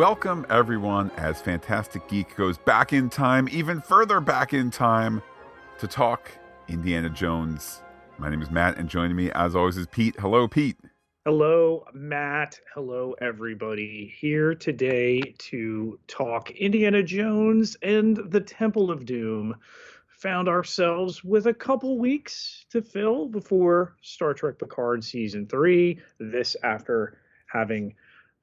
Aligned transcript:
Welcome, 0.00 0.46
everyone, 0.48 1.10
as 1.18 1.42
Phantastic 1.42 2.08
Geek 2.08 2.34
goes 2.34 2.56
back 2.56 2.94
in 2.94 3.10
time, 3.10 3.50
even 3.52 3.82
further 3.82 4.18
back 4.18 4.54
in 4.54 4.70
time, 4.70 5.20
to 5.78 5.86
talk 5.86 6.30
Indiana 6.68 7.10
Jones. 7.10 7.82
My 8.16 8.30
name 8.30 8.40
is 8.40 8.50
Matt, 8.50 8.78
and 8.78 8.88
joining 8.88 9.14
me, 9.14 9.30
as 9.32 9.54
always, 9.54 9.76
is 9.76 9.86
Pete. 9.88 10.16
Hello, 10.18 10.48
Pete. 10.48 10.78
Hello, 11.26 11.84
Matt. 11.92 12.58
Hello, 12.74 13.14
everybody. 13.20 14.10
Here 14.18 14.54
today 14.54 15.20
to 15.36 15.98
talk 16.08 16.50
Indiana 16.52 17.02
Jones 17.02 17.76
and 17.82 18.16
the 18.16 18.40
Temple 18.40 18.90
of 18.90 19.04
Doom. 19.04 19.54
Found 20.20 20.48
ourselves 20.48 21.22
with 21.22 21.46
a 21.46 21.52
couple 21.52 21.98
weeks 21.98 22.64
to 22.70 22.80
fill 22.80 23.28
before 23.28 23.96
Star 24.00 24.32
Trek 24.32 24.58
Picard 24.58 25.04
Season 25.04 25.46
3. 25.46 26.00
This 26.18 26.56
after 26.64 27.18
having 27.52 27.94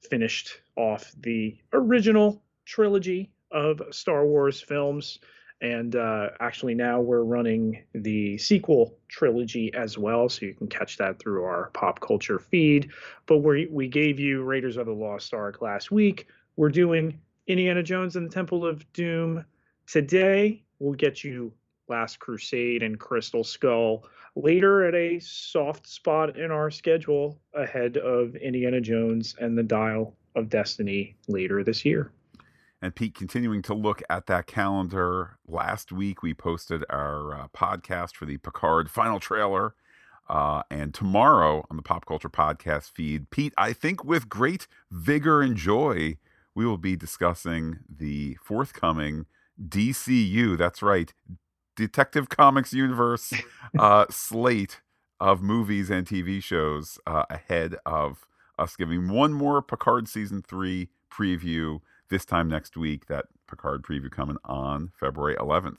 finished 0.02 0.62
off 0.76 1.12
the 1.20 1.58
original 1.74 2.42
trilogy 2.66 3.32
of 3.52 3.82
Star 3.92 4.26
Wars 4.26 4.62
films. 4.62 5.20
And 5.60 5.96
uh, 5.96 6.30
actually, 6.40 6.76
now 6.76 7.02
we're 7.02 7.23
running 7.23 7.84
the 7.94 8.38
sequel 8.38 8.96
trilogy 9.08 9.73
as 9.73 9.98
well, 9.98 10.30
so 10.30 10.46
you 10.46 10.54
can 10.54 10.68
catch 10.68 10.98
that 10.98 11.18
through 11.18 11.46
our 11.46 11.72
pop 11.73 12.00
culture 12.00 12.38
feed. 12.38 12.92
But 13.26 13.40
we 13.40 13.68
we 13.72 13.88
gave 13.88 14.20
you 14.20 14.44
Raiders 14.44 14.78
of 14.78 14.86
the 14.86 14.94
Lost 14.94 15.34
Ark 15.34 15.62
last 15.62 15.92
week. 15.92 16.28
We're 16.58 16.70
doing 16.70 17.20
Indiana 17.48 17.82
Jones 17.82 18.16
and 18.16 18.30
the 18.30 18.34
Temple 18.34 18.68
of 18.68 18.92
Doom 18.94 19.45
today. 19.88 20.64
We'll 20.78 20.94
get 20.94 21.23
you 21.23 21.54
Last 21.90 22.20
Crusade 22.20 22.84
and 22.84 23.00
Crystal 23.00 23.44
Skull 23.44 24.05
later 24.36 24.86
at 24.86 24.94
a 24.94 25.20
soft 25.20 25.88
spot 25.88 26.38
in 26.38 26.52
our 26.52 26.70
schedule 26.70 27.39
ahead 27.53 27.98
of 27.98 28.36
Indiana 28.36 28.81
Jones 28.81 29.36
and 29.39 29.58
the 29.58 29.64
Dial 29.64 30.16
of 30.36 30.50
Destiny 30.50 31.16
later 31.28 31.64
this 31.64 31.84
year. 31.84 32.12
And 32.81 32.94
Pete, 32.94 33.16
continuing 33.16 33.64
to 33.64 33.73
look 33.73 34.03
at 34.09 34.28
that 34.28 34.45
calendar, 34.45 35.39
last 35.47 35.92
week 35.92 36.22
we 36.22 36.34
posted 36.34 36.84
our 36.89 37.34
uh, 37.34 37.47
podcast 37.47 38.16
for 38.16 38.25
the 38.25 38.38
Picard 38.38 38.92
final 38.92 39.19
trailer. 39.19 39.73
Uh, 40.30 40.62
and 40.69 40.94
tomorrow 40.94 41.66
on 41.72 41.78
the 41.78 41.84
Pop 41.84 42.06
Culture 42.06 42.30
Podcast 42.30 42.92
feed, 42.92 43.30
Pete, 43.31 43.53
I 43.58 43.73
think 43.73 44.03
with 44.03 44.30
great 44.30 44.67
vigor 44.92 45.42
and 45.42 45.56
joy, 45.56 46.17
we 46.53 46.66
will 46.66 46.78
be 46.78 46.95
discussing 46.95 47.80
the 47.90 48.38
forthcoming 48.44 49.25
DCU. 49.59 50.58
That's 50.58 50.81
right, 50.81 51.14
Detective 51.78 52.28
Comics 52.28 52.73
Universe 52.73 53.33
uh, 53.80 54.06
slate 54.09 54.81
of 55.22 55.42
movies 55.42 55.89
and 55.89 56.06
TV 56.06 56.44
shows 56.44 57.00
uh, 57.08 57.23
ahead 57.30 57.75
of 57.86 58.28
us 58.59 58.75
giving 58.75 59.08
one 59.08 59.31
more 59.31 59.61
Picard 59.61 60.09
season 60.09 60.42
three 60.42 60.89
preview 61.09 61.80
this 62.09 62.25
time 62.25 62.50
next 62.50 62.75
week. 62.75 63.06
That 63.06 63.25
Picard 63.47 63.84
preview 63.84 64.11
coming 64.11 64.38
on 64.44 64.92
February 65.00 65.36
11th. 65.36 65.78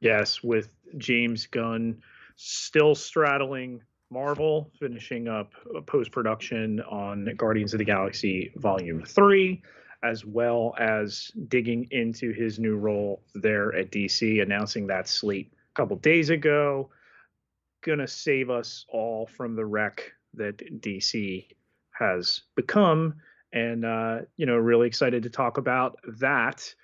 Yes, 0.00 0.42
with 0.42 0.70
James 0.96 1.46
Gunn 1.46 2.00
still 2.36 2.94
straddling 2.94 3.82
Marvel, 4.10 4.70
finishing 4.78 5.26
up 5.26 5.52
post 5.86 6.12
production 6.12 6.80
on 6.80 7.34
Guardians 7.36 7.72
of 7.72 7.78
the 7.78 7.84
Galaxy 7.84 8.52
Volume 8.56 9.02
3, 9.02 9.62
as 10.02 10.24
well 10.24 10.74
as 10.78 11.30
digging 11.48 11.86
into 11.90 12.32
his 12.32 12.58
new 12.58 12.76
role 12.76 13.22
there 13.34 13.74
at 13.74 13.90
DC, 13.90 14.42
announcing 14.42 14.86
that 14.88 15.08
slate 15.08 15.52
a 15.52 15.74
couple 15.74 15.96
days 15.96 16.30
ago. 16.30 16.90
Gonna 17.82 18.08
save 18.08 18.50
us 18.50 18.84
all 18.88 19.26
from 19.26 19.56
the 19.56 19.64
wreck 19.64 20.12
that 20.34 20.58
DC 20.80 21.46
has 21.92 22.42
become. 22.54 23.14
And, 23.52 23.84
uh, 23.84 24.20
you 24.36 24.46
know, 24.46 24.56
really 24.56 24.86
excited 24.86 25.22
to 25.24 25.30
talk 25.30 25.58
about 25.58 25.98
that. 26.18 26.74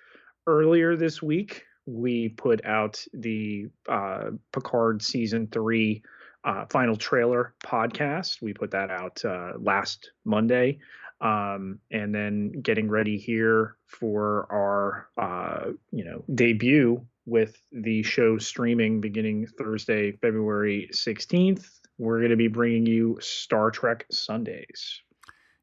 Earlier 0.45 0.95
this 0.95 1.21
week, 1.21 1.65
we 1.85 2.29
put 2.29 2.63
out 2.65 3.03
the 3.13 3.67
uh, 3.87 4.31
Picard 4.51 5.01
season 5.01 5.47
three 5.47 6.03
uh, 6.43 6.65
final 6.69 6.95
trailer 6.95 7.53
podcast. 7.63 8.41
We 8.41 8.53
put 8.53 8.71
that 8.71 8.89
out 8.89 9.23
uh, 9.25 9.53
last 9.57 10.11
Monday. 10.25 10.79
Um, 11.21 11.79
and 11.91 12.15
then 12.15 12.61
getting 12.61 12.89
ready 12.89 13.17
here 13.17 13.75
for 13.87 14.47
our, 14.49 15.09
uh, 15.17 15.71
you 15.91 16.05
know, 16.05 16.23
debut 16.33 17.05
with 17.25 17.61
the 17.71 18.03
show 18.03 18.37
streaming 18.37 19.01
beginning 19.01 19.47
Thursday, 19.57 20.13
February 20.13 20.89
16th. 20.93 21.65
We're 21.97 22.19
going 22.19 22.31
to 22.31 22.37
be 22.37 22.47
bringing 22.47 22.85
you 22.85 23.17
Star 23.19 23.69
Trek 23.71 24.05
Sundays. 24.09 25.01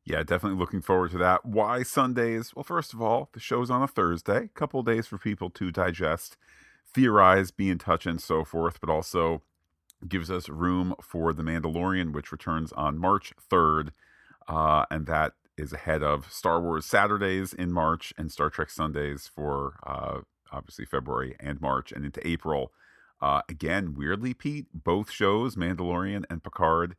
Yeah, 0.05 0.23
definitely 0.23 0.59
looking 0.59 0.83
forward 0.83 1.11
to 1.13 1.19
that. 1.19 1.45
Why 1.45 1.83
Sundays? 1.83 2.55
Well, 2.55 2.63
first 2.63 2.95
of 2.95 3.03
all, 3.03 3.29
the 3.33 3.41
show's 3.41 3.71
on 3.71 3.83
a 3.83 3.89
Thursday, 3.89 4.45
a 4.45 4.49
couple 4.49 4.83
days 4.85 5.09
for 5.09 5.19
people 5.19 5.51
to 5.51 5.73
digest, 5.73 6.37
theorize, 6.95 7.51
be 7.51 7.69
in 7.69 7.79
touch, 7.79 8.07
and 8.07 8.21
so 8.21 8.45
forth, 8.45 8.81
but 8.81 8.89
also 8.89 9.43
gives 10.07 10.31
us 10.31 10.49
room 10.49 10.95
for 11.03 11.33
The 11.33 11.43
Mandalorian, 11.43 12.13
which 12.13 12.31
returns 12.31 12.73
on 12.73 12.99
March 12.99 13.33
3rd. 13.51 13.89
Uh, 14.47 14.85
and 14.93 15.07
that 15.07 15.33
is 15.57 15.73
ahead 15.73 16.03
of 16.03 16.31
Star 16.33 16.61
Wars 16.61 16.85
Saturdays 16.85 17.53
in 17.53 17.73
March 17.73 18.13
and 18.17 18.31
Star 18.31 18.51
Trek 18.51 18.71
Sundays 18.71 19.31
for 19.35 19.79
uh, 19.87 20.21
obviously 20.53 20.85
February 20.85 21.37
and 21.41 21.61
March 21.61 21.93
and 21.93 22.05
into 22.05 22.27
April. 22.27 22.73
Uh, 23.21 23.41
again, 23.49 23.95
weirdly, 23.95 24.35
Pete, 24.35 24.67
both 24.75 25.11
shows, 25.11 25.57
Mandalorian 25.57 26.25
and 26.29 26.43
Picard, 26.43 26.97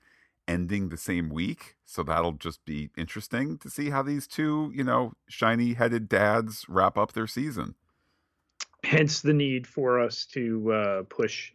ending 0.48 0.90
the 0.90 0.98
same 0.98 1.30
week. 1.30 1.76
So 1.86 2.04
that'll 2.04 2.34
just 2.34 2.66
be 2.66 2.90
interesting 2.98 3.58
to 3.60 3.70
see 3.70 3.90
how 3.90 4.02
these 4.02 4.28
two, 4.28 4.72
you 4.74 4.84
know, 4.84 5.14
shiny 5.28 5.74
headed 5.74 6.10
dads 6.10 6.66
wrap 6.68 6.98
up 6.98 7.14
their 7.14 7.28
season. 7.28 7.76
Hence 8.84 9.22
the 9.22 9.34
need 9.34 9.68
for 9.68 10.00
us 10.00 10.26
to 10.34 10.72
uh, 10.72 11.04
push 11.10 11.52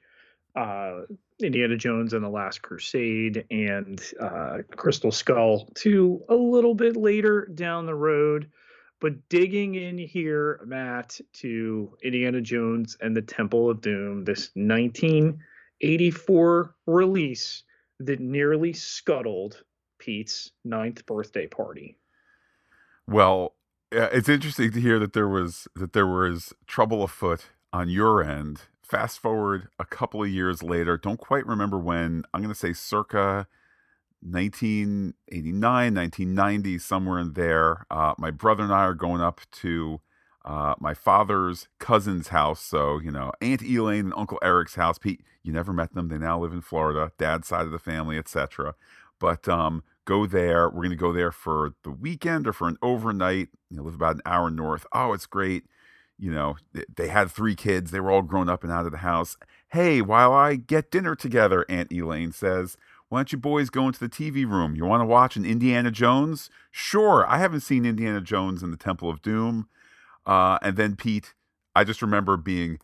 uh, 0.54 1.02
Indiana 1.42 1.76
Jones 1.76 2.12
and 2.12 2.24
the 2.24 2.28
Last 2.28 2.62
Crusade 2.62 3.44
and 3.50 4.00
uh, 4.20 4.58
Crystal 4.76 5.12
Skull 5.12 5.68
to 5.76 6.22
a 6.28 6.34
little 6.34 6.74
bit 6.74 6.96
later 6.96 7.48
down 7.54 7.86
the 7.86 7.94
road. 7.94 8.50
But 9.00 9.28
digging 9.28 9.74
in 9.74 9.98
here, 9.98 10.60
Matt, 10.64 11.20
to 11.34 11.96
Indiana 12.02 12.40
Jones 12.40 12.96
and 13.00 13.16
the 13.16 13.22
Temple 13.22 13.68
of 13.68 13.80
Doom, 13.80 14.24
this 14.24 14.50
1984 14.54 16.74
release 16.86 17.64
that 17.98 18.20
nearly 18.20 18.72
scuttled 18.72 19.62
Pete's 19.98 20.52
ninth 20.64 21.04
birthday 21.06 21.46
party. 21.46 21.96
Well, 23.06 23.54
it's 23.90 24.28
interesting 24.28 24.72
to 24.72 24.80
hear 24.80 24.98
that 24.98 25.12
there 25.12 25.28
was 25.28 25.68
that 25.74 25.92
there 25.92 26.06
was 26.06 26.52
trouble 26.66 27.02
afoot 27.02 27.46
on 27.72 27.88
your 27.88 28.22
end. 28.22 28.62
Fast 28.82 29.20
forward 29.20 29.68
a 29.78 29.84
couple 29.84 30.22
of 30.22 30.28
years 30.28 30.62
later, 30.62 30.96
don't 30.96 31.20
quite 31.20 31.46
remember 31.46 31.78
when. 31.78 32.24
I'm 32.34 32.42
going 32.42 32.52
to 32.52 32.58
say 32.58 32.72
circa 32.72 33.46
1989, 34.20 35.94
1990, 35.94 36.78
somewhere 36.78 37.18
in 37.18 37.32
there. 37.32 37.86
Uh, 37.90 38.14
my 38.18 38.30
brother 38.30 38.62
and 38.62 38.72
I 38.72 38.84
are 38.84 38.94
going 38.94 39.20
up 39.20 39.40
to 39.52 40.00
uh, 40.44 40.74
my 40.78 40.94
father's 40.94 41.68
cousin's 41.78 42.28
house. 42.28 42.60
So, 42.60 42.98
you 43.00 43.10
know, 43.10 43.32
Aunt 43.40 43.62
Elaine 43.62 44.06
and 44.06 44.14
Uncle 44.16 44.38
Eric's 44.42 44.74
house. 44.74 44.98
Pete, 44.98 45.22
you 45.42 45.52
never 45.52 45.72
met 45.72 45.94
them. 45.94 46.08
They 46.08 46.18
now 46.18 46.40
live 46.40 46.52
in 46.52 46.60
Florida, 46.60 47.12
dad's 47.18 47.48
side 47.48 47.66
of 47.66 47.72
the 47.72 47.78
family, 47.78 48.18
etc. 48.18 48.74
But 49.18 49.48
um, 49.48 49.84
go 50.04 50.26
there. 50.26 50.68
We're 50.68 50.82
going 50.82 50.90
to 50.90 50.96
go 50.96 51.12
there 51.12 51.32
for 51.32 51.74
the 51.84 51.90
weekend 51.90 52.46
or 52.46 52.52
for 52.52 52.68
an 52.68 52.76
overnight. 52.82 53.48
You 53.70 53.78
know, 53.78 53.82
live 53.84 53.94
about 53.94 54.16
an 54.16 54.22
hour 54.26 54.50
north. 54.50 54.86
Oh, 54.92 55.12
it's 55.12 55.26
great. 55.26 55.64
You 56.18 56.32
know, 56.32 56.56
they 56.96 57.08
had 57.08 57.30
three 57.30 57.54
kids. 57.54 57.90
They 57.90 58.00
were 58.00 58.10
all 58.10 58.22
grown 58.22 58.48
up 58.48 58.62
and 58.62 58.72
out 58.72 58.86
of 58.86 58.92
the 58.92 58.98
house. 58.98 59.36
Hey, 59.70 60.00
while 60.00 60.32
I 60.32 60.54
get 60.56 60.90
dinner 60.90 61.16
together, 61.16 61.64
Aunt 61.68 61.92
Elaine 61.92 62.32
says, 62.32 62.76
why 63.12 63.18
don't 63.18 63.32
you 63.32 63.36
boys 63.36 63.68
go 63.68 63.86
into 63.86 64.00
the 64.00 64.08
TV 64.08 64.48
room? 64.48 64.74
You 64.74 64.86
want 64.86 65.02
to 65.02 65.06
watch 65.06 65.36
an 65.36 65.44
Indiana 65.44 65.90
Jones? 65.90 66.48
Sure. 66.70 67.26
I 67.28 67.38
haven't 67.38 67.60
seen 67.60 67.84
Indiana 67.84 68.22
Jones 68.22 68.62
and 68.62 68.72
the 68.72 68.78
Temple 68.78 69.10
of 69.10 69.20
Doom. 69.20 69.68
Uh, 70.24 70.58
and 70.62 70.78
then 70.78 70.96
Pete, 70.96 71.34
I 71.74 71.84
just 71.84 72.00
remember 72.00 72.38
being, 72.38 72.78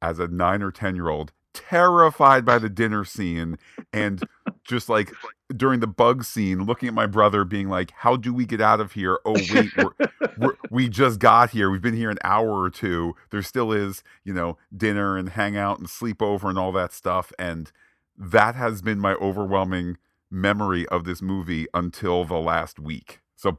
as 0.00 0.18
a 0.18 0.28
nine 0.28 0.62
or 0.62 0.70
10 0.70 0.94
year 0.96 1.10
old, 1.10 1.32
terrified 1.52 2.44
by 2.44 2.58
the 2.58 2.70
dinner 2.70 3.04
scene 3.04 3.58
and 3.92 4.22
just 4.64 4.88
like 4.88 5.12
during 5.54 5.80
the 5.80 5.86
bug 5.86 6.24
scene 6.24 6.64
looking 6.64 6.88
at 6.88 6.94
my 6.94 7.06
brother 7.06 7.44
being 7.44 7.68
like 7.68 7.92
how 7.98 8.16
do 8.16 8.34
we 8.34 8.44
get 8.44 8.60
out 8.60 8.80
of 8.80 8.92
here 8.92 9.18
oh 9.24 9.34
wait 9.52 9.70
we're, 9.76 10.08
we're, 10.38 10.56
we 10.70 10.88
just 10.88 11.20
got 11.20 11.50
here 11.50 11.70
we've 11.70 11.82
been 11.82 11.94
here 11.94 12.10
an 12.10 12.18
hour 12.24 12.60
or 12.60 12.70
two 12.70 13.14
there 13.30 13.42
still 13.42 13.70
is 13.70 14.02
you 14.24 14.34
know 14.34 14.58
dinner 14.76 15.16
and 15.16 15.30
hangout 15.30 15.78
and 15.78 15.86
sleepover 15.88 16.48
and 16.48 16.58
all 16.58 16.72
that 16.72 16.92
stuff 16.92 17.32
and 17.38 17.70
that 18.18 18.54
has 18.54 18.82
been 18.82 18.98
my 18.98 19.14
overwhelming 19.14 19.96
memory 20.30 20.86
of 20.88 21.04
this 21.04 21.22
movie 21.22 21.66
until 21.74 22.24
the 22.24 22.38
last 22.38 22.78
week. 22.78 23.20
So, 23.36 23.58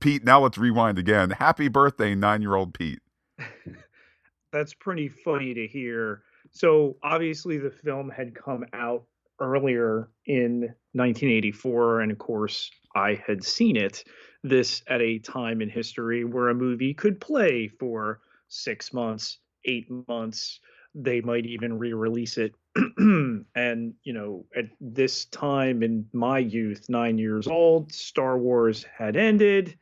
Pete, 0.00 0.24
now 0.24 0.40
let's 0.40 0.58
rewind 0.58 0.98
again. 0.98 1.30
Happy 1.30 1.68
birthday, 1.68 2.14
nine 2.14 2.42
year 2.42 2.54
old 2.54 2.74
Pete. 2.74 3.00
That's 4.52 4.74
pretty 4.74 5.08
funny 5.08 5.52
to 5.54 5.66
hear. 5.66 6.22
So, 6.50 6.96
obviously, 7.02 7.58
the 7.58 7.70
film 7.70 8.10
had 8.10 8.34
come 8.34 8.64
out 8.72 9.04
earlier 9.40 10.08
in 10.26 10.60
1984, 10.92 12.00
and 12.00 12.12
of 12.12 12.18
course, 12.18 12.70
I 12.94 13.22
had 13.26 13.44
seen 13.44 13.76
it. 13.76 14.04
this 14.44 14.82
at 14.86 15.02
a 15.02 15.18
time 15.18 15.60
in 15.60 15.68
history 15.68 16.24
where 16.24 16.48
a 16.48 16.54
movie 16.54 16.94
could 16.94 17.20
play 17.20 17.66
for 17.66 18.20
six 18.48 18.92
months, 18.92 19.38
eight 19.64 19.88
months. 20.08 20.60
They 20.94 21.20
might 21.20 21.44
even 21.44 21.78
re 21.78 21.92
release 21.92 22.38
it. 22.38 22.54
and, 22.96 23.94
you 24.04 24.12
know, 24.12 24.46
at 24.56 24.66
this 24.80 25.24
time 25.26 25.82
in 25.82 26.06
my 26.12 26.38
youth, 26.38 26.86
nine 26.88 27.18
years 27.18 27.48
old, 27.48 27.92
Star 27.92 28.38
Wars 28.38 28.84
had 28.96 29.16
ended. 29.16 29.76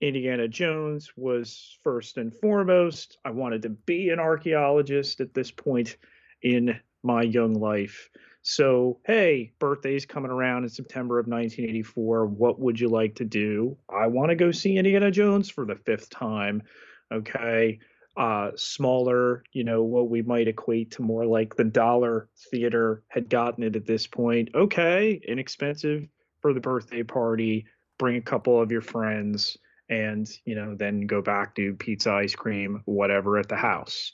Indiana 0.00 0.48
Jones 0.48 1.12
was 1.16 1.78
first 1.82 2.18
and 2.18 2.34
foremost. 2.34 3.18
I 3.24 3.30
wanted 3.30 3.62
to 3.62 3.70
be 3.70 4.10
an 4.10 4.18
archaeologist 4.18 5.20
at 5.20 5.32
this 5.34 5.50
point 5.50 5.96
in 6.42 6.78
my 7.02 7.22
young 7.22 7.54
life. 7.54 8.10
So, 8.46 9.00
hey, 9.06 9.54
birthday's 9.58 10.04
coming 10.04 10.30
around 10.30 10.64
in 10.64 10.68
September 10.68 11.18
of 11.18 11.26
1984. 11.26 12.26
What 12.26 12.60
would 12.60 12.78
you 12.78 12.88
like 12.88 13.14
to 13.14 13.24
do? 13.24 13.78
I 13.88 14.06
want 14.08 14.28
to 14.28 14.34
go 14.34 14.52
see 14.52 14.76
Indiana 14.76 15.10
Jones 15.10 15.48
for 15.48 15.64
the 15.64 15.76
fifth 15.76 16.10
time. 16.10 16.62
Okay. 17.10 17.78
Uh, 18.18 18.50
smaller, 18.54 19.44
you 19.52 19.64
know, 19.64 19.82
what 19.82 20.10
we 20.10 20.20
might 20.20 20.46
equate 20.46 20.90
to 20.90 21.02
more 21.02 21.24
like 21.24 21.56
the 21.56 21.64
dollar 21.64 22.28
theater 22.50 23.02
had 23.08 23.30
gotten 23.30 23.64
it 23.64 23.76
at 23.76 23.86
this 23.86 24.06
point. 24.06 24.50
Okay. 24.54 25.18
Inexpensive 25.26 26.06
for 26.42 26.52
the 26.52 26.60
birthday 26.60 27.02
party. 27.02 27.64
Bring 27.98 28.16
a 28.16 28.22
couple 28.22 28.60
of 28.60 28.70
your 28.70 28.82
friends 28.82 29.56
and, 29.88 30.28
you 30.44 30.54
know, 30.54 30.74
then 30.74 31.06
go 31.06 31.22
back 31.22 31.54
to 31.54 31.72
pizza, 31.72 32.12
ice 32.12 32.34
cream, 32.34 32.82
whatever 32.84 33.38
at 33.38 33.48
the 33.48 33.56
house. 33.56 34.12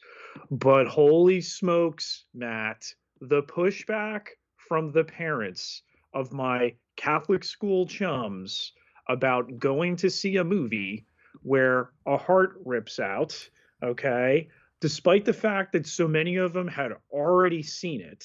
But 0.52 0.86
holy 0.86 1.40
smokes, 1.40 2.26
Matt 2.32 2.84
the 3.20 3.42
pushback 3.42 4.28
from 4.56 4.92
the 4.92 5.04
parents 5.04 5.82
of 6.14 6.32
my 6.32 6.74
Catholic 6.96 7.44
school 7.44 7.86
chums 7.86 8.72
about 9.08 9.58
going 9.58 9.96
to 9.96 10.10
see 10.10 10.36
a 10.36 10.44
movie 10.44 11.06
where 11.42 11.90
a 12.06 12.16
heart 12.16 12.60
rips 12.64 12.98
out, 12.98 13.48
okay, 13.82 14.48
despite 14.80 15.24
the 15.24 15.32
fact 15.32 15.72
that 15.72 15.86
so 15.86 16.08
many 16.08 16.36
of 16.36 16.52
them 16.52 16.68
had 16.68 16.92
already 17.10 17.62
seen 17.62 18.00
it. 18.00 18.24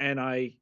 And 0.00 0.20
I 0.20 0.54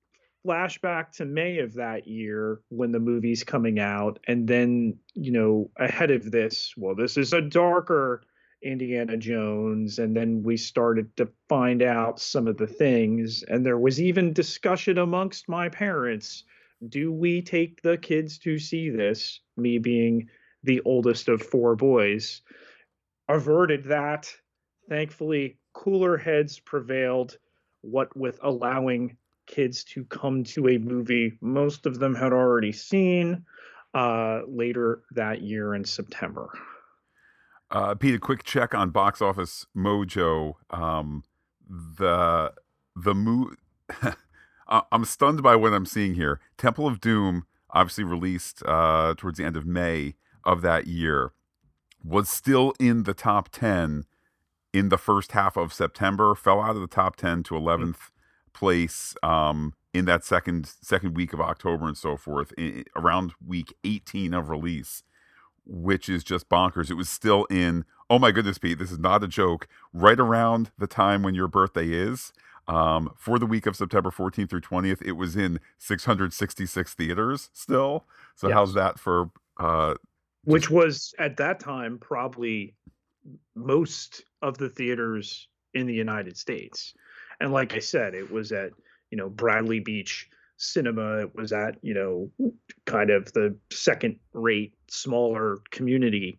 flash 0.42 0.78
back 0.80 1.12
to 1.12 1.24
May 1.24 1.58
of 1.58 1.74
that 1.74 2.06
year 2.06 2.60
when 2.68 2.92
the 2.92 3.00
movie's 3.00 3.44
coming 3.44 3.78
out. 3.78 4.18
And 4.28 4.46
then, 4.46 4.98
you 5.14 5.32
know, 5.32 5.70
ahead 5.78 6.10
of 6.10 6.30
this, 6.30 6.74
well, 6.76 6.94
this 6.94 7.16
is 7.16 7.32
a 7.32 7.40
darker 7.40 8.22
Indiana 8.64 9.16
Jones, 9.16 9.98
and 9.98 10.16
then 10.16 10.42
we 10.42 10.56
started 10.56 11.16
to 11.16 11.28
find 11.48 11.82
out 11.82 12.18
some 12.18 12.48
of 12.48 12.56
the 12.56 12.66
things. 12.66 13.44
And 13.44 13.64
there 13.64 13.78
was 13.78 14.00
even 14.00 14.32
discussion 14.32 14.98
amongst 14.98 15.48
my 15.48 15.68
parents 15.68 16.44
do 16.88 17.12
we 17.12 17.42
take 17.42 17.82
the 17.82 17.96
kids 17.96 18.38
to 18.38 18.58
see 18.58 18.90
this? 18.90 19.40
Me 19.56 19.78
being 19.78 20.28
the 20.62 20.80
oldest 20.84 21.28
of 21.28 21.42
four 21.42 21.76
boys, 21.76 22.42
averted 23.28 23.84
that. 23.84 24.32
Thankfully, 24.88 25.58
cooler 25.72 26.16
heads 26.16 26.58
prevailed, 26.58 27.38
what 27.80 28.14
with 28.16 28.38
allowing 28.42 29.16
kids 29.46 29.84
to 29.84 30.04
come 30.04 30.42
to 30.42 30.68
a 30.68 30.78
movie 30.78 31.36
most 31.42 31.84
of 31.84 31.98
them 31.98 32.14
had 32.14 32.32
already 32.32 32.72
seen 32.72 33.44
uh, 33.92 34.40
later 34.48 35.02
that 35.12 35.42
year 35.42 35.74
in 35.74 35.84
September. 35.84 36.50
Uh, 37.70 37.94
Pete, 37.94 38.14
a 38.14 38.18
quick 38.18 38.44
check 38.44 38.74
on 38.74 38.90
Box 38.90 39.20
Office 39.20 39.66
Mojo. 39.76 40.54
Um, 40.70 41.24
the 41.68 42.52
the 42.94 43.14
mo- 43.14 43.50
I'm 44.68 45.04
stunned 45.04 45.42
by 45.42 45.56
what 45.56 45.74
I'm 45.74 45.86
seeing 45.86 46.14
here. 46.14 46.40
Temple 46.56 46.86
of 46.86 47.00
Doom, 47.00 47.46
obviously 47.70 48.04
released 48.04 48.62
uh, 48.66 49.14
towards 49.16 49.38
the 49.38 49.44
end 49.44 49.56
of 49.56 49.66
May 49.66 50.14
of 50.44 50.62
that 50.62 50.86
year, 50.86 51.32
was 52.02 52.28
still 52.28 52.74
in 52.78 53.04
the 53.04 53.14
top 53.14 53.48
ten 53.50 54.04
in 54.72 54.88
the 54.88 54.98
first 54.98 55.32
half 55.32 55.56
of 55.56 55.72
September. 55.72 56.34
Fell 56.34 56.60
out 56.60 56.76
of 56.76 56.80
the 56.80 56.86
top 56.86 57.16
ten 57.16 57.42
to 57.44 57.54
11th 57.54 57.80
mm-hmm. 57.80 57.92
place 58.52 59.14
um, 59.22 59.74
in 59.92 60.04
that 60.04 60.24
second 60.24 60.66
second 60.80 61.16
week 61.16 61.32
of 61.32 61.40
October 61.40 61.86
and 61.86 61.96
so 61.96 62.16
forth. 62.16 62.52
In, 62.56 62.84
around 62.96 63.32
week 63.44 63.74
18 63.84 64.32
of 64.34 64.48
release 64.48 65.02
which 65.66 66.08
is 66.08 66.24
just 66.24 66.48
bonkers. 66.48 66.90
It 66.90 66.94
was 66.94 67.08
still 67.08 67.44
in, 67.46 67.84
oh 68.10 68.18
my 68.18 68.30
goodness, 68.30 68.58
Pete, 68.58 68.78
this 68.78 68.90
is 68.90 68.98
not 68.98 69.24
a 69.24 69.28
joke, 69.28 69.68
right 69.92 70.18
around 70.18 70.70
the 70.78 70.86
time 70.86 71.22
when 71.22 71.34
your 71.34 71.48
birthday 71.48 71.88
is. 71.88 72.32
Um, 72.66 73.10
for 73.16 73.38
the 73.38 73.46
week 73.46 73.66
of 73.66 73.76
September 73.76 74.10
14th 74.10 74.48
through 74.48 74.62
20th, 74.62 75.02
it 75.02 75.12
was 75.12 75.36
in 75.36 75.60
666 75.78 76.94
theaters 76.94 77.50
still. 77.52 78.06
So, 78.34 78.48
yes. 78.48 78.54
how's 78.54 78.74
that 78.74 78.98
for? 78.98 79.30
Uh, 79.58 79.94
which 80.44 80.70
was 80.70 81.14
at 81.18 81.36
that 81.38 81.60
time 81.60 81.98
probably 81.98 82.74
most 83.54 84.22
of 84.42 84.58
the 84.58 84.68
theaters 84.68 85.48
in 85.74 85.86
the 85.86 85.94
United 85.94 86.36
States. 86.36 86.94
And 87.40 87.52
like 87.52 87.74
I 87.74 87.78
said, 87.78 88.14
it 88.14 88.30
was 88.30 88.52
at, 88.52 88.70
you 89.10 89.18
know, 89.18 89.28
Bradley 89.28 89.80
Beach 89.80 90.28
cinema. 90.56 91.22
It 91.22 91.34
was 91.34 91.52
at, 91.52 91.76
you 91.82 91.94
know, 91.94 92.52
kind 92.86 93.10
of 93.10 93.32
the 93.32 93.56
second 93.70 94.18
rate, 94.32 94.74
smaller 94.88 95.58
community 95.70 96.38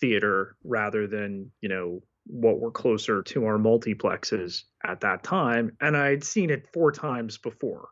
theater 0.00 0.56
rather 0.64 1.06
than, 1.06 1.50
you 1.60 1.68
know, 1.68 2.02
what 2.26 2.60
were 2.60 2.70
closer 2.70 3.22
to 3.22 3.44
our 3.44 3.58
multiplexes 3.58 4.64
at 4.84 5.00
that 5.00 5.22
time. 5.22 5.76
And 5.80 5.96
I'd 5.96 6.24
seen 6.24 6.50
it 6.50 6.66
four 6.72 6.90
times 6.90 7.38
before. 7.38 7.88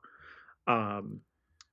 Um, 0.67 1.21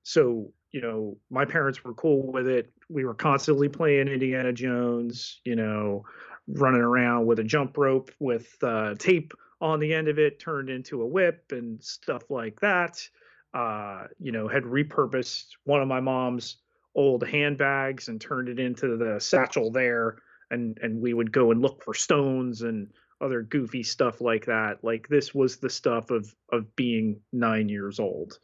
so, 0.03 0.51
you 0.71 0.81
know, 0.81 1.17
my 1.29 1.45
parents 1.45 1.83
were 1.83 1.93
cool 1.93 2.31
with 2.31 2.47
it. 2.47 2.71
We 2.89 3.03
were 3.05 3.13
constantly 3.13 3.67
playing 3.67 4.07
Indiana 4.07 4.53
Jones, 4.53 5.41
you 5.43 5.55
know, 5.55 6.05
running 6.47 6.81
around 6.81 7.25
with 7.25 7.39
a 7.39 7.43
jump 7.43 7.77
rope 7.77 8.11
with 8.19 8.55
uh, 8.63 8.95
tape 8.95 9.33
on 9.59 9.79
the 9.79 9.93
end 9.93 10.07
of 10.07 10.17
it 10.17 10.39
turned 10.39 10.69
into 10.69 11.01
a 11.01 11.05
whip 11.05 11.51
and 11.51 11.81
stuff 11.83 12.29
like 12.29 12.59
that 12.61 13.07
uh, 13.53 14.05
you 14.19 14.31
know, 14.31 14.47
had 14.47 14.63
repurposed 14.63 15.45
one 15.63 15.81
of 15.81 15.87
my 15.87 15.99
mom's 15.99 16.57
old 16.95 17.25
handbags 17.25 18.07
and 18.07 18.19
turned 18.19 18.49
it 18.49 18.59
into 18.59 18.97
the 18.97 19.19
satchel 19.19 19.71
there. 19.71 20.17
And, 20.49 20.77
and 20.81 21.01
we 21.01 21.13
would 21.13 21.31
go 21.31 21.51
and 21.51 21.61
look 21.61 21.83
for 21.83 21.93
stones 21.93 22.61
and 22.61 22.91
other 23.21 23.41
goofy 23.41 23.83
stuff 23.83 24.19
like 24.19 24.45
that. 24.45 24.83
Like 24.83 25.07
this 25.07 25.33
was 25.33 25.57
the 25.57 25.69
stuff 25.69 26.11
of, 26.11 26.33
of 26.51 26.75
being 26.75 27.21
nine 27.31 27.69
years 27.69 27.99
old. 27.99 28.39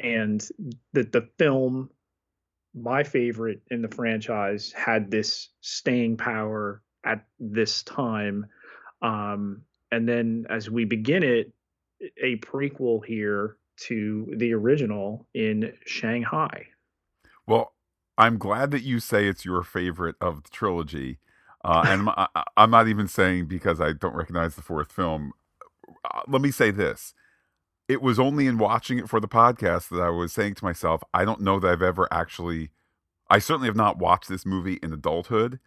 And 0.00 0.44
that 0.92 1.12
the 1.12 1.28
film, 1.38 1.90
my 2.74 3.04
favorite 3.04 3.62
in 3.70 3.82
the 3.82 3.88
franchise, 3.88 4.72
had 4.72 5.10
this 5.10 5.50
staying 5.60 6.16
power 6.16 6.82
at 7.04 7.24
this 7.38 7.82
time. 7.82 8.46
Um, 9.02 9.62
and 9.92 10.08
then 10.08 10.46
as 10.48 10.70
we 10.70 10.84
begin 10.84 11.22
it, 11.22 11.52
a 12.20 12.36
prequel 12.38 13.04
here 13.04 13.56
to 13.76 14.32
the 14.36 14.52
original 14.52 15.26
in 15.34 15.72
Shanghai. 15.86 16.68
Well, 17.46 17.72
I'm 18.18 18.38
glad 18.38 18.70
that 18.70 18.82
you 18.82 19.00
say 19.00 19.26
it's 19.26 19.44
your 19.44 19.62
favorite 19.62 20.16
of 20.20 20.44
the 20.44 20.50
trilogy. 20.50 21.18
Uh, 21.64 21.84
and 21.86 22.08
I, 22.16 22.44
am 22.56 22.70
not 22.70 22.88
even 22.88 23.08
saying 23.08 23.46
because 23.46 23.80
I 23.80 23.92
don't 23.92 24.14
recognize 24.14 24.54
the 24.54 24.62
fourth 24.62 24.92
film. 24.92 25.32
Uh, 26.04 26.22
let 26.28 26.42
me 26.42 26.50
say 26.50 26.70
this. 26.70 27.14
It 27.88 28.00
was 28.00 28.18
only 28.18 28.46
in 28.46 28.58
watching 28.58 28.98
it 28.98 29.08
for 29.08 29.20
the 29.20 29.28
podcast 29.28 29.88
that 29.88 30.00
I 30.00 30.10
was 30.10 30.32
saying 30.32 30.54
to 30.54 30.64
myself, 30.64 31.02
I 31.12 31.24
don't 31.24 31.40
know 31.40 31.58
that 31.60 31.68
I've 31.68 31.82
ever 31.82 32.08
actually, 32.10 32.70
I 33.28 33.38
certainly 33.38 33.68
have 33.68 33.76
not 33.76 33.98
watched 33.98 34.28
this 34.28 34.46
movie 34.46 34.78
in 34.82 34.92
adulthood. 34.92 35.58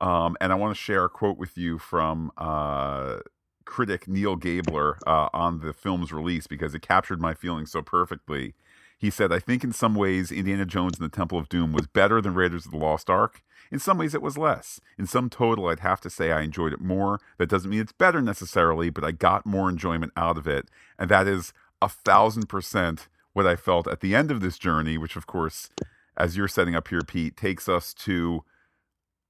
Um, 0.00 0.36
and 0.40 0.52
I 0.52 0.56
want 0.56 0.74
to 0.74 0.80
share 0.80 1.04
a 1.04 1.08
quote 1.08 1.38
with 1.38 1.56
you 1.56 1.78
from 1.78 2.30
uh, 2.36 3.18
critic 3.64 4.08
Neal 4.08 4.36
Gabler 4.36 4.98
uh, 5.06 5.28
on 5.32 5.60
the 5.60 5.72
film's 5.72 6.12
release 6.12 6.46
because 6.46 6.74
it 6.74 6.82
captured 6.82 7.20
my 7.20 7.34
feelings 7.34 7.70
so 7.72 7.82
perfectly. 7.82 8.54
He 8.98 9.10
said, 9.10 9.32
I 9.32 9.38
think 9.38 9.64
in 9.64 9.72
some 9.72 9.94
ways 9.94 10.32
Indiana 10.32 10.64
Jones 10.64 10.98
and 10.98 11.04
the 11.04 11.14
Temple 11.14 11.38
of 11.38 11.48
Doom 11.48 11.72
was 11.72 11.86
better 11.86 12.20
than 12.20 12.34
Raiders 12.34 12.64
of 12.64 12.72
the 12.72 12.78
Lost 12.78 13.10
Ark. 13.10 13.42
In 13.70 13.78
some 13.78 13.98
ways 13.98 14.14
it 14.14 14.22
was 14.22 14.38
less. 14.38 14.80
In 14.98 15.06
some 15.06 15.28
total, 15.28 15.66
I'd 15.66 15.80
have 15.80 16.00
to 16.02 16.10
say 16.10 16.30
I 16.30 16.42
enjoyed 16.42 16.72
it 16.72 16.80
more. 16.80 17.20
That 17.38 17.48
doesn't 17.48 17.70
mean 17.70 17.80
it's 17.80 17.92
better 17.92 18.22
necessarily, 18.22 18.90
but 18.90 19.04
I 19.04 19.10
got 19.10 19.44
more 19.46 19.68
enjoyment 19.68 20.12
out 20.16 20.38
of 20.38 20.46
it. 20.46 20.68
And 20.98 21.10
that 21.10 21.26
is 21.26 21.52
a 21.82 21.88
thousand 21.88 22.48
percent 22.48 23.08
what 23.32 23.46
I 23.46 23.56
felt 23.56 23.88
at 23.88 24.00
the 24.00 24.14
end 24.14 24.30
of 24.30 24.40
this 24.40 24.58
journey, 24.58 24.96
which 24.96 25.16
of 25.16 25.26
course, 25.26 25.70
as 26.16 26.36
you're 26.36 26.48
setting 26.48 26.74
up 26.74 26.88
here, 26.88 27.02
Pete, 27.02 27.36
takes 27.36 27.68
us 27.68 27.92
to 27.94 28.44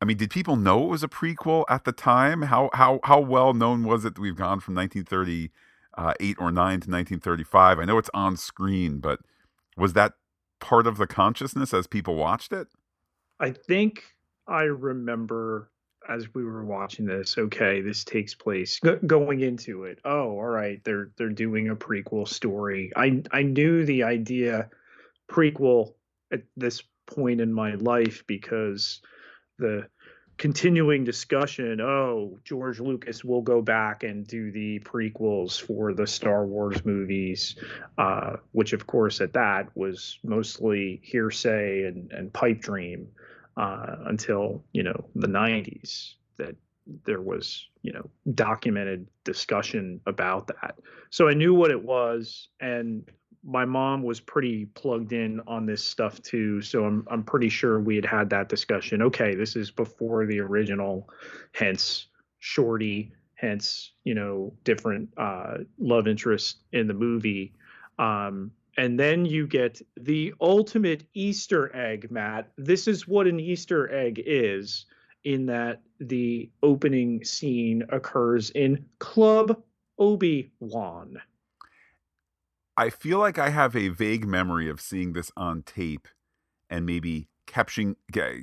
I 0.04 0.06
mean, 0.06 0.18
did 0.18 0.28
people 0.28 0.56
know 0.56 0.84
it 0.84 0.90
was 0.90 1.02
a 1.02 1.08
prequel 1.08 1.64
at 1.70 1.84
the 1.84 1.92
time? 1.92 2.42
How 2.42 2.68
how 2.75 3.00
how 3.04 3.20
well 3.20 3.54
known 3.54 3.84
was 3.84 4.04
it 4.04 4.16
that 4.16 4.20
we've 4.20 4.37
gone 4.37 4.61
from 4.61 4.75
1938 4.75 6.37
or 6.38 6.52
9 6.52 6.52
to 6.52 6.90
1935? 6.90 7.78
I 7.78 7.84
know 7.87 7.96
it's 7.96 8.11
on 8.12 8.37
screen, 8.37 8.99
but 8.99 9.20
was 9.78 9.94
that 9.94 10.12
part 10.61 10.87
of 10.87 10.99
the 10.99 11.06
consciousness 11.06 11.73
as 11.73 11.87
people 11.87 12.16
watched 12.16 12.52
it? 12.52 12.68
I 13.40 13.52
think 13.52 14.02
I 14.46 14.64
remember 14.64 15.70
as 16.06 16.34
we 16.34 16.44
were 16.44 16.66
watching 16.66 17.06
this, 17.06 17.38
okay, 17.38 17.80
this 17.80 18.04
takes 18.04 18.34
place 18.34 18.78
G- 18.84 18.96
going 19.06 19.40
into 19.40 19.84
it. 19.84 20.00
Oh, 20.04 20.32
all 20.32 20.44
right, 20.44 20.84
they're 20.84 21.12
they're 21.16 21.30
doing 21.30 21.70
a 21.70 21.76
prequel 21.76 22.28
story. 22.28 22.92
I 22.94 23.23
I 23.30 23.40
knew 23.40 23.87
the 23.87 24.02
idea 24.02 24.68
prequel 25.32 25.94
at 26.30 26.42
this 26.58 26.82
point 27.06 27.40
in 27.40 27.54
my 27.54 27.76
life 27.76 28.23
because 28.26 29.00
the 29.58 29.87
continuing 30.37 31.05
discussion 31.05 31.81
oh 31.81 32.37
george 32.45 32.81
lucas 32.81 33.25
will 33.25 33.43
go 33.43 33.62
back 33.62 34.03
and 34.03 34.26
do 34.26 34.50
the 34.50 34.81
prequels 34.81 35.61
for 35.61 35.93
the 35.93 36.07
star 36.07 36.45
wars 36.47 36.85
movies 36.85 37.57
uh, 37.99 38.37
which 38.53 38.73
of 38.73 38.87
course 38.87 39.21
at 39.21 39.33
that 39.33 39.69
was 39.76 40.19
mostly 40.25 41.00
hearsay 41.05 41.85
and, 41.85 42.11
and 42.12 42.33
pipe 42.33 42.61
dream 42.61 43.07
uh, 43.57 43.97
until 44.07 44.64
you 44.73 44.83
know 44.83 45.05
the 45.14 45.29
90s 45.29 46.14
that 46.37 46.57
there 47.05 47.21
was 47.21 47.69
you 47.83 47.93
know 47.93 48.11
documented 48.35 49.07
discussion 49.25 50.00
about 50.07 50.49
that. 50.49 50.79
So 51.11 51.29
i 51.29 51.35
knew 51.35 51.55
what 51.55 51.71
it 51.71 51.83
was 51.83 52.49
and 52.61 53.09
my 53.44 53.64
mom 53.64 54.02
was 54.02 54.20
pretty 54.20 54.64
plugged 54.66 55.12
in 55.12 55.40
on 55.46 55.66
this 55.66 55.84
stuff 55.84 56.20
too, 56.22 56.62
so 56.62 56.84
I'm 56.84 57.06
I'm 57.10 57.22
pretty 57.22 57.48
sure 57.48 57.78
we 57.80 57.96
had 57.96 58.04
had 58.04 58.30
that 58.30 58.48
discussion. 58.48 59.02
Okay, 59.02 59.34
this 59.34 59.54
is 59.54 59.70
before 59.70 60.26
the 60.26 60.40
original, 60.40 61.08
hence 61.52 62.06
Shorty, 62.38 63.12
hence 63.34 63.92
you 64.04 64.14
know 64.14 64.54
different 64.64 65.10
uh, 65.16 65.58
love 65.78 66.08
interest 66.08 66.62
in 66.72 66.86
the 66.86 66.94
movie, 66.94 67.52
um, 67.98 68.50
and 68.78 68.98
then 68.98 69.26
you 69.26 69.46
get 69.46 69.80
the 70.00 70.32
ultimate 70.40 71.04
Easter 71.12 71.74
egg, 71.76 72.10
Matt. 72.10 72.50
This 72.56 72.88
is 72.88 73.06
what 73.06 73.26
an 73.26 73.38
Easter 73.38 73.92
egg 73.92 74.22
is, 74.24 74.86
in 75.24 75.46
that 75.46 75.82
the 76.00 76.50
opening 76.62 77.24
scene 77.24 77.82
occurs 77.90 78.50
in 78.50 78.86
Club 78.98 79.62
Obi 79.98 80.50
Wan. 80.60 81.20
I 82.76 82.90
feel 82.90 83.19
like 83.19 83.38
I 83.38 83.50
have 83.50 83.76
a 83.76 83.88
vague 83.88 84.26
memory 84.26 84.69
of 84.69 84.81
seeing 84.81 85.12
this 85.12 85.31
on 85.37 85.62
tape 85.62 86.09
and 86.69 86.85
maybe 86.85 87.28
catching 87.47 87.97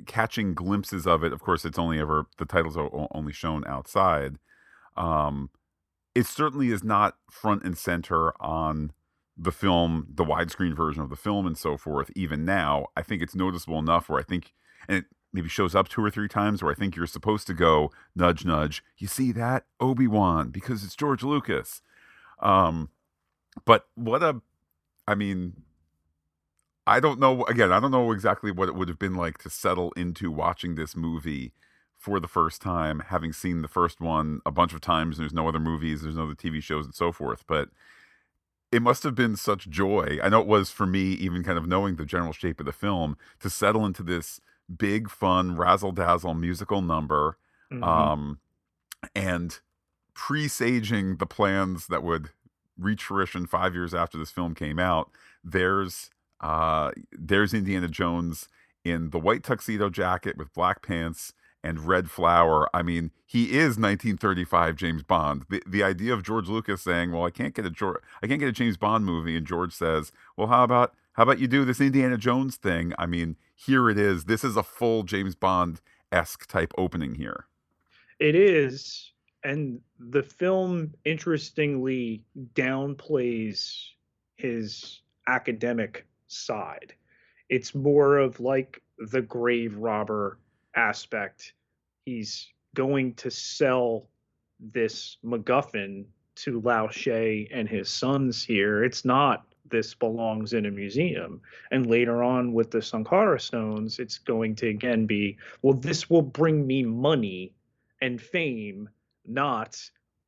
catching 0.06 0.54
glimpses 0.54 1.06
of 1.06 1.22
it. 1.24 1.32
Of 1.32 1.40
course, 1.40 1.64
it's 1.64 1.78
only 1.78 1.98
ever 1.98 2.26
the 2.38 2.44
titles 2.44 2.76
are 2.76 2.90
only 3.12 3.32
shown 3.32 3.64
outside. 3.66 4.38
Um, 4.96 5.50
it 6.14 6.26
certainly 6.26 6.68
is 6.68 6.84
not 6.84 7.16
front 7.30 7.62
and 7.64 7.76
center 7.76 8.32
on 8.40 8.92
the 9.36 9.52
film, 9.52 10.06
the 10.12 10.24
widescreen 10.24 10.76
version 10.76 11.02
of 11.02 11.10
the 11.10 11.16
film, 11.16 11.46
and 11.46 11.56
so 11.56 11.76
forth. 11.76 12.10
Even 12.14 12.44
now, 12.44 12.86
I 12.96 13.02
think 13.02 13.22
it's 13.22 13.34
noticeable 13.34 13.78
enough 13.78 14.08
where 14.08 14.20
I 14.20 14.22
think, 14.22 14.52
and 14.86 14.98
it 14.98 15.04
maybe 15.32 15.48
shows 15.48 15.74
up 15.74 15.88
two 15.88 16.04
or 16.04 16.10
three 16.10 16.28
times 16.28 16.62
where 16.62 16.70
I 16.70 16.74
think 16.74 16.94
you're 16.94 17.06
supposed 17.06 17.46
to 17.46 17.54
go 17.54 17.90
nudge, 18.14 18.44
nudge. 18.44 18.84
You 18.98 19.06
see 19.06 19.32
that 19.32 19.64
Obi 19.80 20.06
Wan 20.06 20.50
because 20.50 20.84
it's 20.84 20.94
George 20.94 21.22
Lucas. 21.22 21.80
Um, 22.40 22.90
but 23.64 23.86
what 23.94 24.22
a, 24.22 24.40
I 25.06 25.14
mean, 25.14 25.62
I 26.86 27.00
don't 27.00 27.20
know. 27.20 27.44
Again, 27.44 27.72
I 27.72 27.80
don't 27.80 27.90
know 27.90 28.12
exactly 28.12 28.50
what 28.50 28.68
it 28.68 28.74
would 28.74 28.88
have 28.88 28.98
been 28.98 29.14
like 29.14 29.38
to 29.38 29.50
settle 29.50 29.92
into 29.92 30.30
watching 30.30 30.74
this 30.74 30.96
movie 30.96 31.52
for 31.96 32.18
the 32.18 32.28
first 32.28 32.60
time, 32.60 33.04
having 33.08 33.32
seen 33.32 33.62
the 33.62 33.68
first 33.68 34.00
one 34.00 34.40
a 34.44 34.50
bunch 34.50 34.72
of 34.72 34.80
times. 34.80 35.18
There's 35.18 35.32
no 35.32 35.48
other 35.48 35.60
movies, 35.60 36.02
there's 36.02 36.16
no 36.16 36.24
other 36.24 36.34
TV 36.34 36.62
shows, 36.62 36.84
and 36.84 36.94
so 36.94 37.12
forth. 37.12 37.44
But 37.46 37.68
it 38.72 38.82
must 38.82 39.04
have 39.04 39.14
been 39.14 39.36
such 39.36 39.68
joy. 39.68 40.18
I 40.22 40.28
know 40.28 40.40
it 40.40 40.46
was 40.46 40.70
for 40.70 40.86
me, 40.86 41.12
even 41.12 41.44
kind 41.44 41.58
of 41.58 41.68
knowing 41.68 41.96
the 41.96 42.06
general 42.06 42.32
shape 42.32 42.58
of 42.58 42.66
the 42.66 42.72
film, 42.72 43.16
to 43.40 43.50
settle 43.50 43.86
into 43.86 44.02
this 44.02 44.40
big, 44.74 45.10
fun, 45.10 45.56
razzle 45.56 45.92
dazzle 45.92 46.34
musical 46.34 46.80
number, 46.80 47.36
mm-hmm. 47.70 47.84
um, 47.84 48.40
and 49.14 49.60
presaging 50.14 51.18
the 51.18 51.26
plans 51.26 51.86
that 51.86 52.02
would 52.02 52.30
reach 52.78 53.04
fruition 53.04 53.46
five 53.46 53.74
years 53.74 53.94
after 53.94 54.18
this 54.18 54.30
film 54.30 54.54
came 54.54 54.78
out. 54.78 55.10
There's 55.44 56.10
uh, 56.40 56.92
there's 57.12 57.54
Indiana 57.54 57.88
Jones 57.88 58.48
in 58.84 59.10
the 59.10 59.18
white 59.18 59.44
tuxedo 59.44 59.90
jacket 59.90 60.36
with 60.36 60.52
black 60.52 60.82
pants 60.82 61.32
and 61.64 61.86
red 61.86 62.10
flower. 62.10 62.68
I 62.74 62.82
mean, 62.82 63.12
he 63.24 63.44
is 63.52 63.78
1935 63.78 64.76
James 64.76 65.02
Bond. 65.02 65.44
The 65.48 65.62
the 65.66 65.82
idea 65.82 66.12
of 66.12 66.22
George 66.22 66.48
Lucas 66.48 66.82
saying, 66.82 67.12
"Well, 67.12 67.24
I 67.24 67.30
can't 67.30 67.54
get 67.54 67.66
a 67.66 67.70
George, 67.70 68.00
I 68.22 68.26
can't 68.26 68.40
get 68.40 68.48
a 68.48 68.52
James 68.52 68.76
Bond 68.76 69.04
movie," 69.04 69.36
and 69.36 69.46
George 69.46 69.72
says, 69.72 70.12
"Well, 70.36 70.48
how 70.48 70.64
about 70.64 70.94
how 71.12 71.22
about 71.22 71.38
you 71.38 71.46
do 71.46 71.64
this 71.64 71.80
Indiana 71.80 72.16
Jones 72.16 72.56
thing?" 72.56 72.92
I 72.98 73.06
mean, 73.06 73.36
here 73.54 73.88
it 73.88 73.98
is. 73.98 74.24
This 74.24 74.42
is 74.42 74.56
a 74.56 74.62
full 74.62 75.04
James 75.04 75.34
Bond 75.34 75.80
esque 76.10 76.46
type 76.46 76.72
opening 76.76 77.14
here. 77.14 77.46
It 78.18 78.34
is, 78.34 79.11
and 79.44 79.80
the 79.98 80.22
film 80.22 80.92
interestingly 81.04 82.22
downplays 82.54 83.88
his 84.36 85.00
academic 85.26 86.06
side. 86.28 86.94
It's 87.48 87.74
more 87.74 88.18
of 88.18 88.40
like 88.40 88.82
the 88.98 89.22
grave 89.22 89.76
robber 89.76 90.38
aspect. 90.74 91.54
He's 92.06 92.48
going 92.74 93.14
to 93.14 93.30
sell 93.30 94.08
this 94.60 95.18
MacGuffin 95.24 96.04
to 96.34 96.60
Lao 96.60 96.88
Che 96.88 97.48
and 97.52 97.68
his 97.68 97.88
sons 97.88 98.42
here. 98.42 98.84
It's 98.84 99.04
not 99.04 99.44
this 99.70 99.94
belongs 99.94 100.52
in 100.52 100.66
a 100.66 100.70
museum. 100.70 101.40
And 101.70 101.86
later 101.86 102.22
on 102.22 102.52
with 102.52 102.70
the 102.70 102.82
Sankara 102.82 103.40
stones, 103.40 103.98
it's 103.98 104.18
going 104.18 104.54
to 104.56 104.68
again 104.68 105.06
be, 105.06 105.36
well, 105.62 105.74
this 105.74 106.08
will 106.08 106.22
bring 106.22 106.66
me 106.66 106.82
money 106.82 107.52
and 108.00 108.20
fame 108.20 108.88
not 109.26 109.78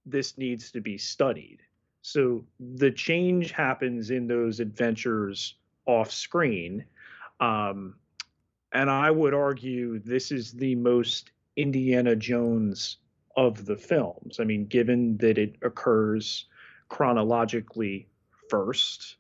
this 0.07 0.37
needs 0.39 0.71
to 0.73 0.81
be 0.81 0.99
studied. 0.99 1.61
So 2.03 2.45
the 2.61 2.91
change 2.91 3.53
happens 3.53 4.11
in 4.11 4.27
those 4.27 4.61
adventures 4.61 5.55
off 5.87 6.11
screen. 6.11 6.85
Um, 7.41 7.95
and 8.73 8.91
I 8.91 9.11
would 9.11 9.35
argue 9.35 9.99
this 10.01 10.31
is 10.31 10.53
the 10.53 10.75
most 10.75 11.31
Indiana 11.57 12.17
Jones 12.17 12.99
of 13.37 13.65
the 13.65 13.77
films. 13.77 14.39
I 14.41 14.45
mean, 14.45 14.67
given 14.67 15.17
that 15.19 15.39
it 15.39 15.57
occurs 15.63 16.47
chronologically 16.89 18.09
first 18.49 19.17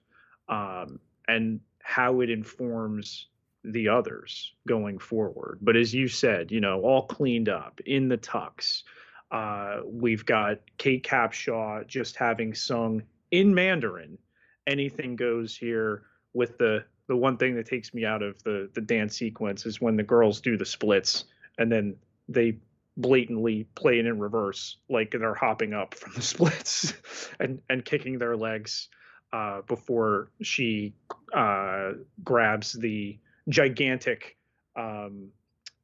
um, 0.48 1.00
and 1.26 1.60
how 1.82 2.20
it 2.20 2.30
informs 2.30 3.28
the 3.64 3.88
others 3.88 4.52
going 4.68 4.98
forward. 4.98 5.58
But 5.62 5.76
as 5.76 5.94
you 5.94 6.08
said, 6.08 6.50
you 6.50 6.60
know, 6.60 6.82
all 6.82 7.06
cleaned 7.06 7.48
up 7.48 7.80
in 7.86 8.08
the 8.08 8.18
tux. 8.18 8.82
Uh, 9.30 9.80
we've 9.84 10.24
got 10.24 10.58
Kate 10.78 11.04
Capshaw 11.04 11.86
just 11.86 12.16
having 12.16 12.54
sung 12.54 13.02
in 13.30 13.54
Mandarin. 13.54 14.18
Anything 14.66 15.16
goes 15.16 15.56
here 15.56 16.04
with 16.32 16.58
the 16.58 16.84
the 17.06 17.16
one 17.16 17.36
thing 17.36 17.54
that 17.54 17.66
takes 17.66 17.92
me 17.94 18.04
out 18.04 18.22
of 18.22 18.42
the 18.42 18.70
the 18.74 18.80
dance 18.80 19.16
sequence 19.16 19.66
is 19.66 19.80
when 19.80 19.96
the 19.96 20.02
girls 20.02 20.40
do 20.40 20.56
the 20.56 20.64
splits 20.64 21.24
and 21.58 21.70
then 21.70 21.96
they 22.28 22.56
blatantly 22.96 23.66
play 23.74 23.98
it 23.98 24.06
in 24.06 24.18
reverse 24.18 24.78
like 24.88 25.10
they're 25.10 25.34
hopping 25.34 25.74
up 25.74 25.94
from 25.94 26.12
the 26.14 26.22
splits 26.34 26.94
and 27.40 27.60
and 27.68 27.84
kicking 27.84 28.18
their 28.18 28.36
legs 28.36 28.88
uh, 29.32 29.62
before 29.62 30.30
she 30.42 30.94
uh, 31.32 31.90
grabs 32.22 32.72
the 32.72 33.18
gigantic 33.48 34.36
um, 34.76 35.28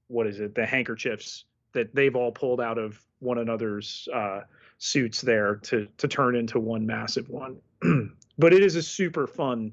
what 0.07 0.27
is 0.27 0.41
it 0.41 0.55
the 0.55 0.65
handkerchiefs 0.65 1.45
that 1.73 1.95
they've 1.95 2.17
all 2.17 2.33
pulled 2.33 2.61
out 2.61 2.79
of 2.79 3.01
one 3.21 3.39
another's 3.39 4.09
uh, 4.13 4.41
suits 4.79 5.21
there 5.21 5.57
to 5.57 5.87
to 5.99 6.09
turn 6.09 6.35
into 6.37 6.59
one 6.59 6.87
massive 6.87 7.29
one. 7.29 7.59
but 8.39 8.53
it 8.53 8.63
is 8.63 8.77
a 8.77 8.83
super 8.83 9.27
fun 9.27 9.73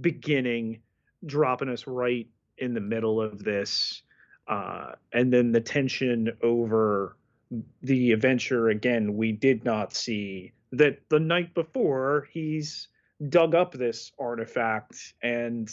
beginning, 0.00 0.80
dropping 1.24 1.68
us 1.68 1.86
right 1.86 2.28
in 2.58 2.74
the 2.74 2.80
middle 2.80 3.20
of 3.20 3.42
this, 3.42 4.02
uh, 4.48 4.92
and 5.12 5.32
then 5.32 5.52
the 5.52 5.60
tension 5.60 6.30
over 6.42 7.16
the 7.82 8.12
adventure 8.12 8.68
again. 8.68 9.16
We 9.16 9.32
did 9.32 9.64
not 9.64 9.94
see 9.94 10.52
that 10.72 11.00
the 11.08 11.20
night 11.20 11.54
before 11.54 12.28
he's 12.30 12.88
dug 13.28 13.54
up 13.54 13.72
this 13.72 14.12
artifact 14.18 15.14
and 15.22 15.68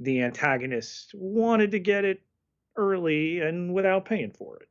the 0.00 0.22
antagonist 0.22 1.12
wanted 1.14 1.70
to 1.72 1.78
get 1.78 2.04
it 2.04 2.20
early 2.76 3.40
and 3.40 3.72
without 3.72 4.04
paying 4.04 4.32
for 4.32 4.56
it. 4.56 4.68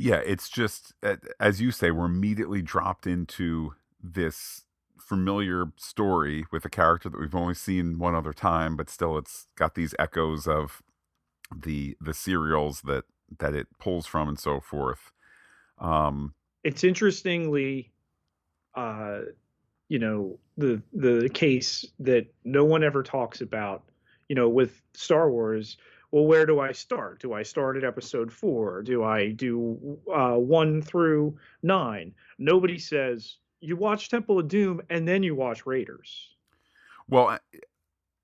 Yeah, 0.00 0.22
it's 0.24 0.48
just 0.48 0.94
as 1.38 1.60
you 1.60 1.70
say, 1.70 1.90
we're 1.90 2.06
immediately 2.06 2.62
dropped 2.62 3.06
into 3.06 3.74
this 4.02 4.64
familiar 4.98 5.66
story 5.76 6.46
with 6.50 6.64
a 6.64 6.70
character 6.70 7.10
that 7.10 7.20
we've 7.20 7.34
only 7.34 7.52
seen 7.52 7.98
one 7.98 8.14
other 8.14 8.32
time, 8.32 8.76
but 8.76 8.88
still, 8.88 9.18
it's 9.18 9.48
got 9.56 9.74
these 9.74 9.94
echoes 9.98 10.48
of 10.48 10.82
the 11.54 11.98
the 12.00 12.14
serials 12.14 12.80
that 12.82 13.04
that 13.40 13.54
it 13.54 13.66
pulls 13.78 14.06
from 14.06 14.26
and 14.26 14.38
so 14.38 14.58
forth. 14.58 15.12
Um, 15.78 16.32
it's 16.64 16.82
interestingly, 16.82 17.92
uh, 18.74 19.20
you 19.90 19.98
know, 19.98 20.38
the 20.56 20.80
the 20.94 21.28
case 21.28 21.84
that 21.98 22.26
no 22.44 22.64
one 22.64 22.82
ever 22.82 23.02
talks 23.02 23.42
about. 23.42 23.82
You 24.30 24.36
know, 24.36 24.48
with 24.48 24.80
Star 24.94 25.30
Wars, 25.30 25.76
well, 26.12 26.26
where 26.26 26.46
do 26.46 26.60
I 26.60 26.72
start? 26.72 27.20
Do 27.20 27.32
I 27.32 27.42
start 27.42 27.76
at 27.76 27.84
episode 27.84 28.32
four? 28.32 28.82
Do 28.82 29.04
I 29.04 29.30
do 29.30 29.98
uh, 30.12 30.34
one 30.34 30.82
through 30.82 31.36
nine? 31.62 32.14
Nobody 32.38 32.78
says 32.78 33.36
you 33.60 33.76
watch 33.76 34.08
Temple 34.08 34.38
of 34.38 34.48
Doom 34.48 34.80
and 34.90 35.06
then 35.06 35.22
you 35.22 35.34
watch 35.34 35.66
Raiders. 35.66 36.34
Well, 37.08 37.38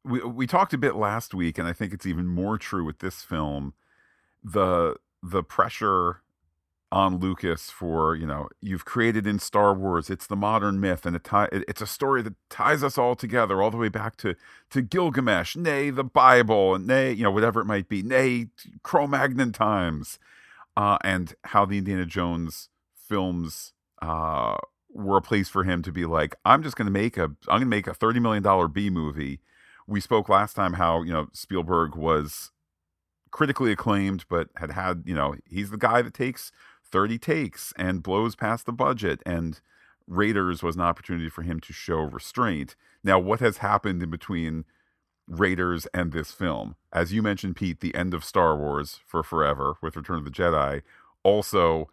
we 0.04 0.20
we 0.20 0.46
talked 0.46 0.72
a 0.74 0.78
bit 0.78 0.96
last 0.96 1.34
week, 1.34 1.58
and 1.58 1.66
I 1.68 1.72
think 1.72 1.92
it's 1.92 2.06
even 2.06 2.26
more 2.26 2.58
true 2.58 2.84
with 2.84 2.98
this 2.98 3.22
film 3.22 3.74
the 4.42 4.96
the 5.22 5.42
pressure 5.42 6.22
on 6.96 7.18
Lucas 7.18 7.68
for 7.68 8.16
you 8.16 8.26
know 8.26 8.48
you've 8.62 8.86
created 8.86 9.26
in 9.26 9.38
Star 9.38 9.74
Wars. 9.74 10.08
It's 10.08 10.26
the 10.26 10.34
modern 10.34 10.80
myth, 10.80 11.04
and 11.04 11.14
it 11.14 11.24
tie, 11.24 11.48
it's 11.52 11.82
a 11.82 11.86
story 11.86 12.22
that 12.22 12.32
ties 12.48 12.82
us 12.82 12.96
all 12.96 13.14
together, 13.14 13.60
all 13.60 13.70
the 13.70 13.76
way 13.76 13.90
back 13.90 14.16
to 14.18 14.34
to 14.70 14.80
Gilgamesh, 14.80 15.56
nay 15.56 15.90
the 15.90 16.02
Bible, 16.04 16.74
and 16.74 16.86
nay 16.86 17.12
you 17.12 17.22
know 17.22 17.30
whatever 17.30 17.60
it 17.60 17.66
might 17.66 17.90
be, 17.90 18.02
nay 18.02 18.46
Cro-Magnon 18.82 19.52
times, 19.52 20.18
uh, 20.74 20.96
and 21.04 21.34
how 21.44 21.66
the 21.66 21.76
Indiana 21.76 22.06
Jones 22.06 22.70
films 22.94 23.74
uh, 24.00 24.56
were 24.90 25.18
a 25.18 25.22
place 25.22 25.50
for 25.50 25.64
him 25.64 25.82
to 25.82 25.92
be 25.92 26.06
like, 26.06 26.34
I'm 26.46 26.62
just 26.62 26.76
going 26.76 26.86
to 26.86 26.92
make 26.92 27.18
a 27.18 27.24
I'm 27.24 27.36
going 27.46 27.60
to 27.60 27.66
make 27.66 27.86
a 27.86 27.94
thirty 27.94 28.20
million 28.20 28.42
dollar 28.42 28.68
B 28.68 28.88
movie. 28.88 29.40
We 29.86 30.00
spoke 30.00 30.30
last 30.30 30.54
time 30.56 30.72
how 30.72 31.02
you 31.02 31.12
know 31.12 31.28
Spielberg 31.34 31.94
was 31.94 32.52
critically 33.30 33.70
acclaimed, 33.70 34.24
but 34.30 34.48
had 34.56 34.70
had 34.70 35.02
you 35.04 35.14
know 35.14 35.34
he's 35.44 35.68
the 35.70 35.76
guy 35.76 36.00
that 36.00 36.14
takes 36.14 36.52
30 36.90 37.18
takes 37.18 37.72
and 37.76 38.02
blows 38.02 38.34
past 38.34 38.66
the 38.66 38.72
budget. 38.72 39.22
And 39.26 39.60
Raiders 40.06 40.62
was 40.62 40.76
an 40.76 40.82
opportunity 40.82 41.28
for 41.28 41.42
him 41.42 41.60
to 41.60 41.72
show 41.72 41.98
restraint. 41.98 42.76
Now, 43.02 43.18
what 43.18 43.40
has 43.40 43.58
happened 43.58 44.02
in 44.02 44.10
between 44.10 44.64
Raiders 45.26 45.86
and 45.92 46.12
this 46.12 46.32
film? 46.32 46.76
As 46.92 47.12
you 47.12 47.22
mentioned, 47.22 47.56
Pete, 47.56 47.80
the 47.80 47.94
end 47.94 48.14
of 48.14 48.24
Star 48.24 48.56
Wars 48.56 49.00
for 49.06 49.22
forever 49.22 49.74
with 49.82 49.96
Return 49.96 50.18
of 50.18 50.24
the 50.24 50.30
Jedi. 50.30 50.82
Also, 51.22 51.88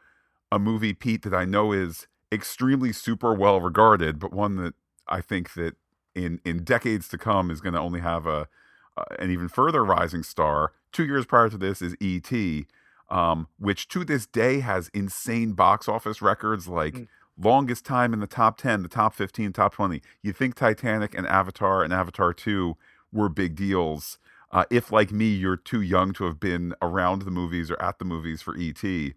a 0.51 0.59
movie, 0.59 0.93
Pete, 0.93 1.23
that 1.23 1.33
I 1.33 1.45
know 1.45 1.71
is 1.71 2.07
extremely 2.31 2.91
super 2.91 3.33
well 3.33 3.59
regarded, 3.59 4.19
but 4.19 4.33
one 4.33 4.55
that 4.57 4.75
I 5.07 5.21
think 5.21 5.53
that 5.53 5.75
in 6.15 6.39
in 6.45 6.63
decades 6.63 7.07
to 7.09 7.17
come 7.17 7.49
is 7.49 7.61
going 7.61 7.73
to 7.73 7.79
only 7.79 7.99
have 7.99 8.27
a 8.27 8.47
uh, 8.95 9.03
an 9.19 9.31
even 9.31 9.47
further 9.47 9.83
rising 9.83 10.23
star. 10.23 10.73
Two 10.91 11.05
years 11.05 11.25
prior 11.25 11.49
to 11.49 11.57
this 11.57 11.81
is 11.81 11.95
E.T., 11.99 12.67
um, 13.09 13.47
which 13.59 13.87
to 13.89 14.03
this 14.03 14.25
day 14.25 14.59
has 14.59 14.89
insane 14.93 15.53
box 15.53 15.87
office 15.87 16.21
records 16.21 16.67
like 16.67 16.93
mm. 16.93 17.07
longest 17.37 17.85
time 17.85 18.13
in 18.13 18.19
the 18.19 18.27
top 18.27 18.57
10, 18.57 18.83
the 18.83 18.89
top 18.89 19.13
15, 19.13 19.53
top 19.53 19.73
20. 19.73 20.01
You 20.21 20.33
think 20.33 20.55
Titanic 20.55 21.15
and 21.15 21.27
Avatar 21.27 21.83
and 21.83 21.93
Avatar 21.93 22.33
2 22.33 22.75
were 23.11 23.29
big 23.29 23.55
deals. 23.55 24.17
Uh, 24.51 24.65
if, 24.69 24.91
like 24.91 25.11
me, 25.11 25.25
you're 25.25 25.57
too 25.57 25.81
young 25.81 26.13
to 26.13 26.25
have 26.25 26.39
been 26.39 26.75
around 26.81 27.23
the 27.23 27.31
movies 27.31 27.71
or 27.71 27.81
at 27.81 27.97
the 27.97 28.05
movies 28.05 28.41
for 28.41 28.55
E.T., 28.55 29.13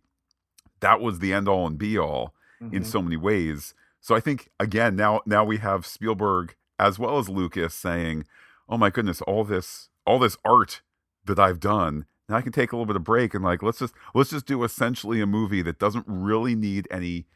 that 0.81 1.00
was 1.00 1.19
the 1.19 1.33
end 1.33 1.49
all 1.49 1.66
and 1.66 1.78
be 1.78 1.99
all 1.99 2.35
mm-hmm. 2.62 2.75
in 2.75 2.85
so 2.85 3.02
many 3.02 3.16
ways. 3.16 3.75
So 4.00 4.14
I 4.14 4.21
think 4.21 4.50
again 4.61 4.95
now 4.95 5.21
now 5.26 5.45
we 5.45 5.59
have 5.59 5.87
Spielberg 5.87 6.55
as 6.78 6.99
well 6.99 7.19
as 7.19 7.28
Lucas 7.28 7.75
saying, 7.75 8.25
"Oh 8.69 8.78
my 8.78 8.90
goodness, 8.90 9.21
all 9.23 9.45
this 9.45 9.88
all 10.07 10.19
this 10.19 10.37
art 10.45 10.83
that 11.25 11.38
I've 11.38 11.61
done 11.61 12.07
now 12.28 12.37
I 12.37 12.42
can 12.42 12.52
take 12.52 12.73
a 12.73 12.76
little 12.76 12.87
bit 12.87 12.97
of 12.97 13.04
break 13.04 13.35
and 13.35 13.45
like 13.45 13.62
let's 13.62 13.78
just 13.78 13.95
let's 14.14 14.30
just 14.30 14.47
do 14.47 14.64
essentially 14.64 15.21
a 15.21 15.26
movie 15.26 15.62
that 15.62 15.78
doesn't 15.78 16.04
really 16.06 16.54
need 16.54 16.88
any 16.90 17.26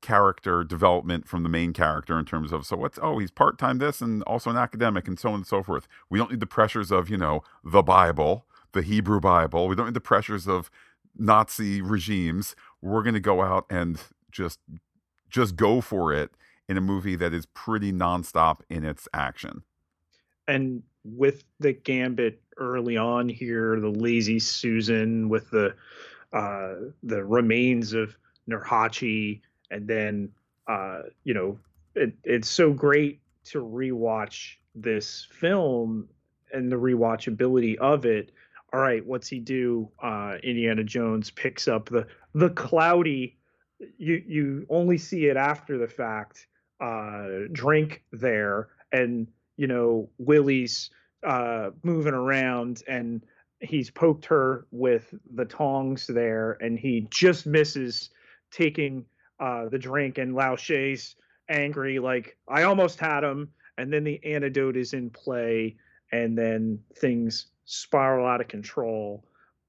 character 0.00 0.62
development 0.62 1.26
from 1.26 1.42
the 1.42 1.48
main 1.48 1.72
character 1.72 2.18
in 2.18 2.24
terms 2.24 2.52
of 2.52 2.64
so 2.64 2.76
what's 2.76 2.98
oh 3.02 3.18
he's 3.18 3.30
part-time 3.30 3.78
this 3.78 4.00
and 4.00 4.22
also 4.24 4.50
an 4.50 4.56
academic 4.56 5.08
and 5.08 5.18
so 5.18 5.30
on 5.30 5.36
and 5.36 5.46
so 5.46 5.62
forth. 5.62 5.88
We 6.08 6.18
don't 6.18 6.30
need 6.30 6.40
the 6.40 6.46
pressures 6.46 6.90
of, 6.90 7.10
you 7.10 7.16
know, 7.16 7.42
the 7.64 7.82
Bible, 7.82 8.46
the 8.72 8.82
Hebrew 8.82 9.20
Bible. 9.20 9.66
We 9.68 9.74
don't 9.74 9.86
need 9.86 9.94
the 9.94 10.00
pressures 10.00 10.46
of 10.46 10.70
Nazi 11.16 11.82
regimes. 11.82 12.54
We're 12.80 13.02
going 13.02 13.14
to 13.14 13.20
go 13.20 13.42
out 13.42 13.66
and 13.68 14.00
just 14.30 14.60
just 15.28 15.56
go 15.56 15.80
for 15.80 16.12
it 16.12 16.30
in 16.68 16.76
a 16.76 16.80
movie 16.80 17.16
that 17.16 17.34
is 17.34 17.46
pretty 17.46 17.92
nonstop 17.92 18.60
in 18.70 18.84
its 18.84 19.08
action. 19.12 19.62
And 20.46 20.82
with 21.04 21.44
the 21.60 21.72
gambit 21.72 22.40
early 22.58 22.96
on 22.96 23.28
here, 23.28 23.78
the 23.80 23.88
lazy 23.88 24.38
Susan 24.38 25.28
with 25.28 25.50
the 25.50 25.74
uh, 26.32 26.74
the 27.02 27.24
remains 27.24 27.92
of 27.94 28.16
Nurhaci, 28.48 29.40
and 29.70 29.86
then 29.86 30.30
uh, 30.66 31.02
you 31.24 31.34
know 31.34 31.58
it, 31.94 32.12
it's 32.24 32.48
so 32.48 32.72
great 32.72 33.20
to 33.44 33.64
rewatch 33.64 34.56
this 34.74 35.26
film 35.30 36.08
and 36.52 36.70
the 36.70 36.76
rewatchability 36.76 37.76
of 37.78 38.04
it. 38.04 38.32
All 38.72 38.80
right, 38.80 39.04
what's 39.04 39.28
he 39.28 39.38
do? 39.38 39.90
Uh, 40.02 40.36
Indiana 40.42 40.84
Jones 40.84 41.30
picks 41.30 41.68
up 41.68 41.88
the 41.88 42.06
the 42.34 42.50
cloudy. 42.50 43.36
You 43.96 44.22
you 44.26 44.66
only 44.68 44.98
see 44.98 45.26
it 45.26 45.36
after 45.36 45.78
the 45.78 45.88
fact. 45.88 46.46
Uh, 46.80 47.48
drink 47.50 48.04
there, 48.12 48.68
and 48.92 49.26
you 49.56 49.66
know 49.66 50.08
Willie's 50.18 50.90
uh, 51.24 51.70
moving 51.82 52.14
around 52.14 52.82
and 52.88 53.22
he's 53.60 53.90
poked 53.90 54.24
her 54.26 54.66
with 54.70 55.12
the 55.34 55.44
tongs 55.44 56.06
there 56.06 56.56
and 56.60 56.78
he 56.78 57.06
just 57.10 57.46
misses 57.46 58.10
taking 58.50 59.04
uh, 59.40 59.68
the 59.68 59.78
drink 59.78 60.18
and 60.18 60.34
Lao 60.34 60.56
Che's 60.56 61.16
angry 61.48 61.98
like 61.98 62.36
I 62.48 62.64
almost 62.64 63.00
had 63.00 63.24
him 63.24 63.50
and 63.78 63.92
then 63.92 64.04
the 64.04 64.20
antidote 64.24 64.76
is 64.76 64.92
in 64.92 65.10
play 65.10 65.76
and 66.12 66.36
then 66.36 66.80
things 66.96 67.46
spiral 67.64 68.26
out 68.26 68.40
of 68.40 68.48
control. 68.48 69.24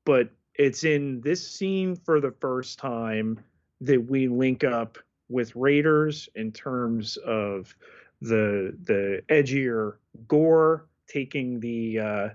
But 0.05 0.29
it's 0.55 0.83
in 0.83 1.21
this 1.21 1.47
scene 1.47 1.95
for 1.95 2.19
the 2.19 2.33
first 2.39 2.79
time 2.79 3.39
that 3.81 4.09
we 4.09 4.27
link 4.27 4.63
up 4.63 4.97
with 5.29 5.55
Raiders 5.55 6.27
in 6.35 6.51
terms 6.51 7.17
of 7.17 7.73
the 8.21 8.75
the 8.83 9.21
edgier 9.29 9.95
gore 10.27 10.88
taking 11.10 11.60
the 11.60 12.00
uh, 12.00 12.30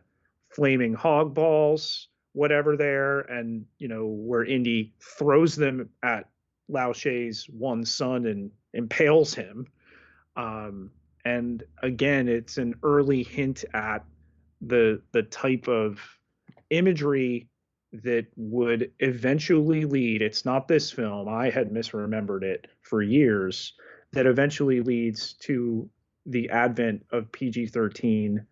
flaming 0.51 0.95
hog 0.95 1.35
balls, 1.35 2.09
whatever 2.33 2.77
there, 2.77 3.21
and 3.21 3.65
you 3.79 3.89
know 3.89 4.07
where 4.07 4.45
Indy 4.45 4.93
throws 5.01 5.57
them 5.57 5.89
at 6.03 6.29
Lao 6.69 6.93
Che's 6.93 7.47
one 7.49 7.85
son 7.85 8.27
and 8.27 8.51
impales 8.73 9.35
him. 9.35 9.67
Um, 10.37 10.91
and 11.25 11.63
again, 11.83 12.29
it's 12.29 12.59
an 12.59 12.75
early 12.83 13.23
hint 13.23 13.65
at 13.73 14.05
the 14.61 15.01
the 15.13 15.23
type 15.23 15.69
of 15.69 16.01
imagery 16.71 17.49
that 17.93 18.27
would 18.37 18.91
eventually 18.99 19.85
lead. 19.85 20.21
It's 20.21 20.45
not 20.45 20.67
this 20.67 20.91
film. 20.91 21.29
I 21.29 21.51
had 21.51 21.71
misremembered 21.71 22.43
it 22.43 22.67
for 22.83 23.03
years. 23.03 23.75
That 24.13 24.27
eventually 24.27 24.81
leads 24.81 25.35
to 25.35 25.89
the 26.27 26.51
advent 26.51 27.05
of 27.11 27.31
PG 27.33 27.67
13 27.67 28.45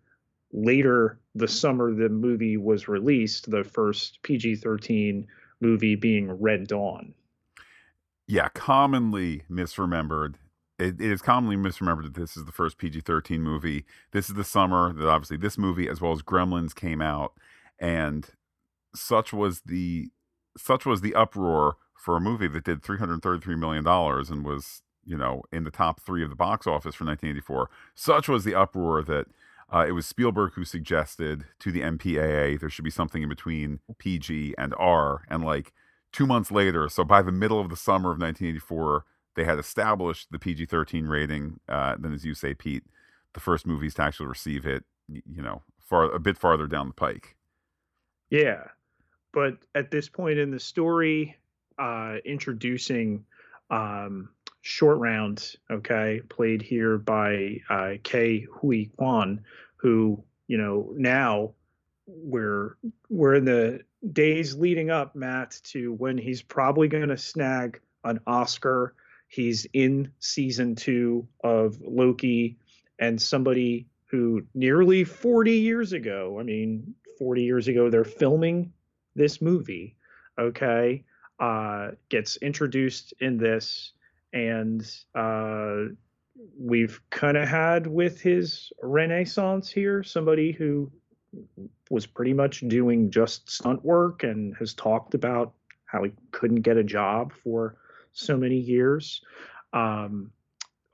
later 0.53 1.19
the 1.35 1.47
summer 1.47 1.93
the 1.93 2.09
movie 2.09 2.57
was 2.57 2.87
released, 2.87 3.49
the 3.49 3.63
first 3.63 4.19
PG 4.21 4.55
13 4.57 5.27
movie 5.59 5.95
being 5.95 6.31
Red 6.31 6.67
Dawn. 6.67 7.13
Yeah, 8.27 8.49
commonly 8.49 9.43
misremembered. 9.49 10.35
It, 10.79 11.01
it 11.01 11.11
is 11.11 11.21
commonly 11.21 11.55
misremembered 11.55 12.03
that 12.03 12.15
this 12.15 12.37
is 12.37 12.45
the 12.45 12.51
first 12.51 12.77
PG 12.77 13.01
13 13.01 13.41
movie. 13.41 13.85
This 14.11 14.29
is 14.29 14.35
the 14.35 14.43
summer 14.43 14.93
that 14.93 15.07
obviously 15.07 15.37
this 15.37 15.57
movie, 15.57 15.89
as 15.89 15.99
well 15.99 16.13
as 16.13 16.21
Gremlins, 16.21 16.73
came 16.73 17.01
out. 17.01 17.33
And 17.79 18.29
such 18.95 19.33
was 19.33 19.61
the 19.61 20.09
such 20.55 20.85
was 20.85 21.01
the 21.01 21.15
uproar 21.15 21.77
for 21.97 22.15
a 22.15 22.21
movie 22.21 22.47
that 22.47 22.63
did 22.63 22.83
333 22.83 23.55
million 23.55 23.83
dollars 23.83 24.29
and 24.29 24.45
was 24.45 24.83
you 25.03 25.17
know 25.17 25.41
in 25.51 25.63
the 25.63 25.71
top 25.71 25.99
three 25.99 26.23
of 26.23 26.29
the 26.29 26.35
box 26.35 26.67
office 26.67 26.93
for 26.93 27.05
1984 27.05 27.69
such 27.95 28.27
was 28.27 28.43
the 28.43 28.53
uproar 28.53 29.01
that 29.01 29.25
uh, 29.71 29.85
it 29.87 29.91
was 29.91 30.05
Spielberg 30.05 30.53
who 30.53 30.65
suggested 30.65 31.45
to 31.59 31.71
the 31.71 31.81
MPAA 31.81 32.59
there 32.59 32.69
should 32.69 32.85
be 32.85 32.91
something 32.91 33.23
in 33.23 33.29
between 33.29 33.79
PG 33.97 34.55
and 34.57 34.73
R. 34.77 35.23
And 35.29 35.43
like 35.43 35.73
two 36.11 36.27
months 36.27 36.51
later, 36.51 36.89
so 36.89 37.03
by 37.03 37.21
the 37.21 37.31
middle 37.31 37.59
of 37.59 37.69
the 37.69 37.75
summer 37.75 38.11
of 38.11 38.19
1984, 38.19 39.05
they 39.35 39.43
had 39.43 39.59
established 39.59 40.31
the 40.31 40.39
PG 40.39 40.67
13 40.67 41.07
rating. 41.07 41.59
Uh, 41.67 41.95
then, 41.97 42.13
as 42.13 42.23
you 42.23 42.33
say, 42.33 42.53
Pete, 42.53 42.83
the 43.33 43.39
first 43.39 43.65
movies 43.65 43.95
to 43.95 44.03
actually 44.03 44.27
receive 44.27 44.65
it, 44.65 44.83
you 45.07 45.41
know, 45.41 45.63
far 45.79 46.03
a 46.11 46.19
bit 46.19 46.37
farther 46.37 46.67
down 46.67 46.87
the 46.87 46.93
pike. 46.93 47.35
Yeah. 48.29 48.63
But 49.31 49.57
at 49.73 49.89
this 49.89 50.07
point 50.07 50.37
in 50.37 50.51
the 50.51 50.59
story, 50.59 51.37
uh, 51.79 52.17
introducing 52.23 53.25
um, 53.71 54.29
short 54.63 54.97
round, 54.97 55.55
okay, 55.69 56.21
played 56.29 56.61
here 56.61 56.97
by 56.97 57.59
uh, 57.69 57.95
Ke 58.01 58.47
Huy 58.49 58.89
Quan, 58.97 59.43
who 59.75 60.23
you 60.47 60.57
know 60.57 60.93
now 60.95 61.51
we're 62.07 62.77
we're 63.09 63.35
in 63.35 63.45
the 63.45 63.81
days 64.11 64.55
leading 64.55 64.89
up, 64.89 65.15
Matt, 65.15 65.59
to 65.65 65.93
when 65.93 66.17
he's 66.17 66.41
probably 66.41 66.87
going 66.87 67.09
to 67.09 67.17
snag 67.17 67.79
an 68.05 68.21
Oscar. 68.25 68.95
He's 69.27 69.67
in 69.73 70.11
season 70.19 70.75
two 70.75 71.27
of 71.43 71.77
Loki, 71.81 72.57
and 72.99 73.21
somebody 73.21 73.87
who 74.05 74.45
nearly 74.53 75.03
40 75.03 75.51
years 75.51 75.91
ago, 75.91 76.37
I 76.39 76.43
mean, 76.43 76.95
40 77.19 77.43
years 77.43 77.67
ago, 77.67 77.89
they're 77.89 78.05
filming 78.05 78.71
this 79.15 79.41
movie, 79.41 79.97
okay, 80.39 81.03
uh, 81.39 81.91
gets 82.09 82.37
introduced 82.37 83.13
in 83.19 83.37
this 83.37 83.91
and 84.33 84.85
uh, 85.15 85.93
we've 86.59 86.99
kind 87.09 87.37
of 87.37 87.47
had 87.47 87.87
with 87.87 88.19
his 88.19 88.71
renaissance 88.81 89.69
here 89.69 90.03
somebody 90.03 90.51
who 90.51 90.91
was 91.89 92.05
pretty 92.05 92.33
much 92.33 92.67
doing 92.67 93.09
just 93.09 93.49
stunt 93.49 93.83
work 93.85 94.23
and 94.23 94.55
has 94.57 94.73
talked 94.73 95.13
about 95.13 95.53
how 95.85 96.03
he 96.03 96.11
couldn't 96.31 96.61
get 96.61 96.77
a 96.77 96.83
job 96.83 97.31
for 97.43 97.77
so 98.11 98.35
many 98.35 98.57
years. 98.57 99.21
Um, 99.73 100.31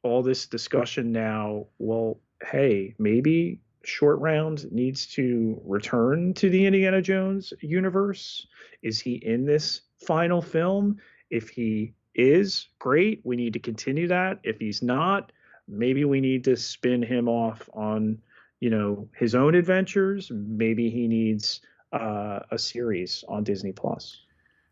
all 0.04 0.24
this 0.24 0.46
discussion 0.46 1.12
now, 1.12 1.68
well, 1.78 2.20
hey, 2.46 2.96
maybe 3.00 3.60
Short 3.84 4.20
Round 4.20 4.70
needs 4.72 5.08
to 5.08 5.62
return 5.66 6.34
to 6.36 6.50
the 6.50 6.66
Indiana 6.66 7.02
Jones 7.02 7.54
universe. 7.62 8.48
Is 8.82 9.00
he 9.00 9.14
in 9.14 9.46
this 9.46 9.82
final 10.06 10.42
film? 10.42 10.98
If 11.30 11.50
he 11.50 11.94
is, 12.16 12.68
great. 12.80 13.22
We 13.24 13.36
need 13.36 13.54
to 13.54 13.60
continue 13.60 14.08
that. 14.08 14.40
If 14.44 14.60
he's 14.60 14.82
not, 14.82 15.32
maybe 15.68 16.06
we 16.06 16.22
need 16.22 16.44
to 16.46 16.56
spin 16.56 17.02
him 17.02 17.28
off 17.28 17.70
on, 17.74 18.18
you 18.60 18.70
know, 18.70 19.08
his 19.16 19.36
own 19.36 19.56
adventures. 19.56 20.32
Maybe 20.34 20.90
he 20.90 21.08
needs 21.08 21.62
uh, 21.94 22.40
a 22.52 22.58
series 22.58 23.24
on 23.28 23.44
Disney 23.44 23.72
Plus. 23.72 24.22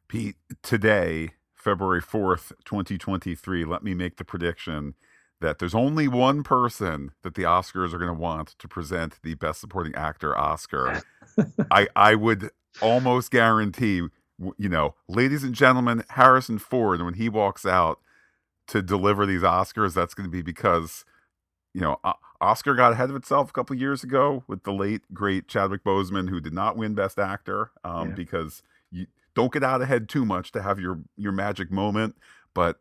Pete, 0.08 0.36
today, 0.62 1.32
February 1.54 2.02
4th, 2.02 2.54
2023, 2.66 3.66
let 3.66 3.84
me 3.84 3.94
make 3.94 4.18
the 4.18 4.24
prediction 4.24 4.96
that 5.40 5.60
there's 5.60 5.76
only 5.76 6.08
one 6.08 6.44
person 6.44 7.12
that 7.22 7.36
the 7.36 7.44
Oscars 7.44 7.94
are 7.94 7.98
going 7.98 8.14
to 8.14 8.20
want 8.20 8.56
to 8.60 8.68
present 8.68 9.20
the 9.22 9.36
Best 9.36 9.62
Supporting 9.62 9.94
Actor 9.96 10.38
Oscar. 10.38 11.04
I 11.72 11.88
I 11.96 12.16
would 12.16 12.50
almost 12.82 13.32
guarantee, 13.32 14.02
you 14.58 14.70
know, 14.70 14.96
ladies 15.08 15.44
and 15.44 15.54
gentlemen, 15.54 16.04
Harrison 16.10 16.60
Ford 16.60 17.02
when 17.04 17.16
he 17.16 17.30
walks 17.30 17.66
out 17.66 18.00
to 18.68 18.82
deliver 18.82 19.26
these 19.26 19.42
Oscars, 19.42 19.94
that's 19.94 20.14
going 20.14 20.30
to 20.30 20.32
be 20.32 20.42
because, 20.42 21.06
you 21.74 21.82
know, 21.82 22.00
Oscar 22.40 22.76
got 22.76 22.92
ahead 22.92 23.10
of 23.10 23.16
itself 23.16 23.50
a 23.50 23.54
couple 23.54 23.76
years 23.76 24.04
ago 24.04 24.44
with 24.48 24.64
the 24.64 24.74
late 24.74 25.02
great 25.14 25.48
Chadwick 25.48 25.84
Boseman, 25.84 26.30
who 26.30 26.40
did 26.40 26.54
not 26.54 26.78
win 26.78 26.94
Best 26.94 27.18
Actor 27.18 27.72
um, 27.84 28.10
yeah. 28.10 28.16
because 28.16 28.62
you 28.92 29.08
don't 29.34 29.52
get 29.52 29.64
out 29.64 29.82
ahead 29.82 30.10
too 30.10 30.26
much 30.26 30.52
to 30.52 30.62
have 30.62 30.80
your 30.80 31.00
your 31.16 31.32
magic 31.32 31.72
moment. 31.72 32.16
But 32.54 32.80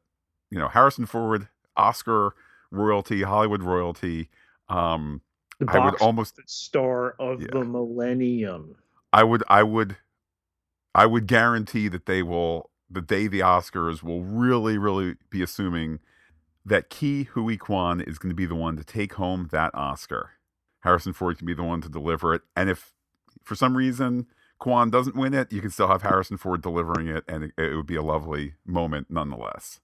you 0.51 0.59
know, 0.59 0.69
Harrison 0.69 1.07
Ford, 1.07 1.49
Oscar 1.77 2.35
royalty, 2.71 3.23
Hollywood 3.23 3.62
royalty. 3.62 4.29
Um, 4.69 5.23
I 5.69 5.79
would 5.79 6.01
almost 6.03 6.38
star 6.47 7.14
of 7.19 7.40
yeah. 7.40 7.49
the 7.53 7.64
millennium. 7.64 8.77
I 9.12 9.25
would, 9.25 9.42
I 9.49 9.62
would, 9.62 9.97
I 10.96 11.04
would 11.04 11.26
guarantee 11.26 11.88
that 11.88 12.06
they 12.06 12.22
will, 12.22 12.70
the 12.88 13.02
day 13.02 13.26
the 13.26 13.40
Oscars 13.40 14.02
will 14.02 14.22
really, 14.22 14.78
really 14.78 15.16
be 15.28 15.42
assuming 15.42 15.98
that 16.64 16.88
Ke 16.88 17.28
Huy 17.35 17.59
Quan 17.59 18.00
is 18.00 18.18
going 18.18 18.30
to 18.30 18.35
be 18.35 18.46
the 18.46 18.54
one 18.54 18.78
to 18.78 18.82
take 18.82 19.12
home 19.12 19.50
that 19.52 19.74
Oscar. 19.74 20.30
Harrison 20.80 21.12
Ford 21.12 21.37
can 21.37 21.46
be 21.46 21.52
the 21.52 21.62
one 21.62 21.82
to 21.82 21.90
deliver 21.90 22.32
it, 22.32 22.40
and 22.56 22.70
if 22.70 22.94
for 23.44 23.54
some 23.54 23.76
reason 23.76 24.26
Quan 24.59 24.88
doesn't 24.88 25.14
win 25.14 25.35
it, 25.35 25.52
you 25.52 25.61
can 25.61 25.68
still 25.68 25.88
have 25.88 26.00
Harrison 26.00 26.38
Ford 26.38 26.62
delivering 26.62 27.09
it, 27.09 27.24
and 27.28 27.44
it, 27.44 27.52
it 27.59 27.76
would 27.76 27.87
be 27.87 27.96
a 27.96 28.02
lovely 28.02 28.54
moment 28.64 29.09
nonetheless. 29.11 29.80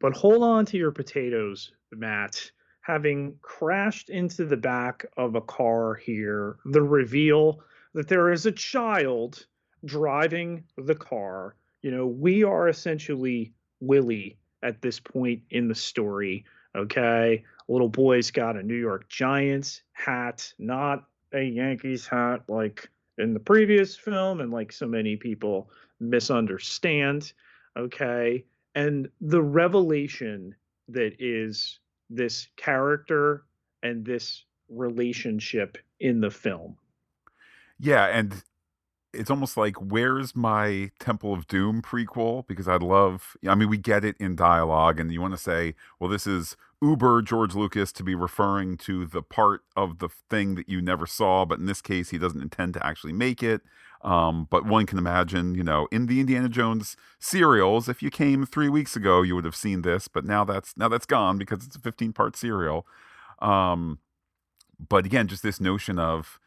But 0.00 0.12
hold 0.12 0.42
on 0.42 0.66
to 0.66 0.76
your 0.76 0.92
potatoes, 0.92 1.72
Matt. 1.92 2.50
Having 2.82 3.36
crashed 3.40 4.10
into 4.10 4.44
the 4.44 4.56
back 4.58 5.06
of 5.16 5.34
a 5.34 5.40
car 5.40 5.94
here, 5.94 6.56
the 6.66 6.82
reveal 6.82 7.62
that 7.94 8.08
there 8.08 8.30
is 8.30 8.44
a 8.44 8.52
child 8.52 9.46
driving 9.84 10.64
the 10.76 10.94
car. 10.94 11.56
You 11.82 11.90
know, 11.90 12.06
we 12.06 12.44
are 12.44 12.68
essentially 12.68 13.52
Willie 13.80 14.36
at 14.62 14.82
this 14.82 15.00
point 15.00 15.42
in 15.50 15.68
the 15.68 15.74
story. 15.74 16.44
Okay. 16.76 17.44
Little 17.68 17.88
boy's 17.88 18.30
got 18.30 18.56
a 18.56 18.62
New 18.62 18.74
York 18.74 19.08
Giants 19.08 19.82
hat, 19.92 20.52
not 20.58 21.04
a 21.32 21.42
Yankees 21.42 22.06
hat 22.06 22.42
like 22.48 22.88
in 23.18 23.34
the 23.34 23.40
previous 23.40 23.96
film, 23.96 24.40
and 24.40 24.50
like 24.50 24.72
so 24.72 24.86
many 24.86 25.16
people 25.16 25.70
misunderstand. 26.00 27.32
Okay 27.76 28.44
and 28.74 29.08
the 29.20 29.42
revelation 29.42 30.54
that 30.88 31.12
is 31.18 31.80
this 32.08 32.48
character 32.56 33.44
and 33.82 34.04
this 34.04 34.44
relationship 34.68 35.78
in 36.00 36.20
the 36.20 36.30
film. 36.30 36.76
Yeah, 37.78 38.06
and 38.06 38.34
it's 39.12 39.30
almost 39.30 39.56
like 39.56 39.76
where's 39.76 40.36
my 40.36 40.90
Temple 40.98 41.32
of 41.32 41.46
Doom 41.46 41.82
prequel? 41.82 42.46
Because 42.46 42.68
I'd 42.68 42.82
love 42.82 43.36
I 43.46 43.54
mean 43.54 43.68
we 43.68 43.78
get 43.78 44.04
it 44.04 44.16
in 44.18 44.36
dialogue 44.36 45.00
and 45.00 45.12
you 45.12 45.20
want 45.20 45.34
to 45.34 45.38
say, 45.38 45.74
well 45.98 46.10
this 46.10 46.26
is 46.26 46.56
Uber 46.82 47.22
George 47.22 47.54
Lucas 47.54 47.92
to 47.92 48.02
be 48.02 48.14
referring 48.14 48.76
to 48.78 49.04
the 49.04 49.22
part 49.22 49.62
of 49.76 49.98
the 49.98 50.08
thing 50.08 50.54
that 50.54 50.68
you 50.68 50.80
never 50.80 51.06
saw, 51.06 51.44
but 51.44 51.58
in 51.58 51.66
this 51.66 51.82
case 51.82 52.10
he 52.10 52.18
doesn't 52.18 52.42
intend 52.42 52.74
to 52.74 52.86
actually 52.86 53.12
make 53.12 53.42
it. 53.42 53.62
Um, 54.02 54.46
but 54.48 54.64
one 54.64 54.86
can 54.86 54.96
imagine, 54.96 55.54
you 55.54 55.62
know, 55.62 55.86
in 55.92 56.06
the 56.06 56.20
Indiana 56.20 56.48
Jones 56.48 56.96
serials, 57.18 57.86
if 57.86 58.02
you 58.02 58.10
came 58.10 58.46
three 58.46 58.70
weeks 58.70 58.96
ago, 58.96 59.20
you 59.20 59.34
would 59.34 59.44
have 59.44 59.56
seen 59.56 59.82
this, 59.82 60.08
but 60.08 60.24
now 60.24 60.42
that's 60.42 60.74
now 60.76 60.88
that's 60.88 61.04
gone 61.04 61.36
because 61.36 61.66
it's 61.66 61.76
a 61.76 61.80
15 61.80 62.14
part 62.14 62.34
serial. 62.36 62.86
Um, 63.40 63.98
but 64.88 65.04
again, 65.04 65.28
just 65.28 65.42
this 65.42 65.60
notion 65.60 65.98
of, 65.98 66.38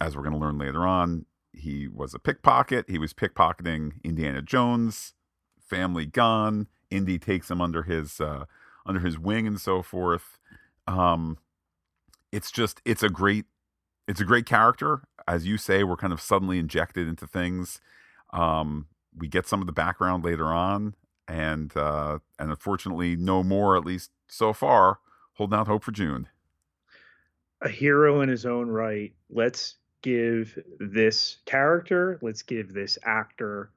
as 0.00 0.16
we're 0.16 0.22
going 0.22 0.34
to 0.34 0.38
learn 0.38 0.58
later 0.58 0.86
on, 0.86 1.26
he 1.56 1.88
was 1.88 2.14
a 2.14 2.18
pickpocket. 2.18 2.86
He 2.88 2.98
was 2.98 3.12
pickpocketing 3.12 3.92
Indiana 4.04 4.42
Jones. 4.42 5.14
Family 5.60 6.06
gone. 6.06 6.68
Indy 6.90 7.18
takes 7.18 7.50
him 7.50 7.60
under 7.60 7.82
his 7.82 8.20
uh, 8.20 8.44
under 8.84 9.00
his 9.00 9.18
wing 9.18 9.46
and 9.46 9.60
so 9.60 9.82
forth. 9.82 10.38
Um, 10.86 11.38
it's 12.30 12.52
just 12.52 12.80
it's 12.84 13.02
a 13.02 13.08
great 13.08 13.46
it's 14.06 14.20
a 14.20 14.24
great 14.24 14.46
character 14.46 15.02
as 15.28 15.46
you 15.46 15.56
say, 15.56 15.82
we're 15.82 15.96
kind 15.96 16.12
of 16.12 16.20
suddenly 16.20 16.58
injected 16.58 17.08
into 17.08 17.26
things. 17.26 17.80
Um, 18.32 18.86
we 19.16 19.28
get 19.28 19.46
some 19.46 19.60
of 19.60 19.66
the 19.66 19.72
background 19.72 20.24
later 20.24 20.46
on, 20.46 20.94
and 21.26 21.76
uh, 21.76 22.18
and 22.38 22.50
unfortunately, 22.50 23.16
no 23.16 23.42
more 23.42 23.76
at 23.76 23.84
least 23.84 24.10
so 24.28 24.52
far. 24.52 25.00
Holding 25.34 25.58
out 25.58 25.66
hope 25.66 25.84
for 25.84 25.92
June. 25.92 26.28
A 27.60 27.68
hero 27.68 28.20
in 28.20 28.28
his 28.28 28.46
own 28.46 28.68
right. 28.68 29.12
Let's 29.28 29.76
give 30.06 30.56
this 30.78 31.38
character, 31.46 32.16
let's 32.22 32.42
give 32.42 32.72
this 32.72 32.96
actor 33.02 33.72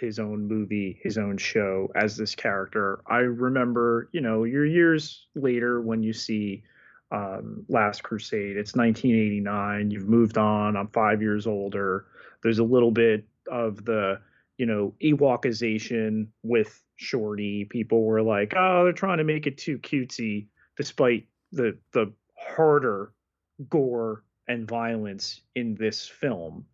his 0.00 0.20
own 0.20 0.46
movie, 0.46 1.00
his 1.02 1.18
own 1.18 1.36
show 1.36 1.90
as 1.96 2.16
this 2.16 2.36
character. 2.36 3.00
I 3.08 3.18
remember, 3.18 4.08
you 4.12 4.20
know, 4.20 4.44
your 4.44 4.64
years 4.64 5.26
later 5.34 5.80
when 5.80 6.04
you 6.04 6.12
see 6.12 6.62
um, 7.10 7.66
Last 7.68 8.04
Crusade. 8.04 8.56
It's 8.56 8.76
1989. 8.76 9.90
You've 9.90 10.08
moved 10.08 10.38
on. 10.38 10.76
I'm 10.76 10.86
five 10.88 11.20
years 11.20 11.48
older. 11.48 12.06
There's 12.44 12.60
a 12.60 12.64
little 12.64 12.92
bit 12.92 13.24
of 13.50 13.84
the, 13.84 14.20
you 14.58 14.66
know, 14.66 14.94
Ewokization 15.02 16.28
with 16.44 16.80
Shorty. 16.94 17.64
People 17.64 18.04
were 18.04 18.22
like, 18.22 18.54
oh, 18.56 18.84
they're 18.84 18.92
trying 18.92 19.18
to 19.18 19.24
make 19.24 19.48
it 19.48 19.58
too 19.58 19.78
cutesy, 19.78 20.46
despite 20.76 21.26
the 21.50 21.76
the 21.92 22.12
harder 22.38 23.12
gore 23.68 24.22
and 24.48 24.68
violence 24.68 25.40
in 25.54 25.74
this 25.74 26.06
film. 26.06 26.66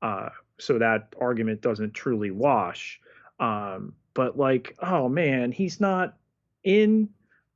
Uh, 0.00 0.30
so 0.58 0.78
that 0.78 1.14
argument 1.20 1.60
doesn't 1.60 1.94
truly 1.94 2.30
wash. 2.30 3.00
Um, 3.40 3.94
but 4.14 4.38
like, 4.38 4.76
oh 4.80 5.08
man, 5.08 5.52
he's 5.52 5.80
not 5.80 6.16
in 6.64 7.08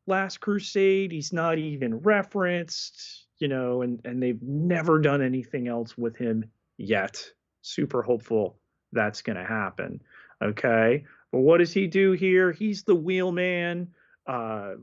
Last 0.07 0.41
Crusade. 0.41 1.13
He's 1.13 1.33
not 1.33 1.59
even 1.59 1.99
referenced, 1.99 3.27
you 3.39 3.49
know, 3.49 3.83
and 3.83 4.01
and 4.05 4.23
they've 4.23 4.43
never 4.43 5.01
done 5.01 5.23
anything 5.23 5.69
else 5.69 5.99
with 5.99 6.17
him 6.17 6.45
yet. 6.79 7.25
Super 7.63 8.03
hopeful 8.03 8.59
that's 8.93 9.23
going 9.23 9.37
to 9.37 9.45
happen. 9.45 10.01
Okay, 10.43 11.05
but 11.33 11.41
what 11.41 11.59
does 11.59 11.73
he 11.73 11.87
do 11.87 12.13
here? 12.13 12.53
He's 12.53 12.85
the 12.85 12.95
wheelman. 12.95 13.89
Uh, 14.27 14.75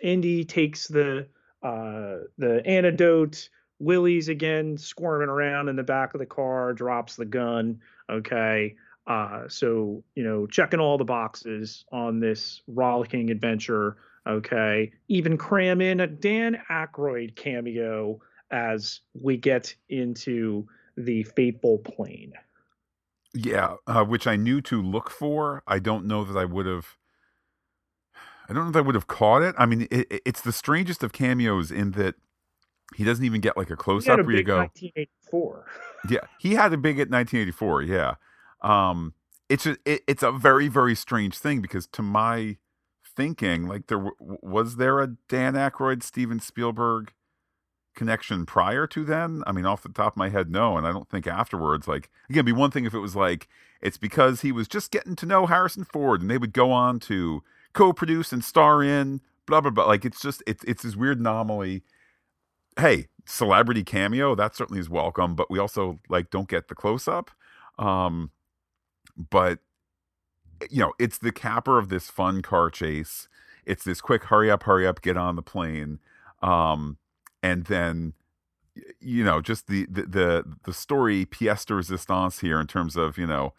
Indy 0.00 0.44
takes 0.44 0.88
the 0.88 1.26
uh, 1.62 2.18
the 2.38 2.62
antidote. 2.64 3.48
Willie's 3.78 4.28
again 4.28 4.78
squirming 4.78 5.28
around 5.28 5.68
in 5.68 5.76
the 5.76 5.82
back 5.82 6.14
of 6.14 6.20
the 6.20 6.26
car, 6.26 6.72
drops 6.72 7.16
the 7.16 7.24
gun. 7.24 7.80
Okay. 8.10 8.76
Uh, 9.06 9.44
so, 9.48 10.02
you 10.14 10.24
know, 10.24 10.46
checking 10.46 10.80
all 10.80 10.98
the 10.98 11.04
boxes 11.04 11.84
on 11.92 12.18
this 12.18 12.62
rollicking 12.66 13.30
adventure 13.30 13.96
Okay, 14.26 14.92
even 15.08 15.36
cram 15.38 15.80
in 15.80 16.00
a 16.00 16.06
Dan 16.06 16.60
Aykroyd 16.68 17.36
cameo 17.36 18.20
as 18.50 19.00
we 19.14 19.36
get 19.36 19.74
into 19.88 20.66
the 20.96 21.22
fateful 21.22 21.78
plane. 21.78 22.32
Yeah, 23.32 23.76
uh, 23.86 24.04
which 24.04 24.26
I 24.26 24.34
knew 24.34 24.60
to 24.62 24.82
look 24.82 25.10
for. 25.10 25.62
I 25.66 25.78
don't 25.78 26.06
know 26.06 26.24
that 26.24 26.36
I 26.36 26.44
would 26.44 26.66
have. 26.66 26.96
I 28.48 28.52
don't 28.52 28.64
know 28.64 28.70
if 28.70 28.76
I 28.76 28.80
would 28.80 28.94
have 28.96 29.06
caught 29.06 29.42
it. 29.42 29.54
I 29.58 29.66
mean, 29.66 29.86
it, 29.90 30.22
it's 30.24 30.40
the 30.40 30.52
strangest 30.52 31.04
of 31.04 31.12
cameos 31.12 31.70
in 31.70 31.92
that 31.92 32.16
he 32.94 33.04
doesn't 33.04 33.24
even 33.24 33.40
get 33.40 33.56
like 33.56 33.70
a 33.70 33.76
close 33.76 34.08
up 34.08 34.18
where 34.24 34.36
you 34.36 34.42
go. 34.42 34.58
1984. 34.58 35.66
yeah, 36.08 36.18
he 36.38 36.54
had 36.54 36.72
a 36.72 36.76
big 36.76 36.98
at 36.98 37.10
1984. 37.10 37.82
Yeah, 37.82 38.14
um, 38.62 39.14
it's 39.48 39.66
a 39.66 39.76
it, 39.84 40.02
it's 40.06 40.22
a 40.22 40.32
very 40.32 40.68
very 40.68 40.94
strange 40.94 41.38
thing 41.38 41.60
because 41.60 41.86
to 41.88 42.02
my 42.02 42.56
thinking 43.16 43.66
like 43.66 43.86
there 43.86 44.10
was 44.20 44.76
there 44.76 45.00
a 45.00 45.08
Dan 45.28 45.54
Aykroyd 45.54 46.02
Steven 46.02 46.38
Spielberg 46.38 47.12
connection 47.96 48.46
prior 48.46 48.86
to 48.86 49.04
then? 49.04 49.42
I 49.46 49.52
mean, 49.52 49.66
off 49.66 49.82
the 49.82 49.88
top 49.88 50.12
of 50.12 50.16
my 50.16 50.28
head, 50.28 50.50
no. 50.50 50.76
And 50.76 50.86
I 50.86 50.92
don't 50.92 51.08
think 51.08 51.26
afterwards. 51.26 51.88
Like, 51.88 52.10
again, 52.30 52.40
it'd 52.40 52.46
be 52.46 52.52
one 52.52 52.70
thing 52.70 52.84
if 52.84 52.94
it 52.94 53.00
was 53.00 53.16
like, 53.16 53.48
it's 53.80 53.96
because 53.96 54.42
he 54.42 54.52
was 54.52 54.68
just 54.68 54.92
getting 54.92 55.16
to 55.16 55.26
know 55.26 55.46
Harrison 55.46 55.84
Ford 55.84 56.20
and 56.20 56.30
they 56.30 56.38
would 56.38 56.52
go 56.52 56.70
on 56.70 57.00
to 57.00 57.42
co 57.72 57.92
produce 57.92 58.32
and 58.32 58.44
star 58.44 58.82
in, 58.84 59.20
blah, 59.46 59.60
blah, 59.60 59.70
blah. 59.70 59.86
Like, 59.86 60.04
it's 60.04 60.20
just, 60.20 60.42
it's, 60.46 60.62
it's 60.64 60.84
this 60.84 60.94
weird 60.94 61.18
anomaly. 61.18 61.82
Hey, 62.78 63.08
celebrity 63.24 63.84
cameo, 63.84 64.34
that 64.34 64.54
certainly 64.54 64.80
is 64.80 64.90
welcome, 64.90 65.34
but 65.34 65.50
we 65.50 65.58
also, 65.58 65.98
like, 66.08 66.30
don't 66.30 66.48
get 66.48 66.68
the 66.68 66.74
close 66.74 67.08
up. 67.08 67.30
Um, 67.78 68.30
but, 69.16 69.60
you 70.70 70.80
know, 70.80 70.92
it's 70.98 71.18
the 71.18 71.32
capper 71.32 71.78
of 71.78 71.88
this 71.88 72.10
fun 72.10 72.42
car 72.42 72.70
chase. 72.70 73.28
It's 73.64 73.84
this 73.84 74.00
quick 74.00 74.24
hurry 74.24 74.50
up, 74.50 74.64
hurry 74.64 74.86
up, 74.86 75.02
get 75.02 75.16
on 75.16 75.36
the 75.36 75.42
plane. 75.42 76.00
Um, 76.42 76.98
and 77.42 77.64
then 77.64 78.12
you 79.00 79.24
know 79.24 79.40
just 79.40 79.68
the 79.68 79.86
the 79.86 80.02
the, 80.02 80.44
the 80.64 80.72
story 80.72 81.24
pièce 81.26 81.64
de 81.66 81.74
resistance 81.74 82.40
here 82.40 82.60
in 82.60 82.66
terms 82.66 82.96
of 82.96 83.16
you 83.18 83.26
know 83.26 83.54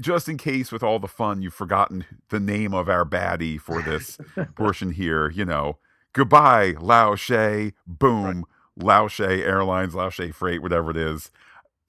just 0.00 0.28
in 0.28 0.36
case 0.36 0.72
with 0.72 0.82
all 0.82 0.98
the 0.98 1.08
fun 1.08 1.42
you've 1.42 1.54
forgotten 1.54 2.04
the 2.30 2.40
name 2.40 2.74
of 2.74 2.88
our 2.88 3.04
baddie 3.04 3.60
for 3.60 3.82
this 3.82 4.18
portion 4.54 4.92
here 4.92 5.30
you 5.30 5.44
know 5.44 5.78
goodbye 6.12 6.74
lao 6.80 7.14
che 7.16 7.72
boom 7.86 8.24
right. 8.24 8.44
lao 8.84 9.08
che 9.08 9.42
airlines 9.44 9.94
lao 9.94 10.10
che 10.10 10.30
freight 10.30 10.62
whatever 10.62 10.90
it 10.90 10.96
is 10.96 11.30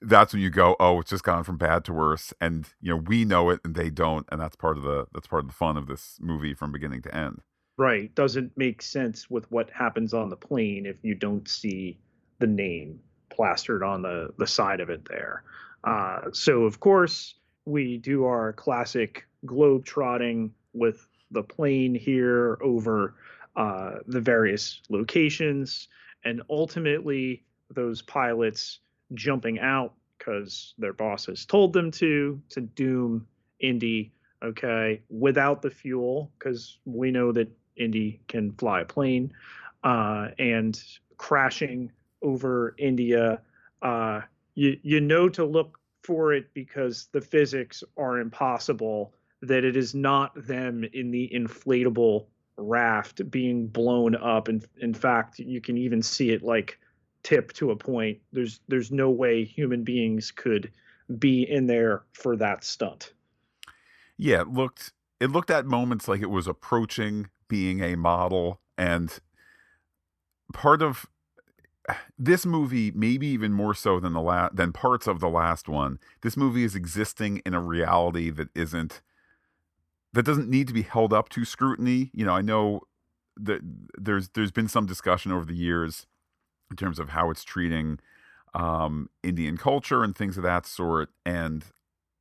that's 0.00 0.32
when 0.32 0.42
you 0.42 0.50
go 0.50 0.76
oh 0.80 1.00
it's 1.00 1.10
just 1.10 1.24
gone 1.24 1.44
from 1.44 1.56
bad 1.56 1.84
to 1.84 1.92
worse 1.92 2.32
and 2.40 2.68
you 2.80 2.90
know 2.90 3.02
we 3.06 3.24
know 3.24 3.50
it 3.50 3.60
and 3.64 3.74
they 3.74 3.90
don't 3.90 4.26
and 4.30 4.40
that's 4.40 4.56
part 4.56 4.76
of 4.76 4.82
the 4.82 5.06
that's 5.14 5.28
part 5.28 5.42
of 5.42 5.48
the 5.48 5.54
fun 5.54 5.76
of 5.76 5.86
this 5.86 6.18
movie 6.20 6.54
from 6.54 6.72
beginning 6.72 7.02
to 7.02 7.14
end 7.14 7.40
Right. 7.76 8.14
Doesn't 8.14 8.56
make 8.56 8.82
sense 8.82 9.30
with 9.30 9.50
what 9.50 9.70
happens 9.70 10.14
on 10.14 10.28
the 10.28 10.36
plane 10.36 10.86
if 10.86 10.96
you 11.02 11.14
don't 11.14 11.48
see 11.48 11.98
the 12.38 12.46
name 12.46 13.00
plastered 13.30 13.82
on 13.82 14.02
the, 14.02 14.30
the 14.38 14.46
side 14.46 14.80
of 14.80 14.90
it 14.90 15.04
there. 15.08 15.42
Uh, 15.84 16.30
so, 16.32 16.64
of 16.64 16.80
course, 16.80 17.34
we 17.64 17.96
do 17.96 18.24
our 18.24 18.52
classic 18.52 19.26
globe 19.46 19.84
trotting 19.84 20.52
with 20.74 21.08
the 21.30 21.42
plane 21.42 21.94
here 21.94 22.58
over 22.62 23.14
uh, 23.56 23.96
the 24.06 24.20
various 24.20 24.80
locations, 24.88 25.88
and 26.24 26.42
ultimately, 26.48 27.42
those 27.70 28.02
pilots 28.02 28.80
jumping 29.14 29.58
out 29.60 29.94
because 30.18 30.74
their 30.78 30.92
boss 30.92 31.26
has 31.26 31.44
told 31.44 31.72
them 31.72 31.90
to 31.90 32.40
to 32.48 32.60
doom 32.60 33.26
Indy 33.60 34.12
okay 34.42 35.00
without 35.08 35.62
the 35.62 35.70
fuel 35.70 36.30
because 36.38 36.78
we 36.84 37.10
know 37.10 37.32
that 37.32 37.48
Indy 37.76 38.20
can 38.28 38.52
fly 38.52 38.82
a 38.82 38.84
plane, 38.84 39.32
uh, 39.84 40.28
and 40.38 40.82
crashing 41.16 41.90
over 42.22 42.74
India, 42.78 43.40
uh, 43.82 44.20
you 44.54 44.78
you 44.82 45.00
know 45.00 45.28
to 45.28 45.44
look 45.44 45.78
for 46.02 46.32
it 46.32 46.52
because 46.54 47.08
the 47.12 47.20
physics 47.20 47.84
are 47.96 48.18
impossible. 48.18 49.12
That 49.42 49.64
it 49.64 49.76
is 49.76 49.92
not 49.92 50.46
them 50.46 50.84
in 50.92 51.10
the 51.10 51.28
inflatable 51.34 52.26
raft 52.56 53.30
being 53.30 53.66
blown 53.66 54.14
up, 54.16 54.48
and 54.48 54.66
in 54.80 54.94
fact, 54.94 55.38
you 55.38 55.60
can 55.60 55.76
even 55.76 56.02
see 56.02 56.30
it 56.30 56.42
like 56.42 56.78
tip 57.22 57.52
to 57.54 57.70
a 57.70 57.76
point. 57.76 58.18
There's 58.32 58.60
there's 58.68 58.90
no 58.90 59.10
way 59.10 59.44
human 59.44 59.84
beings 59.84 60.30
could 60.30 60.70
be 61.18 61.42
in 61.42 61.66
there 61.66 62.02
for 62.12 62.36
that 62.36 62.64
stunt. 62.64 63.12
Yeah, 64.16 64.42
it 64.42 64.48
looked 64.48 64.92
it 65.20 65.30
looked 65.30 65.50
at 65.50 65.66
moments 65.66 66.08
like 66.08 66.20
it 66.20 66.30
was 66.30 66.46
approaching 66.46 67.28
being 67.48 67.80
a 67.80 67.96
model 67.96 68.60
and 68.76 69.18
part 70.52 70.82
of 70.82 71.06
this 72.18 72.46
movie 72.46 72.90
maybe 72.92 73.26
even 73.26 73.52
more 73.52 73.74
so 73.74 73.98
than 73.98 74.12
the 74.12 74.20
last 74.20 74.56
than 74.56 74.72
parts 74.72 75.06
of 75.06 75.20
the 75.20 75.28
last 75.28 75.68
one 75.68 75.98
this 76.22 76.36
movie 76.36 76.64
is 76.64 76.76
existing 76.76 77.42
in 77.44 77.54
a 77.54 77.60
reality 77.60 78.30
that 78.30 78.48
isn't 78.54 79.00
that 80.12 80.24
doesn't 80.24 80.48
need 80.48 80.66
to 80.68 80.74
be 80.74 80.82
held 80.82 81.12
up 81.12 81.28
to 81.30 81.44
scrutiny 81.44 82.10
you 82.12 82.24
know 82.24 82.34
i 82.34 82.42
know 82.42 82.80
that 83.36 83.60
there's 83.98 84.28
there's 84.30 84.52
been 84.52 84.68
some 84.68 84.86
discussion 84.86 85.32
over 85.32 85.44
the 85.44 85.54
years 85.54 86.06
in 86.70 86.76
terms 86.76 86.98
of 86.98 87.10
how 87.10 87.30
it's 87.30 87.44
treating 87.44 87.98
um, 88.54 89.08
indian 89.22 89.56
culture 89.56 90.04
and 90.04 90.16
things 90.16 90.36
of 90.36 90.42
that 90.42 90.66
sort 90.66 91.10
and 91.24 91.64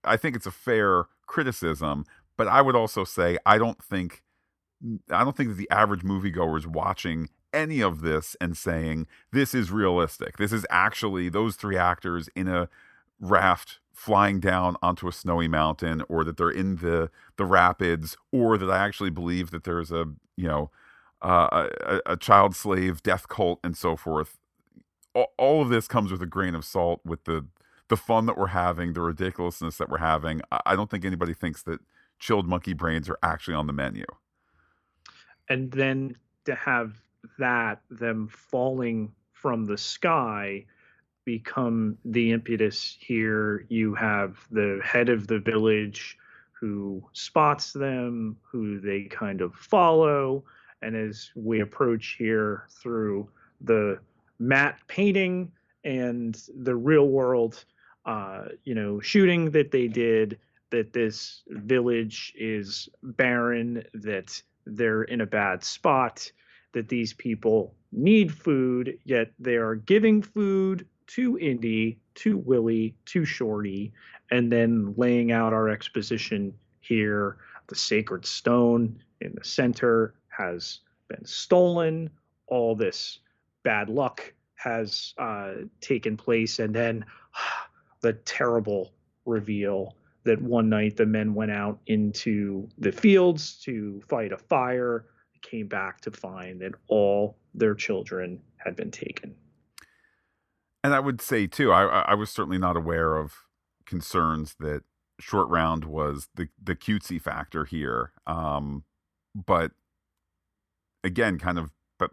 i 0.04 0.16
think 0.16 0.36
it's 0.36 0.46
a 0.46 0.52
fair 0.52 1.06
criticism 1.26 2.06
but 2.38 2.48
i 2.48 2.62
would 2.62 2.76
also 2.76 3.04
say 3.04 3.38
i 3.46 3.58
don't 3.58 3.84
think 3.84 4.24
I 5.12 5.24
don't 5.24 5.36
think 5.36 5.50
that 5.50 5.58
the 5.58 5.70
average 5.70 6.02
moviegoer 6.02 6.58
is 6.58 6.68
watching 6.68 7.30
any 7.54 7.82
of 7.82 8.02
this 8.02 8.36
and 8.40 8.58
saying 8.58 9.08
this 9.32 9.54
is 9.54 9.72
realistic. 9.72 10.38
This 10.38 10.52
is 10.52 10.66
actually 10.70 11.30
those 11.30 11.56
three 11.56 11.78
actors 11.78 12.30
in 12.36 12.48
a 12.48 12.70
raft 13.20 13.80
flying 13.94 14.40
down 14.40 14.76
onto 14.82 15.08
a 15.08 15.12
snowy 15.12 15.48
mountain 15.48 16.02
or 16.10 16.24
that 16.24 16.38
they're 16.38 16.50
in 16.50 16.78
the 16.78 17.10
the 17.38 17.46
rapids 17.46 18.18
or 18.32 18.58
that 18.58 18.70
I 18.70 18.80
actually 18.80 19.10
believe 19.10 19.52
that 19.52 19.64
there's 19.64 19.92
a 19.92 20.06
you 20.36 20.48
know 20.48 20.72
uh, 21.22 21.68
a, 21.82 22.00
a, 22.14 22.18
child 22.18 22.56
slave 22.56 23.04
death 23.04 23.28
cult 23.28 23.60
and 23.64 23.78
so 23.78 23.96
forth. 23.96 24.40
All, 25.38 25.62
of 25.62 25.70
this 25.70 25.88
comes 25.88 26.12
with 26.12 26.22
a 26.22 26.26
grain 26.26 26.56
of 26.56 26.66
salt 26.66 27.02
with 27.06 27.26
the 27.26 27.46
the 27.90 27.98
fun 27.98 28.26
that 28.26 28.38
we're 28.38 28.48
having 28.48 28.94
the 28.94 29.02
ridiculousness 29.02 29.78
that 29.78 29.90
we're 29.90 29.98
having. 29.98 30.42
I 30.66 30.76
don't 30.76 30.90
think 30.90 31.06
anybody 31.06 31.34
thinks 31.34 31.62
that 31.64 31.82
chilled 32.20 32.48
monkey 32.48 32.74
brains 32.74 33.10
are 33.10 33.20
actually 33.22 33.54
on 33.54 33.68
the 33.68 33.74
menu. 33.74 34.06
And 35.50 35.72
then 35.72 36.16
to 36.46 36.56
have 36.56 37.02
that 37.38 37.82
them 37.90 38.30
falling 38.30 39.12
from 39.34 39.66
the 39.66 39.78
sky 39.78 40.66
become 41.26 41.98
the 42.06 42.32
impetus 42.32 42.98
here. 43.00 43.66
You 43.70 43.94
have 43.96 44.38
the 44.52 44.80
head 44.84 45.10
of 45.10 45.28
the 45.28 45.40
village 45.40 46.18
who 46.52 47.04
spots 47.14 47.74
them 47.74 48.38
who 48.44 48.80
they 48.80 49.04
kind 49.04 49.42
of 49.42 49.54
follow. 49.56 50.44
And 50.82 50.96
as 50.96 51.32
we 51.36 51.62
approach 51.62 52.16
here 52.18 52.68
through 52.70 53.30
the 53.62 54.00
matte 54.40 54.80
painting 54.88 55.52
and 55.84 56.40
the 56.60 56.76
real 56.76 57.08
world 57.08 57.66
uh, 58.06 58.46
you 58.64 58.74
know 58.74 59.00
shooting 59.00 59.52
that 59.52 59.72
they 59.72 59.88
did 59.88 60.40
that 60.72 60.94
this 60.94 61.44
village 61.50 62.34
is 62.36 62.90
barren 63.04 63.84
that 63.94 64.42
they're 64.66 65.04
in 65.04 65.22
a 65.22 65.26
bad 65.26 65.64
spot, 65.64 66.32
that 66.74 66.90
these 66.90 67.14
people 67.14 67.76
need 67.92 68.34
food, 68.34 68.98
yet 69.04 69.32
they 69.38 69.56
are 69.56 69.76
giving 69.76 70.22
food 70.22 70.88
to 71.16 71.38
Indy, 71.40 72.00
to 72.16 72.38
Willie, 72.38 72.96
to 73.06 73.26
Shorty, 73.26 73.92
and 74.32 74.52
then 74.52 74.94
laying 74.96 75.32
out 75.32 75.54
our 75.54 75.70
exposition 75.70 76.54
here. 76.80 77.38
The 77.68 77.76
sacred 77.76 78.26
stone 78.26 79.02
in 79.20 79.34
the 79.36 79.44
center 79.44 80.14
has 80.30 80.80
been 81.08 81.26
stolen. 81.26 82.10
All 82.48 82.76
this 82.76 83.20
bad 83.64 83.90
luck 83.90 84.34
has 84.56 85.14
uh, 85.18 85.54
taken 85.82 86.16
place, 86.16 86.60
and 86.60 86.74
then 86.74 87.06
the 88.02 88.14
terrible 88.14 88.94
reveal 89.26 89.96
that 90.24 90.42
one 90.42 90.70
night 90.70 90.98
the 90.98 91.06
men 91.06 91.34
went 91.34 91.52
out 91.52 91.80
into 91.88 92.70
the 92.78 92.92
fields 92.92 93.58
to 93.64 94.02
fight 94.08 94.32
a 94.32 94.38
fire, 94.38 95.06
came 95.42 95.68
back 95.68 96.00
to 96.02 96.12
find 96.12 96.62
that 96.62 96.74
all 96.88 97.36
their 97.54 97.74
children 97.74 98.40
had 98.58 98.76
been 98.76 98.92
taken. 98.92 99.36
And 100.84 100.94
I 100.94 101.00
would 101.00 101.22
say 101.22 101.48
too, 101.48 101.72
I, 101.72 101.84
I 102.02 102.14
was 102.16 102.30
certainly 102.30 102.58
not 102.58 102.76
aware 102.78 103.16
of 103.18 103.34
concerns 103.86 104.56
that 104.60 104.84
short 105.20 105.48
round 105.50 105.86
was 105.86 106.30
the 106.36 106.48
the 106.62 106.76
cutesy 106.76 107.22
factor 107.22 107.66
here. 107.66 108.14
Um, 108.26 108.84
but 109.36 109.72
again, 111.04 111.38
kind 111.40 111.58
of 111.60 111.72
but 112.00 112.12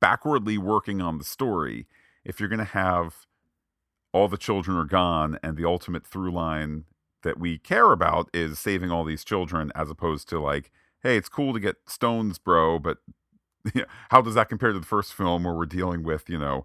backwardly 0.00 0.58
working 0.58 1.00
on 1.00 1.18
the 1.18 1.24
story, 1.24 1.86
if 2.24 2.40
you're 2.40 2.48
going 2.48 2.58
to 2.58 2.64
have 2.64 3.26
all 4.12 4.28
the 4.28 4.38
children 4.38 4.76
are 4.76 4.84
gone 4.84 5.38
and 5.42 5.56
the 5.56 5.64
ultimate 5.64 6.06
through 6.06 6.32
line 6.32 6.84
that 7.22 7.38
we 7.38 7.58
care 7.58 7.92
about 7.92 8.28
is 8.32 8.58
saving 8.58 8.90
all 8.90 9.04
these 9.04 9.24
children 9.24 9.72
as 9.74 9.90
opposed 9.90 10.28
to 10.28 10.40
like 10.40 10.70
hey 11.02 11.16
it's 11.16 11.28
cool 11.28 11.52
to 11.52 11.60
get 11.60 11.76
stones 11.86 12.38
bro 12.38 12.78
but 12.78 12.98
how 14.10 14.22
does 14.22 14.34
that 14.34 14.48
compare 14.48 14.72
to 14.72 14.80
the 14.80 14.86
first 14.86 15.14
film 15.14 15.44
where 15.44 15.54
we're 15.54 15.66
dealing 15.66 16.02
with 16.02 16.28
you 16.30 16.38
know 16.38 16.64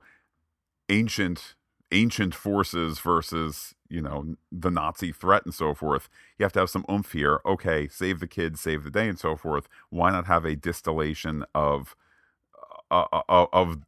ancient 0.89 1.55
ancient 1.91 2.33
forces 2.33 2.99
versus 2.99 3.75
you 3.87 4.01
know 4.01 4.35
the 4.51 4.71
nazi 4.71 5.11
threat 5.11 5.45
and 5.45 5.53
so 5.53 5.75
forth 5.75 6.09
you 6.39 6.43
have 6.43 6.51
to 6.51 6.59
have 6.59 6.69
some 6.69 6.85
oomph 6.89 7.11
here. 7.11 7.39
Okay 7.45 7.87
save 7.87 8.19
the 8.19 8.27
kids 8.27 8.59
save 8.61 8.83
the 8.83 8.91
day 8.91 9.07
and 9.07 9.19
so 9.19 9.35
forth. 9.35 9.67
Why 9.89 10.11
not 10.11 10.27
have 10.27 10.45
a 10.45 10.55
distillation 10.55 11.45
of 11.53 11.95
uh, 12.89 13.05
uh, 13.11 13.21
uh 13.29 13.45
of 13.53 13.79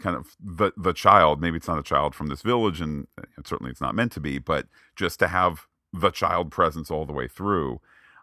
kind 0.00 0.16
of 0.16 0.36
the 0.42 0.72
the 0.76 0.92
child? 0.92 1.40
Maybe 1.40 1.58
it's 1.58 1.68
not 1.68 1.78
a 1.78 1.82
child 1.82 2.14
from 2.14 2.28
this 2.28 2.42
village 2.42 2.80
and 2.80 3.06
certainly 3.44 3.70
it's 3.70 3.80
not 3.80 3.94
meant 3.94 4.12
to 4.12 4.20
be 4.20 4.38
but 4.38 4.66
just 4.96 5.18
to 5.18 5.28
have 5.28 5.66
the 5.92 6.10
child 6.10 6.50
presence 6.50 6.90
all 6.90 7.04
the 7.04 7.12
way 7.12 7.28
through. 7.28 7.80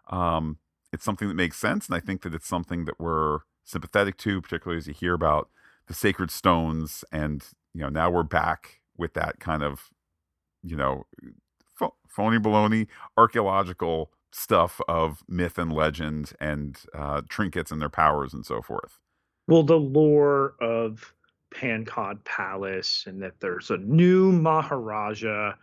Um, 0.08 0.58
it's 0.92 1.04
something 1.04 1.28
that 1.28 1.34
makes 1.34 1.58
sense, 1.58 1.86
and 1.86 1.94
I 1.94 2.00
think 2.00 2.22
that 2.22 2.34
it's 2.34 2.48
something 2.48 2.86
that 2.86 2.98
we're 2.98 3.40
sympathetic 3.64 4.16
to, 4.18 4.40
particularly 4.40 4.78
as 4.78 4.86
you 4.86 4.94
hear 4.94 5.14
about 5.14 5.50
the 5.86 5.94
sacred 5.94 6.30
stones 6.30 7.04
and 7.12 7.44
you 7.74 7.82
know 7.82 7.88
now 7.88 8.10
we're 8.10 8.22
back 8.22 8.80
with 8.96 9.14
that 9.14 9.40
kind 9.40 9.62
of 9.62 9.90
you 10.62 10.76
know 10.76 11.06
phony 12.08 12.38
baloney 12.38 12.86
archaeological 13.16 14.10
stuff 14.32 14.80
of 14.88 15.22
myth 15.28 15.58
and 15.58 15.72
legend 15.72 16.32
and 16.40 16.80
uh, 16.94 17.22
trinkets 17.28 17.70
and 17.70 17.80
their 17.80 17.88
powers 17.88 18.34
and 18.34 18.44
so 18.44 18.60
forth. 18.60 18.98
Well, 19.46 19.62
the 19.62 19.78
lore 19.78 20.54
of 20.60 21.12
Pankot 21.54 22.24
Palace 22.24 23.04
and 23.06 23.22
that 23.22 23.40
there's 23.40 23.70
a 23.70 23.78
new 23.78 24.32
Maharaja 24.32 25.54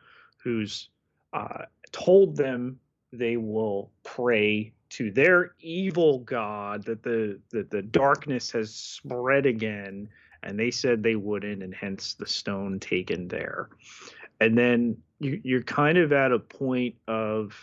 who's 0.44 0.90
uh, 1.34 1.66
told 1.92 2.36
them 2.36 2.80
they 3.14 3.38
will 3.38 3.92
pray 4.04 4.72
to 4.90 5.12
their 5.12 5.54
evil 5.60 6.20
god 6.20 6.84
that 6.84 7.04
the 7.04 7.40
that 7.52 7.70
the 7.70 7.82
darkness 7.82 8.52
has 8.52 8.74
spread 8.74 9.46
again 9.46 10.08
and 10.46 10.60
they 10.60 10.72
said 10.72 11.02
they 11.02 11.16
wouldn't 11.16 11.64
and 11.64 11.74
hence 11.74 12.14
the 12.14 12.28
stone 12.28 12.80
taken 12.80 13.28
there. 13.28 13.70
And 14.40 14.58
then 14.58 14.98
you, 15.20 15.40
you're 15.44 15.64
kind 15.64 15.98
of 15.98 16.12
at 16.14 16.32
a 16.32 16.40
point 16.40 16.96
of 17.08 17.56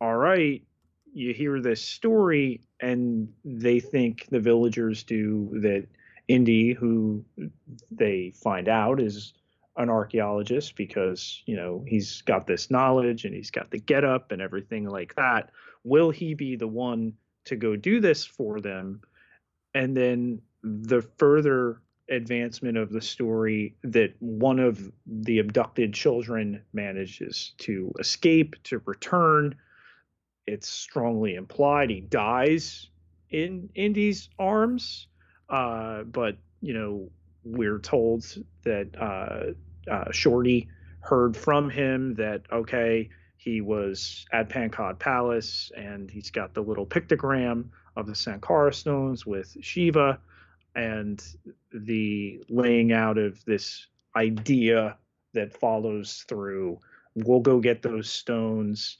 all 0.00 0.16
right 0.16 0.62
you 1.12 1.32
hear 1.32 1.60
this 1.60 1.82
story 1.82 2.60
and 2.80 3.28
they 3.44 3.80
think 3.80 4.26
the 4.30 4.40
villagers 4.40 5.02
do 5.02 5.48
that 5.62 5.86
indy 6.28 6.72
who 6.74 7.24
they 7.90 8.32
find 8.36 8.68
out 8.68 9.00
is 9.00 9.32
an 9.78 9.88
archaeologist 9.88 10.76
because 10.76 11.42
you 11.46 11.56
know 11.56 11.84
he's 11.86 12.22
got 12.22 12.46
this 12.46 12.70
knowledge 12.70 13.24
and 13.24 13.34
he's 13.34 13.50
got 13.50 13.70
the 13.70 13.78
get 13.78 14.04
up 14.04 14.32
and 14.32 14.42
everything 14.42 14.88
like 14.88 15.14
that. 15.14 15.50
Will 15.84 16.10
he 16.10 16.34
be 16.34 16.56
the 16.56 16.68
one 16.68 17.12
to 17.44 17.56
go 17.56 17.76
do 17.76 18.00
this 18.00 18.24
for 18.24 18.60
them? 18.60 19.00
And 19.74 19.96
then 19.96 20.42
the 20.62 21.02
further 21.16 21.80
advancement 22.10 22.76
of 22.76 22.90
the 22.90 23.00
story 23.00 23.76
that 23.82 24.14
one 24.20 24.58
of 24.58 24.90
the 25.06 25.38
abducted 25.38 25.92
children 25.92 26.62
manages 26.72 27.52
to 27.58 27.92
escape 27.98 28.56
to 28.64 28.80
return. 28.86 29.54
It's 30.46 30.68
strongly 30.68 31.34
implied 31.34 31.90
he 31.90 32.00
dies 32.00 32.88
in 33.30 33.68
indy's 33.74 34.30
arms 34.38 35.08
uh, 35.48 36.02
but 36.04 36.36
you 36.60 36.74
know 36.74 37.10
we're 37.44 37.78
told 37.78 38.24
that 38.64 38.88
uh, 39.00 39.90
uh, 39.90 40.10
Shorty 40.12 40.68
heard 41.00 41.36
from 41.36 41.70
him 41.70 42.14
that 42.14 42.42
okay, 42.52 43.08
he 43.36 43.60
was 43.60 44.26
at 44.32 44.50
Pankot 44.50 44.98
Palace 44.98 45.70
and 45.76 46.10
he's 46.10 46.30
got 46.30 46.54
the 46.54 46.60
little 46.60 46.86
pictogram 46.86 47.66
of 47.96 48.06
the 48.06 48.14
Sankara 48.14 48.72
stones 48.72 49.24
with 49.24 49.56
Shiva 49.60 50.18
and 50.78 51.24
the 51.72 52.40
laying 52.48 52.92
out 52.92 53.18
of 53.18 53.44
this 53.46 53.88
idea 54.14 54.96
that 55.34 55.52
follows 55.58 56.24
through. 56.28 56.78
We'll 57.16 57.40
go 57.40 57.58
get 57.58 57.82
those 57.82 58.08
stones, 58.08 58.96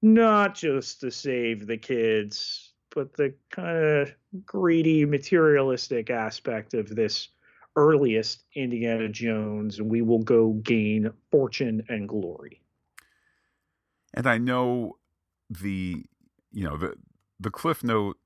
not 0.00 0.54
just 0.54 1.00
to 1.00 1.10
save 1.10 1.66
the 1.66 1.76
kids, 1.76 2.72
but 2.94 3.14
the 3.14 3.34
kind 3.50 3.76
of 3.76 4.14
greedy, 4.46 5.04
materialistic 5.04 6.08
aspect 6.08 6.72
of 6.72 6.94
this 6.94 7.30
earliest 7.74 8.44
Indiana 8.54 9.08
Jones, 9.08 9.82
we 9.82 10.02
will 10.02 10.22
go 10.22 10.52
gain 10.62 11.10
fortune 11.32 11.82
and 11.88 12.08
glory. 12.08 12.60
And 14.14 14.28
I 14.28 14.38
know 14.38 14.98
the, 15.50 16.04
you 16.52 16.64
know, 16.64 16.76
the 16.76 16.94
the 17.40 17.50
Cliff 17.50 17.82
Note 17.82 18.18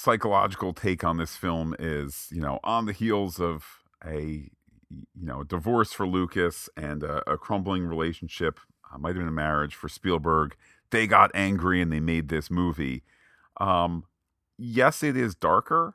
psychological 0.00 0.72
take 0.72 1.04
on 1.04 1.18
this 1.18 1.36
film 1.36 1.74
is, 1.78 2.28
you 2.30 2.40
know, 2.40 2.58
on 2.64 2.86
the 2.86 2.92
heels 2.92 3.38
of 3.38 3.82
a, 4.04 4.48
you 4.88 5.26
know, 5.26 5.42
divorce 5.42 5.92
for 5.92 6.06
Lucas 6.06 6.70
and 6.74 7.02
a, 7.02 7.22
a 7.30 7.36
crumbling 7.36 7.84
relationship, 7.84 8.58
uh, 8.92 8.96
might 8.96 9.10
have 9.10 9.18
been 9.18 9.28
a 9.28 9.32
marriage 9.32 9.74
for 9.74 9.88
Spielberg. 9.88 10.56
They 10.90 11.06
got 11.06 11.30
angry 11.34 11.82
and 11.82 11.92
they 11.92 12.00
made 12.00 12.28
this 12.28 12.50
movie. 12.50 13.02
Um, 13.60 14.04
yes, 14.56 15.02
it 15.02 15.18
is 15.18 15.34
darker. 15.34 15.94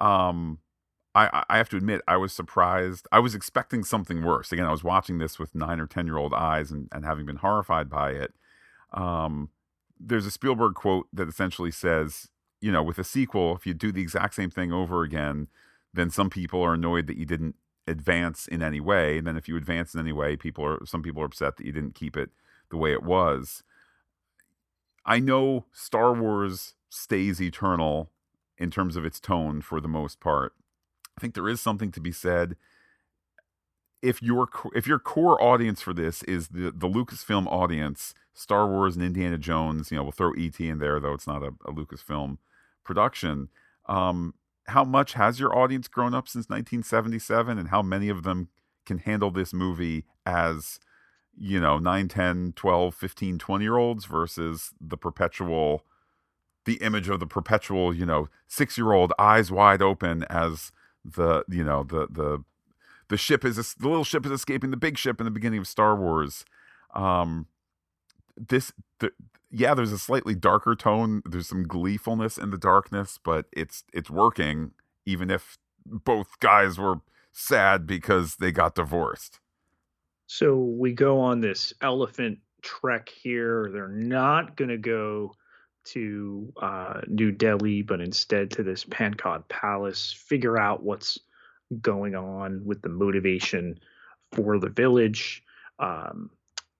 Um, 0.00 0.58
I, 1.14 1.44
I 1.48 1.58
have 1.58 1.68
to 1.70 1.76
admit, 1.76 2.02
I 2.08 2.16
was 2.16 2.32
surprised. 2.32 3.06
I 3.12 3.20
was 3.20 3.36
expecting 3.36 3.84
something 3.84 4.24
worse. 4.24 4.50
Again, 4.50 4.66
I 4.66 4.72
was 4.72 4.84
watching 4.84 5.18
this 5.18 5.38
with 5.38 5.54
nine 5.54 5.78
or 5.78 5.86
10 5.86 6.06
year 6.06 6.18
old 6.18 6.34
eyes 6.34 6.72
and, 6.72 6.88
and 6.90 7.04
having 7.04 7.24
been 7.24 7.36
horrified 7.36 7.88
by 7.88 8.10
it. 8.10 8.34
Um, 8.92 9.50
there's 9.98 10.26
a 10.26 10.30
Spielberg 10.32 10.74
quote 10.74 11.06
that 11.12 11.28
essentially 11.28 11.70
says, 11.70 12.28
you 12.60 12.72
know, 12.72 12.82
with 12.82 12.98
a 12.98 13.04
sequel, 13.04 13.54
if 13.54 13.66
you 13.66 13.74
do 13.74 13.92
the 13.92 14.02
exact 14.02 14.34
same 14.34 14.50
thing 14.50 14.72
over 14.72 15.02
again, 15.02 15.48
then 15.94 16.10
some 16.10 16.30
people 16.30 16.62
are 16.62 16.74
annoyed 16.74 17.06
that 17.06 17.16
you 17.16 17.24
didn't 17.24 17.54
advance 17.86 18.46
in 18.46 18.62
any 18.62 18.80
way. 18.80 19.18
And 19.18 19.26
then 19.26 19.36
if 19.36 19.48
you 19.48 19.56
advance 19.56 19.94
in 19.94 20.00
any 20.00 20.12
way, 20.12 20.36
people 20.36 20.64
are, 20.64 20.84
some 20.84 21.02
people 21.02 21.22
are 21.22 21.26
upset 21.26 21.56
that 21.56 21.66
you 21.66 21.72
didn't 21.72 21.94
keep 21.94 22.16
it 22.16 22.30
the 22.70 22.76
way 22.76 22.92
it 22.92 23.02
was. 23.02 23.62
I 25.06 25.20
know 25.20 25.66
Star 25.72 26.12
Wars 26.12 26.74
stays 26.90 27.40
eternal 27.40 28.10
in 28.58 28.70
terms 28.70 28.96
of 28.96 29.04
its 29.04 29.20
tone 29.20 29.62
for 29.62 29.80
the 29.80 29.88
most 29.88 30.20
part. 30.20 30.52
I 31.16 31.20
think 31.20 31.34
there 31.34 31.48
is 31.48 31.60
something 31.60 31.90
to 31.92 32.00
be 32.00 32.12
said 32.12 32.56
if 34.02 34.22
your 34.22 34.48
if 34.74 34.86
your 34.86 34.98
core 34.98 35.42
audience 35.42 35.80
for 35.80 35.92
this 35.92 36.22
is 36.24 36.48
the 36.48 36.70
the 36.70 36.88
Lucasfilm 36.88 37.46
audience, 37.46 38.14
Star 38.34 38.68
Wars 38.68 38.94
and 38.94 39.04
Indiana 39.04 39.38
Jones, 39.38 39.90
you 39.90 39.96
know, 39.96 40.04
we'll 40.04 40.12
throw 40.12 40.32
ET 40.34 40.60
in 40.60 40.78
there 40.78 41.00
though 41.00 41.14
it's 41.14 41.26
not 41.26 41.42
a, 41.42 41.48
a 41.64 41.72
Lucasfilm 41.72 42.38
production. 42.88 43.50
Um, 43.86 44.34
how 44.66 44.82
much 44.82 45.12
has 45.12 45.38
your 45.38 45.56
audience 45.56 45.88
grown 45.88 46.14
up 46.14 46.26
since 46.26 46.48
1977 46.48 47.58
and 47.58 47.68
how 47.68 47.82
many 47.82 48.08
of 48.08 48.22
them 48.22 48.48
can 48.86 48.98
handle 48.98 49.30
this 49.30 49.52
movie 49.52 50.04
as 50.26 50.80
you 51.36 51.60
know 51.60 51.78
9 51.78 52.08
10 52.08 52.54
12 52.56 52.94
15 52.94 53.38
20 53.38 53.64
year 53.64 53.76
olds 53.76 54.06
versus 54.06 54.72
the 54.80 54.96
perpetual 54.96 55.84
the 56.64 56.76
image 56.76 57.08
of 57.08 57.20
the 57.20 57.26
perpetual 57.26 57.94
you 57.94 58.04
know 58.04 58.28
6 58.48 58.76
year 58.76 58.92
old 58.92 59.12
eyes 59.18 59.52
wide 59.52 59.80
open 59.80 60.24
as 60.24 60.72
the 61.04 61.44
you 61.48 61.62
know 61.62 61.82
the 61.82 62.08
the 62.10 62.42
the 63.08 63.16
ship 63.16 63.44
is 63.44 63.56
the 63.74 63.88
little 63.88 64.04
ship 64.04 64.24
is 64.26 64.32
escaping 64.32 64.70
the 64.70 64.76
big 64.76 64.98
ship 64.98 65.20
in 65.20 65.24
the 65.24 65.30
beginning 65.30 65.58
of 65.58 65.66
Star 65.66 65.96
Wars. 65.96 66.44
Um, 66.94 67.46
this 68.38 68.72
the, 69.00 69.10
yeah, 69.50 69.74
there's 69.74 69.92
a 69.92 69.98
slightly 69.98 70.34
darker 70.34 70.74
tone. 70.74 71.22
There's 71.24 71.48
some 71.48 71.64
gleefulness 71.64 72.38
in 72.38 72.50
the 72.50 72.58
darkness, 72.58 73.18
but 73.22 73.46
it's 73.52 73.84
it's 73.92 74.10
working 74.10 74.72
even 75.06 75.30
if 75.30 75.58
both 75.86 76.38
guys 76.40 76.78
were 76.78 77.00
sad 77.32 77.86
because 77.86 78.36
they 78.36 78.52
got 78.52 78.74
divorced. 78.74 79.40
So 80.26 80.56
we 80.56 80.92
go 80.92 81.20
on 81.20 81.40
this 81.40 81.72
elephant 81.80 82.38
trek 82.62 83.08
here. 83.08 83.70
They're 83.72 83.88
not 83.88 84.56
going 84.56 84.68
to 84.68 84.76
go 84.76 85.32
to 85.86 86.52
uh, 86.60 87.00
New 87.06 87.32
Delhi, 87.32 87.80
but 87.80 88.02
instead 88.02 88.50
to 88.50 88.62
this 88.62 88.84
Pankot 88.84 89.48
Palace, 89.48 90.12
figure 90.12 90.58
out 90.58 90.82
what's 90.82 91.18
going 91.80 92.14
on 92.14 92.62
with 92.66 92.82
the 92.82 92.90
motivation 92.90 93.78
for 94.32 94.58
the 94.58 94.68
village. 94.68 95.42
Um, 95.78 96.30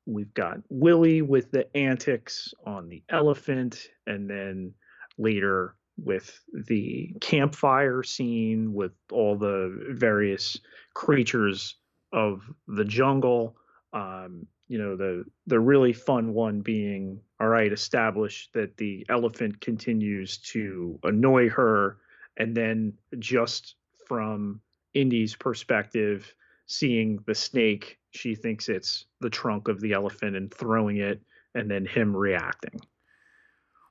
we've 0.09 0.33
got 0.35 0.59
Willie 0.71 1.23
with 1.23 1.51
the 1.51 1.77
antics 1.77 2.55
on 2.67 2.89
the 2.89 3.03
elephant, 3.11 3.89
and 4.07 4.29
then 4.29 4.73
later 5.19 5.75
with 5.97 6.41
the 6.53 7.15
campfire 7.21 8.03
scene 8.03 8.73
with 8.73 8.93
all 9.13 9.37
the 9.37 9.87
various 9.91 10.59
creatures 10.95 11.77
of 12.13 12.43
the 12.67 12.85
jungle. 12.85 13.57
Um, 13.93 14.47
you 14.69 14.79
know 14.79 14.97
the 14.97 15.25
the 15.47 15.59
really 15.59 15.93
fun 15.93 16.33
one 16.35 16.61
being 16.61 17.21
all 17.41 17.49
right 17.49 17.73
establish 17.73 18.51
that 18.53 18.77
the 18.77 19.05
elephant 19.09 19.61
continues 19.61 20.39
to 20.39 20.99
annoy 21.03 21.49
her 21.49 21.97
and 22.37 22.55
then 22.55 22.93
just 23.19 23.77
from 24.07 24.61
indy's 24.95 25.35
perspective 25.35 26.35
seeing 26.67 27.19
the 27.27 27.35
snake 27.35 27.99
she 28.19 28.35
thinks 28.35 28.69
it's 28.69 29.07
the 29.21 29.31
trunk 29.31 29.69
of 29.69 29.81
the 29.81 29.93
elephant 29.93 30.37
and 30.37 30.53
throwing 30.53 30.99
it 30.99 31.21
and 31.55 31.71
then 31.71 31.87
him 31.87 32.17
reacting 32.17 32.81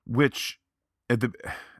which 0.05 0.59
at 1.09 1.19
the 1.19 1.32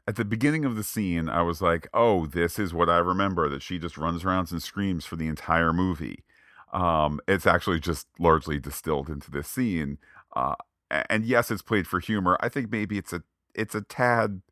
at 0.06 0.16
the 0.16 0.24
beginning 0.24 0.64
of 0.64 0.76
the 0.76 0.84
scene 0.84 1.28
i 1.28 1.42
was 1.42 1.60
like 1.62 1.86
oh 1.94 2.26
this 2.26 2.58
is 2.58 2.74
what 2.74 2.88
i 2.88 2.98
remember 2.98 3.48
that 3.48 3.62
she 3.62 3.78
just 3.78 3.96
runs 3.96 4.24
around 4.24 4.50
and 4.50 4.62
screams 4.62 5.04
for 5.04 5.16
the 5.16 5.28
entire 5.28 5.72
movie 5.72 6.24
um, 6.72 7.20
it's 7.26 7.46
actually 7.46 7.80
just 7.80 8.06
largely 8.18 8.58
distilled 8.58 9.08
into 9.08 9.30
this 9.30 9.48
scene. 9.48 9.98
Uh, 10.34 10.54
and 10.90 11.24
yes, 11.24 11.50
it's 11.50 11.62
played 11.62 11.86
for 11.86 12.00
humor. 12.00 12.36
I 12.40 12.48
think 12.48 12.70
maybe 12.70 12.98
it's 12.98 13.12
a 13.12 13.22
it's 13.54 13.74
a 13.74 13.80
tad 13.80 14.42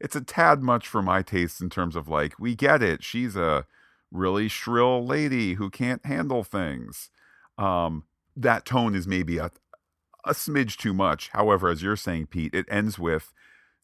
it's 0.00 0.16
a 0.16 0.20
tad 0.20 0.62
much 0.62 0.88
for 0.88 1.02
my 1.02 1.22
taste 1.22 1.60
in 1.60 1.70
terms 1.70 1.96
of 1.96 2.08
like 2.08 2.38
we 2.38 2.54
get 2.54 2.82
it. 2.82 3.02
She's 3.02 3.36
a 3.36 3.66
really 4.10 4.48
shrill 4.48 5.04
lady 5.04 5.54
who 5.54 5.70
can't 5.70 6.04
handle 6.06 6.44
things. 6.44 7.10
Um, 7.58 8.04
that 8.36 8.64
tone 8.64 8.94
is 8.94 9.06
maybe 9.06 9.38
a 9.38 9.50
a 10.24 10.32
smidge 10.32 10.76
too 10.76 10.94
much. 10.94 11.30
However, 11.30 11.68
as 11.68 11.82
you're 11.82 11.96
saying, 11.96 12.26
Pete, 12.26 12.54
it 12.54 12.66
ends 12.70 12.98
with 12.98 13.32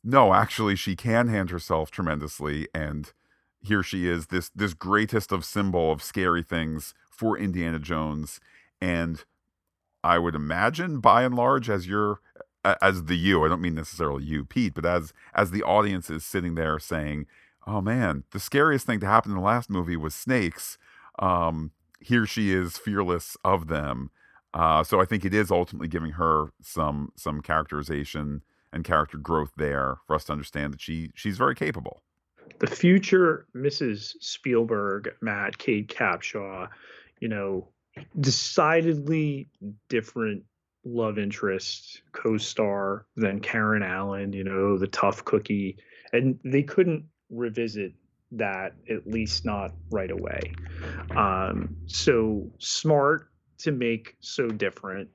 no, 0.07 0.35
actually, 0.35 0.77
she 0.77 0.95
can 0.97 1.29
hand 1.29 1.51
herself 1.51 1.91
tremendously 1.91 2.69
and 2.75 3.13
here 3.65 3.83
she 3.83 4.07
is 4.07 4.27
this 4.27 4.51
this 4.55 4.75
greatest 4.75 5.33
of 5.33 5.45
symbol 5.45 5.91
of 5.91 6.03
scary 6.03 6.43
things 6.43 6.95
for 7.11 7.39
Indiana 7.39 7.79
Jones. 7.79 8.39
And 8.81 9.25
I 10.05 10.19
would 10.19 10.35
imagine, 10.35 11.01
by 11.01 11.23
and 11.23 11.35
large, 11.35 11.71
as 11.71 11.89
you're 11.89 12.21
as 12.63 13.05
the 13.05 13.17
you, 13.17 13.45
I 13.45 13.49
don't 13.49 13.63
mean 13.63 13.75
necessarily 13.75 14.25
you, 14.25 14.45
Pete, 14.45 14.75
but 14.75 14.85
as 14.85 15.13
as 15.35 15.51
the 15.51 15.63
audience 15.63 16.11
is 16.11 16.25
sitting 16.25 16.55
there 16.55 16.79
saying, 16.79 17.27
"Oh 17.67 17.81
man, 17.81 18.25
the 18.33 18.41
scariest 18.41 18.87
thing 18.87 19.01
to 19.01 19.07
happen 19.07 19.33
in 19.33 19.39
the 19.39 19.43
last 19.43 19.71
movie 19.71 19.97
was 19.97 20.15
snakes." 20.15 20.77
Um, 21.19 21.73
here 22.05 22.27
she 22.27 22.53
is, 22.53 22.77
fearless 22.77 23.37
of 23.45 23.69
them. 23.69 24.11
Uh, 24.53 24.85
so 24.85 25.01
I 25.01 25.05
think 25.05 25.25
it 25.25 25.35
is 25.35 25.51
ultimately 25.51 25.89
giving 25.89 26.13
her 26.13 26.47
some 26.63 27.13
some 27.17 27.41
characterization 27.41 28.43
and 28.73 28.85
character 28.85 29.19
growth 29.19 29.53
there 29.57 29.97
for 30.07 30.15
us 30.15 30.25
to 30.25 30.33
understand 30.33 30.73
that 30.73 30.81
she 30.81 31.11
she's 31.15 31.39
very 31.39 31.55
capable. 31.55 32.03
The 32.61 32.67
future 32.69 33.47
Mrs. 33.57 34.15
Spielberg, 34.21 35.13
Matt, 35.21 35.59
Kate 35.59 35.89
Capshaw, 35.89 36.69
you 37.21 37.29
know, 37.29 37.69
decidedly 38.21 39.49
different 39.89 40.45
love 40.85 41.19
interest 41.19 42.03
co-star 42.13 43.07
than 43.17 43.41
Karen 43.41 43.83
Allen, 43.83 44.33
you 44.33 44.45
know, 44.45 44.77
the 44.77 44.87
tough 44.87 45.25
cookie, 45.25 45.79
and 46.13 46.39
they 46.45 46.63
couldn't 46.63 47.05
revisit 47.31 47.95
that 48.39 48.75
at 48.91 49.07
least 49.07 49.45
not 49.45 49.73
right 49.91 50.11
away. 50.11 50.55
Um, 51.17 51.77
so 51.87 52.51
smart 52.59 53.31
to 53.59 53.73
make 53.73 54.17
so 54.21 54.49
different 54.49 55.09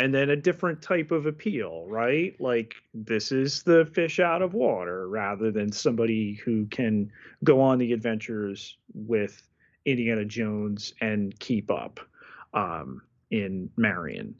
and 0.00 0.14
then 0.14 0.30
a 0.30 0.36
different 0.36 0.80
type 0.80 1.10
of 1.10 1.26
appeal, 1.26 1.84
right? 1.86 2.34
Like 2.40 2.74
this 2.94 3.32
is 3.32 3.62
the 3.62 3.84
fish 3.84 4.18
out 4.18 4.40
of 4.40 4.54
water 4.54 5.06
rather 5.06 5.50
than 5.50 5.70
somebody 5.70 6.40
who 6.42 6.64
can 6.66 7.12
go 7.44 7.60
on 7.60 7.78
the 7.78 7.92
adventures 7.92 8.78
with 8.94 9.42
Indiana 9.84 10.24
Jones 10.24 10.94
and 11.02 11.38
keep 11.38 11.70
up 11.70 12.00
um, 12.54 13.02
in 13.30 13.68
Marion. 13.76 14.34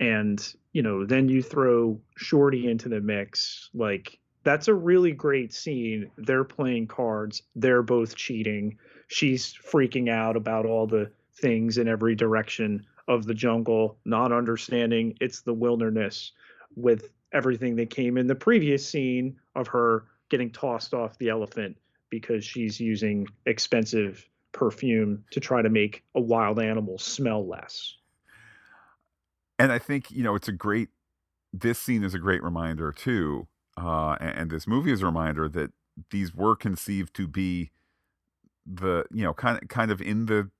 And, 0.00 0.44
you 0.72 0.82
know, 0.82 1.06
then 1.06 1.28
you 1.28 1.42
throw 1.42 2.00
Shorty 2.16 2.68
into 2.68 2.88
the 2.88 3.00
mix. 3.00 3.70
Like 3.72 4.18
that's 4.44 4.68
a 4.68 4.74
really 4.74 5.12
great 5.12 5.52
scene. 5.52 6.10
They're 6.16 6.44
playing 6.44 6.86
cards, 6.86 7.42
they're 7.56 7.82
both 7.82 8.14
cheating. 8.14 8.78
She's 9.08 9.52
freaking 9.52 10.08
out 10.08 10.36
about 10.36 10.66
all 10.66 10.86
the 10.86 11.10
things 11.40 11.78
in 11.78 11.88
every 11.88 12.14
direction 12.14 12.86
of 13.08 13.26
the 13.26 13.34
jungle, 13.34 13.98
not 14.04 14.32
understanding 14.32 15.16
it's 15.20 15.42
the 15.42 15.52
wilderness 15.52 16.32
with 16.76 17.10
everything 17.32 17.76
that 17.76 17.90
came 17.90 18.16
in 18.16 18.26
the 18.26 18.34
previous 18.34 18.88
scene 18.88 19.36
of 19.56 19.66
her 19.68 20.04
getting 20.30 20.50
tossed 20.50 20.94
off 20.94 21.18
the 21.18 21.28
elephant 21.28 21.76
because 22.10 22.44
she's 22.44 22.80
using 22.80 23.26
expensive 23.46 24.28
perfume 24.52 25.24
to 25.32 25.40
try 25.40 25.60
to 25.60 25.68
make 25.68 26.04
a 26.14 26.20
wild 26.20 26.60
animal 26.60 26.96
smell 26.98 27.46
less. 27.46 27.96
And 29.58 29.72
I 29.72 29.78
think, 29.78 30.10
you 30.10 30.22
know, 30.22 30.34
it's 30.34 30.48
a 30.48 30.52
great, 30.52 30.88
this 31.52 31.78
scene 31.78 32.04
is 32.04 32.14
a 32.14 32.18
great 32.18 32.42
reminder 32.42 32.92
too. 32.92 33.48
Uh, 33.76 34.16
and, 34.20 34.38
and 34.38 34.50
this 34.50 34.66
movie 34.66 34.92
is 34.92 35.02
a 35.02 35.06
reminder 35.06 35.48
that 35.48 35.72
these 36.10 36.34
were 36.34 36.56
conceived 36.56 37.14
to 37.14 37.26
be 37.26 37.70
the, 38.66 39.04
you 39.12 39.22
know, 39.22 39.34
kind 39.34 39.60
of, 39.60 39.68
kind 39.68 39.90
of 39.90 40.00
in 40.00 40.26
the 40.26 40.50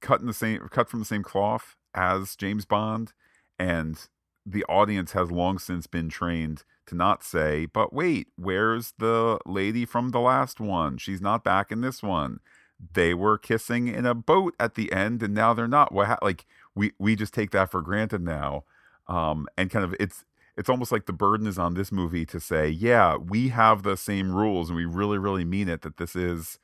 cut 0.00 0.20
in 0.20 0.26
the 0.26 0.34
same, 0.34 0.60
cut 0.70 0.88
from 0.88 1.00
the 1.00 1.06
same 1.06 1.22
cloth 1.22 1.76
as 1.94 2.36
James 2.36 2.64
Bond, 2.64 3.12
and 3.58 4.08
the 4.44 4.64
audience 4.64 5.12
has 5.12 5.30
long 5.30 5.58
since 5.58 5.86
been 5.86 6.08
trained 6.08 6.64
to 6.86 6.94
not 6.94 7.22
say, 7.22 7.66
but 7.66 7.92
wait, 7.92 8.28
where's 8.36 8.92
the 8.98 9.38
lady 9.46 9.84
from 9.84 10.10
the 10.10 10.20
last 10.20 10.60
one? 10.60 10.98
She's 10.98 11.20
not 11.20 11.44
back 11.44 11.70
in 11.70 11.80
this 11.80 12.02
one. 12.02 12.40
They 12.94 13.14
were 13.14 13.38
kissing 13.38 13.86
in 13.86 14.04
a 14.04 14.14
boat 14.14 14.54
at 14.58 14.74
the 14.74 14.92
end, 14.92 15.22
and 15.22 15.34
now 15.34 15.54
they're 15.54 15.68
not. 15.68 15.92
What 15.92 16.20
like 16.22 16.44
we 16.74 16.92
we 16.98 17.14
just 17.14 17.32
take 17.32 17.52
that 17.52 17.70
for 17.70 17.80
granted 17.80 18.22
now, 18.22 18.64
um, 19.06 19.46
and 19.56 19.70
kind 19.70 19.84
of 19.84 19.94
it's 20.00 20.24
it's 20.56 20.68
almost 20.68 20.92
like 20.92 21.06
the 21.06 21.12
burden 21.12 21.46
is 21.46 21.58
on 21.58 21.74
this 21.74 21.90
movie 21.90 22.26
to 22.26 22.38
say, 22.38 22.68
yeah, 22.68 23.16
we 23.16 23.48
have 23.48 23.82
the 23.82 23.96
same 23.96 24.34
rules, 24.34 24.68
and 24.68 24.76
we 24.76 24.84
really 24.84 25.18
really 25.18 25.44
mean 25.44 25.68
it. 25.68 25.82
That 25.82 25.96
this 25.96 26.14
is 26.14 26.58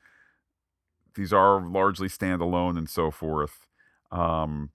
these 1.15 1.33
are 1.33 1.65
largely 1.65 2.07
standalone 2.07 2.77
and 2.77 2.89
so 2.89 3.11
forth. 3.11 3.67
Um, 4.11 4.71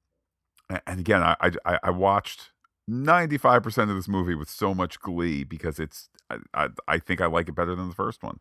and 0.86 1.00
again, 1.00 1.22
I 1.22 1.36
I, 1.64 1.78
I 1.84 1.90
watched 1.90 2.50
ninety 2.88 3.38
five 3.38 3.62
percent 3.62 3.90
of 3.90 3.96
this 3.96 4.08
movie 4.08 4.34
with 4.34 4.48
so 4.50 4.74
much 4.74 5.00
glee 5.00 5.44
because 5.44 5.78
it's 5.78 6.08
I, 6.30 6.38
I, 6.52 6.68
I 6.88 6.98
think 6.98 7.20
I 7.20 7.26
like 7.26 7.48
it 7.48 7.54
better 7.54 7.74
than 7.74 7.88
the 7.88 7.94
first 7.94 8.22
one. 8.22 8.40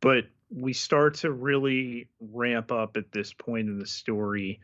But 0.00 0.24
we 0.50 0.72
start 0.72 1.14
to 1.16 1.30
really 1.30 2.08
ramp 2.20 2.72
up 2.72 2.96
at 2.96 3.12
this 3.12 3.32
point 3.32 3.68
in 3.68 3.78
the 3.78 3.86
story. 3.86 4.60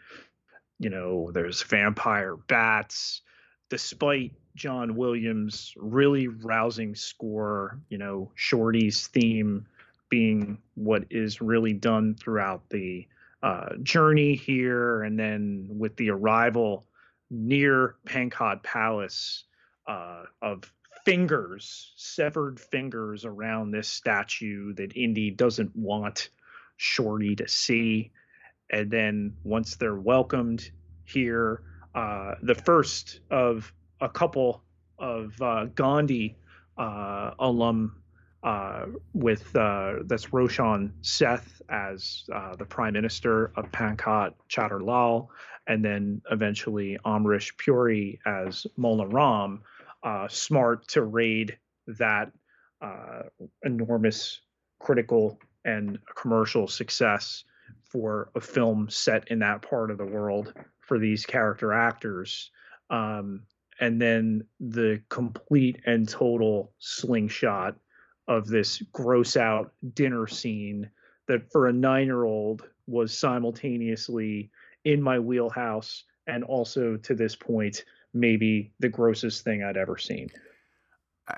You 0.79 0.91
know, 0.91 1.31
there's 1.33 1.63
vampire 1.63 2.37
bats, 2.37 3.23
despite 3.69 4.33
John 4.55 4.95
Williams' 4.95 5.75
really 5.77 6.29
rousing 6.29 6.95
score. 6.95 7.81
You 7.89 7.99
know, 7.99 8.31
Shorty's 8.35 9.07
theme 9.09 9.67
being 10.09 10.59
what 10.75 11.05
is 11.11 11.41
really 11.41 11.73
done 11.73 12.15
throughout 12.15 12.69
the 12.71 13.07
uh, 13.43 13.77
journey 13.83 14.35
here, 14.35 15.03
and 15.03 15.19
then 15.19 15.67
with 15.71 15.97
the 15.97 16.11
arrival 16.11 16.87
near 17.31 17.97
Pankot 18.07 18.63
Palace 18.63 19.45
uh, 19.87 20.25
of 20.41 20.73
fingers, 21.05 21.93
severed 21.97 22.59
fingers 22.59 23.25
around 23.25 23.71
this 23.71 23.89
statue 23.89 24.73
that 24.75 24.97
Indy 24.97 25.31
doesn't 25.31 25.75
want 25.77 26.31
Shorty 26.77 27.37
to 27.37 27.49
see. 27.49 28.13
And 28.71 28.91
then 28.91 29.37
once 29.45 29.77
they're 29.77 29.95
welcomed 29.95 30.71
here, 31.05 31.63
uh, 31.95 32.35
the 32.43 32.55
first 32.55 33.21
of 33.31 33.73
a 34.01 34.09
couple 34.09 34.63
of 34.99 35.35
uh, 35.41 35.67
Gandhi 35.75 36.37
uh, 36.77 37.33
alum 37.39 37.97
uh, 38.43 38.87
with 39.15 39.55
uh, 39.57 39.95
that's 40.05 40.33
Roshan 40.33 40.93
Seth 41.01 41.63
as 41.71 42.25
uh, 42.35 42.55
the 42.57 42.65
prime 42.65 42.93
minister 42.93 43.53
of 43.57 43.71
Pankot 43.73 44.35
Lal, 44.85 45.31
and 45.67 45.83
then 45.83 46.21
eventually 46.31 46.99
Amrish 47.07 47.57
Puri 47.57 48.21
as 48.27 48.67
Mola 48.77 49.07
Ram, 49.07 49.63
uh, 50.03 50.29
smart 50.29 50.87
to 50.89 51.03
raid 51.03 51.57
that 51.87 52.33
enormous 53.65 54.41
critical 54.79 55.39
and 55.65 55.99
commercial 56.15 56.69
success 56.69 57.45
for 57.83 58.29
a 58.35 58.41
film 58.41 58.91
set 58.91 59.29
in 59.29 59.39
that 59.39 59.63
part 59.63 59.91
of 59.91 59.97
the 59.97 60.05
world 60.05 60.53
for 60.81 60.99
these 60.99 61.25
character 61.25 61.73
actors. 61.73 62.51
Um, 62.91 63.45
and 63.81 64.01
then 64.01 64.45
the 64.61 65.03
complete 65.09 65.81
and 65.87 66.09
total 66.09 66.73
slingshot 66.79 67.77
of 68.29 68.47
this 68.47 68.83
gross 68.93 69.37
out 69.37 69.73
dinner 69.95 70.27
scene 70.27 70.89
that 71.29 71.51
for 71.51 71.67
a 71.67 71.73
nine 71.73 72.07
year 72.07 72.25
old 72.25 72.63
was 72.87 73.17
simultaneously 73.19 74.51
in 74.85 75.03
my 75.03 75.19
wheelhouse 75.19 76.05
and 76.27 76.45
also 76.45 76.97
to 76.99 77.15
this 77.15 77.35
point 77.35 77.85
maybe 78.13 78.73
the 78.79 78.89
grossest 78.89 79.45
thing 79.45 79.63
I'd 79.63 79.77
ever 79.77 79.99
seen. 79.99 80.31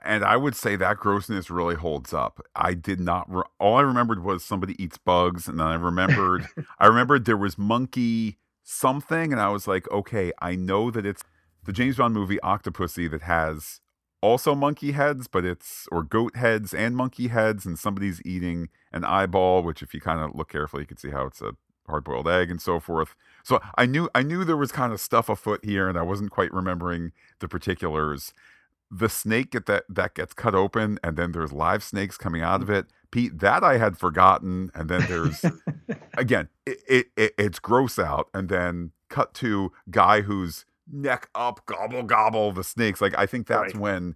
And 0.03 0.25
I 0.25 0.37
would 0.37 0.57
say 0.57 0.75
that 0.77 0.99
grossness 0.99 1.49
really 1.49 1.77
holds 1.77 2.13
up. 2.13 2.45
I 2.57 2.75
did 2.75 3.01
not. 3.01 3.33
Re- 3.33 3.45
all 3.61 3.77
I 3.77 3.83
remembered 3.83 4.23
was 4.23 4.45
somebody 4.45 4.81
eats 4.83 4.99
bugs, 4.99 5.47
and 5.47 5.61
then 5.61 5.67
I 5.67 5.77
remembered. 5.77 6.49
I 6.81 6.87
remembered 6.87 7.25
there 7.25 7.37
was 7.37 7.57
monkey 7.57 8.39
something, 8.65 9.33
and 9.33 9.41
I 9.41 9.49
was 9.49 9.69
like, 9.69 9.89
okay, 9.93 10.33
I 10.43 10.57
know 10.57 10.91
that 10.91 11.07
it's 11.07 11.23
the 11.67 11.73
James 11.73 11.97
Bond 11.97 12.15
movie 12.15 12.39
Octopussy 12.43 13.11
that 13.11 13.23
has 13.23 13.81
also 14.23 14.55
monkey 14.55 14.93
heads, 14.93 15.27
but 15.29 15.45
it's 15.45 15.87
or 15.93 16.03
goat 16.03 16.37
heads 16.37 16.73
and 16.73 16.97
monkey 16.97 17.29
heads, 17.29 17.67
and 17.67 17.79
somebody's 17.79 18.23
eating 18.25 18.69
an 18.93 19.05
eyeball, 19.05 19.63
which 19.63 19.83
if 19.83 19.93
you 19.93 20.01
kind 20.01 20.21
of 20.21 20.35
look 20.35 20.49
carefully, 20.49 20.83
you 20.83 20.87
can 20.87 20.97
see 20.97 21.11
how 21.11 21.27
it's 21.27 21.43
a 21.43 21.53
hard 21.87 22.05
boiled 22.05 22.29
egg 22.29 22.51
and 22.51 22.61
so 22.61 22.81
forth. 22.81 23.15
So 23.45 23.61
I 23.77 23.87
knew 23.87 24.09
I 24.15 24.23
knew 24.23 24.45
there 24.45 24.57
was 24.57 24.73
kind 24.73 24.93
of 24.93 25.01
stuff 25.01 25.29
afoot 25.29 25.65
here, 25.65 25.89
and 25.89 25.99
I 25.99 26.03
wasn't 26.03 26.31
quite 26.31 26.53
remembering 26.53 27.13
the 27.41 27.49
particulars. 27.49 28.33
The 28.89 29.09
snake 29.09 29.51
get 29.51 29.67
that 29.67 29.85
that 29.89 30.15
gets 30.15 30.35
cut 30.35 30.55
open, 30.55 30.99
and 31.03 31.17
then 31.17 31.33
there's 31.33 31.53
live 31.53 31.83
snakes 31.83 32.17
coming 32.17 32.43
out 32.43 32.63
of 32.63 32.71
it. 32.71 32.87
Pete, 33.11 33.39
that 33.41 33.65
I 33.65 33.79
had 33.79 33.99
forgotten, 33.99 34.71
and 34.75 34.89
then 34.89 35.07
there's 35.09 35.45
again, 36.17 36.49
it, 36.65 36.79
it, 36.89 37.07
it 37.17 37.35
it's 37.37 37.59
gross 37.59 37.99
out, 37.99 38.29
and 38.33 38.49
then 38.49 38.93
cut 39.09 39.35
to 39.35 39.73
guy 39.91 40.23
who's 40.23 40.65
neck 40.91 41.29
up, 41.35 41.65
gobble 41.67 42.03
gobble 42.03 42.53
the 42.53 42.65
snakes. 42.65 43.01
Like 43.01 43.17
I 43.19 43.27
think 43.27 43.47
that's 43.47 43.75
right. 43.75 43.81
when 43.81 44.15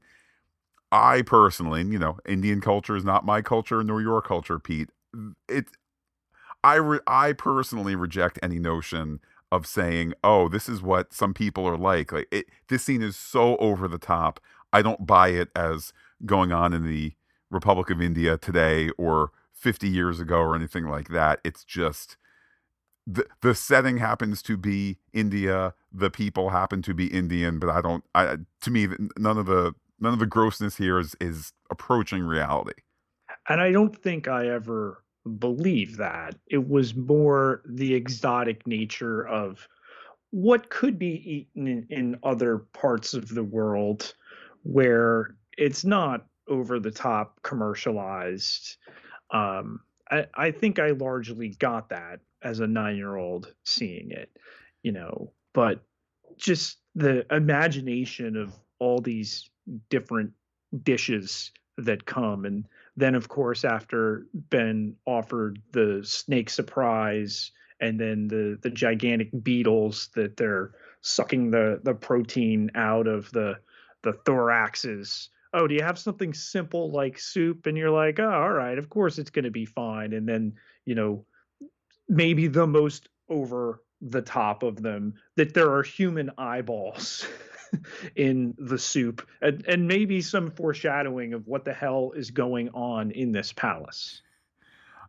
I 0.92 1.22
personally, 1.22 1.82
you 1.82 1.98
know, 1.98 2.18
Indian 2.26 2.60
culture 2.60 2.96
is 2.96 3.04
not 3.04 3.24
my 3.24 3.42
culture 3.42 3.82
nor 3.82 4.00
your 4.00 4.22
culture, 4.22 4.58
Pete. 4.58 4.90
It, 5.48 5.66
I 6.62 6.74
re- 6.76 7.00
I 7.06 7.32
personally 7.32 7.94
reject 7.94 8.38
any 8.42 8.58
notion 8.58 9.20
of 9.52 9.66
saying, 9.66 10.14
"Oh, 10.24 10.48
this 10.48 10.68
is 10.68 10.82
what 10.82 11.12
some 11.12 11.34
people 11.34 11.66
are 11.66 11.76
like." 11.76 12.12
Like 12.12 12.28
it, 12.30 12.46
this 12.68 12.84
scene 12.84 13.02
is 13.02 13.16
so 13.16 13.56
over 13.56 13.88
the 13.88 13.98
top. 13.98 14.40
I 14.72 14.82
don't 14.82 15.06
buy 15.06 15.28
it 15.28 15.50
as 15.56 15.92
going 16.26 16.52
on 16.52 16.72
in 16.72 16.84
the 16.86 17.14
Republic 17.50 17.90
of 17.90 18.00
India 18.00 18.36
today 18.36 18.90
or 18.98 19.32
50 19.52 19.88
years 19.88 20.20
ago 20.20 20.36
or 20.38 20.54
anything 20.54 20.86
like 20.86 21.08
that. 21.08 21.40
It's 21.44 21.64
just 21.64 22.16
the 23.12 23.26
the 23.42 23.54
setting 23.54 23.96
happens 23.98 24.42
to 24.42 24.56
be 24.56 24.98
India, 25.12 25.74
the 25.92 26.11
people 26.11 26.50
happen 26.50 26.82
to 26.82 26.94
be 26.94 27.06
Indian, 27.06 27.58
but 27.58 27.70
I 27.70 27.80
don't. 27.80 28.04
I 28.14 28.38
to 28.62 28.70
me, 28.70 28.88
none 29.18 29.38
of 29.38 29.46
the 29.46 29.74
none 29.98 30.12
of 30.12 30.18
the 30.18 30.26
grossness 30.26 30.76
here 30.76 30.98
is 30.98 31.16
is 31.20 31.52
approaching 31.70 32.22
reality. 32.22 32.82
And 33.48 33.61
I 33.61 33.72
don't 33.72 33.96
think 33.96 34.28
I 34.28 34.48
ever 34.48 35.02
believe 35.38 35.96
that. 35.96 36.36
It 36.48 36.68
was 36.68 36.94
more 36.94 37.62
the 37.68 37.94
exotic 37.94 38.66
nature 38.66 39.26
of 39.26 39.66
what 40.30 40.70
could 40.70 40.98
be 40.98 41.48
eaten 41.56 41.66
in, 41.66 41.86
in 41.90 42.18
other 42.22 42.58
parts 42.58 43.14
of 43.14 43.28
the 43.28 43.42
world 43.42 44.14
where 44.62 45.34
it's 45.58 45.84
not 45.84 46.26
over 46.48 46.78
the 46.78 46.90
top 46.90 47.42
commercialized. 47.42 48.76
Um, 49.32 49.80
I, 50.11 50.26
I 50.34 50.50
think 50.50 50.78
I 50.78 50.90
largely 50.90 51.48
got 51.48 51.88
that 51.90 52.20
as 52.43 52.61
a 52.61 52.66
nine 52.66 52.97
year 52.97 53.16
old 53.16 53.53
seeing 53.64 54.11
it, 54.11 54.30
you 54.82 54.93
know, 54.93 55.32
but 55.53 55.82
just 56.36 56.78
the 56.95 57.26
imagination 57.34 58.36
of 58.36 58.53
all 58.78 59.01
these 59.01 59.51
different 59.88 60.32
dishes 60.82 61.53
that 61.76 62.07
come. 62.07 62.45
And 62.45 62.66
then, 62.97 63.14
of 63.14 63.28
course, 63.28 63.64
after 63.64 64.26
Ben 64.34 64.97
offered 65.07 65.61
the 65.72 66.01
snake 66.05 66.51
surprise 66.51 67.53
and 67.80 67.99
then 67.99 68.28
the, 68.28 68.59
the 68.62 68.70
gigantic 68.70 69.30
beetles 69.43 70.11
that 70.14 70.36
they're 70.36 70.72
sucking 71.03 71.51
the, 71.51 71.80
the 71.82 71.95
protein 71.95 72.70
out 72.74 73.07
of 73.07 73.30
the, 73.32 73.57
the 74.03 74.12
thoraxes 74.24 75.28
oh, 75.53 75.66
do 75.66 75.74
you 75.74 75.82
have 75.82 75.99
something 75.99 76.32
simple 76.32 76.91
like 76.91 77.18
soup? 77.18 77.66
And 77.66 77.76
you're 77.76 77.91
like, 77.91 78.20
oh, 78.20 78.30
all 78.30 78.53
right, 78.53 78.78
of 78.78 78.88
course 78.88 79.18
it's 79.18 79.30
going 79.30 79.45
to 79.45 79.51
be 79.51 79.66
fine. 79.66 80.12
And 80.12 80.28
then, 80.28 80.55
you 80.84 80.95
know, 80.95 81.24
maybe 82.11 82.48
the 82.48 82.66
most 82.66 83.08
over 83.28 83.82
the 84.02 84.20
top 84.20 84.62
of 84.62 84.82
them 84.82 85.14
that 85.36 85.54
there 85.54 85.72
are 85.72 85.82
human 85.82 86.30
eyeballs 86.36 87.26
in 88.16 88.54
the 88.58 88.78
soup 88.78 89.26
and, 89.40 89.64
and 89.66 89.86
maybe 89.86 90.20
some 90.20 90.50
foreshadowing 90.50 91.32
of 91.32 91.46
what 91.46 91.64
the 91.64 91.72
hell 91.72 92.12
is 92.16 92.30
going 92.30 92.68
on 92.70 93.12
in 93.12 93.30
this 93.30 93.52
palace. 93.52 94.22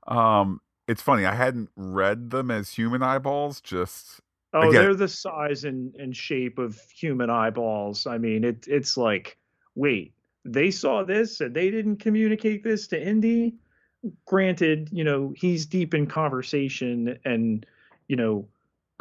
Um, 0.08 0.62
it's 0.88 1.02
funny. 1.02 1.26
I 1.26 1.34
hadn't 1.34 1.70
read 1.76 2.30
them 2.30 2.52
as 2.52 2.70
human 2.70 3.02
eyeballs. 3.02 3.62
Just 3.62 4.20
oh, 4.54 4.70
again, 4.70 4.84
they're 4.84 4.95
the 4.95 5.08
size 5.08 5.64
and, 5.64 5.95
and 5.95 6.16
shape 6.16 6.60
of 6.60 6.80
human 6.91 7.30
eyeballs. 7.30 8.06
I 8.06 8.18
mean, 8.18 8.43
it 8.43 8.66
it's 8.68 8.97
like, 8.97 9.38
wait, 9.76 10.14
they 10.43 10.70
saw 10.70 11.04
this 11.04 11.39
and 11.41 11.56
they 11.56 11.72
didn't 11.72 11.97
communicate 11.97 12.64
this 12.64 12.88
to 12.88 13.02
Indy. 13.02 13.56
Granted, 14.26 14.89
you 14.91 15.04
know, 15.04 15.34
he's 15.36 15.66
deep 15.66 15.93
in 15.93 16.08
conversation 16.08 17.20
and, 17.26 17.66
you 18.08 18.16
know, 18.16 18.47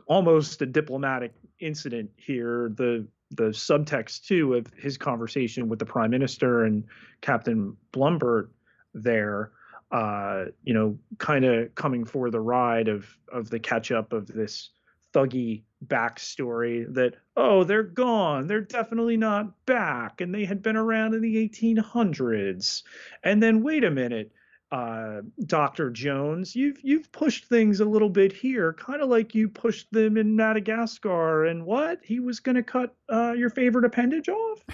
almost 0.07 0.61
a 0.63 0.67
diplomatic 0.67 1.33
incident 1.59 2.11
here. 2.17 2.73
The 2.77 3.07
the 3.33 3.51
subtext 3.51 4.27
too 4.27 4.55
of 4.55 4.67
his 4.77 4.99
conversation 4.99 5.69
with 5.69 5.79
the 5.79 5.87
prime 5.87 6.11
minister 6.11 6.65
and 6.65 6.85
Captain 7.21 7.77
Blumburtt 7.93 8.49
there, 8.93 9.53
uh, 9.93 10.47
you 10.65 10.75
know, 10.75 10.99
kind 11.19 11.45
of 11.45 11.73
coming 11.77 12.05
for 12.05 12.31
the 12.31 12.41
ride 12.41 12.89
of 12.89 13.07
of 13.33 13.51
the 13.51 13.59
catch 13.59 13.93
up 13.93 14.13
of 14.13 14.27
this 14.27 14.71
Thuggee 15.13 15.63
backstory 15.87 16.93
that 16.95 17.15
oh 17.37 17.65
they're 17.65 17.83
gone 17.83 18.47
they're 18.47 18.61
definitely 18.61 19.17
not 19.17 19.65
back 19.65 20.21
and 20.21 20.35
they 20.35 20.45
had 20.45 20.63
been 20.63 20.77
around 20.77 21.15
in 21.15 21.23
the 21.23 21.49
1800s 21.49 22.83
and 23.25 23.43
then 23.43 23.63
wait 23.63 23.83
a 23.83 23.91
minute 23.91 24.31
uh, 24.73 25.23
Dr. 25.47 25.91
Jones, 25.91 26.55
you've 26.55 26.79
you've 26.83 27.11
pushed 27.11 27.47
things 27.47 27.81
a 27.81 27.85
little 27.85 28.09
bit 28.09 28.33
here, 28.33 28.73
kind 28.75 29.03
of 29.03 29.09
like 29.09 29.35
you 29.35 29.49
pushed 29.49 29.91
them 29.93 30.17
in 30.17 30.37
Madagascar. 30.37 31.45
And 31.47 31.67
what 31.67 32.01
he 32.05 32.21
was 32.21 32.41
going 32.41 32.55
to 32.57 32.63
cut 32.63 32.95
uh, 33.13 33.33
your 33.33 33.51
favorite 33.51 33.85
appendage 33.85 34.29
off. 34.29 34.65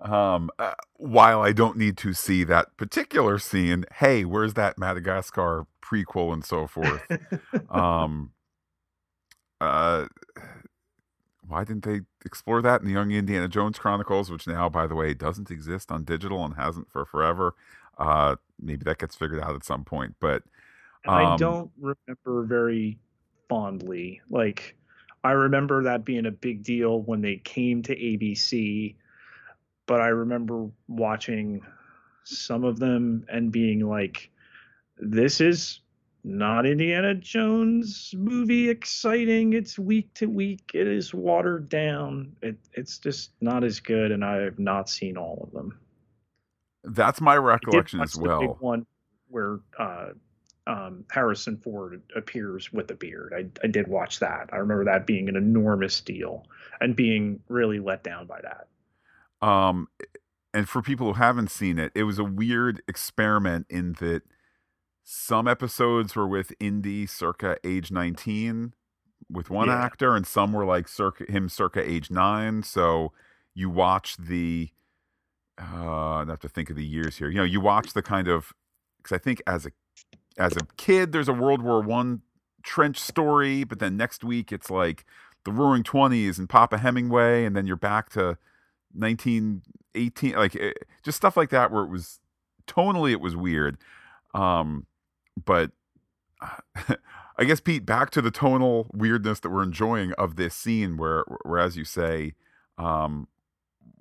Um, 0.00 0.50
uh, 0.58 0.74
while 0.96 1.42
I 1.42 1.52
don't 1.52 1.76
need 1.76 1.96
to 1.98 2.12
see 2.12 2.42
that 2.44 2.76
particular 2.76 3.38
scene, 3.38 3.84
hey, 3.96 4.24
where's 4.24 4.54
that 4.54 4.76
Madagascar 4.76 5.66
prequel 5.80 6.32
and 6.32 6.44
so 6.44 6.66
forth? 6.66 7.02
um, 7.70 8.32
uh, 9.60 10.06
why 11.46 11.64
didn't 11.64 11.84
they 11.84 12.00
explore 12.24 12.62
that 12.62 12.80
in 12.80 12.86
the 12.86 12.92
Young 12.92 13.12
Indiana 13.12 13.46
Jones 13.46 13.78
Chronicles, 13.78 14.30
which 14.30 14.46
now, 14.46 14.68
by 14.68 14.86
the 14.86 14.94
way, 14.94 15.14
doesn't 15.14 15.50
exist 15.50 15.92
on 15.92 16.04
digital 16.04 16.44
and 16.44 16.54
hasn't 16.54 16.90
for 16.90 17.04
forever? 17.04 17.54
Uh, 17.98 18.36
maybe 18.60 18.84
that 18.84 18.98
gets 18.98 19.14
figured 19.14 19.40
out 19.40 19.54
at 19.54 19.64
some 19.64 19.84
point. 19.84 20.14
But 20.20 20.42
um, 21.06 21.14
I 21.14 21.36
don't 21.36 21.70
remember 21.80 22.44
very 22.44 22.98
fondly. 23.48 24.20
Like, 24.30 24.76
I 25.24 25.32
remember 25.32 25.82
that 25.84 26.04
being 26.04 26.26
a 26.26 26.30
big 26.30 26.62
deal 26.62 27.02
when 27.02 27.20
they 27.20 27.36
came 27.36 27.82
to 27.82 27.94
ABC, 27.94 28.96
but 29.86 30.00
I 30.00 30.08
remember 30.08 30.68
watching 30.88 31.60
some 32.24 32.64
of 32.64 32.78
them 32.78 33.24
and 33.28 33.52
being 33.52 33.80
like, 33.80 34.30
this 34.98 35.40
is 35.40 35.80
not 36.24 36.66
Indiana 36.66 37.14
Jones 37.14 38.14
movie 38.16 38.70
exciting. 38.70 39.54
It's 39.54 39.78
week 39.78 40.12
to 40.14 40.26
week. 40.26 40.70
It 40.72 40.86
is 40.86 41.12
watered 41.12 41.68
down. 41.68 42.36
It, 42.42 42.56
it's 42.72 42.98
just 42.98 43.32
not 43.40 43.64
as 43.64 43.80
good, 43.80 44.12
and 44.12 44.24
I 44.24 44.36
have 44.36 44.58
not 44.58 44.88
seen 44.88 45.16
all 45.16 45.42
of 45.42 45.52
them. 45.52 45.78
That's 46.84 47.20
my 47.20 47.36
recollection 47.36 48.00
as 48.00 48.16
well. 48.16 48.56
one 48.60 48.86
where 49.28 49.60
uh, 49.78 50.10
um, 50.66 51.04
Harrison 51.10 51.56
Ford 51.56 52.02
appears 52.14 52.72
with 52.72 52.90
a 52.90 52.94
beard. 52.94 53.32
I, 53.36 53.46
I 53.64 53.68
did 53.68 53.88
watch 53.88 54.18
that. 54.20 54.50
I 54.52 54.56
remember 54.56 54.84
that 54.84 55.06
being 55.06 55.28
an 55.28 55.36
enormous 55.36 56.00
deal 56.00 56.46
and 56.80 56.94
being 56.94 57.40
really 57.48 57.80
let 57.80 58.04
down 58.04 58.26
by 58.26 58.40
that. 58.42 59.46
Um, 59.46 59.88
and 60.54 60.68
for 60.68 60.82
people 60.82 61.08
who 61.08 61.18
haven't 61.18 61.50
seen 61.50 61.78
it, 61.78 61.92
it 61.94 62.04
was 62.04 62.18
a 62.18 62.24
weird 62.24 62.82
experiment 62.86 63.66
in 63.70 63.94
that 63.94 64.22
some 65.02 65.48
episodes 65.48 66.14
were 66.14 66.28
with 66.28 66.52
Indy 66.60 67.06
circa 67.06 67.56
age 67.64 67.90
19 67.90 68.74
with 69.30 69.50
one 69.50 69.68
yeah. 69.68 69.82
actor, 69.82 70.14
and 70.14 70.26
some 70.26 70.52
were 70.52 70.64
like 70.64 70.86
circa 70.86 71.30
him 71.30 71.48
circa 71.48 71.88
age 71.88 72.10
nine. 72.10 72.62
So 72.62 73.12
you 73.54 73.70
watch 73.70 74.16
the 74.16 74.70
uh, 75.60 75.64
I 75.64 76.24
have 76.28 76.40
to 76.40 76.48
think 76.48 76.70
of 76.70 76.76
the 76.76 76.84
years 76.84 77.18
here. 77.18 77.28
You 77.28 77.38
know, 77.38 77.44
you 77.44 77.60
watch 77.60 77.92
the 77.92 78.02
kind 78.02 78.28
of 78.28 78.52
because 78.98 79.14
I 79.14 79.18
think 79.18 79.42
as 79.46 79.66
a 79.66 79.70
as 80.38 80.56
a 80.56 80.66
kid, 80.76 81.12
there's 81.12 81.28
a 81.28 81.32
World 81.32 81.62
War 81.62 81.80
One 81.80 82.22
trench 82.62 82.98
story, 82.98 83.64
but 83.64 83.78
then 83.78 83.96
next 83.96 84.24
week 84.24 84.52
it's 84.52 84.70
like 84.70 85.04
the 85.44 85.52
Roaring 85.52 85.82
Twenties 85.82 86.38
and 86.38 86.48
Papa 86.48 86.78
Hemingway, 86.78 87.44
and 87.44 87.56
then 87.56 87.66
you're 87.66 87.76
back 87.76 88.10
to 88.10 88.38
1918, 88.94 90.34
like 90.34 90.54
it, 90.54 90.76
eh, 90.80 90.84
just 91.02 91.16
stuff 91.16 91.36
like 91.36 91.50
that, 91.50 91.70
where 91.70 91.82
it 91.84 91.90
was 91.90 92.20
tonally 92.66 93.12
it 93.12 93.20
was 93.20 93.36
weird. 93.36 93.78
Um, 94.34 94.86
but 95.44 95.72
I 97.38 97.44
guess 97.44 97.60
Pete, 97.60 97.86
back 97.86 98.10
to 98.10 98.22
the 98.22 98.30
tonal 98.30 98.88
weirdness 98.92 99.40
that 99.40 99.50
we're 99.50 99.62
enjoying 99.62 100.12
of 100.12 100.36
this 100.36 100.54
scene, 100.54 100.96
where, 100.96 101.24
where 101.44 101.58
as 101.58 101.76
you 101.76 101.84
say, 101.84 102.34
um, 102.78 103.28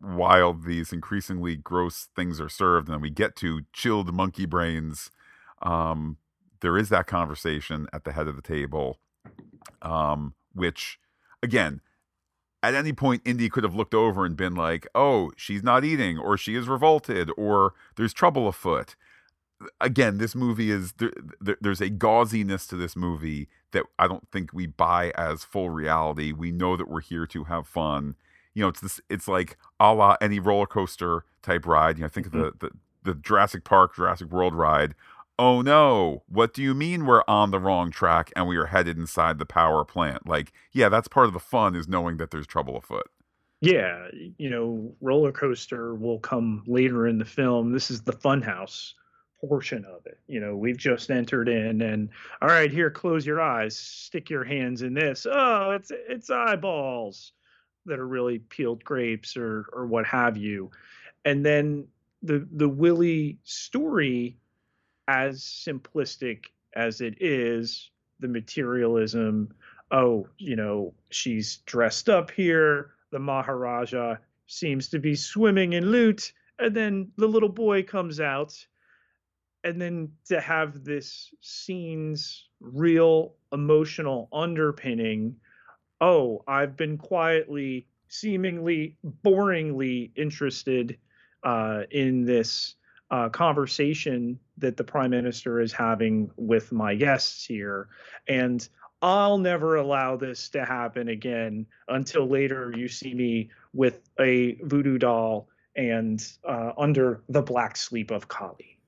while 0.01 0.53
these 0.53 0.91
increasingly 0.91 1.55
gross 1.55 2.09
things 2.15 2.41
are 2.41 2.49
served, 2.49 2.89
and 2.89 3.01
we 3.01 3.09
get 3.09 3.35
to 3.37 3.61
chilled 3.73 4.13
monkey 4.13 4.45
brains, 4.45 5.11
um, 5.61 6.17
there 6.61 6.77
is 6.77 6.89
that 6.89 7.07
conversation 7.07 7.87
at 7.93 8.03
the 8.03 8.11
head 8.11 8.27
of 8.27 8.35
the 8.35 8.41
table, 8.41 8.99
um, 9.81 10.33
which, 10.53 10.99
again, 11.41 11.81
at 12.63 12.75
any 12.75 12.93
point, 12.93 13.23
Indy 13.25 13.49
could 13.49 13.63
have 13.63 13.75
looked 13.75 13.95
over 13.95 14.25
and 14.25 14.35
been 14.35 14.55
like, 14.55 14.87
"Oh, 14.93 15.31
she's 15.35 15.63
not 15.63 15.83
eating, 15.83 16.17
or 16.19 16.37
she 16.37 16.55
is 16.55 16.67
revolted, 16.67 17.31
or 17.37 17.73
there's 17.95 18.13
trouble 18.13 18.47
afoot." 18.47 18.95
again, 19.79 20.17
this 20.17 20.35
movie 20.35 20.71
is 20.71 20.93
there, 20.93 21.11
there, 21.39 21.57
there's 21.61 21.81
a 21.81 21.89
gauziness 21.89 22.67
to 22.67 22.75
this 22.75 22.95
movie 22.95 23.47
that 23.71 23.85
I 23.99 24.07
don't 24.07 24.27
think 24.31 24.51
we 24.53 24.67
buy 24.67 25.11
as 25.15 25.43
full 25.43 25.69
reality. 25.69 26.31
We 26.31 26.51
know 26.51 26.75
that 26.77 26.89
we're 26.89 27.01
here 27.01 27.25
to 27.27 27.45
have 27.45 27.67
fun. 27.67 28.15
You 28.53 28.63
know, 28.63 28.67
it's 28.69 28.81
this. 28.81 29.01
It's 29.09 29.27
like 29.27 29.57
a 29.79 29.93
la 29.93 30.17
any 30.21 30.39
roller 30.39 30.65
coaster 30.65 31.25
type 31.41 31.65
ride. 31.65 31.97
You 31.97 32.03
know, 32.03 32.09
think 32.09 32.27
mm-hmm. 32.27 32.39
of 32.39 32.59
the, 32.59 32.67
the 32.67 32.77
the 33.03 33.15
Jurassic 33.15 33.63
Park, 33.63 33.95
Jurassic 33.95 34.31
World 34.31 34.53
ride. 34.53 34.95
Oh 35.39 35.61
no! 35.61 36.23
What 36.27 36.53
do 36.53 36.61
you 36.61 36.73
mean 36.73 37.05
we're 37.05 37.23
on 37.27 37.51
the 37.51 37.59
wrong 37.59 37.89
track 37.89 38.31
and 38.35 38.47
we 38.47 38.57
are 38.57 38.67
headed 38.67 38.97
inside 38.97 39.39
the 39.39 39.45
power 39.45 39.83
plant? 39.83 40.27
Like, 40.27 40.51
yeah, 40.71 40.89
that's 40.89 41.07
part 41.07 41.27
of 41.27 41.33
the 41.33 41.39
fun 41.39 41.75
is 41.75 41.87
knowing 41.87 42.17
that 42.17 42.31
there's 42.31 42.45
trouble 42.45 42.77
afoot. 42.77 43.09
Yeah, 43.61 44.07
you 44.37 44.49
know, 44.49 44.93
roller 45.01 45.31
coaster 45.31 45.95
will 45.95 46.19
come 46.19 46.63
later 46.67 47.07
in 47.07 47.17
the 47.17 47.25
film. 47.25 47.71
This 47.71 47.89
is 47.89 48.01
the 48.01 48.11
fun 48.11 48.41
house 48.41 48.95
portion 49.39 49.85
of 49.85 50.05
it. 50.05 50.19
You 50.27 50.39
know, 50.39 50.55
we've 50.55 50.77
just 50.77 51.09
entered 51.09 51.49
in 51.49 51.81
and 51.81 52.09
all 52.41 52.49
right, 52.49 52.71
here, 52.71 52.91
close 52.91 53.25
your 53.25 53.41
eyes, 53.41 53.75
stick 53.75 54.29
your 54.29 54.43
hands 54.43 54.81
in 54.81 54.93
this. 54.93 55.25
Oh, 55.29 55.71
it's 55.71 55.91
it's 55.91 56.29
eyeballs 56.29 57.33
that 57.85 57.99
are 57.99 58.07
really 58.07 58.39
peeled 58.39 58.83
grapes 58.83 59.37
or 59.37 59.65
or 59.73 59.85
what 59.85 60.05
have 60.05 60.37
you. 60.37 60.71
And 61.25 61.45
then 61.45 61.87
the 62.23 62.47
the 62.51 62.69
Willie 62.69 63.37
story, 63.43 64.37
as 65.07 65.41
simplistic 65.41 66.45
as 66.73 67.01
it 67.01 67.21
is, 67.21 67.89
the 68.19 68.27
materialism. 68.27 69.53
Oh, 69.91 70.27
you 70.37 70.55
know, 70.55 70.93
she's 71.09 71.57
dressed 71.65 72.09
up 72.09 72.31
here. 72.31 72.91
The 73.11 73.19
Maharaja 73.19 74.15
seems 74.47 74.87
to 74.89 74.99
be 74.99 75.15
swimming 75.15 75.73
in 75.73 75.91
loot. 75.91 76.31
And 76.59 76.75
then 76.75 77.11
the 77.17 77.27
little 77.27 77.49
boy 77.49 77.83
comes 77.83 78.19
out. 78.19 78.53
And 79.63 79.81
then 79.81 80.11
to 80.25 80.39
have 80.39 80.83
this 80.83 81.33
scene's 81.41 82.47
real 82.61 83.33
emotional 83.51 84.29
underpinning. 84.31 85.35
Oh, 86.01 86.43
I've 86.47 86.75
been 86.75 86.97
quietly, 86.97 87.85
seemingly 88.07 88.97
boringly 89.23 90.11
interested 90.17 90.97
uh, 91.43 91.83
in 91.91 92.25
this 92.25 92.75
uh, 93.11 93.29
conversation 93.29 94.39
that 94.57 94.77
the 94.77 94.83
prime 94.83 95.11
minister 95.11 95.61
is 95.61 95.71
having 95.71 96.31
with 96.37 96.71
my 96.71 96.95
guests 96.95 97.45
here. 97.45 97.87
And 98.27 98.67
I'll 99.03 99.37
never 99.37 99.75
allow 99.75 100.15
this 100.15 100.49
to 100.49 100.65
happen 100.65 101.07
again 101.07 101.65
until 101.87 102.27
later 102.27 102.73
you 102.75 102.87
see 102.87 103.13
me 103.13 103.49
with 103.73 104.01
a 104.19 104.55
voodoo 104.63 104.97
doll 104.97 105.49
and 105.75 106.23
uh, 106.47 106.71
under 106.77 107.21
the 107.29 107.41
black 107.41 107.77
sleep 107.77 108.11
of 108.11 108.27
Kali. 108.27 108.79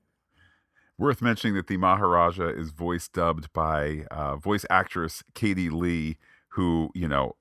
Worth 0.96 1.20
mentioning 1.20 1.54
that 1.56 1.66
the 1.66 1.76
Maharaja 1.76 2.48
is 2.48 2.70
voice 2.70 3.08
dubbed 3.08 3.52
by 3.52 4.06
uh, 4.10 4.36
voice 4.36 4.64
actress 4.70 5.24
Katie 5.34 5.70
Leigh, 5.70 6.18
who, 6.54 6.90
you 6.94 7.08
know, 7.08 7.36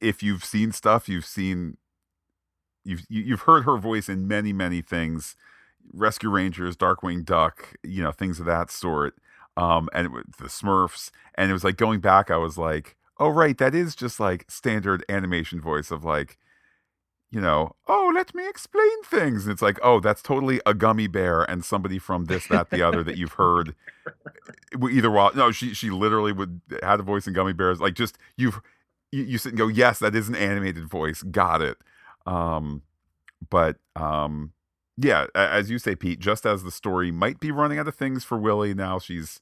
if 0.00 0.22
you've 0.22 0.44
seen 0.44 0.72
stuff, 0.72 1.08
you've 1.08 1.26
seen, 1.26 1.76
you've 2.84 3.04
you've 3.08 3.42
heard 3.42 3.64
her 3.64 3.76
voice 3.76 4.08
in 4.08 4.26
many 4.28 4.52
many 4.52 4.82
things, 4.82 5.36
Rescue 5.92 6.30
Rangers, 6.30 6.76
Darkwing 6.76 7.24
Duck, 7.24 7.74
you 7.82 8.02
know, 8.02 8.12
things 8.12 8.40
of 8.40 8.46
that 8.46 8.70
sort 8.70 9.14
um, 9.56 9.88
and 9.92 10.06
it 10.06 10.12
the 10.38 10.44
Smurfs, 10.44 11.10
and 11.34 11.50
it 11.50 11.52
was 11.52 11.64
like 11.64 11.76
going 11.76 12.00
back. 12.00 12.30
I 12.30 12.36
was 12.36 12.58
like, 12.58 12.96
oh 13.18 13.28
right, 13.28 13.56
that 13.58 13.74
is 13.74 13.94
just 13.94 14.20
like 14.20 14.44
standard 14.48 15.04
animation 15.08 15.60
voice 15.60 15.90
of 15.90 16.04
like, 16.04 16.38
you 17.32 17.40
know, 17.40 17.74
oh 17.88 18.12
let 18.14 18.34
me 18.34 18.46
explain 18.46 19.02
things. 19.04 19.44
And 19.44 19.52
it's 19.52 19.62
like, 19.62 19.80
oh, 19.82 20.00
that's 20.00 20.20
totally 20.20 20.60
a 20.66 20.74
Gummi 20.74 21.10
Bear 21.10 21.42
and 21.42 21.64
somebody 21.64 21.98
from 21.98 22.26
this, 22.26 22.46
that, 22.48 22.68
the 22.68 22.82
other 22.82 23.02
that 23.02 23.16
you've 23.16 23.32
heard 23.32 23.74
either 24.90 25.10
while. 25.10 25.32
No, 25.34 25.50
she 25.50 25.72
she 25.72 25.88
literally 25.88 26.32
would 26.32 26.60
had 26.82 27.00
a 27.00 27.02
voice 27.02 27.26
in 27.26 27.32
Gummi 27.32 27.56
Bears. 27.56 27.80
Like 27.80 27.94
just 27.94 28.18
you've 28.36 28.60
you, 29.10 29.22
you 29.24 29.38
sit 29.38 29.52
and 29.52 29.58
go, 29.58 29.68
yes, 29.68 29.98
that 30.00 30.14
is 30.14 30.28
an 30.28 30.34
animated 30.34 30.84
voice. 30.88 31.22
Got 31.22 31.62
it. 31.62 31.78
Um, 32.26 32.82
but 33.48 33.78
um, 33.96 34.52
yeah, 34.98 35.26
as 35.34 35.70
you 35.70 35.78
say, 35.78 35.96
Pete, 35.96 36.20
just 36.20 36.44
as 36.44 36.62
the 36.62 36.70
story 36.70 37.10
might 37.10 37.40
be 37.40 37.50
running 37.50 37.78
out 37.78 37.88
of 37.88 37.94
things 37.94 38.24
for 38.24 38.36
Willie 38.36 38.74
now, 38.74 38.98
she's 38.98 39.40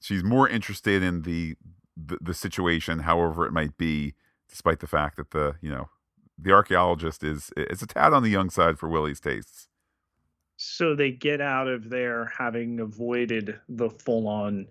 she's 0.00 0.24
more 0.24 0.48
interested 0.48 1.04
in 1.04 1.22
the 1.22 1.54
the, 1.96 2.18
the 2.20 2.34
situation, 2.34 3.00
however 3.00 3.46
it 3.46 3.52
might 3.52 3.78
be, 3.78 4.14
despite 4.48 4.80
the 4.80 4.88
fact 4.88 5.16
that 5.18 5.30
the 5.30 5.54
you 5.60 5.70
know 5.70 5.88
the 6.38 6.52
archaeologist 6.52 7.24
is 7.24 7.50
it's 7.56 7.82
a 7.82 7.86
tad 7.86 8.12
on 8.12 8.22
the 8.22 8.30
young 8.30 8.50
side 8.50 8.78
for 8.78 8.88
Willie's 8.88 9.20
tastes. 9.20 9.68
So 10.56 10.94
they 10.94 11.10
get 11.10 11.40
out 11.40 11.68
of 11.68 11.90
there 11.90 12.32
having 12.36 12.80
avoided 12.80 13.60
the 13.68 13.90
full 13.90 14.26
on 14.26 14.66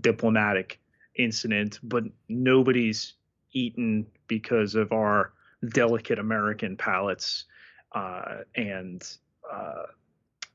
diplomatic 0.00 0.80
incident, 1.16 1.80
but 1.82 2.04
nobody's 2.28 3.14
eaten 3.52 4.06
because 4.26 4.74
of 4.74 4.92
our 4.92 5.32
delicate 5.70 6.18
American 6.18 6.76
palates. 6.76 7.44
Uh, 7.92 8.38
and 8.54 9.16
uh, 9.50 9.84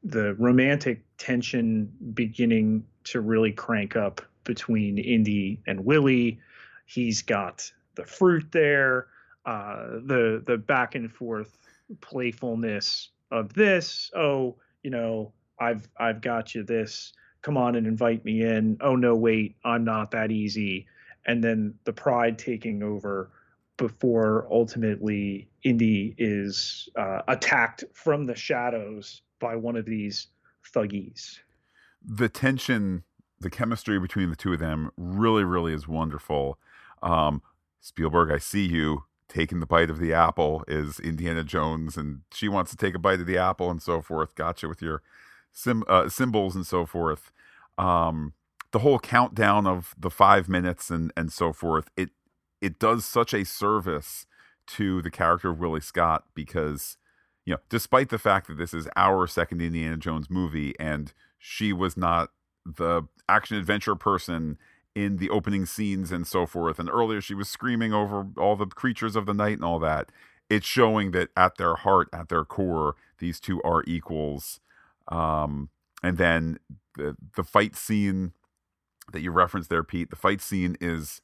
the 0.04 0.34
romantic 0.36 1.04
tension 1.18 1.92
beginning 2.14 2.84
to 3.04 3.22
really 3.22 3.52
crank 3.52 3.96
up 3.96 4.22
between 4.44 4.98
Indy 4.98 5.62
and 5.68 5.86
Willie. 5.86 6.40
He's 6.86 7.22
got 7.22 7.72
the 7.96 8.06
fruit 8.06 8.52
there, 8.52 9.08
uh, 9.46 9.86
the 10.06 10.44
the 10.46 10.58
back 10.58 10.96
and 10.96 11.12
forth 11.12 11.58
playfulness 12.02 13.10
of 13.32 13.54
this. 13.54 14.12
Oh, 14.16 14.58
you 14.84 14.90
know, 14.90 15.34
I've 15.60 15.88
I've 15.98 16.22
got 16.22 16.56
you 16.56 16.64
this. 16.64 17.14
Come 17.42 17.58
on 17.58 17.76
and 17.76 17.86
invite 17.86 18.24
me 18.24 18.44
in. 18.44 18.78
Oh 18.82 18.96
no, 18.96 19.16
wait, 19.16 19.56
I'm 19.66 19.84
not 19.84 20.12
that 20.12 20.32
easy. 20.32 20.88
And 21.26 21.44
then 21.44 21.74
the 21.84 21.94
pride 21.94 22.38
taking 22.38 22.84
over 22.84 23.32
before 23.78 24.48
ultimately 24.52 25.50
Indy 25.64 26.16
is 26.18 26.90
uh, 26.96 27.22
attacked 27.28 27.84
from 27.94 28.26
the 28.26 28.36
shadows 28.36 29.22
by 29.40 29.56
one 29.56 29.76
of 29.76 29.86
these 29.86 30.28
Thuggees. 30.74 31.40
The 32.06 32.30
tension, 32.30 33.04
the 33.40 33.50
chemistry 33.50 34.00
between 34.00 34.30
the 34.30 34.36
two 34.36 34.54
of 34.54 34.60
them 34.60 34.92
really, 34.96 35.44
really 35.44 35.74
is 35.74 35.88
wonderful. 35.88 36.58
Um, 37.02 37.42
Spielberg, 37.82 38.32
I 38.32 38.38
see 38.38 38.66
you 38.66 39.04
taking 39.28 39.60
the 39.60 39.66
bite 39.66 39.90
of 39.90 40.00
the 40.00 40.14
apple 40.14 40.64
is 40.68 41.00
Indiana 41.00 41.44
Jones, 41.44 41.98
and 41.98 42.22
she 42.32 42.48
wants 42.48 42.72
to 42.72 42.78
take 42.78 42.96
a 42.96 43.00
bite 43.00 43.20
of 43.20 43.26
the 43.26 43.38
apple 43.38 43.70
and 43.70 43.82
so 43.82 44.02
forth. 44.02 44.36
Gotcha 44.36 44.68
with 44.68 44.82
your 44.82 45.02
sim, 45.52 45.84
uh, 45.88 46.10
symbols 46.10 46.56
and 46.56 46.66
so 46.66 46.86
forth. 46.86 47.32
Um, 47.78 48.34
the 48.72 48.80
whole 48.80 49.00
countdown 49.00 49.68
of 49.68 49.96
the 49.98 50.10
five 50.10 50.50
minutes 50.50 50.90
and 50.90 51.14
and 51.16 51.32
so 51.32 51.54
forth. 51.54 51.90
It 51.96 52.10
it 52.62 52.80
does 52.80 53.06
such 53.06 53.34
a 53.34 53.46
service 53.46 54.26
to 54.66 55.02
the 55.02 55.12
character 55.12 55.50
of 55.50 55.60
Willie 55.60 55.82
Scott 55.82 56.24
because, 56.34 56.98
you 57.46 57.54
know, 57.54 57.60
despite 57.70 58.10
the 58.10 58.18
fact 58.18 58.48
that 58.48 58.58
this 58.58 58.74
is 58.74 58.88
our 58.96 59.28
second 59.28 59.62
Indiana 59.62 59.98
Jones 59.98 60.30
movie 60.30 60.74
and 60.80 61.14
she 61.38 61.74
was 61.74 61.98
not 61.98 62.30
the 62.66 63.04
action 63.28 63.58
adventure 63.58 63.96
person 63.96 64.58
in 64.96 65.18
the 65.18 65.30
opening 65.30 65.66
scenes 65.66 66.12
and 66.12 66.28
so 66.28 66.46
forth, 66.46 66.80
and 66.80 66.90
earlier 66.90 67.22
she 67.22 67.34
was 67.34 67.50
screaming 67.50 67.94
over 67.94 68.28
all 68.38 68.56
the 68.56 68.66
creatures 68.66 69.16
of 69.16 69.26
the 69.26 69.34
night 69.34 69.54
and 69.54 69.66
all 69.66 69.80
that. 69.80 70.12
It's 70.50 70.66
showing 70.68 71.12
that 71.12 71.30
at 71.36 71.58
their 71.58 71.76
heart, 71.76 72.10
at 72.14 72.30
their 72.30 72.46
core, 72.46 72.96
these 73.20 73.40
two 73.40 73.62
are 73.64 73.84
equals. 73.88 74.60
Um, 75.08 75.70
and 76.04 76.18
then 76.18 76.60
the 76.96 77.16
the 77.36 77.44
fight 77.44 77.76
scene 77.76 78.34
that 79.12 79.22
you 79.22 79.32
referenced 79.32 79.70
there, 79.70 79.84
Pete, 79.84 80.10
the 80.10 80.16
fight 80.16 80.42
scene 80.42 80.78
is 80.80 81.22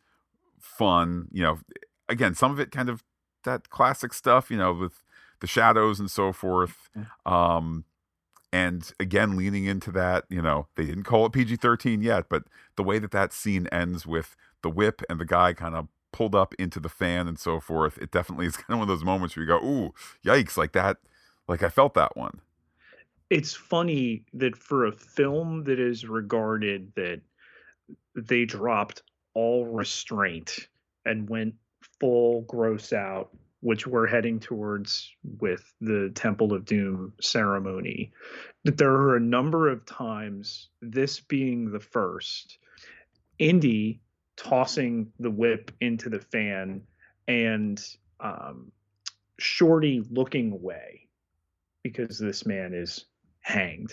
fun. 0.59 1.27
You 1.31 1.43
know, 1.43 1.59
again, 2.07 2.33
some 2.35 2.51
of 2.51 2.59
it 2.59 2.71
kind 2.71 2.89
of 2.89 3.03
that 3.43 3.69
classic 3.69 4.13
stuff, 4.13 4.49
you 4.49 4.57
know, 4.57 4.73
with 4.73 5.03
the 5.41 5.47
shadows 5.47 5.99
and 5.99 6.09
so 6.09 6.33
forth. 6.33 6.89
Um, 7.25 7.85
and 8.51 8.91
again, 8.99 9.37
leaning 9.37 9.65
into 9.65 9.91
that, 9.91 10.25
you 10.29 10.41
know, 10.41 10.67
they 10.75 10.85
didn't 10.85 11.03
call 11.03 11.25
it 11.25 11.33
PG 11.33 11.57
13 11.57 12.01
yet, 12.01 12.25
but 12.29 12.43
the 12.75 12.83
way 12.83 12.99
that 12.99 13.11
that 13.11 13.33
scene 13.33 13.67
ends 13.71 14.07
with 14.07 14.35
the 14.63 14.69
whip 14.69 15.01
and 15.09 15.19
the 15.19 15.25
guy 15.25 15.53
kind 15.53 15.75
of 15.75 15.87
pulled 16.11 16.33
up 16.33 16.55
into 16.57 16.79
the 16.79 16.89
fan 16.89 17.27
and 17.27 17.37
so 17.37 17.59
forth, 17.59 17.97
it 17.99 18.11
definitely 18.11 18.47
is 18.47 18.57
kind 18.57 18.65
of 18.69 18.79
one 18.79 18.81
of 18.83 18.87
those 18.87 19.05
moments 19.05 19.35
where 19.35 19.43
you 19.43 19.47
go, 19.47 19.63
ooh, 19.63 19.93
yikes, 20.25 20.57
like 20.57 20.71
that. 20.71 20.97
Like 21.47 21.63
I 21.63 21.69
felt 21.69 21.93
that 21.95 22.15
one. 22.15 22.41
It's 23.29 23.53
funny 23.53 24.23
that 24.33 24.57
for 24.57 24.85
a 24.85 24.91
film 24.91 25.63
that 25.65 25.79
is 25.79 26.05
regarded 26.05 26.91
that 26.95 27.21
they 28.15 28.45
dropped 28.45 29.03
all 29.35 29.65
restraint 29.67 30.67
and 31.05 31.29
went 31.29 31.53
full 31.99 32.41
gross 32.41 32.91
out, 32.91 33.29
which 33.61 33.85
we're 33.85 34.07
heading 34.07 34.39
towards 34.39 35.11
with 35.39 35.63
the 35.81 36.11
Temple 36.15 36.53
of 36.53 36.65
Doom 36.65 37.13
ceremony. 37.19 38.11
But 38.63 38.77
there 38.77 38.91
are 38.91 39.15
a 39.15 39.21
number 39.21 39.69
of 39.69 39.85
times, 39.85 40.69
this 40.81 41.19
being 41.19 41.71
the 41.71 41.79
first, 41.79 42.57
Indy 43.37 44.01
tossing 44.37 45.11
the 45.19 45.31
whip 45.31 45.71
into 45.81 46.09
the 46.09 46.19
fan 46.19 46.81
and 47.27 47.81
um, 48.19 48.71
Shorty 49.37 50.03
looking 50.09 50.51
away 50.51 51.07
because 51.83 52.17
this 52.17 52.45
man 52.45 52.73
is 52.73 53.05
hanged. 53.41 53.91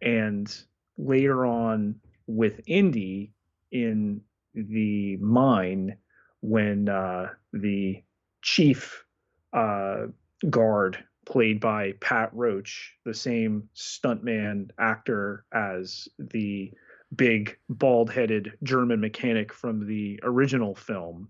And 0.00 0.54
later 0.96 1.46
on 1.46 1.96
with 2.26 2.60
Indy 2.66 3.32
in 3.70 4.22
the 4.54 5.16
mine 5.16 5.96
when 6.40 6.88
uh, 6.88 7.28
the 7.52 8.02
chief 8.42 9.04
uh, 9.52 10.06
guard, 10.48 11.04
played 11.26 11.60
by 11.60 11.92
Pat 12.00 12.30
Roach, 12.32 12.94
the 13.04 13.14
same 13.14 13.68
stuntman 13.74 14.70
actor 14.78 15.44
as 15.52 16.08
the 16.18 16.72
big 17.16 17.56
bald 17.68 18.10
headed 18.10 18.52
German 18.62 19.00
mechanic 19.00 19.52
from 19.52 19.86
the 19.86 20.20
original 20.22 20.74
film, 20.74 21.28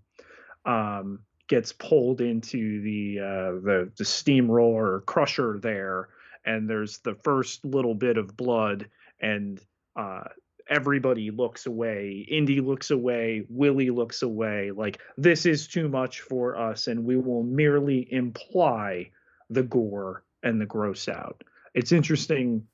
um, 0.65 1.19
gets 1.47 1.71
pulled 1.73 2.21
into 2.21 2.81
the, 2.81 3.19
uh, 3.19 3.51
the 3.61 3.91
the 3.97 4.05
steamroller 4.05 5.01
crusher 5.01 5.59
there, 5.61 6.09
and 6.45 6.69
there's 6.69 6.99
the 6.99 7.15
first 7.15 7.65
little 7.65 7.95
bit 7.95 8.17
of 8.17 8.37
blood, 8.37 8.87
and 9.21 9.59
uh, 9.95 10.23
everybody 10.69 11.31
looks 11.31 11.65
away. 11.65 12.25
Indy 12.29 12.61
looks 12.61 12.91
away. 12.91 13.45
Willie 13.49 13.89
looks 13.89 14.21
away. 14.21 14.71
Like, 14.71 15.01
this 15.17 15.45
is 15.45 15.67
too 15.67 15.89
much 15.89 16.21
for 16.21 16.55
us, 16.55 16.87
and 16.87 17.03
we 17.03 17.17
will 17.17 17.43
merely 17.43 18.07
imply 18.11 19.11
the 19.49 19.63
gore 19.63 20.23
and 20.43 20.61
the 20.61 20.65
gross 20.65 21.09
out. 21.09 21.43
It's 21.73 21.91
interesting 21.91 22.67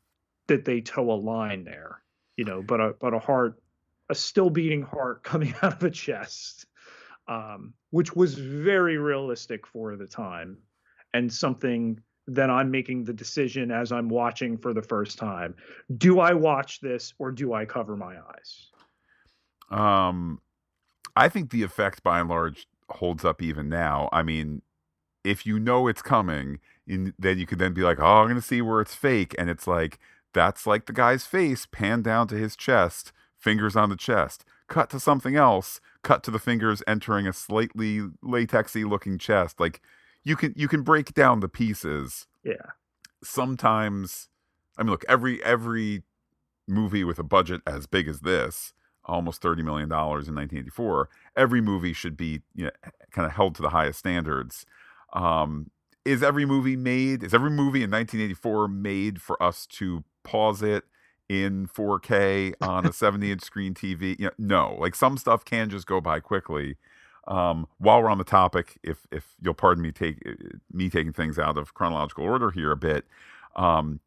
that 0.47 0.65
they 0.65 0.81
toe 0.81 1.11
a 1.11 1.13
line 1.13 1.63
there, 1.63 2.01
you 2.37 2.45
know, 2.45 2.61
but 2.61 2.79
a 2.79 2.95
but 2.99 3.13
a 3.13 3.19
heart 3.19 3.61
a 4.09 4.15
still 4.15 4.49
beating 4.49 4.83
heart 4.83 5.23
coming 5.23 5.55
out 5.61 5.73
of 5.73 5.83
a 5.83 5.89
chest, 5.89 6.65
um, 7.27 7.73
which 7.89 8.15
was 8.15 8.35
very 8.35 8.97
realistic 8.97 9.65
for 9.65 9.95
the 9.95 10.07
time 10.07 10.57
and 11.13 11.31
something 11.31 11.99
that 12.27 12.49
I'm 12.49 12.71
making 12.71 13.03
the 13.03 13.13
decision 13.13 13.71
as 13.71 13.91
I'm 13.91 14.09
watching 14.09 14.57
for 14.57 14.73
the 14.73 14.81
first 14.81 15.17
time. 15.17 15.55
Do 15.97 16.19
I 16.19 16.33
watch 16.33 16.81
this 16.81 17.13
or 17.19 17.31
do 17.31 17.53
I 17.53 17.65
cover 17.65 17.95
my 17.95 18.15
eyes? 18.15 18.71
Um, 19.69 20.41
I 21.15 21.29
think 21.29 21.51
the 21.51 21.63
effect 21.63 22.03
by 22.03 22.19
and 22.19 22.29
large 22.29 22.67
holds 22.89 23.23
up 23.23 23.41
even 23.41 23.69
now. 23.69 24.09
I 24.11 24.23
mean, 24.23 24.61
if 25.23 25.45
you 25.45 25.59
know 25.59 25.87
it's 25.87 26.01
coming, 26.01 26.59
in, 26.87 27.13
then 27.17 27.39
you 27.39 27.45
could 27.45 27.59
then 27.59 27.73
be 27.73 27.81
like, 27.81 27.99
oh, 27.99 28.05
I'm 28.05 28.25
going 28.25 28.35
to 28.35 28.41
see 28.41 28.61
where 28.61 28.81
it's 28.81 28.95
fake. 28.95 29.35
And 29.37 29.49
it's 29.49 29.67
like, 29.67 29.99
that's 30.33 30.67
like 30.67 30.85
the 30.85 30.93
guy's 30.93 31.25
face 31.25 31.65
panned 31.65 32.03
down 32.03 32.27
to 32.27 32.35
his 32.35 32.55
chest, 32.55 33.11
fingers 33.37 33.75
on 33.75 33.89
the 33.89 33.95
chest. 33.95 34.45
Cut 34.67 34.89
to 34.89 34.99
something 34.99 35.35
else, 35.35 35.79
cut 36.03 36.23
to 36.23 36.31
the 36.31 36.39
fingers 36.39 36.81
entering 36.87 37.27
a 37.27 37.33
slightly 37.33 38.01
latexy 38.23 38.87
looking 38.87 39.17
chest. 39.17 39.59
Like 39.59 39.81
you 40.25 40.35
can 40.35 40.53
you 40.57 40.67
can 40.67 40.81
break 40.81 41.13
down 41.13 41.39
the 41.39 41.47
pieces. 41.47 42.27
Yeah. 42.43 42.71
Sometimes 43.23 44.27
I 44.77 44.83
mean 44.83 44.91
look, 44.91 45.05
every 45.07 45.41
every 45.43 46.03
movie 46.67 47.05
with 47.05 47.19
a 47.19 47.23
budget 47.23 47.61
as 47.65 47.85
big 47.85 48.09
as 48.09 48.21
this, 48.21 48.73
almost 49.05 49.41
30 49.41 49.63
million 49.63 49.87
dollars 49.87 50.27
in 50.27 50.35
1984, 50.35 51.09
every 51.37 51.61
movie 51.61 51.93
should 51.93 52.17
be 52.17 52.41
you 52.53 52.65
know, 52.65 52.71
kind 53.11 53.25
of 53.25 53.31
held 53.31 53.55
to 53.55 53.61
the 53.61 53.69
highest 53.69 53.99
standards. 53.99 54.65
Um, 55.13 55.69
is 56.03 56.21
every 56.21 56.45
movie 56.45 56.75
made? 56.75 57.23
Is 57.23 57.33
every 57.33 57.49
movie 57.49 57.83
in 57.83 57.91
1984 57.91 58.67
made 58.67 59.21
for 59.21 59.41
us 59.41 59.65
to 59.67 60.03
pause 60.23 60.61
it 60.61 60.83
in 61.27 61.67
4K 61.67 62.53
on 62.61 62.85
a 62.85 62.93
70 62.93 63.31
inch 63.31 63.41
screen 63.41 63.73
TV? 63.73 64.17
You 64.19 64.25
know, 64.25 64.31
no, 64.37 64.77
like 64.79 64.95
some 64.95 65.17
stuff 65.17 65.45
can 65.45 65.69
just 65.69 65.87
go 65.87 66.01
by 66.01 66.19
quickly. 66.19 66.77
Um, 67.27 67.67
while 67.79 68.01
we're 68.01 68.09
on 68.09 68.17
the 68.17 68.23
topic, 68.23 68.77
if 68.83 69.07
if 69.11 69.35
you'll 69.41 69.53
pardon 69.53 69.81
me 69.83 69.91
take 69.91 70.21
me 70.71 70.89
taking 70.89 71.13
things 71.13 71.39
out 71.39 71.57
of 71.57 71.73
chronological 71.73 72.23
order 72.23 72.51
here 72.51 72.71
a 72.71 72.77
bit, 72.77 73.05
um, 73.55 73.99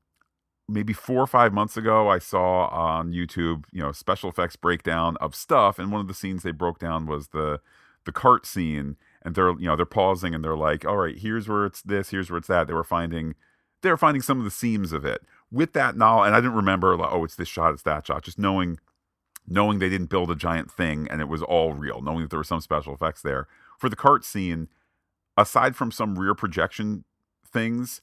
maybe 0.69 0.93
four 0.93 1.23
or 1.23 1.27
five 1.27 1.53
months 1.53 1.77
ago, 1.77 2.09
I 2.09 2.19
saw 2.19 2.67
on 2.69 3.13
YouTube, 3.13 3.65
you 3.73 3.81
know, 3.83 3.93
special 3.93 4.29
effects 4.31 4.57
breakdown 4.57 5.17
of 5.21 5.35
stuff, 5.35 5.79
and 5.79 5.91
one 5.91 6.01
of 6.01 6.09
the 6.09 6.15
scenes 6.15 6.43
they 6.43 6.53
broke 6.53 6.79
down 6.79 7.07
was 7.07 7.29
the 7.29 7.61
the 8.05 8.13
cart 8.13 8.47
scene, 8.47 8.97
and 9.23 9.35
they're 9.35 9.51
you 9.53 9.67
know 9.67 9.77
they're 9.77 9.87
pausing 9.87 10.35
and 10.35 10.45
they're 10.45 10.57
like, 10.57 10.85
all 10.85 10.97
right, 10.97 11.19
here's 11.19 11.49
where 11.49 11.67
it's 11.67 11.83
this, 11.83 12.11
here's 12.11 12.31
where 12.31 12.39
it's 12.39 12.49
that. 12.49 12.67
They 12.67 12.75
were 12.75 12.85
finding 12.85 13.35
they 13.83 13.91
were 13.91 13.97
finding 13.97 14.23
some 14.23 14.39
of 14.39 14.45
the 14.45 14.51
seams 14.51 14.93
of 14.93 15.05
it 15.05 15.23
with 15.51 15.73
that 15.73 15.97
knowledge, 15.97 16.29
and 16.29 16.37
I 16.37 16.41
didn't 16.41 16.57
remember 16.57 16.97
like, 16.97 17.13
oh, 17.13 17.25
it's 17.25 17.37
this 17.37 17.49
shot, 17.49 17.73
it's 17.73 17.83
that 17.83 18.07
shot. 18.07 18.23
Just 18.25 18.39
knowing 18.39 18.79
knowing 19.49 19.79
they 19.79 19.89
didn't 19.89 20.11
build 20.11 20.31
a 20.31 20.37
giant 20.37 20.71
thing 20.71 21.09
and 21.11 21.21
it 21.21 21.29
was 21.29 21.43
all 21.43 21.73
real, 21.73 22.03
knowing 22.03 22.23
that 22.23 22.31
there 22.31 22.39
were 22.39 22.45
some 22.45 22.61
special 22.61 22.95
effects 22.95 23.23
there. 23.23 23.47
For 23.79 23.89
the 23.89 23.97
cart 23.97 24.25
scene, 24.25 24.69
aside 25.37 25.75
from 25.75 25.91
some 25.91 26.19
rear 26.19 26.35
projection 26.35 27.05
things, 27.47 28.01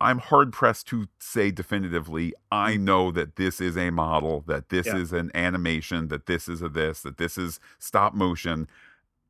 I'm 0.00 0.18
hard 0.18 0.52
pressed 0.52 0.86
to 0.88 1.06
say 1.18 1.50
definitively, 1.50 2.34
I 2.50 2.74
mm. 2.74 2.80
know 2.80 3.10
that 3.12 3.36
this 3.36 3.60
is 3.60 3.76
a 3.76 3.90
model, 3.90 4.44
that 4.46 4.68
this 4.68 4.86
yeah. 4.86 4.96
is 4.96 5.12
an 5.12 5.30
animation, 5.34 6.08
that 6.08 6.26
this 6.26 6.48
is 6.48 6.62
a 6.62 6.68
this, 6.68 7.00
that 7.02 7.16
this 7.16 7.38
is 7.38 7.60
stop 7.78 8.14
motion. 8.14 8.68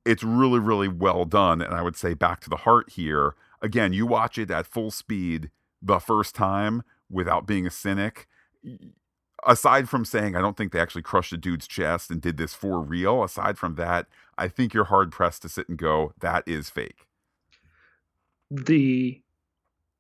It's 0.05 0.23
really, 0.23 0.59
really 0.59 0.89
well 0.89 1.25
done. 1.25 1.63
And 1.63 1.75
I 1.75 1.83
would 1.83 1.97
say 1.97 2.15
back 2.15 2.41
to 2.41 2.51
the 2.51 2.57
heart 2.57 2.91
here. 2.91 3.35
Again, 3.63 3.93
you 3.93 4.07
watch 4.07 4.37
it 4.37 4.51
at 4.51 4.67
full 4.67 4.91
speed 4.91 5.51
the 5.81 5.99
first 5.99 6.35
time 6.35 6.83
without 7.11 7.47
being 7.47 7.67
a 7.67 7.71
cynic 7.71 8.27
aside 9.47 9.89
from 9.89 10.05
saying 10.05 10.37
I 10.37 10.41
don't 10.41 10.57
think 10.57 10.73
they 10.73 10.81
actually 10.81 11.03
crushed 11.03 11.33
a 11.33 11.37
dude's 11.37 11.67
chest 11.67 12.11
and 12.11 12.21
did 12.21 12.37
this 12.37 12.55
for 12.55 12.81
real, 12.81 13.23
aside 13.23 13.59
from 13.59 13.75
that, 13.77 14.07
I 14.37 14.49
think 14.49 14.75
you're 14.75 14.85
hard 14.85 15.13
pressed 15.13 15.43
to 15.43 15.49
sit 15.49 15.69
and 15.69 15.79
go, 15.79 16.13
that 16.21 16.45
is 16.47 16.71
fake. 16.71 17.07
The 18.51 19.21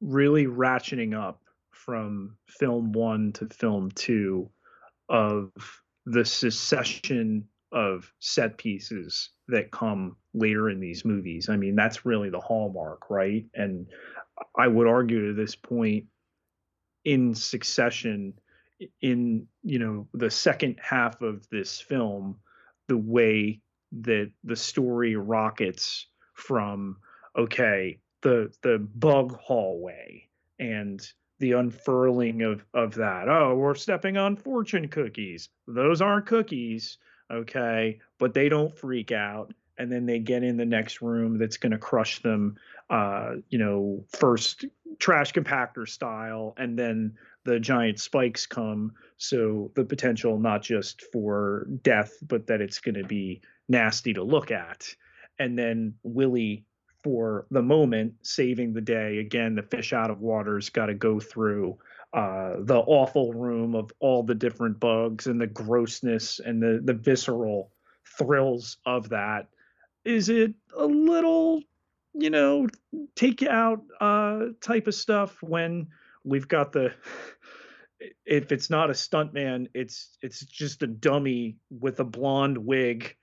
really 0.01 0.47
ratcheting 0.47 1.18
up 1.18 1.40
from 1.70 2.36
film 2.47 2.92
one 2.92 3.32
to 3.32 3.49
film 3.49 3.90
two 3.92 4.51
of 5.09 5.51
the 6.07 6.24
succession 6.24 7.49
of 7.72 8.12
set 8.20 8.57
pieces 8.57 9.30
that 9.49 9.70
come 9.70 10.16
later 10.32 10.70
in 10.70 10.80
these 10.80 11.05
movies. 11.05 11.49
I 11.49 11.57
mean, 11.57 11.74
that's 11.74 12.07
really 12.07 12.30
the 12.30 12.40
hallmark, 12.40 13.11
right? 13.11 13.45
And 13.55 13.86
I 14.57 14.68
would 14.68 14.86
argue 14.86 15.28
to 15.28 15.34
this 15.34 15.57
point 15.57 16.05
in 17.05 17.34
succession 17.34 18.34
in 19.01 19.47
you 19.62 19.79
know 19.79 20.09
the 20.14 20.31
second 20.31 20.79
half 20.83 21.20
of 21.22 21.49
this 21.51 21.81
film 21.81 22.37
the 22.89 22.97
way 22.97 23.61
that 23.93 24.31
the 24.43 24.57
story 24.57 25.16
rockets 25.16 26.07
from 26.35 26.97
okay 27.37 27.99
the 28.22 28.53
the 28.62 28.79
bug 28.95 29.39
hallway 29.39 30.29
and 30.59 31.12
the 31.39 31.53
unfurling 31.53 32.43
of 32.43 32.64
of 32.75 32.95
that. 32.95 33.29
Oh 33.29 33.55
we're 33.55 33.75
stepping 33.75 34.16
on 34.16 34.37
fortune 34.37 34.89
cookies. 34.89 35.49
Those 35.66 36.01
aren't 36.01 36.27
cookies 36.27 36.99
okay 37.31 38.01
but 38.18 38.35
they 38.35 38.49
don't 38.49 38.77
freak 38.77 39.12
out. 39.12 39.53
And 39.77 39.91
then 39.91 40.07
they 40.07 40.20
get 40.20 40.45
in 40.45 40.57
the 40.57 40.64
next 40.64 41.03
room 41.03 41.39
that's 41.39 41.57
going 41.57 41.72
to 41.72 41.79
crush 41.79 42.22
them 42.22 42.57
uh 42.91 43.35
you 43.49 43.59
know 43.59 44.05
first 44.09 44.64
trash 44.99 45.33
compactor 45.33 45.89
style. 45.89 46.55
And 46.57 46.79
then 46.79 47.16
the 47.45 47.61
giant 47.61 48.01
spikes 48.01 48.47
come. 48.47 48.92
So 49.16 49.70
the 49.74 49.84
potential 49.84 50.38
not 50.38 50.62
just 50.62 51.03
for 51.12 51.66
death, 51.82 52.12
but 52.22 52.47
that 52.47 52.61
it's 52.61 52.80
going 52.80 52.97
to 52.97 53.05
be 53.05 53.42
nasty 53.68 54.14
to 54.14 54.22
look 54.22 54.51
at. 54.51 54.95
And 55.38 55.59
then 55.59 55.95
Willie, 56.03 56.64
for 57.03 57.47
the 57.51 57.62
moment, 57.62 58.14
saving 58.22 58.72
the 58.72 58.80
day. 58.80 59.18
Again, 59.18 59.55
the 59.55 59.62
fish 59.62 59.92
out 59.92 60.11
of 60.11 60.20
water's 60.20 60.70
got 60.70 60.86
to 60.86 60.95
go 60.95 61.20
through 61.20 61.78
uh, 62.14 62.55
the 62.61 62.78
awful 62.78 63.32
room 63.34 63.74
of 63.74 63.92
all 63.99 64.22
the 64.22 64.34
different 64.34 64.80
bugs 64.80 65.26
and 65.26 65.40
the 65.40 65.47
grossness 65.47 66.40
and 66.40 66.62
the 66.62 66.80
the 66.82 66.95
visceral 66.95 67.70
thrills 68.18 68.78
of 68.86 69.09
that. 69.11 69.49
Is 70.05 70.28
it 70.28 70.55
a 70.76 70.86
little, 70.86 71.62
you 72.14 72.30
know, 72.30 72.68
take 73.16 73.42
out 73.42 73.82
uh, 74.01 74.47
type 74.61 74.86
of 74.86 74.95
stuff 74.95 75.42
when 75.42 75.88
we've 76.25 76.49
got 76.49 76.72
the 76.72 76.93
if 78.27 78.53
it's 78.53 78.70
not 78.70 78.91
a 78.91 78.95
stuntman, 78.95 79.68
it's 79.75 80.16
it's 80.22 80.45
just 80.45 80.83
a 80.83 80.87
dummy 80.87 81.57
with 81.70 82.01
a 82.01 82.05
blonde 82.05 82.59
wig 82.59 83.16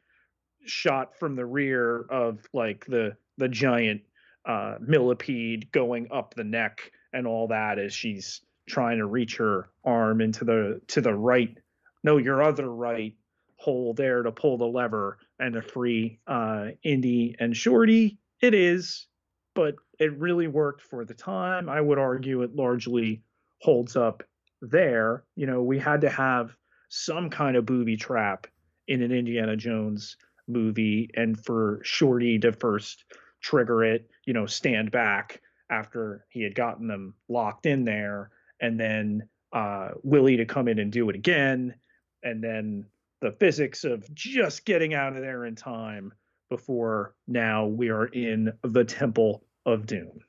shot 0.65 1.17
from 1.17 1.35
the 1.35 1.45
rear 1.45 2.05
of 2.09 2.39
like 2.53 2.85
the 2.85 3.15
the 3.37 3.47
giant 3.47 4.01
uh, 4.45 4.75
millipede 4.79 5.71
going 5.71 6.07
up 6.11 6.33
the 6.33 6.43
neck 6.43 6.91
and 7.13 7.27
all 7.27 7.47
that 7.47 7.79
as 7.79 7.93
she's 7.93 8.41
trying 8.67 8.97
to 8.97 9.05
reach 9.05 9.37
her 9.37 9.69
arm 9.83 10.21
into 10.21 10.45
the 10.45 10.81
to 10.87 11.01
the 11.01 11.13
right 11.13 11.57
no 12.03 12.17
your 12.17 12.41
other 12.41 12.69
right 12.71 13.15
hole 13.57 13.93
there 13.93 14.23
to 14.23 14.31
pull 14.31 14.57
the 14.57 14.65
lever 14.65 15.19
and 15.39 15.53
to 15.53 15.61
free 15.61 16.19
uh, 16.27 16.67
Indy 16.83 17.35
and 17.39 17.55
Shorty. 17.55 18.17
It 18.41 18.55
is, 18.55 19.05
but 19.53 19.75
it 20.01 20.17
really 20.17 20.47
worked 20.47 20.81
for 20.81 21.05
the 21.05 21.13
time. 21.13 21.69
I 21.69 21.79
would 21.79 21.99
argue 21.99 22.41
it 22.41 22.55
largely 22.55 23.21
holds 23.61 23.95
up 23.95 24.23
there. 24.59 25.23
You 25.35 25.45
know, 25.45 25.61
we 25.61 25.77
had 25.77 26.01
to 26.01 26.09
have 26.09 26.57
some 26.89 27.29
kind 27.29 27.55
of 27.55 27.67
booby 27.67 27.97
trap 27.97 28.47
in 28.87 29.03
an 29.03 29.11
Indiana 29.11 29.55
Jones 29.55 30.17
movie, 30.47 31.11
and 31.13 31.39
for 31.39 31.81
Shorty 31.83 32.39
to 32.39 32.51
first 32.51 33.05
trigger 33.41 33.83
it, 33.83 34.09
you 34.25 34.33
know, 34.33 34.47
stand 34.47 34.89
back 34.89 35.39
after 35.69 36.25
he 36.29 36.41
had 36.41 36.55
gotten 36.55 36.87
them 36.87 37.13
locked 37.29 37.67
in 37.67 37.85
there, 37.85 38.31
and 38.59 38.79
then 38.79 39.29
uh, 39.53 39.89
Willie 40.01 40.37
to 40.37 40.45
come 40.45 40.67
in 40.67 40.79
and 40.79 40.91
do 40.91 41.11
it 41.11 41.15
again, 41.15 41.75
and 42.23 42.43
then 42.43 42.87
the 43.21 43.31
physics 43.31 43.83
of 43.83 44.11
just 44.15 44.65
getting 44.65 44.95
out 44.95 45.15
of 45.15 45.21
there 45.21 45.45
in 45.45 45.55
time 45.55 46.11
before 46.49 47.13
now 47.27 47.67
we 47.67 47.89
are 47.89 48.07
in 48.07 48.51
the 48.63 48.83
Temple 48.83 49.43
of 49.65 49.85
Doom. 49.85 50.21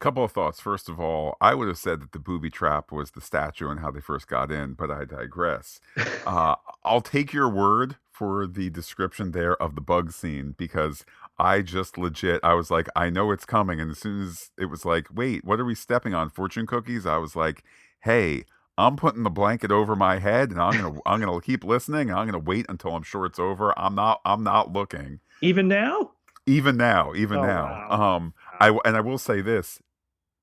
Couple 0.00 0.24
of 0.24 0.32
thoughts. 0.32 0.60
First 0.60 0.88
of 0.88 1.00
all, 1.00 1.36
I 1.40 1.54
would 1.54 1.68
have 1.68 1.78
said 1.78 2.00
that 2.00 2.12
the 2.12 2.18
booby 2.18 2.50
trap 2.50 2.92
was 2.92 3.12
the 3.12 3.20
statue 3.20 3.70
and 3.70 3.80
how 3.80 3.90
they 3.90 4.00
first 4.00 4.26
got 4.26 4.50
in, 4.50 4.74
but 4.74 4.90
I 4.90 5.04
digress. 5.04 5.80
uh, 6.26 6.56
I'll 6.84 7.00
take 7.00 7.32
your 7.32 7.48
word 7.48 7.96
for 8.10 8.46
the 8.46 8.70
description 8.70 9.30
there 9.30 9.60
of 9.62 9.74
the 9.74 9.80
bug 9.80 10.12
scene 10.12 10.54
because 10.58 11.04
I 11.38 11.62
just 11.62 11.96
legit, 11.96 12.40
I 12.44 12.54
was 12.54 12.70
like, 12.70 12.88
I 12.94 13.10
know 13.10 13.30
it's 13.30 13.46
coming. 13.46 13.80
And 13.80 13.90
as 13.90 13.98
soon 13.98 14.22
as 14.22 14.50
it 14.58 14.66
was 14.66 14.84
like, 14.84 15.08
wait, 15.12 15.44
what 15.44 15.58
are 15.58 15.64
we 15.64 15.74
stepping 15.74 16.14
on? 16.14 16.28
Fortune 16.28 16.66
cookies? 16.66 17.06
I 17.06 17.16
was 17.16 17.34
like, 17.34 17.64
hey, 18.00 18.44
I'm 18.76 18.96
putting 18.96 19.22
the 19.22 19.30
blanket 19.30 19.70
over 19.70 19.94
my 19.94 20.18
head 20.18 20.50
and 20.50 20.60
I'm 20.60 20.72
gonna 20.72 21.00
I'm 21.06 21.20
gonna 21.20 21.40
keep 21.40 21.64
listening 21.64 22.10
and 22.10 22.18
I'm 22.18 22.26
gonna 22.26 22.38
wait 22.38 22.66
until 22.68 22.94
I'm 22.94 23.02
sure 23.02 23.26
it's 23.26 23.38
over. 23.38 23.76
I'm 23.78 23.94
not 23.94 24.20
I'm 24.24 24.42
not 24.42 24.72
looking. 24.72 25.20
Even 25.40 25.68
now? 25.68 26.12
Even 26.46 26.76
now, 26.76 27.14
even 27.14 27.38
oh, 27.38 27.46
now. 27.46 27.64
Wow. 27.64 28.16
Um 28.16 28.34
I 28.60 28.78
and 28.84 28.96
I 28.96 29.00
will 29.00 29.18
say 29.18 29.40
this: 29.40 29.80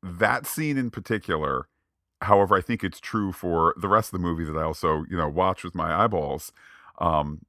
that 0.03 0.45
scene 0.45 0.78
in 0.78 0.91
particular. 0.91 1.68
However, 2.22 2.55
I 2.55 2.62
think 2.62 2.84
it's 2.84 2.99
true 2.99 3.32
for 3.32 3.74
the 3.82 3.88
rest 3.88 4.14
of 4.14 4.22
the 4.22 4.28
movie 4.28 4.43
that 4.43 4.55
I 4.55 4.64
also 4.64 5.05
you 5.09 5.18
know 5.18 5.28
watch 5.30 5.64
with 5.64 5.74
my 5.74 6.03
eyeballs. 6.03 6.51
Um, 6.99 7.45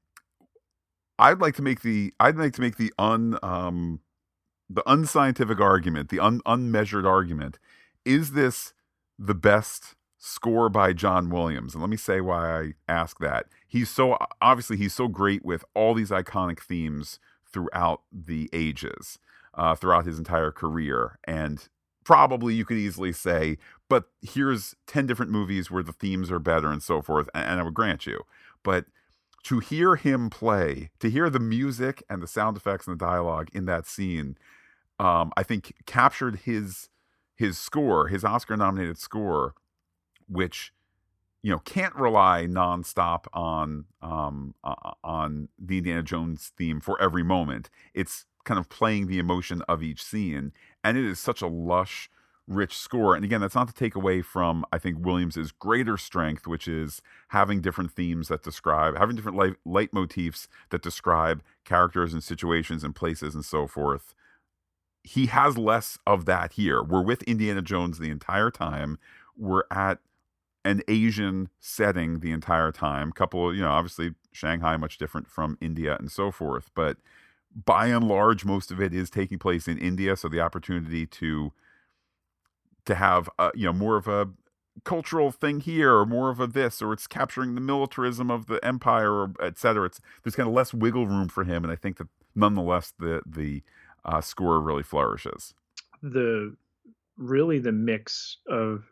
I'd 1.19 1.41
like 1.41 1.55
to 1.57 1.63
make 1.63 1.83
the 1.83 2.13
I'd 2.19 2.37
like 2.37 2.53
to 2.55 2.61
make 2.61 2.77
the 2.77 2.93
un 2.99 3.39
um, 3.43 4.01
the 4.69 4.83
unscientific 4.91 5.61
argument, 5.61 6.09
the 6.09 6.21
un, 6.21 6.41
unmeasured 6.47 7.07
argument. 7.07 7.59
Is 8.05 8.33
this 8.33 8.73
the 9.19 9.35
best 9.35 9.95
score 10.19 10.69
by 10.69 10.93
John 10.93 11.31
Williams? 11.31 11.75
And 11.75 11.83
let 11.83 11.91
me 11.91 11.97
say 11.97 12.21
why 12.21 12.61
I 12.61 12.73
ask 12.89 13.19
that. 13.21 13.47
He's 13.69 13.91
so 13.91 14.19
obviously 14.41 14.77
he's 14.79 14.95
so 14.95 15.09
great 15.09 15.45
with 15.45 15.65
all 15.75 15.95
these 15.95 16.11
iconic 16.11 16.61
themes 16.61 17.19
throughout 17.53 18.03
the 18.11 18.49
ages, 18.53 19.19
uh, 19.55 19.75
throughout 19.75 20.07
his 20.07 20.19
entire 20.19 20.51
career, 20.51 21.19
and 21.25 21.69
probably 22.05 22.55
you 22.55 22.65
could 22.65 22.77
easily 22.77 23.13
say, 23.13 23.59
but 23.89 24.05
here's 24.21 24.75
10 24.87 25.07
different 25.07 25.31
movies 25.31 25.71
where 25.71 25.83
the 25.83 25.93
themes 25.93 26.31
are 26.31 26.39
better 26.39 26.71
and 26.71 26.83
so 26.83 27.03
forth. 27.03 27.29
And, 27.35 27.45
and 27.45 27.61
I 27.61 27.63
would 27.63 27.75
grant 27.75 28.07
you. 28.07 28.23
But 28.63 28.87
to 29.45 29.59
hear 29.59 29.97
him 29.97 30.31
play, 30.31 30.91
to 31.01 31.11
hear 31.11 31.29
the 31.29 31.41
music 31.41 32.03
and 32.09 32.23
the 32.23 32.27
sound 32.27 32.57
effects 32.57 32.87
and 32.87 32.99
the 32.99 33.05
dialogue 33.05 33.49
in 33.53 33.67
that 33.67 33.87
scene, 33.87 34.37
um, 34.99 35.33
I 35.37 35.43
think 35.43 35.75
captured 35.87 36.41
his 36.45 36.89
his 37.35 37.59
score, 37.59 38.07
his 38.09 38.25
Oscar 38.25 38.57
nominated 38.57 38.99
score, 38.99 39.55
which 40.29 40.73
you 41.43 41.51
know 41.51 41.59
can't 41.59 41.95
rely 41.97 42.47
nonstop 42.49 43.25
on 43.33 43.87
um, 44.01 44.55
uh, 44.63 44.93
on 45.03 45.49
the 45.59 45.79
Indiana 45.79 46.03
Jones 46.05 46.53
theme 46.57 46.81
for 46.81 47.01
every 47.01 47.25
moment. 47.25 47.69
It's 47.95 48.27
kind 48.45 48.59
of 48.59 48.69
playing 48.69 49.07
the 49.07 49.19
emotion 49.19 49.63
of 49.69 49.83
each 49.83 50.03
scene, 50.03 50.53
and 50.83 50.97
it 50.97 51.05
is 51.05 51.19
such 51.19 51.43
a 51.43 51.47
lush, 51.47 52.11
rich 52.47 52.77
score. 52.77 53.15
And 53.15 53.25
again, 53.25 53.41
that's 53.41 53.55
not 53.55 53.69
to 53.69 53.75
take 53.75 53.95
away 53.95 54.23
from 54.23 54.65
I 54.73 54.79
think 54.79 55.05
Williams's 55.05 55.53
greater 55.53 55.97
strength, 55.97 56.47
which 56.47 56.67
is 56.67 57.01
having 57.29 57.61
different 57.61 57.93
themes 57.93 58.29
that 58.29 58.43
describe, 58.43 58.97
having 58.97 59.17
different 59.17 59.39
light, 59.39 59.55
leitmotifs 59.67 60.49
that 60.71 60.83
describe 60.83 61.43
characters 61.65 62.13
and 62.13 62.23
situations 62.23 62.85
and 62.85 62.95
places 62.95 63.35
and 63.35 63.45
so 63.45 63.67
forth. 63.67 64.15
He 65.05 65.27
has 65.27 65.59
less 65.59 65.99
of 66.07 66.27
that 66.27 66.53
here. 66.53 66.83
We're 66.83 67.03
with 67.03 67.23
Indiana 67.25 67.63
Jones 67.63 67.99
the 67.99 68.11
entire 68.11 68.51
time. 68.51 68.99
We're 69.37 69.65
at 69.71 69.99
an 70.65 70.83
Asian 70.87 71.49
setting 71.61 72.21
the 72.21 72.31
entire 72.31 72.71
time. 72.71 73.11
Couple, 73.11 73.55
you 73.55 73.63
know, 73.63 73.71
obviously 73.71 74.15
Shanghai 74.31 74.77
much 74.77 74.99
different 74.99 75.29
from 75.29 75.59
India 75.61 75.97
and 75.99 76.11
so 76.11 76.31
forth, 76.31 76.71
but 76.75 76.99
by 77.55 77.87
and 77.89 78.07
large, 78.07 78.45
most 78.45 78.71
of 78.71 78.81
it 78.81 78.95
is 78.95 79.11
taking 79.11 79.39
place 79.39 79.69
in 79.69 79.79
India. 79.79 80.17
So 80.17 80.29
the 80.29 80.41
opportunity 80.41 81.07
to 81.07 81.53
to 82.85 82.95
have 82.95 83.29
a, 83.39 83.51
you 83.55 83.67
know 83.67 83.73
more 83.73 83.97
of 83.97 84.09
a 84.09 84.31
cultural 84.85 85.31
thing 85.31 85.61
here 85.61 85.95
or 85.95 86.07
more 86.07 86.31
of 86.31 86.41
a 86.41 86.47
this 86.47 86.81
or 86.81 86.93
it's 86.93 87.07
capturing 87.07 87.55
the 87.55 87.61
militarism 87.61 88.31
of 88.31 88.47
the 88.47 88.65
empire 88.65 89.13
or 89.13 89.33
et 89.41 89.59
cetera 89.59 89.85
it's 89.85 90.01
there's 90.23 90.35
kind 90.35 90.49
of 90.49 90.55
less 90.55 90.73
wiggle 90.73 91.07
room 91.07 91.29
for 91.29 91.45
him 91.45 91.63
and 91.63 91.71
i 91.71 91.77
think 91.77 91.99
that 91.99 92.09
nonetheless 92.35 92.93
the 92.99 93.21
the 93.27 93.63
uh, 94.05 94.21
score 94.21 94.61
really 94.61 94.83
flourishes 94.83 95.55
the 96.03 96.57
really 97.19 97.59
the 97.59 97.71
mix 97.71 98.39
of 98.49 98.85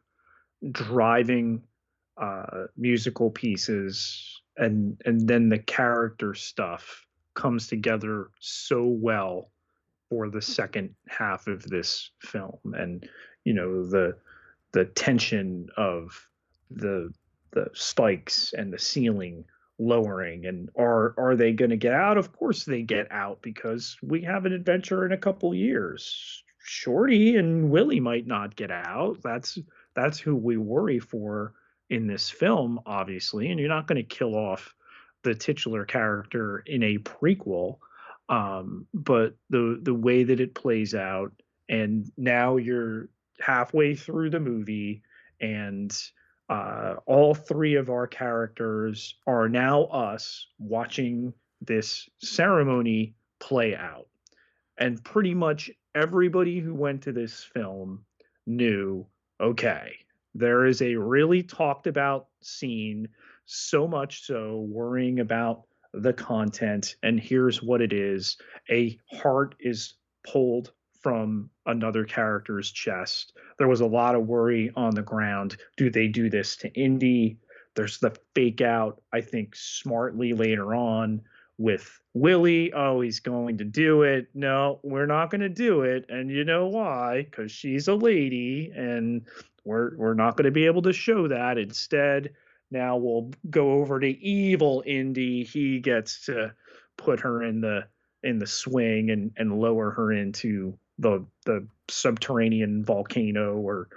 driving 0.70 1.62
uh, 2.18 2.66
musical 2.76 3.30
pieces 3.30 4.42
and 4.58 5.00
and 5.06 5.26
then 5.26 5.48
the 5.48 5.58
character 5.58 6.34
stuff 6.34 7.06
comes 7.34 7.68
together 7.68 8.30
so 8.40 8.84
well 8.84 9.50
for 10.08 10.28
the 10.28 10.38
mm-hmm. 10.38 10.52
second 10.52 10.94
half 11.08 11.46
of 11.46 11.62
this 11.62 12.10
film. 12.20 12.58
And 12.74 13.08
you 13.44 13.54
know 13.54 13.86
the 13.86 14.16
the 14.72 14.84
tension 14.84 15.68
of 15.76 16.28
the 16.70 17.12
the 17.52 17.66
spikes 17.72 18.52
and 18.52 18.72
the 18.72 18.78
ceiling 18.78 19.44
lowering 19.78 20.44
and 20.46 20.68
are 20.76 21.14
are 21.16 21.36
they 21.36 21.52
going 21.52 21.70
to 21.70 21.76
get 21.76 21.94
out? 21.94 22.18
Of 22.18 22.32
course 22.32 22.64
they 22.64 22.82
get 22.82 23.10
out 23.10 23.40
because 23.42 23.96
we 24.02 24.22
have 24.22 24.44
an 24.44 24.52
adventure 24.52 25.06
in 25.06 25.12
a 25.12 25.18
couple 25.18 25.54
years. 25.54 26.44
Shorty 26.62 27.36
and 27.36 27.70
willie 27.70 28.00
might 28.00 28.26
not 28.26 28.54
get 28.54 28.70
out. 28.70 29.18
That's 29.22 29.58
that's 29.94 30.18
who 30.18 30.36
we 30.36 30.56
worry 30.58 30.98
for 30.98 31.54
in 31.88 32.06
this 32.06 32.30
film 32.30 32.78
obviously 32.86 33.50
and 33.50 33.58
you're 33.58 33.68
not 33.68 33.88
going 33.88 33.96
to 33.96 34.16
kill 34.16 34.36
off 34.36 34.74
the 35.22 35.34
titular 35.34 35.84
character 35.84 36.62
in 36.66 36.82
a 36.82 36.98
prequel 36.98 37.78
um, 38.28 38.86
but 38.94 39.34
the 39.50 39.78
the 39.82 39.94
way 39.94 40.22
that 40.22 40.40
it 40.40 40.54
plays 40.54 40.94
out 40.94 41.32
and 41.68 42.10
now 42.16 42.56
you're 42.56 43.08
halfway 43.40 43.94
through 43.94 44.30
the 44.30 44.40
movie 44.40 45.02
and 45.40 45.96
uh, 46.48 46.96
all 47.06 47.34
three 47.34 47.76
of 47.76 47.90
our 47.90 48.06
characters 48.06 49.14
are 49.26 49.48
now 49.48 49.84
us 49.84 50.48
watching 50.58 51.32
this 51.60 52.08
ceremony 52.18 53.14
play 53.38 53.76
out. 53.76 54.08
And 54.76 55.02
pretty 55.04 55.32
much 55.32 55.70
everybody 55.94 56.58
who 56.58 56.74
went 56.74 57.02
to 57.02 57.12
this 57.12 57.42
film 57.42 58.04
knew 58.46 59.06
okay 59.40 59.96
there 60.34 60.66
is 60.66 60.80
a 60.82 60.94
really 60.94 61.42
talked 61.42 61.86
about 61.86 62.28
scene 62.40 63.08
so 63.50 63.88
much 63.88 64.24
so 64.24 64.64
worrying 64.68 65.18
about 65.18 65.62
the 65.92 66.12
content 66.12 66.94
and 67.02 67.18
here's 67.18 67.62
what 67.62 67.80
it 67.80 67.92
is. 67.92 68.36
A 68.70 68.98
heart 69.12 69.56
is 69.58 69.94
pulled 70.24 70.72
from 71.00 71.50
another 71.66 72.04
character's 72.04 72.70
chest. 72.70 73.32
There 73.58 73.68
was 73.68 73.80
a 73.80 73.86
lot 73.86 74.14
of 74.14 74.26
worry 74.26 74.70
on 74.76 74.94
the 74.94 75.02
ground. 75.02 75.56
Do 75.76 75.90
they 75.90 76.06
do 76.06 76.30
this 76.30 76.56
to 76.58 76.72
indy? 76.74 77.38
There's 77.74 77.98
the 77.98 78.16
fake 78.34 78.60
out 78.60 79.02
i 79.12 79.20
think 79.20 79.54
smartly 79.56 80.32
later 80.32 80.74
on 80.74 81.22
with 81.56 82.00
willie 82.14 82.72
oh 82.72 83.00
he's 83.00 83.20
going 83.20 83.58
to 83.58 83.64
do 83.64 84.02
it. 84.02 84.28
No 84.34 84.78
we're 84.84 85.06
not 85.06 85.30
going 85.30 85.40
to 85.40 85.48
do 85.48 85.82
it. 85.82 86.06
And 86.08 86.30
you 86.30 86.44
know 86.44 86.68
why? 86.68 87.26
Because 87.28 87.50
she's 87.50 87.88
a 87.88 87.94
lady 87.94 88.70
and 88.76 89.22
we're 89.64 89.96
we're 89.96 90.14
not 90.14 90.36
going 90.36 90.44
to 90.44 90.50
be 90.52 90.66
able 90.66 90.82
to 90.82 90.92
show 90.92 91.26
that. 91.26 91.58
Instead 91.58 92.30
now 92.70 92.96
we'll 92.96 93.30
go 93.48 93.72
over 93.72 93.98
to 93.98 94.06
evil 94.06 94.82
Indy. 94.86 95.44
He 95.44 95.80
gets 95.80 96.26
to 96.26 96.54
put 96.96 97.20
her 97.20 97.42
in 97.42 97.60
the 97.60 97.86
in 98.22 98.38
the 98.38 98.46
swing 98.46 99.10
and 99.10 99.32
and 99.36 99.58
lower 99.58 99.90
her 99.90 100.12
into 100.12 100.78
the 100.98 101.24
the 101.46 101.66
subterranean 101.88 102.84
volcano 102.84 103.56
or 103.56 103.88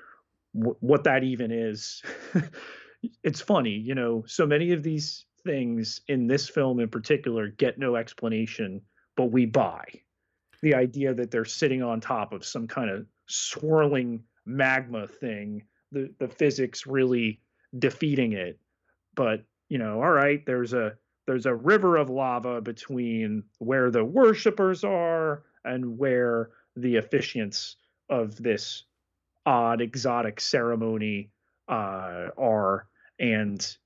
w- 0.56 0.78
what 0.80 1.04
that 1.04 1.24
even 1.24 1.52
is. 1.52 2.02
it's 3.24 3.42
funny, 3.42 3.72
you 3.72 3.96
know, 3.96 4.24
so 4.28 4.46
many 4.46 4.72
of 4.72 4.82
these 4.82 5.26
things 5.44 6.02
in 6.08 6.28
this 6.28 6.50
film 6.50 6.80
in 6.80 6.88
particular 6.88 7.50
get 7.50 7.78
no 7.78 7.96
explanation, 7.96 8.82
but 9.18 9.26
we 9.26 9.46
buy 9.46 9.86
the 10.62 10.74
idea 10.74 11.14
that 11.14 11.30
they're 11.30 11.44
sitting 11.44 11.84
on 11.84 12.00
top 12.00 12.32
of 12.32 12.46
some 12.46 12.66
kind 12.68 12.90
of 12.90 13.06
swirling 13.28 14.24
magma 14.46 15.08
thing, 15.08 15.64
the 15.92 16.12
the 16.18 16.28
physics 16.28 16.88
really 16.88 17.40
defeating 17.78 18.34
it 18.34 18.60
but 19.16 19.44
you 19.70 19.78
know 19.78 20.02
all 20.02 20.12
right 20.12 20.46
there's 20.46 20.74
a 20.74 20.94
there's 21.26 21.46
a 21.46 21.56
river 21.56 21.98
of 21.98 22.10
lava 22.10 22.62
between 22.62 23.44
where 23.60 23.90
the 23.90 24.04
worshippers 24.04 24.84
are 24.84 25.44
and 25.64 25.98
where 25.98 26.50
the 26.76 26.96
officiants 26.96 27.76
of 28.10 28.36
this 28.36 28.84
odd 29.46 29.82
exotic 29.82 30.40
ceremony 30.40 31.30
uh, 31.68 32.30
are. 32.38 32.88
And 33.20 33.78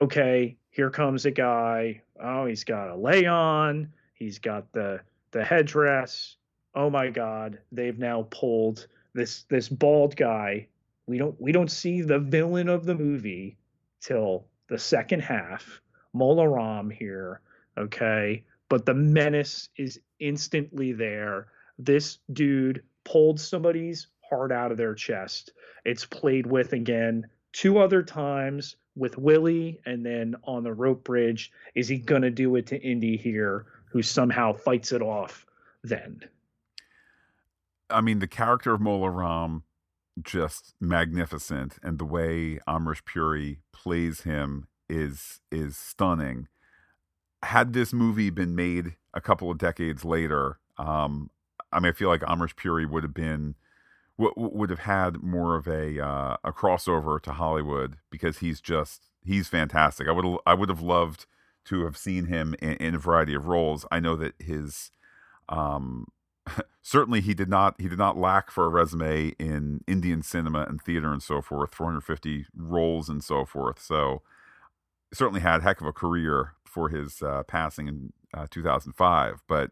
okay 0.00 0.56
here 0.70 0.90
comes 0.90 1.26
a 1.26 1.30
guy. 1.30 2.02
Oh 2.22 2.46
he's 2.46 2.64
got 2.64 2.88
a 2.88 2.96
lay 2.96 3.26
on. 3.26 3.92
He's 4.14 4.38
got 4.38 4.72
the 4.72 5.00
the 5.32 5.44
headdress. 5.44 6.36
Oh 6.74 6.88
my 6.88 7.10
god 7.10 7.58
they've 7.72 7.98
now 7.98 8.26
pulled 8.30 8.86
this 9.12 9.44
this 9.44 9.68
bald 9.68 10.16
guy. 10.16 10.68
We 11.06 11.18
don't 11.18 11.38
we 11.40 11.52
don't 11.52 11.70
see 11.70 12.00
the 12.00 12.20
villain 12.20 12.68
of 12.68 12.86
the 12.86 12.94
movie 12.94 13.58
till 14.00 14.46
the 14.70 14.78
second 14.78 15.20
half. 15.20 15.82
Mola 16.14 16.48
Ram 16.48 16.88
here, 16.88 17.42
okay? 17.76 18.44
But 18.70 18.86
the 18.86 18.94
menace 18.94 19.68
is 19.76 20.00
instantly 20.18 20.92
there. 20.92 21.48
This 21.78 22.18
dude 22.32 22.82
pulled 23.04 23.38
somebody's 23.38 24.06
heart 24.28 24.52
out 24.52 24.70
of 24.70 24.78
their 24.78 24.94
chest. 24.94 25.52
It's 25.84 26.06
played 26.06 26.46
with 26.46 26.72
again 26.72 27.26
two 27.52 27.78
other 27.78 28.02
times 28.02 28.76
with 28.96 29.18
Willie, 29.18 29.80
and 29.86 30.04
then 30.04 30.36
on 30.44 30.62
the 30.62 30.72
rope 30.72 31.04
bridge. 31.04 31.52
Is 31.74 31.88
he 31.88 31.98
going 31.98 32.22
to 32.22 32.30
do 32.30 32.54
it 32.56 32.66
to 32.68 32.80
Indy 32.80 33.16
here, 33.16 33.66
who 33.90 34.02
somehow 34.02 34.52
fights 34.52 34.92
it 34.92 35.02
off 35.02 35.46
then? 35.82 36.20
I 37.88 38.00
mean, 38.00 38.18
the 38.18 38.28
character 38.28 38.72
of 38.72 38.80
Mola 38.80 39.10
Ram 39.10 39.62
just 40.22 40.74
magnificent, 40.80 41.78
and 41.82 41.98
the 41.98 42.04
way 42.04 42.58
Amrish 42.68 43.04
Puri 43.04 43.60
plays 43.72 44.22
him 44.22 44.66
is 44.88 45.40
is 45.50 45.76
stunning. 45.76 46.48
Had 47.42 47.72
this 47.72 47.92
movie 47.92 48.30
been 48.30 48.54
made 48.54 48.96
a 49.14 49.20
couple 49.20 49.50
of 49.50 49.58
decades 49.58 50.04
later, 50.04 50.58
um, 50.76 51.30
I 51.72 51.80
mean, 51.80 51.90
I 51.90 51.92
feel 51.92 52.08
like 52.08 52.20
Amrish 52.22 52.56
Puri 52.56 52.86
would 52.86 53.02
have 53.02 53.14
been 53.14 53.54
would 54.18 54.68
have 54.68 54.80
had 54.80 55.22
more 55.22 55.56
of 55.56 55.66
a 55.66 55.98
uh, 55.98 56.36
a 56.44 56.52
crossover 56.52 57.20
to 57.22 57.32
Hollywood 57.32 57.96
because 58.10 58.38
he's 58.38 58.60
just 58.60 59.10
he's 59.24 59.48
fantastic. 59.48 60.08
I 60.08 60.12
would 60.12 60.38
I 60.46 60.54
would 60.54 60.68
have 60.68 60.82
loved 60.82 61.26
to 61.66 61.84
have 61.84 61.96
seen 61.96 62.26
him 62.26 62.54
in, 62.60 62.72
in 62.74 62.94
a 62.94 62.98
variety 62.98 63.34
of 63.34 63.46
roles, 63.46 63.86
I 63.90 64.00
know 64.00 64.16
that 64.16 64.34
his 64.38 64.90
um, 65.48 66.06
certainly 66.82 67.20
he 67.20 67.34
did 67.34 67.48
not 67.48 67.80
he 67.80 67.88
did 67.88 67.98
not 67.98 68.16
lack 68.16 68.50
for 68.50 68.64
a 68.64 68.68
resume 68.68 69.34
in 69.38 69.82
Indian 69.86 70.22
cinema 70.22 70.66
and 70.68 70.80
theater 70.80 71.12
and 71.12 71.22
so 71.22 71.40
forth, 71.40 71.74
450 71.74 72.46
roles 72.54 73.08
and 73.08 73.22
so 73.22 73.44
forth. 73.44 73.80
So 73.80 74.22
certainly 75.12 75.40
had 75.40 75.62
heck 75.62 75.80
of 75.80 75.86
a 75.86 75.92
career 75.92 76.54
for 76.64 76.88
his 76.88 77.22
uh, 77.22 77.42
passing 77.44 77.88
in 77.88 78.12
uh, 78.32 78.46
2005. 78.50 79.42
But 79.48 79.70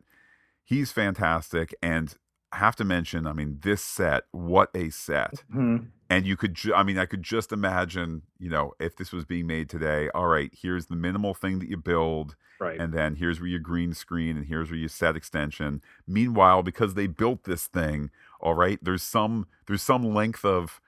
he's 0.64 0.92
fantastic, 0.92 1.74
and 1.82 2.14
have 2.52 2.76
to 2.76 2.84
mention, 2.84 3.26
I 3.26 3.32
mean, 3.32 3.58
this 3.62 3.82
set, 3.82 4.24
what 4.32 4.70
a 4.74 4.90
set! 4.90 5.44
Mm-hmm. 5.52 5.86
And 6.10 6.26
you 6.26 6.36
could, 6.36 6.54
ju- 6.54 6.74
I 6.74 6.82
mean, 6.84 6.96
I 6.98 7.04
could 7.04 7.22
just 7.22 7.52
imagine, 7.52 8.22
you 8.38 8.48
know, 8.48 8.72
if 8.80 8.96
this 8.96 9.12
was 9.12 9.24
being 9.26 9.46
made 9.46 9.68
today. 9.68 10.08
All 10.14 10.26
right, 10.26 10.50
here's 10.58 10.86
the 10.86 10.96
minimal 10.96 11.34
thing 11.34 11.58
that 11.58 11.68
you 11.68 11.76
build 11.76 12.34
Right. 12.60 12.80
and 12.80 12.92
then 12.92 13.14
here's 13.14 13.38
where 13.38 13.48
you 13.48 13.60
green 13.60 13.94
screen 13.94 14.36
and 14.36 14.46
here's 14.46 14.68
where 14.68 14.78
you 14.80 14.88
set 14.88 15.14
extension 15.14 15.80
meanwhile 16.08 16.64
because 16.64 16.94
they 16.94 17.06
built 17.06 17.44
this 17.44 17.68
thing 17.68 18.10
all 18.40 18.54
right 18.54 18.80
there's 18.82 19.04
some 19.04 19.46
there's 19.68 19.80
some 19.80 20.02
length 20.12 20.44
of 20.44 20.80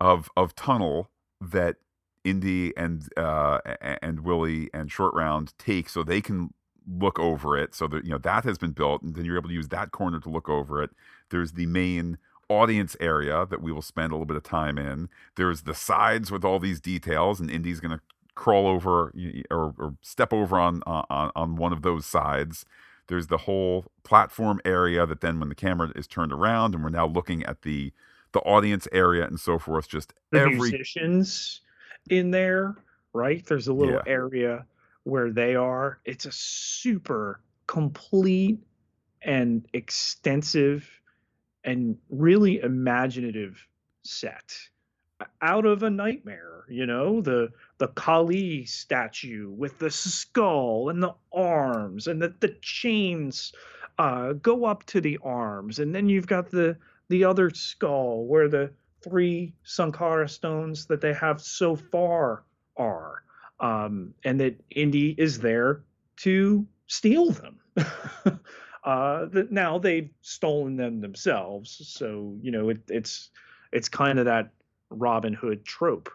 of 0.00 0.28
of 0.36 0.56
tunnel 0.56 1.08
that 1.40 1.76
indy 2.24 2.76
and 2.76 3.08
uh 3.16 3.58
and 3.80 4.20
willie 4.24 4.70
and 4.74 4.90
short 4.90 5.14
round 5.14 5.56
take 5.56 5.88
so 5.88 6.02
they 6.02 6.20
can 6.20 6.52
look 6.98 7.16
over 7.20 7.56
it 7.56 7.76
so 7.76 7.86
that 7.86 8.04
you 8.04 8.10
know 8.10 8.18
that 8.18 8.42
has 8.42 8.58
been 8.58 8.72
built 8.72 9.02
and 9.02 9.14
then 9.14 9.24
you're 9.24 9.38
able 9.38 9.48
to 9.48 9.54
use 9.54 9.68
that 9.68 9.92
corner 9.92 10.18
to 10.18 10.28
look 10.28 10.48
over 10.48 10.82
it 10.82 10.90
there's 11.30 11.52
the 11.52 11.66
main 11.66 12.18
audience 12.60 12.96
area 13.00 13.46
that 13.50 13.62
we 13.62 13.72
will 13.72 13.82
spend 13.82 14.12
a 14.12 14.14
little 14.14 14.26
bit 14.26 14.36
of 14.36 14.42
time 14.42 14.78
in 14.78 15.08
there's 15.36 15.62
the 15.62 15.74
sides 15.74 16.30
with 16.30 16.44
all 16.44 16.58
these 16.58 16.80
details 16.80 17.40
and 17.40 17.50
indy's 17.50 17.80
going 17.80 17.96
to 17.96 18.02
crawl 18.34 18.66
over 18.66 19.12
or, 19.50 19.74
or 19.78 19.94
step 20.02 20.32
over 20.32 20.58
on, 20.58 20.82
on 20.86 21.30
on 21.36 21.56
one 21.56 21.72
of 21.72 21.82
those 21.82 22.06
sides. 22.06 22.64
There's 23.08 23.26
the 23.26 23.36
whole 23.38 23.84
platform 24.04 24.60
area 24.64 25.04
that 25.06 25.20
then 25.20 25.38
when 25.38 25.48
the 25.50 25.54
camera 25.54 25.92
is 25.94 26.06
turned 26.06 26.32
around 26.32 26.74
and 26.74 26.82
we're 26.82 26.90
now 26.90 27.06
looking 27.06 27.42
at 27.44 27.62
the 27.62 27.92
the 28.32 28.40
audience 28.40 28.88
area 28.92 29.26
and 29.26 29.38
so 29.38 29.58
forth. 29.58 29.88
Just 29.88 30.14
the 30.30 30.40
every 30.40 30.70
musicians 30.72 31.60
in 32.08 32.30
there, 32.30 32.76
right? 33.12 33.44
There's 33.46 33.68
a 33.68 33.74
little 33.74 33.94
Yeah. 33.96 34.02
area 34.06 34.66
where 35.04 35.30
they 35.30 35.54
are. 35.54 36.00
It's 36.04 36.26
a 36.26 36.32
super 36.32 37.40
complete 37.66 38.58
and 39.22 39.66
extensive 39.74 40.88
and 41.64 41.96
really 42.10 42.60
imaginative 42.60 43.66
set 44.02 44.56
out 45.40 45.64
of 45.64 45.82
a 45.82 45.90
nightmare 45.90 46.52
you 46.72 46.86
know? 46.86 47.20
The 47.20 47.52
the 47.78 47.88
kali 47.88 48.64
statue 48.64 49.50
with 49.50 49.78
the 49.78 49.90
skull 49.90 50.88
and 50.88 51.02
the 51.02 51.14
arms 51.32 52.06
and 52.06 52.20
the, 52.20 52.34
the 52.40 52.56
chains 52.60 53.52
uh, 53.98 54.32
go 54.34 54.64
up 54.64 54.84
to 54.86 55.00
the 55.00 55.18
arms 55.22 55.78
and 55.78 55.94
then 55.94 56.08
you've 56.08 56.26
got 56.26 56.50
the 56.50 56.76
the 57.08 57.24
other 57.24 57.50
skull 57.50 58.24
where 58.24 58.48
the 58.48 58.70
three 59.02 59.52
sankara 59.64 60.28
stones 60.28 60.86
that 60.86 61.00
they 61.00 61.12
have 61.12 61.40
so 61.40 61.76
far 61.76 62.44
are 62.76 63.22
um, 63.60 64.14
and 64.24 64.40
that 64.40 64.58
indy 64.70 65.14
is 65.18 65.38
there 65.38 65.82
to 66.16 66.66
steal 66.86 67.30
them 67.30 67.58
uh, 68.84 69.26
now 69.50 69.78
they've 69.78 70.10
stolen 70.22 70.76
them 70.76 71.00
themselves 71.00 71.80
so 71.84 72.36
you 72.42 72.50
know 72.50 72.68
it, 72.68 72.80
it's 72.88 73.30
it's 73.72 73.88
kind 73.88 74.18
of 74.18 74.26
that 74.26 74.50
Robin 74.90 75.32
Hood 75.32 75.64
trope. 75.64 76.10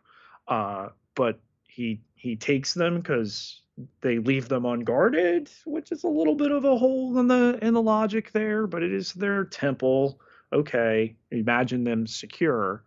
Uh, 0.47 0.89
but 1.15 1.39
he 1.67 2.01
he 2.15 2.35
takes 2.35 2.73
them 2.73 2.97
because 2.97 3.61
they 4.01 4.19
leave 4.19 4.47
them 4.47 4.65
unguarded, 4.65 5.49
which 5.65 5.91
is 5.91 6.03
a 6.03 6.07
little 6.07 6.35
bit 6.35 6.51
of 6.51 6.63
a 6.63 6.77
hole 6.77 7.17
in 7.19 7.27
the 7.27 7.59
in 7.61 7.73
the 7.73 7.81
logic 7.81 8.31
there. 8.31 8.67
But 8.67 8.83
it 8.83 8.93
is 8.93 9.13
their 9.13 9.43
temple. 9.43 10.19
Okay, 10.53 11.15
imagine 11.31 11.83
them 11.83 12.07
secure, 12.07 12.83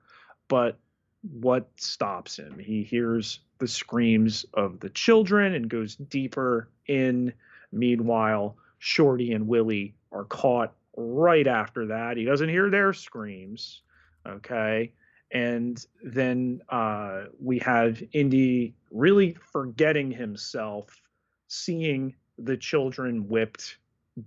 but 0.48 0.78
what 1.22 1.68
stops 1.76 2.38
him? 2.38 2.58
He 2.58 2.82
hears 2.82 3.40
the 3.58 3.68
screams 3.68 4.46
of 4.54 4.80
the 4.80 4.88
children 4.88 5.54
and 5.54 5.68
goes 5.68 5.96
deeper 5.96 6.68
in. 6.86 7.32
Meanwhile, 7.72 8.56
Shorty 8.80 9.32
and 9.32 9.46
Willie 9.46 9.94
are 10.10 10.24
caught 10.24 10.74
right 10.96 11.46
after 11.46 11.86
that. 11.86 12.16
He 12.16 12.24
doesn't 12.24 12.48
hear 12.48 12.68
their 12.68 12.92
screams. 12.92 13.82
Okay 14.26 14.92
and 15.32 15.84
then 16.02 16.60
uh, 16.70 17.24
we 17.38 17.58
have 17.58 18.02
Indy 18.12 18.74
really 18.90 19.36
forgetting 19.52 20.10
himself, 20.10 21.00
seeing 21.48 22.14
the 22.38 22.56
children 22.56 23.28
whipped, 23.28 23.78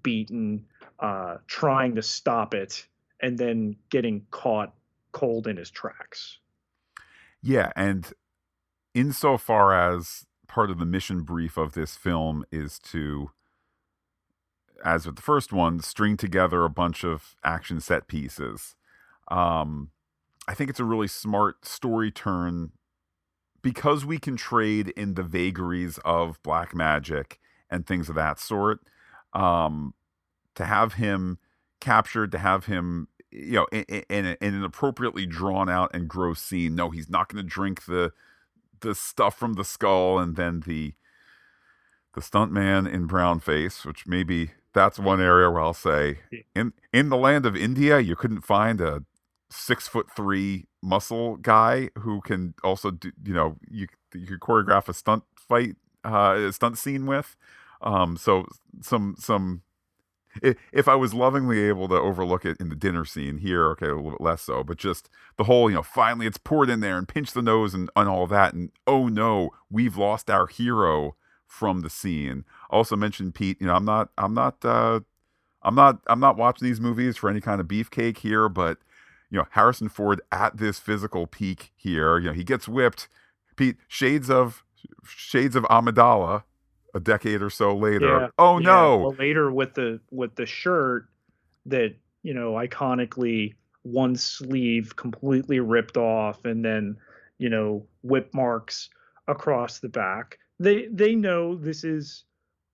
beaten, 0.02 0.66
uh, 1.00 1.38
trying 1.48 1.96
to 1.96 2.02
stop 2.02 2.54
it, 2.54 2.88
and 3.22 3.38
then 3.38 3.76
getting 3.90 4.26
caught 4.32 4.74
cold 5.12 5.48
in 5.48 5.58
his 5.58 5.70
tracks. 5.70 6.40
Yeah, 7.42 7.72
and 7.76 8.14
insofar 8.94 9.74
as 9.74 10.26
part 10.48 10.72
of 10.72 10.80
the 10.80 10.86
mission 10.86 11.24
brief 11.24 11.58
of 11.58 11.74
this 11.74 11.98
film 11.98 12.46
is 12.50 12.80
to, 12.80 13.32
as 14.84 15.06
with 15.06 15.16
the 15.16 15.22
first 15.22 15.54
one, 15.54 15.80
string 15.80 16.18
together 16.18 16.64
a 16.64 16.70
bunch 16.70 17.04
of 17.04 17.36
action 17.44 17.80
set 17.80 18.08
pieces. 18.08 18.76
Um, 19.30 19.92
I 20.48 20.54
think 20.54 20.70
it's 20.70 20.80
a 20.80 20.86
really 20.86 21.08
smart 21.08 21.66
story 21.66 22.12
turn 22.12 22.72
because 23.62 24.06
we 24.06 24.20
can 24.20 24.36
trade 24.36 24.90
in 24.90 25.14
the 25.14 25.24
vagaries 25.24 26.00
of 26.04 26.44
black 26.44 26.76
magic 26.76 27.40
and 27.70 27.88
things 27.88 28.10
of 28.10 28.16
that 28.16 28.40
sort. 28.40 28.82
Um, 29.32 29.94
to 30.56 30.66
have 30.66 30.94
him 30.94 31.40
captured, 31.80 32.32
to 32.34 32.38
have 32.38 32.66
him, 32.66 33.08
you 33.32 33.54
know, 33.54 33.68
in, 33.72 33.84
in, 34.10 34.38
in 34.40 34.54
an 34.54 34.64
appropriately 34.64 35.26
drawn 35.26 35.70
out 35.70 35.90
and 35.94 36.08
gross 36.08 36.42
scene. 36.42 36.76
No, 36.76 36.92
he's 36.92 37.10
not 37.10 37.30
going 37.30 37.44
to 37.44 37.50
drink 37.50 37.86
the 37.86 38.12
the 38.82 38.94
stuff 38.94 39.38
from 39.38 39.54
the 39.54 39.64
skull, 39.64 40.20
and 40.20 40.36
then 40.36 40.60
the 40.68 40.94
the 42.14 42.22
stuntman 42.22 42.92
in 42.92 43.08
brown 43.08 43.40
face, 43.40 43.86
which 43.86 44.06
maybe 44.06 44.52
that's 44.74 45.00
one 45.00 45.22
area 45.22 45.50
where 45.50 45.62
I'll 45.62 45.74
say 45.74 46.20
in 46.56 46.74
in 46.92 47.10
the 47.10 47.18
land 47.18 47.46
of 47.46 47.56
India, 47.56 48.00
you 48.00 48.16
couldn't 48.16 48.42
find 48.42 48.82
a 48.82 49.04
six 49.50 49.88
foot 49.88 50.08
three 50.16 50.66
muscle 50.82 51.38
guy 51.38 51.90
who 52.00 52.22
can 52.22 52.56
also 52.64 52.92
do 52.92 53.12
you 53.24 53.34
know 53.34 53.58
you 53.70 53.88
you 54.14 54.26
could 54.26 54.40
choreograph 54.40 54.90
a 54.90 54.94
stunt 54.94 55.24
fight 55.38 55.76
uh 56.04 56.36
a 56.48 56.52
stunt 56.52 56.78
scene 56.78 57.06
with 57.06 57.36
um 57.82 58.18
so 58.18 58.46
some 58.82 59.16
some 59.18 59.62
if, 60.42 60.58
if 60.72 60.88
I 60.88 60.96
was 60.96 61.14
lovingly 61.14 61.62
able 61.62 61.88
to 61.90 61.96
overlook 61.96 62.46
it 62.46 62.58
in 62.60 62.70
the 62.70 62.76
dinner 62.76 63.06
scene 63.06 63.38
here, 63.38 63.68
okay, 63.72 63.88
a 63.88 63.96
little 63.96 64.12
bit 64.12 64.22
less 64.22 64.42
so, 64.42 64.64
but 64.64 64.78
just 64.78 65.10
the 65.38 65.44
whole, 65.44 65.70
you 65.70 65.76
know, 65.76 65.84
finally 65.84 66.26
it's 66.26 66.38
poured 66.38 66.70
in 66.70 66.80
there 66.80 66.98
and 66.98 67.08
pinch 67.08 67.34
the 67.34 67.42
nose 67.42 67.74
and, 67.74 67.90
and 67.96 68.10
all 68.10 68.26
that. 68.28 68.54
And 68.54 68.72
oh 68.88 69.08
no, 69.08 69.52
we've 69.70 69.98
lost 69.98 70.30
our 70.30 70.48
hero 70.48 71.16
from 71.46 71.82
the 71.82 71.90
scene. 71.90 72.46
Also 72.74 72.96
mentioned 72.96 73.36
Pete, 73.36 73.62
you 73.62 73.68
know, 73.68 73.76
I'm 73.76 73.86
not, 73.86 74.10
I'm 74.18 74.34
not, 74.34 74.64
uh, 74.66 75.00
I'm 75.62 75.76
not, 75.76 76.00
I'm 76.08 76.20
not 76.20 76.38
watching 76.38 76.68
these 76.68 76.82
movies 76.82 77.16
for 77.16 77.30
any 77.30 77.40
kind 77.40 77.62
of 77.62 77.68
beefcake 77.68 78.18
here, 78.18 78.50
but 78.50 78.80
you 79.30 79.38
know, 79.40 79.46
Harrison 79.52 79.90
Ford 79.90 80.22
at 80.32 80.58
this 80.58 80.78
physical 80.80 81.26
peak 81.26 81.72
here. 81.76 82.20
You 82.20 82.28
know, 82.28 82.34
he 82.34 82.44
gets 82.44 82.68
whipped. 82.68 83.08
Pete, 83.56 83.78
shades 83.88 84.30
of 84.30 84.64
shades 85.06 85.56
of 85.56 85.64
Amidala 85.66 86.44
a 86.94 87.00
decade 87.00 87.42
or 87.42 87.50
so 87.50 87.76
later. 87.76 88.20
Yeah, 88.20 88.28
oh 88.38 88.60
yeah. 88.60 88.66
no. 88.66 88.98
Well, 88.98 89.16
later 89.18 89.52
with 89.52 89.74
the 89.74 90.00
with 90.12 90.36
the 90.36 90.46
shirt 90.46 91.08
that 91.66 91.96
you 92.22 92.34
know 92.34 92.54
iconically 92.54 93.56
one 93.82 94.16
sleeve 94.16 94.96
completely 94.96 95.60
ripped 95.60 95.98
off 95.98 96.46
and 96.46 96.64
then 96.64 96.98
you 97.38 97.50
know 97.50 97.86
whip 98.04 98.34
marks 98.34 98.90
across 99.28 99.80
the 99.80 99.90
back. 99.90 100.38
They 100.60 100.88
they 100.92 101.16
know 101.16 101.56
this 101.56 101.84
is 101.84 102.24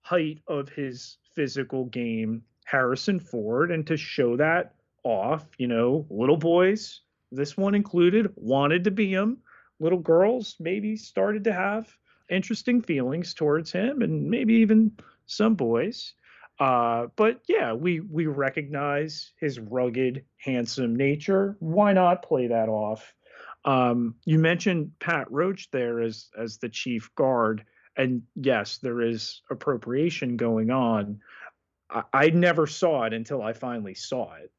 height 0.09 0.41
of 0.47 0.69
his 0.69 1.17
physical 1.35 1.85
game, 1.85 2.41
Harrison 2.65 3.19
Ford, 3.19 3.69
and 3.69 3.85
to 3.85 3.95
show 3.95 4.35
that 4.37 4.73
off, 5.03 5.45
you 5.59 5.67
know, 5.67 6.07
little 6.09 6.35
boys, 6.35 7.01
this 7.31 7.55
one 7.55 7.75
included, 7.75 8.31
wanted 8.35 8.85
to 8.85 8.91
be 8.91 9.11
him. 9.11 9.37
Little 9.79 9.99
girls 9.99 10.55
maybe 10.59 10.95
started 10.95 11.43
to 11.43 11.53
have 11.53 11.95
interesting 12.27 12.81
feelings 12.81 13.35
towards 13.35 13.71
him, 13.71 14.01
and 14.01 14.31
maybe 14.31 14.55
even 14.55 14.93
some 15.27 15.53
boys. 15.53 16.13
Uh, 16.59 17.05
but 17.15 17.41
yeah, 17.47 17.73
we 17.73 17.99
we 17.99 18.25
recognize 18.25 19.31
his 19.39 19.59
rugged, 19.59 20.25
handsome 20.37 20.95
nature. 20.95 21.55
Why 21.59 21.93
not 21.93 22.23
play 22.23 22.47
that 22.47 22.67
off? 22.67 23.13
Um, 23.63 24.15
you 24.25 24.39
mentioned 24.39 24.93
Pat 24.99 25.31
Roach 25.31 25.69
there 25.69 26.01
as 26.01 26.29
as 26.35 26.57
the 26.57 26.69
chief 26.69 27.13
guard, 27.13 27.63
and 27.99 28.23
yes, 28.35 28.77
there 28.77 29.01
is 29.01 29.41
appropriation 29.51 30.37
going 30.37 30.71
on. 30.71 31.19
I, 31.89 32.03
I 32.13 32.29
never 32.31 32.65
saw 32.65 33.03
it 33.03 33.13
until 33.13 33.41
I 33.43 33.53
finally 33.53 33.93
saw 33.93 34.33
it 34.35 34.51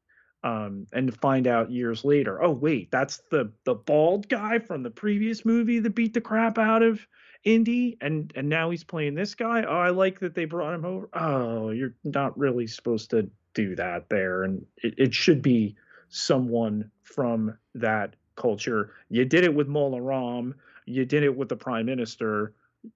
um, 0.43 0.87
and 0.91 1.07
to 1.11 1.17
find 1.19 1.47
out 1.47 1.71
years 1.71 2.03
later, 2.03 2.41
oh 2.41 2.51
wait, 2.51 2.89
that's 2.91 3.21
the 3.29 3.51
the 3.65 3.75
bald 3.75 4.27
guy 4.27 4.59
from 4.59 4.83
the 4.83 4.89
previous 4.89 5.45
movie 5.45 5.79
that 5.79 5.95
beat 5.95 6.13
the 6.13 6.21
crap 6.21 6.57
out 6.57 6.81
of 6.81 7.05
Indy, 7.43 7.97
and 8.01 8.31
and 8.35 8.49
now 8.49 8.69
he's 8.71 8.83
playing 8.83 9.15
this 9.15 9.35
guy. 9.35 9.63
Oh, 9.63 9.77
I 9.77 9.89
like 9.89 10.19
that 10.19 10.33
they 10.33 10.45
brought 10.45 10.73
him 10.73 10.85
over. 10.85 11.09
Oh, 11.13 11.69
you're 11.69 11.93
not 12.03 12.37
really 12.37 12.67
supposed 12.67 13.11
to 13.11 13.29
do 13.53 13.75
that 13.75 14.09
there, 14.09 14.43
and 14.43 14.65
it, 14.77 14.95
it 14.97 15.13
should 15.13 15.41
be 15.41 15.75
someone 16.09 16.89
from 17.03 17.57
that 17.75 18.15
culture. 18.35 18.93
You 19.09 19.25
did 19.25 19.43
it 19.43 19.53
with 19.53 19.67
Mola 19.67 20.01
Ram. 20.01 20.55
You 20.85 21.05
did 21.05 21.23
it 21.23 21.35
with 21.35 21.49
the 21.49 21.55
prime 21.55 21.85
minister. 21.85 22.53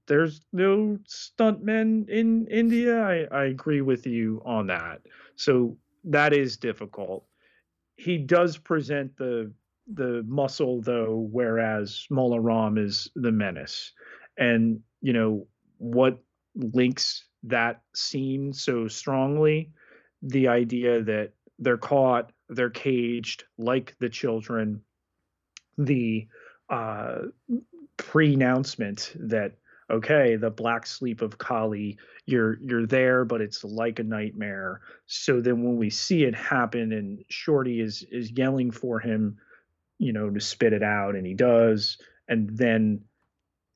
There's 0.07 0.41
no 0.51 0.97
stuntmen 1.07 2.09
in 2.09 2.47
India. 2.47 3.01
I, 3.01 3.27
I 3.31 3.45
agree 3.45 3.81
with 3.81 4.07
you 4.07 4.41
on 4.45 4.67
that. 4.67 5.01
So 5.35 5.77
that 6.05 6.33
is 6.33 6.57
difficult. 6.57 7.25
He 7.97 8.17
does 8.17 8.57
present 8.57 9.15
the 9.17 9.51
the 9.93 10.23
muscle 10.27 10.81
though, 10.81 11.27
whereas 11.31 12.07
Mola 12.09 12.39
Ram 12.39 12.77
is 12.77 13.09
the 13.15 13.31
menace. 13.31 13.93
And 14.37 14.79
you 15.01 15.13
know 15.13 15.47
what 15.77 16.17
links 16.55 17.25
that 17.43 17.81
scene 17.93 18.51
so 18.53 18.87
strongly? 18.87 19.71
The 20.23 20.47
idea 20.47 21.03
that 21.03 21.33
they're 21.59 21.77
caught, 21.77 22.31
they're 22.49 22.69
caged 22.69 23.43
like 23.57 23.95
the 23.99 24.09
children. 24.09 24.81
The 25.77 26.27
uh, 26.69 27.17
pre-announcement 27.97 29.13
that 29.19 29.53
okay, 29.89 30.35
the 30.35 30.49
black 30.49 30.87
sleep 30.87 31.21
of 31.21 31.37
Kali, 31.37 31.97
you're 32.25 32.57
you're 32.61 32.87
there, 32.87 33.25
but 33.25 33.41
it's 33.41 33.63
like 33.63 33.99
a 33.99 34.03
nightmare. 34.03 34.81
So 35.05 35.41
then 35.41 35.63
when 35.63 35.77
we 35.77 35.89
see 35.89 36.23
it 36.23 36.35
happen 36.35 36.91
and 36.91 37.23
Shorty 37.29 37.81
is 37.81 38.05
is 38.11 38.31
yelling 38.31 38.71
for 38.71 38.99
him, 38.99 39.37
you 39.99 40.13
know, 40.13 40.29
to 40.29 40.39
spit 40.39 40.73
it 40.73 40.83
out, 40.83 41.15
and 41.15 41.25
he 41.25 41.33
does, 41.33 41.97
and 42.27 42.49
then 42.57 43.01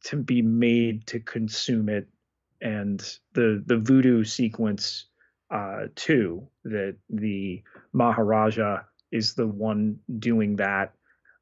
to 0.06 0.16
be 0.16 0.42
made 0.42 1.06
to 1.08 1.20
consume 1.20 1.90
it, 1.90 2.08
and 2.62 3.00
the 3.34 3.64
the 3.66 3.78
voodoo 3.78 4.24
sequence 4.24 5.06
uh 5.52 5.88
too, 5.96 6.48
that 6.64 6.96
the 7.10 7.62
Maharaja 7.94 8.82
is 9.12 9.34
the 9.34 9.48
one 9.48 10.00
doing 10.20 10.56
that, 10.58 10.94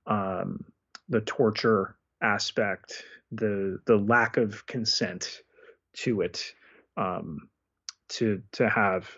um, 0.05 0.63
the 1.09 1.21
torture 1.21 1.97
aspect 2.21 3.03
the 3.31 3.79
the 3.85 3.97
lack 3.97 4.37
of 4.37 4.65
consent 4.65 5.41
to 5.93 6.21
it 6.21 6.53
um, 6.95 7.49
to 8.09 8.41
to 8.53 8.69
have 8.69 9.09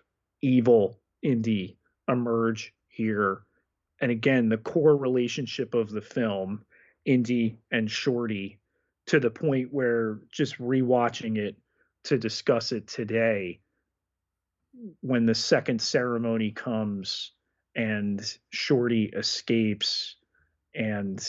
evil 0.41 0.99
Indy 1.22 1.78
emerge 2.07 2.74
here. 2.88 3.43
And 4.01 4.12
again 4.12 4.49
the 4.49 4.57
core 4.57 4.95
relationship 4.95 5.74
of 5.74 5.89
the 5.89 6.01
film 6.01 6.64
Indy 7.05 7.57
and 7.72 7.89
Shorty 7.89 8.60
to 9.07 9.20
the 9.20 9.32
point 9.32 9.74
where 9.74 10.20
just 10.32 10.57
rewatching 10.60 11.38
it 11.38 11.55
to 12.05 12.18
discuss 12.18 12.72
it 12.72 12.88
today 12.88 13.60
when 15.01 15.26
the 15.26 15.36
second 15.36 15.82
ceremony 15.82 16.51
comes 16.51 17.32
and 17.76 18.22
Shorty 18.51 19.05
escapes 19.05 20.16
and 20.76 21.22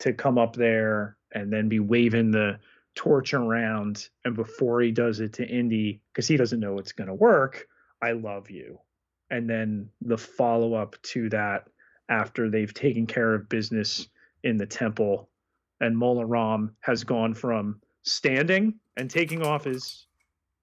to 0.00 0.12
come 0.12 0.38
up 0.38 0.56
there 0.56 1.16
and 1.32 1.52
then 1.52 1.68
be 1.68 1.80
waving 1.80 2.30
the 2.30 2.58
torch 2.94 3.34
around. 3.34 4.08
And 4.24 4.34
before 4.34 4.80
he 4.80 4.90
does 4.90 5.20
it 5.20 5.32
to 5.34 5.46
Indy 5.46 6.00
because 6.12 6.26
he 6.26 6.36
doesn't 6.36 6.60
know 6.60 6.78
it's 6.78 6.92
going 6.92 7.08
to 7.08 7.14
work 7.14 7.66
I 8.02 8.12
love 8.12 8.50
you. 8.50 8.78
And 9.30 9.48
then 9.48 9.88
the 10.00 10.18
follow 10.18 10.74
up 10.74 10.96
to 11.02 11.28
that 11.30 11.68
after 12.08 12.50
they've 12.50 12.72
taken 12.72 13.06
care 13.06 13.34
of 13.34 13.48
business 13.48 14.08
in 14.42 14.56
the 14.56 14.66
temple 14.66 15.28
and 15.80 15.96
Mola 15.96 16.26
Ram 16.26 16.74
has 16.80 17.04
gone 17.04 17.34
from 17.34 17.80
standing 18.02 18.74
and 18.96 19.10
taking 19.10 19.42
off 19.42 19.64
his 19.64 20.06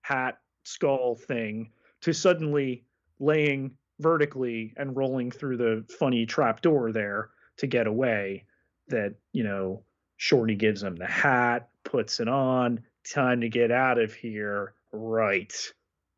hat 0.01 0.39
skull 0.63 1.15
thing 1.15 1.71
to 2.01 2.13
suddenly 2.13 2.83
laying 3.19 3.71
vertically 3.99 4.73
and 4.77 4.95
rolling 4.95 5.31
through 5.31 5.57
the 5.57 5.85
funny 5.97 6.25
trap 6.25 6.61
door 6.61 6.91
there 6.91 7.29
to 7.57 7.67
get 7.67 7.87
away 7.87 8.43
that 8.89 9.15
you 9.31 9.43
know 9.43 9.81
Shorty 10.17 10.55
gives 10.55 10.83
him 10.83 10.95
the 10.95 11.05
hat, 11.05 11.69
puts 11.83 12.19
it 12.19 12.27
on. 12.27 12.81
Time 13.11 13.41
to 13.41 13.49
get 13.49 13.71
out 13.71 13.99
of 13.99 14.13
here. 14.13 14.73
Right. 14.91 15.53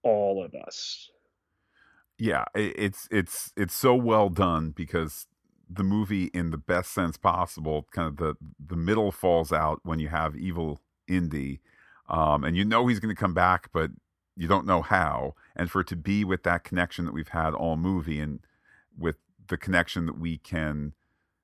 All 0.03 0.43
of 0.43 0.55
us. 0.55 1.09
Yeah, 2.17 2.45
it's 2.53 3.07
it's 3.11 3.53
it's 3.55 3.73
so 3.73 3.95
well 3.95 4.27
done 4.29 4.71
because 4.71 5.27
the 5.69 5.83
movie 5.83 6.25
in 6.33 6.49
the 6.49 6.57
best 6.57 6.91
sense 6.91 7.15
possible, 7.15 7.87
kind 7.91 8.07
of 8.07 8.17
the 8.17 8.35
the 8.59 8.75
middle 8.75 9.11
falls 9.11 9.53
out 9.53 9.79
when 9.83 9.99
you 9.99 10.09
have 10.09 10.35
evil 10.35 10.81
Indy. 11.07 11.61
Um, 12.09 12.43
and 12.43 12.57
you 12.57 12.65
know 12.65 12.87
he's 12.87 12.99
going 12.99 13.15
to 13.15 13.19
come 13.19 13.35
back, 13.35 13.69
but 13.71 13.91
you 14.35 14.47
don't 14.47 14.65
know 14.65 14.81
how. 14.81 15.35
And 15.55 15.69
for 15.69 15.81
it 15.81 15.87
to 15.87 15.95
be 15.95 16.23
with 16.23 16.43
that 16.43 16.63
connection 16.63 17.05
that 17.05 17.13
we've 17.13 17.29
had 17.29 17.53
all 17.53 17.77
movie 17.77 18.19
and 18.19 18.39
with 18.97 19.17
the 19.47 19.57
connection 19.57 20.05
that 20.07 20.17
we 20.19 20.37
can 20.37 20.93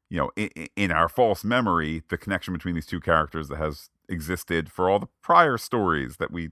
you 0.09 0.17
know, 0.17 0.31
in, 0.35 0.49
in, 0.75 0.91
our 0.91 1.09
false 1.09 1.43
memory, 1.43 2.03
the 2.09 2.17
connection 2.17 2.53
between 2.53 2.75
these 2.75 2.85
two 2.85 2.99
characters 2.99 3.47
that 3.47 3.57
has 3.57 3.89
existed 4.07 4.71
for 4.71 4.89
all 4.89 4.99
the 4.99 5.07
prior 5.21 5.57
stories 5.57 6.17
that 6.17 6.31
we 6.31 6.49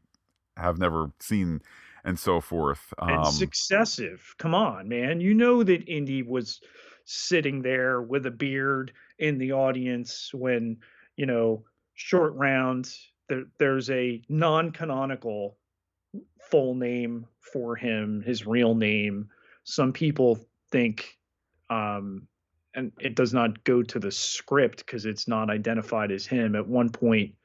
have 0.58 0.78
never 0.78 1.12
seen 1.20 1.62
and 2.04 2.20
so 2.20 2.42
forth. 2.42 2.94
Um, 2.98 3.10
and 3.10 3.28
successive. 3.28 4.36
Come 4.38 4.54
on, 4.56 4.88
man. 4.88 5.22
You 5.22 5.34
know 5.34 5.64
that 5.64 5.88
Indy 5.88 6.24
was 6.24 6.62
sitting 7.06 7.62
there 7.62 8.02
with 8.02 8.26
a 8.26 8.32
beard 8.32 8.94
in 9.20 9.38
the 9.38 9.54
audience 9.54 10.32
when, 10.34 10.78
you 11.16 11.26
know, 11.26 11.64
short 11.94 12.34
round, 12.36 12.90
there, 13.30 13.44
there's 13.60 13.90
a 13.90 14.22
non 14.30 14.72
canonical 14.72 15.58
full 16.50 16.76
name 16.76 17.26
for 17.40 17.76
him, 17.76 18.22
his 18.22 18.46
real 18.46 18.76
name. 18.76 19.30
Some 19.64 19.94
people 19.94 20.40
think 20.72 21.18
um, 21.70 22.28
and 22.76 22.92
it 23.00 23.16
does 23.16 23.34
not 23.34 23.64
go 23.64 23.84
to 23.84 24.00
the 24.00 24.12
script 24.12 24.80
because 24.80 25.06
it's 25.06 25.28
not 25.28 25.50
identified 25.50 26.12
as 26.12 26.26
him. 26.26 26.56
At 26.56 26.68
one 26.68 26.90
point, 26.90 27.36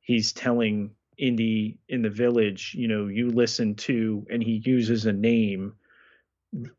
he's 0.00 0.32
telling 0.32 0.90
Indy 1.18 1.78
in 1.88 2.02
the 2.02 2.10
village, 2.10 2.74
you 2.76 2.88
know, 2.88 3.06
you 3.06 3.30
listen 3.30 3.74
to, 3.74 4.26
and 4.30 4.42
he 4.42 4.62
uses 4.64 5.06
a 5.06 5.12
name. 5.12 5.74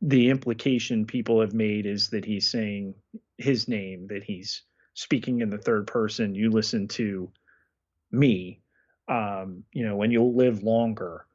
The 0.02 0.30
implication 0.30 1.06
people 1.06 1.42
have 1.42 1.54
made 1.54 1.86
is 1.86 2.10
that 2.10 2.26
he's 2.26 2.50
saying 2.50 2.96
his 3.38 3.68
name, 3.68 4.08
that 4.08 4.24
he's 4.24 4.64
speaking 4.94 5.42
in 5.42 5.50
the 5.50 5.58
third 5.58 5.88
person. 5.88 6.34
You 6.34 6.50
listen 6.50 6.88
to 6.90 7.32
me, 8.12 8.62
um, 9.08 9.64
you 9.74 9.86
know, 9.86 10.02
and 10.02 10.14
you'll 10.14 10.36
live 10.36 10.64
longer. 10.64 11.26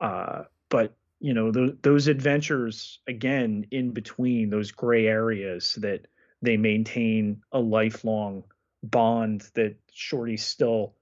Uh, 0.00 0.44
but 0.68 0.94
you 1.20 1.34
know, 1.34 1.52
the, 1.52 1.76
those 1.82 2.08
adventures 2.08 2.98
again 3.06 3.66
in 3.70 3.92
between 3.92 4.50
those 4.50 4.72
gray 4.72 5.06
areas 5.06 5.78
that 5.80 6.06
they 6.42 6.56
maintain 6.56 7.42
a 7.52 7.60
lifelong 7.60 8.44
bond 8.82 9.48
that 9.54 9.76
Shorty's 9.92 10.44
still 10.44 10.94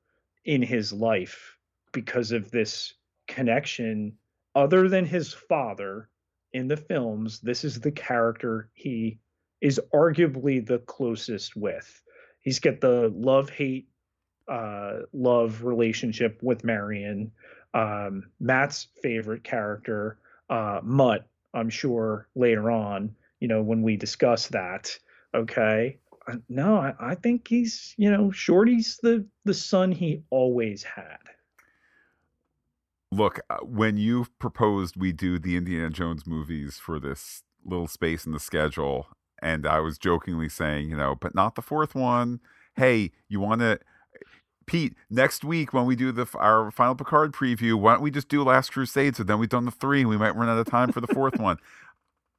in 0.45 0.62
his 0.62 0.93
life 0.93 1.57
because 1.93 2.33
of 2.33 2.51
this 2.51 2.95
connection. 3.27 4.17
Other 4.55 4.89
than 4.89 5.07
his 5.07 5.33
father 5.33 6.09
in 6.53 6.69
the 6.69 6.77
films, 6.77 7.41
this 7.41 7.65
is 7.65 7.81
the 7.81 7.93
character 7.93 8.69
he 8.75 9.19
is 9.61 9.81
arguably 9.95 10.65
the 10.65 10.79
closest 10.79 11.57
with. 11.57 12.03
He's 12.41 12.61
got 12.61 12.81
the 12.81 13.12
love 13.15 13.51
hate 13.51 13.89
uh, 14.49 15.01
love 15.12 15.62
relationship 15.62 16.43
with 16.43 16.65
Marion. 16.65 17.31
Um, 17.73 18.31
Matt's 18.41 18.89
favorite 19.01 19.45
character, 19.45 20.19
uh, 20.49 20.81
Mutt, 20.83 21.27
I'm 21.55 21.71
sure 21.71 22.27
later 22.35 22.71
on, 22.71 23.15
you 23.39 23.47
know, 23.47 23.62
when 23.62 23.83
we 23.83 23.97
discuss 23.97 24.49
that. 24.49 24.99
Okay. 25.35 25.98
Uh, 26.27 26.36
no, 26.48 26.77
I, 26.77 26.94
I 27.01 27.15
think 27.15 27.48
he's, 27.48 27.94
you 27.97 28.11
know, 28.11 28.31
Shorty's 28.31 28.98
the 29.02 29.27
the 29.44 29.55
son 29.55 29.93
he 29.93 30.23
always 30.31 30.82
had. 30.82 31.19
Look, 33.12 33.40
uh, 33.48 33.59
when 33.62 33.97
you 33.97 34.27
proposed 34.39 34.97
we 34.97 35.12
do 35.12 35.39
the 35.39 35.57
Indiana 35.57 35.90
Jones 35.90 36.27
movies 36.27 36.78
for 36.78 37.01
this 37.01 37.43
little 37.65 37.89
space 37.89 38.27
in 38.27 38.32
the 38.32 38.40
schedule, 38.40 39.09
and 39.43 39.66
I 39.66 39.81
was 39.81 39.98
jokingly 39.98 40.48
saying, 40.48 40.90
you 40.90 40.97
know, 40.97 41.16
but 41.20 41.35
not 41.35 41.55
the 41.55 41.62
fourth 41.62 41.94
one. 41.94 42.40
Hey, 42.77 43.11
you 43.28 43.40
want 43.40 43.61
to, 43.62 43.81
Pete? 44.66 44.94
Next 45.09 45.43
week 45.43 45.73
when 45.73 45.86
we 45.86 45.97
do 45.97 46.12
the 46.12 46.27
our 46.35 46.70
final 46.70 46.94
Picard 46.94 47.32
preview, 47.32 47.74
why 47.74 47.94
don't 47.94 48.02
we 48.02 48.11
just 48.11 48.28
do 48.28 48.44
Last 48.44 48.73
Crusade? 48.73 49.16
So 49.16 49.24
then 49.24 49.39
we've 49.39 49.48
done 49.48 49.65
the 49.65 49.70
three, 49.70 50.01
and 50.01 50.09
we 50.09 50.16
might 50.19 50.36
run 50.36 50.48
out 50.48 50.59
of 50.59 50.66
time 50.66 50.93
for 50.93 51.01
the 51.01 51.09
fourth 51.09 51.39
one. 51.39 51.57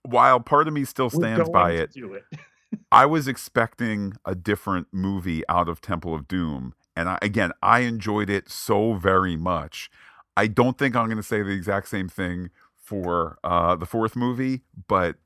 While 0.04 0.40
part 0.40 0.68
of 0.68 0.74
me 0.74 0.86
still 0.86 1.10
stands 1.10 1.50
by 1.50 1.74
it, 1.74 1.92
it. 1.96 2.24
I 2.92 3.06
was 3.06 3.28
expecting 3.28 4.14
a 4.26 4.36
different 4.36 4.88
movie 4.92 5.44
out 5.48 5.70
of 5.70 5.82
Temple 5.82 6.14
of 6.14 6.28
Doom. 6.28 6.74
And 6.96 7.10
I, 7.10 7.18
again, 7.22 7.52
I 7.62 7.80
enjoyed 7.82 8.30
it 8.30 8.50
so 8.50 8.94
very 8.94 9.36
much. 9.38 9.90
I 10.36 10.48
don't 10.48 10.78
think 10.78 10.96
I'm 10.96 11.06
going 11.06 11.18
to 11.18 11.24
say 11.24 11.42
the 11.42 11.52
exact 11.52 11.88
same 11.88 12.10
thing 12.10 12.50
for 12.78 13.38
uh, 13.44 13.76
the 13.76 13.86
fourth 13.86 14.16
movie, 14.16 14.64
but 14.88 15.18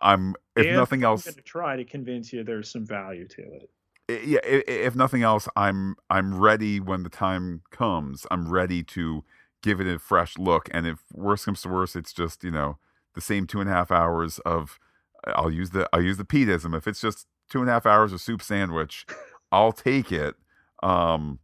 I'm, 0.00 0.34
if 0.56 0.66
nothing 0.74 1.02
else, 1.02 1.26
I'm 1.26 1.32
going 1.32 1.42
to 1.42 1.42
try 1.42 1.76
to 1.76 1.84
convince 1.84 2.32
you 2.32 2.42
there's 2.42 2.70
some 2.70 2.86
value 2.86 3.28
to 3.28 3.42
it. 3.42 3.70
yeah, 4.08 4.40
if 4.42 4.94
nothing 4.94 5.22
else, 5.22 5.48
I'm 5.56 5.96
I'm 6.08 6.38
ready 6.38 6.80
when 6.80 7.02
the 7.02 7.10
time 7.10 7.62
comes. 7.70 8.26
I'm 8.30 8.48
ready 8.48 8.82
to 8.84 9.24
give 9.62 9.80
it 9.80 9.86
a 9.86 9.98
fresh 9.98 10.38
look. 10.38 10.68
And 10.72 10.86
if 10.86 11.04
worse 11.12 11.44
comes 11.44 11.62
to 11.62 11.68
worse, 11.68 11.94
it's 11.94 12.12
just 12.12 12.42
you 12.42 12.50
know 12.50 12.78
the 13.14 13.20
same 13.20 13.46
two 13.46 13.60
and 13.60 13.68
a 13.68 13.72
half 13.72 13.90
hours 13.90 14.38
of 14.40 14.78
I'll 15.26 15.50
use 15.50 15.70
the 15.70 15.88
I'll 15.92 16.02
use 16.02 16.16
the 16.16 16.24
Peteism. 16.24 16.76
If 16.76 16.86
it's 16.86 17.00
just 17.00 17.26
two 17.50 17.60
and 17.60 17.68
a 17.68 17.72
half 17.72 17.86
hours 17.86 18.12
of 18.12 18.20
soup 18.20 18.42
sandwich, 18.42 19.06
I'll 19.52 19.72
take 19.72 20.12
it. 20.12 20.36
Um, 20.82 21.38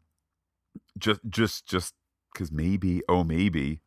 just 0.98 1.20
just 1.28 1.66
just 1.66 1.94
because 2.32 2.52
maybe 2.52 3.02
oh 3.08 3.24
maybe 3.24 3.80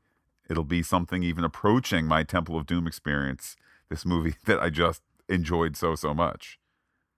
it'll 0.49 0.64
be 0.64 0.84
something 0.84 1.23
even 1.23 1.43
approaching 1.43 2.05
my 2.05 2.23
Temple 2.23 2.57
of 2.57 2.65
Doom 2.65 2.88
experience. 2.88 3.55
This 3.89 4.05
movie 4.05 4.35
that 4.45 4.59
I 4.59 4.69
just 4.69 5.01
enjoyed 5.30 5.77
so 5.77 5.95
so 5.95 6.14
much. 6.14 6.59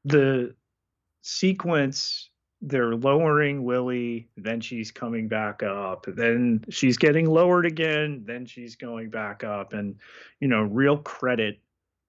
The 0.05 0.55
sequence 1.21 2.29
they're 2.61 2.95
lowering 2.95 3.63
Willie, 3.63 4.27
then 4.35 4.59
she's 4.59 4.91
coming 4.91 5.27
back 5.27 5.63
up, 5.63 6.05
then 6.07 6.65
she's 6.69 6.97
getting 6.97 7.25
lowered 7.25 7.65
again, 7.65 8.23
then 8.25 8.45
she's 8.45 8.75
going 8.75 9.09
back 9.09 9.43
up. 9.43 9.71
And, 9.73 9.95
you 10.41 10.47
know, 10.49 10.63
real 10.63 10.97
credit 10.97 11.59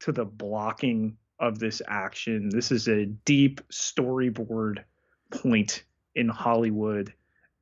to 0.01 0.13
the 0.13 0.25
blocking 0.25 1.17
of 1.39 1.59
this 1.59 1.81
action. 1.89 2.49
This 2.51 2.71
is 2.71 2.89
a 2.89 3.07
deep 3.07 3.61
storyboard 3.71 4.85
point 5.31 5.85
in 6.15 6.29
Hollywood 6.29 7.13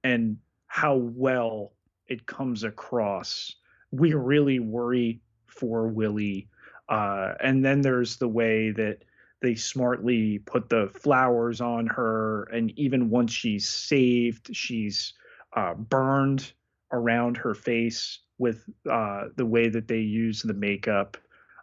and 0.05 0.39
how 0.67 0.97
well 0.97 1.73
it 2.07 2.27
comes 2.27 2.65
across. 2.65 3.55
We 3.91 4.15
really 4.15 4.59
worry 4.59 5.21
for 5.47 5.89
Willie. 5.89 6.49
Uh, 6.89 7.35
and 7.41 7.65
then 7.65 7.83
there's 7.83 8.17
the 8.17 8.29
way 8.29 8.71
that 8.71 9.03
they 9.41 9.55
smartly 9.55 10.39
put 10.39 10.69
the 10.69 10.91
flowers 10.95 11.61
on 11.61 11.87
her. 11.87 12.45
And 12.45 12.77
even 12.79 13.11
once 13.11 13.33
she's 13.33 13.69
saved, 13.69 14.55
she's 14.55 15.13
uh, 15.55 15.75
burned 15.75 16.53
around 16.93 17.37
her 17.37 17.55
face 17.55 18.21
with 18.39 18.65
uh, 18.91 19.27
the 19.37 19.47
way 19.47 19.69
that 19.69 19.89
they 19.89 19.99
use 19.99 20.43
the 20.43 20.55
makeup. 20.55 21.17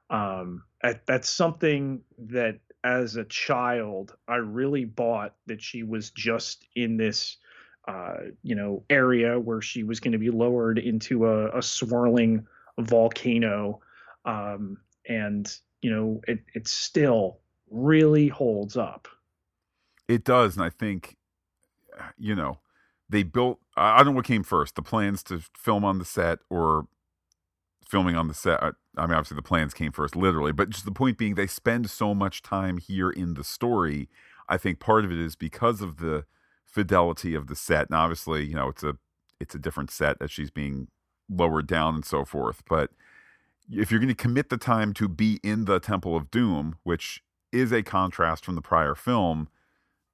Um, 0.09 0.63
that's 1.05 1.29
something 1.29 2.01
that 2.17 2.59
as 2.83 3.15
a 3.15 3.23
child, 3.25 4.15
I 4.27 4.35
really 4.35 4.85
bought 4.85 5.33
that 5.47 5.61
she 5.61 5.81
was 5.81 6.11
just 6.11 6.67
in 6.75 6.97
this, 6.97 7.37
uh, 7.87 8.17
you 8.43 8.53
know, 8.53 8.83
area 8.89 9.39
where 9.39 9.61
she 9.61 9.83
was 9.83 9.99
going 9.99 10.11
to 10.11 10.19
be 10.19 10.29
lowered 10.29 10.77
into 10.77 11.25
a, 11.25 11.57
a 11.57 11.61
swirling 11.63 12.45
volcano. 12.79 13.79
Um, 14.25 14.77
and, 15.09 15.51
you 15.81 15.89
know, 15.89 16.21
it, 16.27 16.43
it 16.53 16.67
still 16.67 17.39
really 17.71 18.27
holds 18.27 18.77
up. 18.77 19.07
It 20.07 20.23
does. 20.23 20.55
And 20.55 20.63
I 20.63 20.69
think, 20.69 21.17
you 22.17 22.35
know, 22.35 22.59
they 23.09 23.23
built, 23.23 23.59
I 23.75 23.97
don't 23.97 24.07
know 24.07 24.17
what 24.17 24.25
came 24.25 24.43
first 24.43 24.75
the 24.75 24.81
plans 24.83 25.23
to 25.23 25.41
film 25.57 25.83
on 25.83 25.97
the 25.97 26.05
set 26.05 26.39
or 26.49 26.87
filming 27.87 28.15
on 28.15 28.27
the 28.27 28.33
set. 28.33 28.61
I, 28.61 28.71
I 28.97 29.05
mean, 29.05 29.15
obviously 29.15 29.35
the 29.35 29.41
plans 29.41 29.73
came 29.73 29.91
first, 29.91 30.15
literally, 30.15 30.51
but 30.51 30.69
just 30.69 30.85
the 30.85 30.91
point 30.91 31.17
being, 31.17 31.35
they 31.35 31.47
spend 31.47 31.89
so 31.89 32.13
much 32.13 32.41
time 32.41 32.77
here 32.77 33.09
in 33.09 33.35
the 33.35 33.43
story. 33.43 34.09
I 34.49 34.57
think 34.57 34.79
part 34.79 35.05
of 35.05 35.11
it 35.11 35.19
is 35.19 35.35
because 35.35 35.81
of 35.81 35.97
the 35.97 36.25
fidelity 36.65 37.35
of 37.35 37.47
the 37.47 37.55
set, 37.55 37.87
and 37.89 37.95
obviously, 37.95 38.45
you 38.45 38.55
know, 38.55 38.69
it's 38.69 38.83
a 38.83 38.97
it's 39.39 39.55
a 39.55 39.59
different 39.59 39.91
set 39.91 40.17
as 40.21 40.31
she's 40.31 40.51
being 40.51 40.87
lowered 41.29 41.67
down 41.67 41.95
and 41.95 42.05
so 42.05 42.23
forth. 42.25 42.63
But 42.69 42.91
if 43.69 43.91
you're 43.91 43.99
going 43.99 44.07
to 44.07 44.15
commit 44.15 44.49
the 44.49 44.57
time 44.57 44.93
to 44.93 45.07
be 45.07 45.39
in 45.43 45.65
the 45.65 45.79
Temple 45.79 46.15
of 46.15 46.31
Doom, 46.31 46.77
which 46.83 47.23
is 47.51 47.71
a 47.71 47.83
contrast 47.83 48.45
from 48.45 48.55
the 48.55 48.61
prior 48.61 48.95
film, 48.95 49.49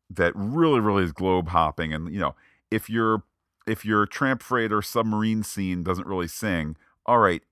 that 0.09 0.33
really, 0.35 0.79
really 0.79 1.03
is 1.03 1.11
globe 1.11 1.49
hopping, 1.49 1.93
and 1.93 2.11
you 2.13 2.19
know, 2.19 2.35
if 2.69 2.89
your 2.89 3.23
if 3.67 3.85
your 3.85 4.05
tramp 4.05 4.41
freighter 4.41 4.81
submarine 4.81 5.43
scene 5.43 5.83
doesn't 5.83 6.07
really 6.07 6.27
sing, 6.27 6.75
all 7.05 7.19
right, 7.19 7.43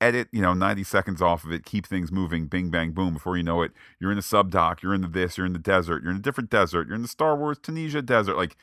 edit, 0.00 0.28
you 0.32 0.40
know, 0.42 0.54
90 0.54 0.84
seconds 0.84 1.22
off 1.22 1.44
of 1.44 1.52
it, 1.52 1.64
keep 1.64 1.86
things 1.86 2.12
moving, 2.12 2.46
bing, 2.46 2.70
bang, 2.70 2.92
boom. 2.92 3.14
Before 3.14 3.36
you 3.36 3.42
know 3.42 3.62
it, 3.62 3.72
you're 3.98 4.12
in 4.12 4.18
a 4.18 4.22
sub 4.22 4.50
dock, 4.50 4.82
you're 4.82 4.94
in 4.94 5.00
the 5.00 5.08
this, 5.08 5.36
you're 5.36 5.46
in 5.46 5.52
the 5.52 5.58
desert, 5.58 6.02
you're 6.02 6.12
in 6.12 6.18
a 6.18 6.22
different 6.22 6.50
desert, 6.50 6.86
you're 6.86 6.96
in 6.96 7.02
the 7.02 7.08
Star 7.08 7.36
Wars 7.36 7.58
Tunisia 7.58 8.02
desert. 8.02 8.36
Like, 8.36 8.56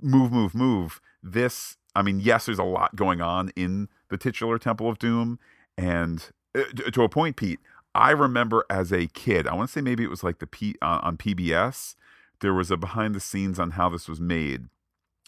move, 0.00 0.32
move, 0.32 0.54
move. 0.54 1.00
This, 1.22 1.76
I 1.94 2.02
mean, 2.02 2.20
yes, 2.20 2.46
there's 2.46 2.58
a 2.58 2.64
lot 2.64 2.96
going 2.96 3.20
on 3.20 3.50
in 3.56 3.88
the 4.08 4.16
titular 4.16 4.58
Temple 4.58 4.88
of 4.88 4.98
Doom. 4.98 5.38
And 5.76 6.30
uh, 6.54 6.64
to 6.92 7.02
a 7.02 7.08
point, 7.08 7.36
Pete, 7.36 7.60
I 7.94 8.10
remember 8.10 8.64
as 8.70 8.92
a 8.92 9.06
kid, 9.08 9.46
I 9.46 9.54
want 9.54 9.68
to 9.68 9.72
say 9.72 9.80
maybe 9.80 10.04
it 10.04 10.10
was 10.10 10.22
like 10.22 10.38
the 10.38 10.46
P 10.46 10.76
uh, 10.82 11.00
on 11.02 11.16
PBS, 11.16 11.94
there 12.40 12.54
was 12.54 12.70
a 12.70 12.76
behind 12.76 13.14
the 13.14 13.20
scenes 13.20 13.58
on 13.58 13.72
how 13.72 13.88
this 13.88 14.08
was 14.08 14.20
made. 14.20 14.66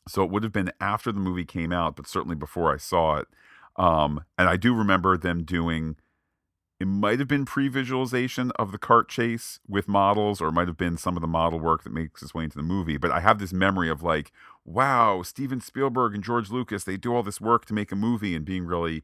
So 0.06 0.22
it 0.22 0.30
would 0.30 0.42
have 0.42 0.52
been 0.52 0.72
after 0.80 1.12
the 1.12 1.20
movie 1.20 1.44
came 1.44 1.72
out, 1.72 1.96
but 1.96 2.06
certainly 2.06 2.36
before 2.36 2.72
I 2.72 2.78
saw 2.78 3.16
it 3.16 3.28
um, 3.78 4.24
and 4.36 4.48
I 4.48 4.56
do 4.56 4.74
remember 4.74 5.16
them 5.16 5.44
doing 5.44 5.96
it 6.80 6.86
might 6.86 7.18
have 7.18 7.26
been 7.26 7.44
pre-visualization 7.44 8.52
of 8.52 8.70
the 8.70 8.78
cart 8.78 9.08
chase 9.08 9.58
with 9.66 9.88
models 9.88 10.40
or 10.40 10.48
it 10.48 10.52
might 10.52 10.68
have 10.68 10.76
been 10.76 10.96
some 10.96 11.16
of 11.16 11.20
the 11.20 11.26
model 11.26 11.58
work 11.58 11.82
that 11.82 11.92
makes 11.92 12.22
its 12.22 12.32
way 12.34 12.44
into 12.44 12.56
the 12.56 12.62
movie 12.62 12.96
but 12.96 13.10
i 13.10 13.18
have 13.18 13.40
this 13.40 13.52
memory 13.52 13.90
of 13.90 14.00
like 14.00 14.30
wow 14.64 15.20
steven 15.22 15.60
spielberg 15.60 16.14
and 16.14 16.22
george 16.22 16.50
lucas 16.50 16.84
they 16.84 16.96
do 16.96 17.12
all 17.12 17.24
this 17.24 17.40
work 17.40 17.64
to 17.64 17.74
make 17.74 17.90
a 17.90 17.96
movie 17.96 18.36
and 18.36 18.44
being 18.44 18.64
really 18.64 19.02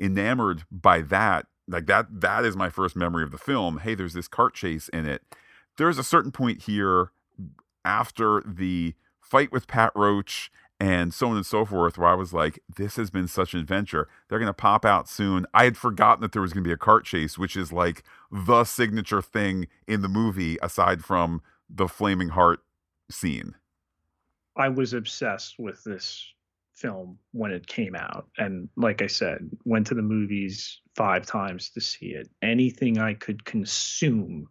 enamored 0.00 0.64
by 0.70 1.02
that. 1.02 1.46
Like 1.68 1.86
that 1.86 2.06
that 2.20 2.44
is 2.44 2.56
my 2.56 2.70
first 2.70 2.96
memory 2.96 3.22
of 3.22 3.30
the 3.30 3.38
film. 3.38 3.78
Hey 3.78 3.94
there's 3.94 4.14
this 4.14 4.26
cart 4.26 4.54
chase 4.54 4.88
in 4.88 5.06
it. 5.06 5.22
There's 5.76 5.98
a 5.98 6.04
certain 6.04 6.32
point 6.32 6.62
here 6.62 7.12
after 7.84 8.42
the 8.44 8.94
fight 9.20 9.52
with 9.52 9.68
pat 9.68 9.92
roach 9.94 10.50
and 10.80 11.12
so 11.12 11.28
on 11.28 11.36
and 11.36 11.44
so 11.44 11.66
forth, 11.66 11.98
where 11.98 12.08
I 12.08 12.14
was 12.14 12.32
like, 12.32 12.58
this 12.74 12.96
has 12.96 13.10
been 13.10 13.28
such 13.28 13.52
an 13.52 13.60
adventure. 13.60 14.08
They're 14.28 14.38
going 14.38 14.46
to 14.46 14.54
pop 14.54 14.86
out 14.86 15.08
soon. 15.08 15.44
I 15.52 15.64
had 15.64 15.76
forgotten 15.76 16.22
that 16.22 16.32
there 16.32 16.40
was 16.40 16.54
going 16.54 16.64
to 16.64 16.68
be 16.68 16.72
a 16.72 16.78
cart 16.78 17.04
chase, 17.04 17.36
which 17.36 17.54
is 17.54 17.70
like 17.70 18.02
the 18.32 18.64
signature 18.64 19.20
thing 19.20 19.68
in 19.86 20.00
the 20.00 20.08
movie, 20.08 20.56
aside 20.62 21.04
from 21.04 21.42
the 21.68 21.86
flaming 21.86 22.30
heart 22.30 22.60
scene. 23.10 23.54
I 24.56 24.70
was 24.70 24.94
obsessed 24.94 25.56
with 25.58 25.84
this 25.84 26.26
film 26.74 27.18
when 27.32 27.50
it 27.50 27.66
came 27.66 27.94
out. 27.94 28.28
And 28.38 28.70
like 28.76 29.02
I 29.02 29.06
said, 29.06 29.50
went 29.64 29.86
to 29.88 29.94
the 29.94 30.02
movies 30.02 30.80
five 30.96 31.26
times 31.26 31.70
to 31.70 31.80
see 31.82 32.06
it. 32.06 32.30
Anything 32.40 32.98
I 32.98 33.14
could 33.14 33.44
consume 33.44 34.48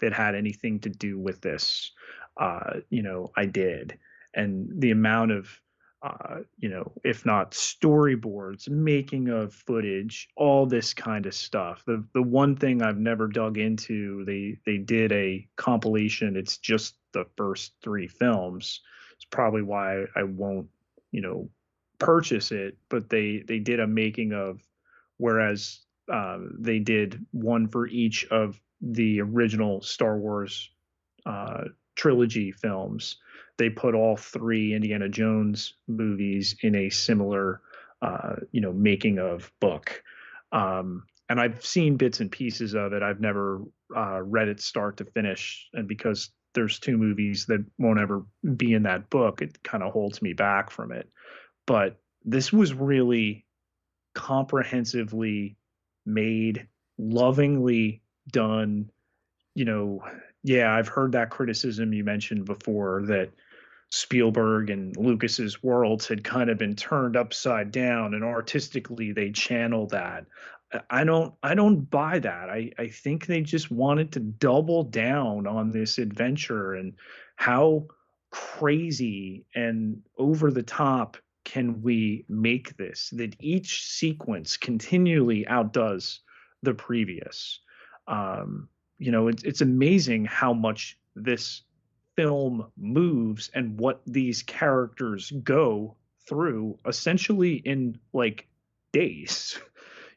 that 0.00 0.12
had 0.12 0.34
anything 0.34 0.80
to 0.80 0.90
do 0.90 1.18
with 1.18 1.40
this, 1.40 1.90
uh, 2.38 2.80
you 2.90 3.02
know, 3.02 3.30
I 3.34 3.46
did. 3.46 3.98
And 4.34 4.68
the 4.80 4.90
amount 4.90 5.32
of 5.32 5.48
uh, 6.02 6.38
you 6.58 6.68
know, 6.70 6.92
if 7.04 7.26
not 7.26 7.52
storyboards, 7.52 8.68
making 8.68 9.28
of 9.28 9.52
footage, 9.52 10.28
all 10.34 10.64
this 10.66 10.94
kind 10.94 11.26
of 11.26 11.34
stuff. 11.34 11.82
The 11.86 12.04
the 12.14 12.22
one 12.22 12.56
thing 12.56 12.82
I've 12.82 12.98
never 12.98 13.28
dug 13.28 13.58
into, 13.58 14.24
they 14.24 14.56
they 14.64 14.78
did 14.78 15.12
a 15.12 15.46
compilation. 15.56 16.36
It's 16.36 16.56
just 16.58 16.96
the 17.12 17.26
first 17.36 17.74
three 17.82 18.08
films. 18.08 18.80
It's 19.16 19.26
probably 19.26 19.62
why 19.62 20.04
I 20.16 20.22
won't, 20.22 20.68
you 21.10 21.20
know, 21.20 21.50
purchase 21.98 22.50
it. 22.50 22.78
But 22.88 23.10
they 23.10 23.44
they 23.46 23.58
did 23.58 23.80
a 23.80 23.86
making 23.86 24.32
of, 24.32 24.60
whereas 25.18 25.80
uh, 26.10 26.38
they 26.58 26.78
did 26.78 27.26
one 27.32 27.68
for 27.68 27.86
each 27.86 28.26
of 28.30 28.58
the 28.80 29.20
original 29.20 29.82
Star 29.82 30.18
Wars 30.18 30.70
uh, 31.26 31.64
trilogy 31.94 32.52
films 32.52 33.18
they 33.60 33.68
put 33.68 33.94
all 33.94 34.16
three 34.16 34.72
Indiana 34.72 35.06
Jones 35.06 35.74
movies 35.86 36.56
in 36.62 36.74
a 36.74 36.88
similar, 36.88 37.60
uh, 38.00 38.36
you 38.52 38.60
know, 38.62 38.72
making 38.72 39.18
of 39.18 39.52
book. 39.60 40.02
Um, 40.50 41.04
and 41.28 41.38
I've 41.38 41.62
seen 41.64 41.98
bits 41.98 42.20
and 42.20 42.32
pieces 42.32 42.74
of 42.74 42.94
it. 42.94 43.02
I've 43.02 43.20
never 43.20 43.60
uh, 43.94 44.22
read 44.22 44.48
it 44.48 44.60
start 44.60 44.96
to 44.96 45.04
finish, 45.04 45.68
and 45.74 45.86
because 45.86 46.30
there's 46.54 46.78
two 46.78 46.96
movies 46.96 47.44
that 47.46 47.62
won't 47.76 48.00
ever 48.00 48.24
be 48.56 48.72
in 48.72 48.84
that 48.84 49.10
book, 49.10 49.42
it 49.42 49.62
kind 49.62 49.82
of 49.82 49.92
holds 49.92 50.22
me 50.22 50.32
back 50.32 50.70
from 50.70 50.90
it. 50.90 51.10
But 51.66 52.00
this 52.24 52.54
was 52.54 52.72
really 52.72 53.44
comprehensively 54.14 55.58
made, 56.06 56.66
lovingly 56.96 58.00
done. 58.32 58.90
You 59.54 59.66
know, 59.66 60.02
yeah, 60.42 60.74
I've 60.74 60.88
heard 60.88 61.12
that 61.12 61.28
criticism 61.28 61.92
you 61.92 62.04
mentioned 62.04 62.46
before 62.46 63.02
that 63.08 63.28
Spielberg 63.90 64.70
and 64.70 64.96
Lucas's 64.96 65.62
worlds 65.62 66.06
had 66.06 66.22
kind 66.22 66.48
of 66.48 66.58
been 66.58 66.76
turned 66.76 67.16
upside 67.16 67.72
down 67.72 68.14
and 68.14 68.22
artistically 68.24 69.12
they 69.12 69.30
channel 69.30 69.86
that. 69.88 70.26
I 70.88 71.02
don't 71.02 71.34
I 71.42 71.54
don't 71.54 71.90
buy 71.90 72.20
that. 72.20 72.48
I, 72.48 72.70
I 72.78 72.86
think 72.86 73.26
they 73.26 73.40
just 73.40 73.72
wanted 73.72 74.12
to 74.12 74.20
double 74.20 74.84
down 74.84 75.48
on 75.48 75.72
this 75.72 75.98
adventure 75.98 76.74
and 76.74 76.94
how 77.34 77.86
crazy 78.30 79.44
and 79.56 80.00
over 80.16 80.52
the 80.52 80.62
top 80.62 81.16
can 81.44 81.82
we 81.82 82.24
make 82.28 82.76
this 82.76 83.10
that 83.10 83.34
each 83.40 83.84
sequence 83.84 84.56
continually 84.56 85.44
outdoes 85.48 86.20
the 86.62 86.74
previous. 86.74 87.58
Um, 88.06 88.68
you 88.98 89.10
know, 89.10 89.26
it's 89.26 89.42
it's 89.42 89.62
amazing 89.62 90.26
how 90.26 90.52
much 90.52 90.96
this 91.16 91.62
film 92.20 92.70
moves 92.76 93.50
and 93.54 93.80
what 93.80 94.02
these 94.06 94.42
characters 94.42 95.32
go 95.42 95.96
through 96.28 96.78
essentially 96.86 97.54
in 97.54 97.98
like 98.12 98.46
days. 98.92 99.58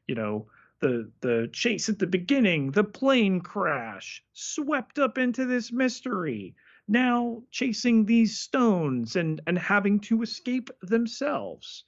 You 0.05 0.15
know 0.15 0.47
the 0.81 1.09
the 1.21 1.49
chase 1.53 1.87
at 1.87 1.97
the 1.97 2.05
beginning 2.05 2.71
the 2.71 2.83
plane 2.83 3.39
crash 3.39 4.21
swept 4.33 4.99
up 4.99 5.17
into 5.17 5.45
this 5.45 5.71
mystery 5.71 6.53
now 6.89 7.41
chasing 7.51 8.03
these 8.03 8.37
stones 8.37 9.15
and 9.15 9.39
and 9.47 9.57
having 9.57 10.01
to 10.01 10.21
escape 10.23 10.69
themselves. 10.81 11.85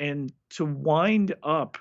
And 0.00 0.32
to 0.56 0.64
wind 0.64 1.34
up 1.42 1.76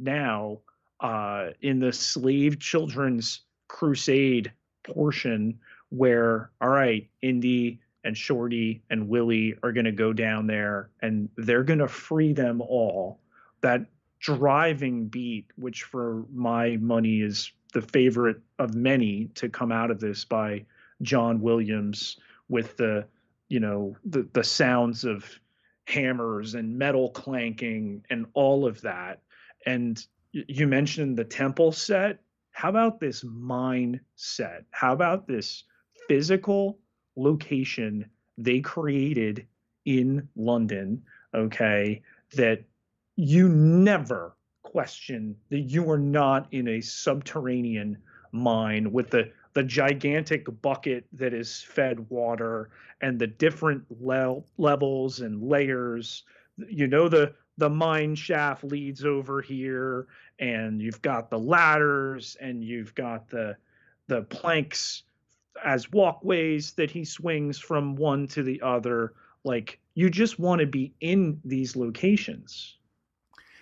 now 0.00 0.58
uh 0.98 1.50
in 1.60 1.78
the 1.78 1.92
slave 1.92 2.58
children's 2.58 3.42
crusade 3.68 4.52
portion 4.82 5.60
where 5.90 6.50
all 6.60 6.68
right 6.68 7.08
indy 7.22 7.80
and 8.04 8.16
shorty 8.16 8.82
and 8.90 9.08
willie 9.08 9.54
are 9.62 9.72
going 9.72 9.84
to 9.84 9.92
go 9.92 10.12
down 10.12 10.46
there 10.46 10.90
and 11.02 11.28
they're 11.36 11.64
going 11.64 11.78
to 11.78 11.88
free 11.88 12.32
them 12.32 12.60
all. 12.60 13.20
That 13.60 13.86
driving 14.20 15.06
beat 15.06 15.46
which 15.56 15.84
for 15.84 16.24
my 16.32 16.76
money 16.76 17.20
is 17.20 17.52
the 17.72 17.82
favorite 17.82 18.40
of 18.58 18.74
many 18.74 19.26
to 19.34 19.48
come 19.48 19.70
out 19.70 19.90
of 19.90 20.00
this 20.00 20.24
by 20.24 20.64
john 21.02 21.40
williams 21.40 22.16
with 22.48 22.76
the 22.78 23.06
you 23.48 23.60
know 23.60 23.96
the 24.04 24.28
the 24.32 24.42
sounds 24.42 25.04
of 25.04 25.24
hammers 25.88 26.54
and 26.54 26.76
metal 26.76 27.10
clanking 27.10 28.04
and 28.10 28.26
all 28.34 28.66
of 28.66 28.80
that. 28.82 29.22
And 29.64 30.04
you 30.32 30.66
mentioned 30.66 31.16
the 31.16 31.24
temple 31.24 31.72
set. 31.72 32.18
How 32.52 32.68
about 32.68 33.00
this 33.00 33.24
mine 33.24 34.00
set 34.16 34.64
how 34.70 34.92
about 34.92 35.26
this 35.26 35.64
physical 36.08 36.78
location 37.16 38.08
they 38.36 38.60
created 38.60 39.46
in 39.84 40.28
London, 40.36 41.02
okay, 41.34 42.02
that 42.34 42.62
you 43.16 43.48
never 43.48 44.36
question 44.62 45.34
that 45.50 45.60
you 45.60 45.90
are 45.90 45.98
not 45.98 46.46
in 46.52 46.68
a 46.68 46.80
subterranean 46.80 47.96
mine 48.32 48.92
with 48.92 49.10
the 49.10 49.30
the 49.54 49.62
gigantic 49.62 50.46
bucket 50.62 51.04
that 51.12 51.32
is 51.32 51.62
fed 51.62 51.98
water 52.10 52.70
and 53.00 53.18
the 53.18 53.26
different 53.26 53.82
le- 54.00 54.42
levels 54.58 55.20
and 55.20 55.42
layers. 55.42 56.24
You 56.68 56.86
know 56.86 57.08
the 57.08 57.34
the 57.56 57.70
mine 57.70 58.14
shaft 58.14 58.62
leads 58.62 59.04
over 59.04 59.40
here 59.40 60.06
and 60.38 60.80
you've 60.80 61.02
got 61.02 61.28
the 61.30 61.38
ladders 61.38 62.36
and 62.40 62.62
you've 62.62 62.94
got 62.94 63.28
the 63.28 63.56
the 64.06 64.22
planks 64.22 65.02
as 65.64 65.90
walkways 65.92 66.72
that 66.72 66.90
he 66.90 67.04
swings 67.04 67.58
from 67.58 67.96
one 67.96 68.26
to 68.28 68.42
the 68.42 68.60
other. 68.62 69.14
Like 69.44 69.78
you 69.94 70.10
just 70.10 70.38
want 70.38 70.60
to 70.60 70.66
be 70.66 70.92
in 71.00 71.40
these 71.44 71.76
locations. 71.76 72.76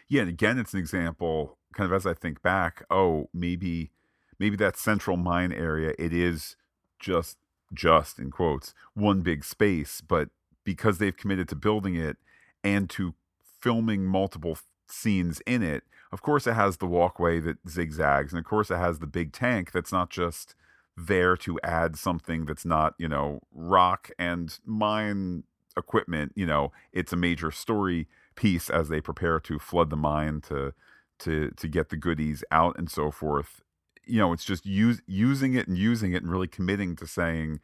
Yeah, 0.09 0.23
and 0.23 0.31
again, 0.31 0.59
it's 0.59 0.73
an 0.75 0.81
example. 0.81 1.59
Kind 1.75 1.91
of 1.91 1.97
as 1.97 2.07
I 2.07 2.15
think 2.15 2.43
back, 2.43 2.85
oh, 2.91 3.29
maybe, 3.35 3.91
maybe 4.39 4.57
that 4.57 4.77
central 4.77 5.17
mine 5.17 5.53
area, 5.53 5.95
it 5.99 6.13
is 6.13 6.57
just, 6.99 7.37
just 7.75 8.19
in 8.19 8.31
quotes, 8.31 8.73
one 8.95 9.21
big 9.21 9.45
space, 9.45 10.01
but 10.01 10.31
because 10.65 10.99
they've 10.99 11.17
committed 11.17 11.49
to 11.49 11.57
building 11.57 11.95
it 11.97 12.17
and 12.65 12.89
to 12.91 13.15
filming 13.61 14.05
multiple 14.05 14.59
scenes 14.89 15.41
in 15.47 15.63
it, 15.63 15.85
of 16.13 16.23
course, 16.23 16.47
it 16.47 16.55
has 16.55 16.77
the 16.77 16.87
walkway 16.87 17.41
that 17.41 17.59
zigzags, 17.69 18.33
and 18.33 18.39
of 18.39 18.45
course, 18.45 18.71
it 18.71 18.79
has 18.79 19.01
the 19.01 19.07
big 19.07 19.33
tank 19.33 19.73
that's 19.73 19.93
not 19.93 20.09
just 20.09 20.55
there 20.97 21.37
to 21.37 21.61
add 21.63 21.97
something 21.97 22.47
that's 22.47 22.65
not, 22.65 22.95
you 22.99 23.09
know, 23.09 23.41
rock 23.53 24.11
and 24.19 24.59
mine 24.65 25.45
equipment. 25.77 26.33
You 26.35 26.47
know, 26.47 26.73
it's 26.93 27.13
a 27.13 27.17
major 27.17 27.51
story 27.51 28.09
piece 28.35 28.71
as 28.71 28.89
they 28.89 29.01
prepare 29.01 29.41
to 29.41 29.59
flood 29.59 29.91
the 29.91 29.97
mine 29.97 30.41
to 30.43 30.73
to 31.21 31.51
to 31.57 31.69
get 31.69 31.89
the 31.89 31.97
goodies 31.97 32.45
out 32.51 32.79
and 32.79 32.91
so 32.91 33.11
forth. 33.11 33.63
You 34.05 34.21
know, 34.21 34.33
it's 34.33 34.45
just 34.45 34.65
use, 34.65 35.03
using 35.07 35.55
it 35.55 35.67
and 35.67 35.77
using 35.77 36.13
it 36.13 36.23
and 36.23 36.31
really 36.31 36.47
committing 36.47 36.95
to 36.97 37.07
saying 37.07 37.61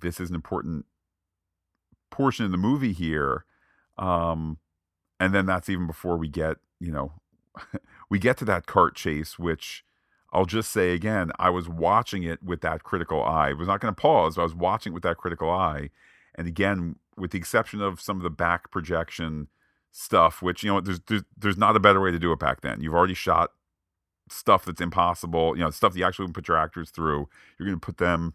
this 0.00 0.20
is 0.20 0.28
an 0.28 0.34
important 0.34 0.84
portion 2.10 2.44
of 2.44 2.52
the 2.52 2.58
movie 2.58 2.92
here. 2.92 3.44
Um, 3.96 4.58
and 5.18 5.34
then 5.34 5.46
that's 5.46 5.68
even 5.68 5.86
before 5.86 6.16
we 6.16 6.28
get, 6.28 6.58
you 6.78 6.92
know, 6.92 7.12
we 8.10 8.18
get 8.18 8.36
to 8.38 8.44
that 8.44 8.66
cart 8.66 8.94
chase, 8.94 9.38
which 9.38 9.84
I'll 10.32 10.46
just 10.46 10.70
say 10.70 10.94
again, 10.94 11.30
I 11.38 11.50
was 11.50 11.68
watching 11.68 12.22
it 12.22 12.42
with 12.42 12.62
that 12.62 12.84
critical 12.84 13.22
eye. 13.22 13.50
I 13.50 13.52
was 13.52 13.68
not 13.68 13.80
going 13.80 13.94
to 13.94 14.00
pause. 14.00 14.38
I 14.38 14.42
was 14.42 14.54
watching 14.54 14.92
it 14.92 14.94
with 14.94 15.02
that 15.02 15.18
critical 15.18 15.50
eye. 15.50 15.90
And 16.34 16.48
again, 16.48 16.96
with 17.16 17.32
the 17.32 17.38
exception 17.38 17.82
of 17.82 18.00
some 18.00 18.16
of 18.16 18.22
the 18.22 18.30
back 18.30 18.70
projection 18.70 19.48
stuff, 19.90 20.40
which, 20.40 20.62
you 20.62 20.72
know, 20.72 20.80
there's, 20.80 21.00
there's, 21.06 21.22
there's 21.36 21.58
not 21.58 21.76
a 21.76 21.80
better 21.80 22.00
way 22.00 22.10
to 22.10 22.18
do 22.18 22.32
it 22.32 22.38
back 22.38 22.62
then. 22.62 22.80
You've 22.80 22.94
already 22.94 23.14
shot 23.14 23.50
stuff 24.30 24.64
that's 24.64 24.80
impossible, 24.80 25.54
you 25.56 25.62
know, 25.62 25.70
stuff 25.70 25.92
that 25.92 25.98
you 25.98 26.04
actually 26.06 26.32
put 26.32 26.48
your 26.48 26.56
actors 26.56 26.88
through. 26.88 27.28
You're 27.58 27.66
going 27.66 27.78
to 27.78 27.84
put 27.84 27.98
them 27.98 28.34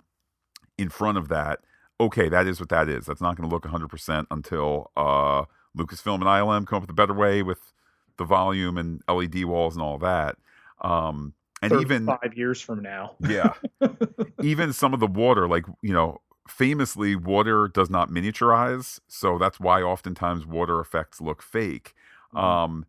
in 0.77 0.89
front 0.89 1.17
of 1.17 1.29
that. 1.29 1.61
Okay, 1.99 2.29
that 2.29 2.45
is 2.45 2.59
what 2.59 2.69
that 2.69 2.87
is. 2.87 3.07
That's 3.07 3.21
not 3.21 3.35
going 3.35 3.49
to 3.49 3.53
look 3.53 3.63
100% 3.63 4.27
until 4.29 4.91
uh, 4.95 5.45
Lucasfilm 5.75 6.15
and 6.15 6.25
ILM 6.25 6.67
come 6.67 6.77
up 6.77 6.83
with 6.83 6.91
a 6.91 6.93
better 6.93 7.13
way 7.13 7.41
with 7.41 7.73
the 8.17 8.23
volume 8.23 8.77
and 8.77 9.01
LED 9.07 9.45
walls 9.45 9.75
and 9.75 9.81
all 9.81 9.97
that. 9.97 10.37
Um, 10.81 11.33
and 11.61 11.73
even 11.73 12.05
five 12.05 12.33
years 12.35 12.61
from 12.61 12.81
now. 12.81 13.15
Yeah. 13.19 13.53
Even 14.43 14.73
some 14.73 14.93
of 14.93 14.99
the 14.99 15.07
water 15.07 15.47
like 15.47 15.65
you 15.81 15.93
know 15.93 16.21
famously 16.47 17.15
water 17.15 17.67
does 17.67 17.89
not 17.89 18.09
miniaturize 18.09 18.99
so 19.07 19.37
that's 19.37 19.59
why 19.59 19.81
oftentimes 19.81 20.45
water 20.45 20.79
effects 20.79 21.19
look 21.19 21.41
fake. 21.41 21.93
Mm-hmm. 22.33 22.45
um 22.45 22.85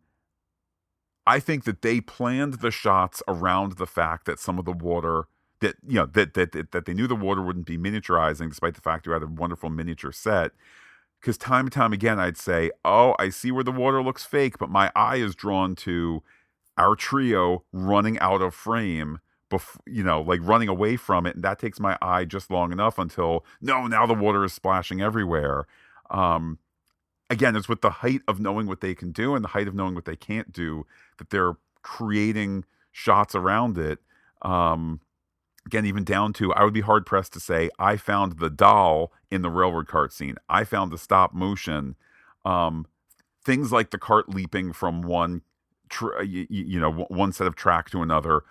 i 1.25 1.39
think 1.39 1.63
that 1.63 1.81
they 1.81 2.01
planned 2.01 2.55
the 2.55 2.71
shots 2.71 3.23
around 3.25 3.77
the 3.77 3.87
fact 3.87 4.25
that 4.25 4.37
some 4.37 4.59
of 4.59 4.65
the 4.65 4.73
water 4.73 5.27
that 5.61 5.75
you 5.87 5.95
know 5.95 6.05
that 6.05 6.33
that 6.33 6.51
that, 6.51 6.71
that 6.71 6.85
they 6.85 6.93
knew 6.93 7.07
the 7.07 7.15
water 7.15 7.41
wouldn't 7.41 7.65
be 7.65 7.77
miniaturizing 7.77 8.49
despite 8.49 8.75
the 8.75 8.81
fact 8.81 9.05
you 9.05 9.11
had 9.13 9.23
a 9.23 9.27
wonderful 9.27 9.69
miniature 9.69 10.11
set. 10.11 10.51
Because 11.19 11.37
time 11.37 11.65
and 11.65 11.71
time 11.73 11.91
again 11.91 12.17
i'd 12.19 12.37
say 12.37 12.71
oh 12.85 13.13
i 13.19 13.29
see 13.29 13.51
where 13.51 13.63
the 13.63 13.73
water 13.73 14.01
looks 14.01 14.23
fake 14.23 14.57
but 14.57 14.69
my 14.69 14.89
eye 14.95 15.17
is 15.17 15.35
drawn 15.35 15.75
to 15.75 16.23
our 16.79 16.95
trio 16.95 17.65
running 17.73 18.19
out 18.19 18.41
of 18.41 18.55
frame 18.55 19.19
before 19.49 19.81
you 19.87 20.03
know 20.03 20.21
like 20.21 20.39
running 20.43 20.69
away 20.69 20.97
from 20.97 21.27
it 21.27 21.35
and 21.35 21.43
that 21.43 21.59
takes 21.59 21.79
my 21.79 21.97
eye 22.01 22.25
just 22.25 22.51
long 22.51 22.71
enough 22.71 22.99
until 22.99 23.45
no 23.61 23.87
now 23.87 24.05
the 24.07 24.15
water 24.15 24.45
is 24.45 24.53
splashing 24.53 25.01
everywhere. 25.01 25.67
Um 26.11 26.59
again 27.29 27.55
it's 27.55 27.69
with 27.69 27.81
the 27.81 27.89
height 27.89 28.21
of 28.27 28.39
knowing 28.39 28.67
what 28.67 28.81
they 28.81 28.95
can 28.95 29.11
do 29.11 29.35
and 29.35 29.43
the 29.43 29.49
height 29.49 29.67
of 29.67 29.75
knowing 29.75 29.95
what 29.95 30.05
they 30.05 30.15
can't 30.17 30.51
do 30.53 30.85
that 31.19 31.29
they're 31.31 31.55
creating 31.83 32.65
shots 32.91 33.35
around 33.35 33.77
it. 33.77 33.99
Um 34.43 35.01
again 35.65 35.85
even 35.85 36.03
down 36.03 36.33
to 36.33 36.53
i 36.53 36.63
would 36.63 36.73
be 36.73 36.81
hard 36.81 37.05
pressed 37.05 37.33
to 37.33 37.39
say 37.39 37.69
i 37.79 37.97
found 37.97 38.39
the 38.39 38.49
doll 38.49 39.11
in 39.31 39.41
the 39.43 39.49
railroad 39.49 39.87
cart 39.87 40.13
scene. 40.13 40.35
I 40.49 40.63
found 40.63 40.91
the 40.91 40.97
stop 40.97 41.33
motion. 41.33 41.95
Um 42.45 42.87
things 43.45 43.71
like 43.71 43.91
the 43.91 43.97
cart 43.97 44.29
leaping 44.29 44.73
from 44.73 45.01
one 45.01 45.41
tr- 45.89 46.21
you, 46.21 46.47
you 46.49 46.79
know 46.79 46.91
one 47.09 47.31
set 47.31 47.47
of 47.47 47.55
track 47.55 47.89
to 47.91 48.01
another 48.01 48.43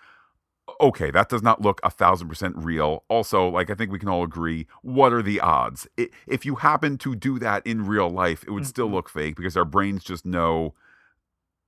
okay, 0.81 1.11
that 1.11 1.29
does 1.29 1.43
not 1.43 1.61
look 1.61 1.81
a 1.83 1.91
thousand 1.91 2.29
percent 2.29 2.55
real. 2.57 3.05
Also, 3.09 3.49
like 3.49 3.71
I 3.71 3.75
think 3.75 3.91
we 3.91 3.99
can 3.99 4.09
all 4.09 4.23
agree, 4.23 4.67
what 4.83 5.13
are 5.13 5.23
the 5.23 5.41
odds? 5.41 5.87
It, 5.97 6.11
if 6.27 6.45
you 6.45 6.57
happen 6.57 6.99
to 6.99 7.15
do 7.15 7.39
that 7.39 7.67
in 7.67 7.87
real 7.87 8.11
life, 8.11 8.43
it 8.45 8.51
would 8.51 8.65
mm-hmm. 8.65 8.69
still 8.69 8.91
look 8.91 9.09
fake 9.09 9.37
because 9.37 9.57
our 9.57 9.65
brains 9.65 10.05
just 10.05 10.27
know 10.27 10.75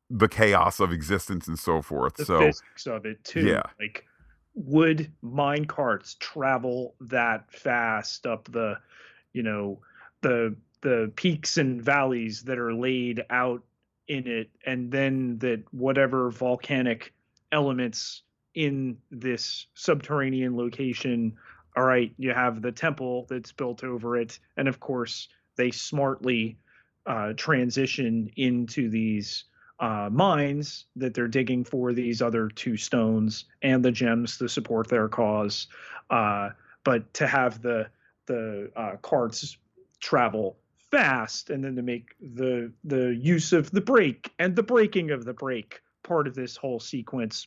the 0.08 0.28
chaos 0.28 0.80
of 0.80 0.92
existence 0.92 1.46
and 1.46 1.58
so 1.58 1.82
forth. 1.82 2.16
The 2.16 2.24
so 2.24 2.38
physics 2.38 2.86
of 2.86 3.06
it 3.06 3.22
too. 3.24 3.46
Yeah. 3.46 3.62
Like 3.78 4.06
would 4.54 5.10
mine 5.22 5.64
carts 5.64 6.16
travel 6.18 6.94
that 7.00 7.50
fast 7.52 8.26
up 8.26 8.50
the, 8.52 8.78
you 9.32 9.42
know, 9.42 9.78
the 10.22 10.54
the 10.82 11.12
peaks 11.14 11.58
and 11.58 11.80
valleys 11.80 12.42
that 12.42 12.58
are 12.58 12.72
laid 12.72 13.22
out 13.30 13.62
in 14.10 14.26
it, 14.26 14.50
and 14.66 14.90
then 14.90 15.38
that 15.38 15.62
whatever 15.72 16.30
volcanic 16.30 17.14
elements 17.52 18.22
in 18.54 18.96
this 19.10 19.66
subterranean 19.74 20.56
location. 20.56 21.36
All 21.76 21.84
right, 21.84 22.12
you 22.18 22.32
have 22.32 22.60
the 22.60 22.72
temple 22.72 23.26
that's 23.30 23.52
built 23.52 23.84
over 23.84 24.16
it, 24.16 24.40
and 24.56 24.66
of 24.66 24.80
course 24.80 25.28
they 25.56 25.70
smartly 25.70 26.58
uh, 27.06 27.32
transition 27.36 28.30
into 28.36 28.90
these 28.90 29.44
uh, 29.78 30.08
mines 30.10 30.86
that 30.96 31.14
they're 31.14 31.28
digging 31.28 31.64
for 31.64 31.92
these 31.92 32.20
other 32.20 32.48
two 32.48 32.76
stones 32.76 33.44
and 33.62 33.84
the 33.84 33.92
gems 33.92 34.36
to 34.38 34.48
support 34.48 34.88
their 34.88 35.08
cause. 35.08 35.68
Uh, 36.10 36.50
but 36.84 37.12
to 37.14 37.26
have 37.26 37.62
the 37.62 37.86
the 38.26 38.70
uh, 38.76 38.96
carts 39.02 39.56
travel 40.00 40.56
fast 40.90 41.50
and 41.50 41.64
then 41.64 41.76
to 41.76 41.82
make 41.82 42.14
the 42.20 42.72
the 42.84 43.14
use 43.14 43.52
of 43.52 43.70
the 43.70 43.80
brake 43.80 44.32
and 44.38 44.56
the 44.56 44.62
breaking 44.62 45.10
of 45.10 45.24
the 45.24 45.32
brake 45.32 45.80
part 46.02 46.26
of 46.26 46.34
this 46.34 46.56
whole 46.56 46.80
sequence 46.80 47.46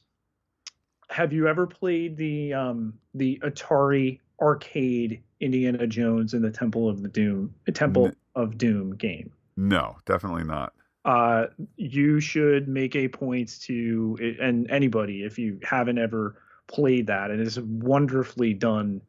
have 1.10 1.34
you 1.34 1.48
ever 1.48 1.68
played 1.68 2.16
the 2.16 2.54
um 2.54 2.94
the 3.14 3.40
atari 3.44 4.20
arcade 4.42 5.22
Indiana 5.40 5.86
Jones 5.88 6.34
and 6.34 6.44
the 6.44 6.52
Temple 6.52 6.90
of 6.90 7.02
the 7.02 7.08
Doom, 7.08 7.54
Temple 7.74 8.08
N- 8.08 8.16
of 8.36 8.58
Doom 8.58 8.96
game? 8.96 9.32
No, 9.58 9.98
definitely 10.06 10.44
not. 10.44 10.74
Uh, 11.06 11.48
you 11.76 12.20
should 12.20 12.68
make 12.68 12.96
a 12.96 13.10
point 13.10 13.62
to, 13.62 14.38
and 14.40 14.70
anybody, 14.72 15.24
if 15.24 15.38
you 15.38 15.60
haven't 15.64 15.98
ever 15.98 16.42
played 16.68 17.08
that, 17.08 17.30
And 17.30 17.42
it 17.42 17.48
is 17.48 17.58
a 17.58 17.64
wonderfully 17.64 18.54
done 18.54 19.02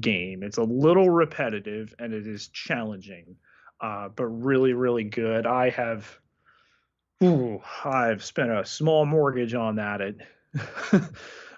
game. 0.00 0.42
It's 0.42 0.56
a 0.56 0.62
little 0.62 1.10
repetitive 1.10 1.94
and 1.98 2.14
it 2.14 2.26
is 2.26 2.48
challenging, 2.48 3.36
uh, 3.82 4.08
but 4.08 4.26
really, 4.26 4.72
really 4.72 5.04
good. 5.04 5.44
I 5.44 5.70
have, 5.70 6.18
ooh, 7.22 7.60
I've 7.84 8.24
spent 8.24 8.50
a 8.50 8.64
small 8.64 9.04
mortgage 9.04 9.54
on 9.54 9.76
that 9.76 10.00
at 10.00 10.14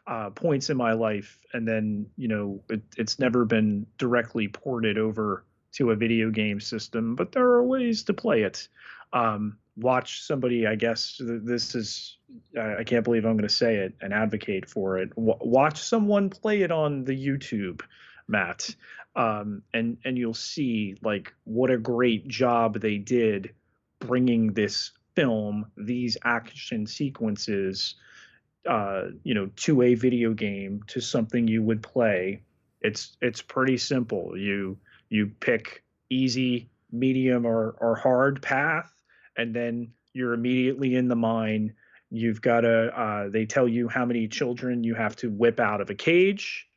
uh, 0.06 0.30
points 0.30 0.70
in 0.70 0.76
my 0.76 0.94
life, 0.94 1.38
and 1.52 1.68
then 1.68 2.06
you 2.16 2.28
know 2.28 2.62
it, 2.70 2.82
it's 2.96 3.18
never 3.18 3.44
been 3.44 3.86
directly 3.98 4.48
ported 4.48 4.96
over 4.96 5.44
to 5.72 5.90
a 5.90 5.96
video 5.96 6.30
game 6.30 6.60
system, 6.60 7.14
but 7.14 7.32
there 7.32 7.44
are 7.44 7.62
ways 7.62 8.04
to 8.04 8.14
play 8.14 8.42
it. 8.42 8.68
Um, 9.12 9.58
watch 9.76 10.22
somebody, 10.22 10.66
I 10.66 10.76
guess 10.76 11.20
this 11.20 11.74
is, 11.74 12.18
I 12.60 12.84
can't 12.84 13.04
believe 13.04 13.24
I'm 13.24 13.36
going 13.36 13.48
to 13.48 13.54
say 13.54 13.76
it 13.76 13.94
and 14.00 14.12
advocate 14.12 14.68
for 14.68 14.98
it. 14.98 15.10
Watch 15.16 15.82
someone 15.82 16.30
play 16.30 16.62
it 16.62 16.70
on 16.70 17.04
the 17.04 17.12
YouTube, 17.12 17.82
Matt, 18.28 18.74
um, 19.16 19.62
and 19.72 19.98
and 20.04 20.18
you'll 20.18 20.34
see 20.34 20.96
like 21.02 21.32
what 21.44 21.70
a 21.70 21.78
great 21.78 22.26
job 22.28 22.80
they 22.80 22.98
did 22.98 23.54
bringing 24.00 24.52
this 24.52 24.92
film, 25.14 25.66
these 25.76 26.16
action 26.24 26.86
sequences, 26.86 27.94
uh, 28.68 29.04
you 29.22 29.34
know, 29.34 29.50
to 29.56 29.82
a 29.82 29.94
video 29.94 30.32
game, 30.32 30.82
to 30.88 31.00
something 31.00 31.46
you 31.46 31.62
would 31.62 31.82
play. 31.82 32.42
It's 32.80 33.16
it's 33.20 33.42
pretty 33.42 33.78
simple. 33.78 34.36
You 34.36 34.78
you 35.08 35.26
pick 35.40 35.84
easy, 36.10 36.68
medium, 36.90 37.46
or 37.46 37.76
or 37.80 37.94
hard 37.94 38.42
path, 38.42 38.92
and 39.36 39.54
then 39.54 39.92
you're 40.12 40.34
immediately 40.34 40.94
in 40.94 41.08
the 41.08 41.16
mine. 41.16 41.74
You've 42.10 42.42
got 42.42 42.62
to. 42.62 43.00
Uh, 43.00 43.28
they 43.28 43.46
tell 43.46 43.68
you 43.68 43.88
how 43.88 44.04
many 44.04 44.28
children 44.28 44.84
you 44.84 44.94
have 44.94 45.16
to 45.16 45.30
whip 45.30 45.60
out 45.60 45.80
of 45.80 45.90
a 45.90 45.94
cage. 45.94 46.68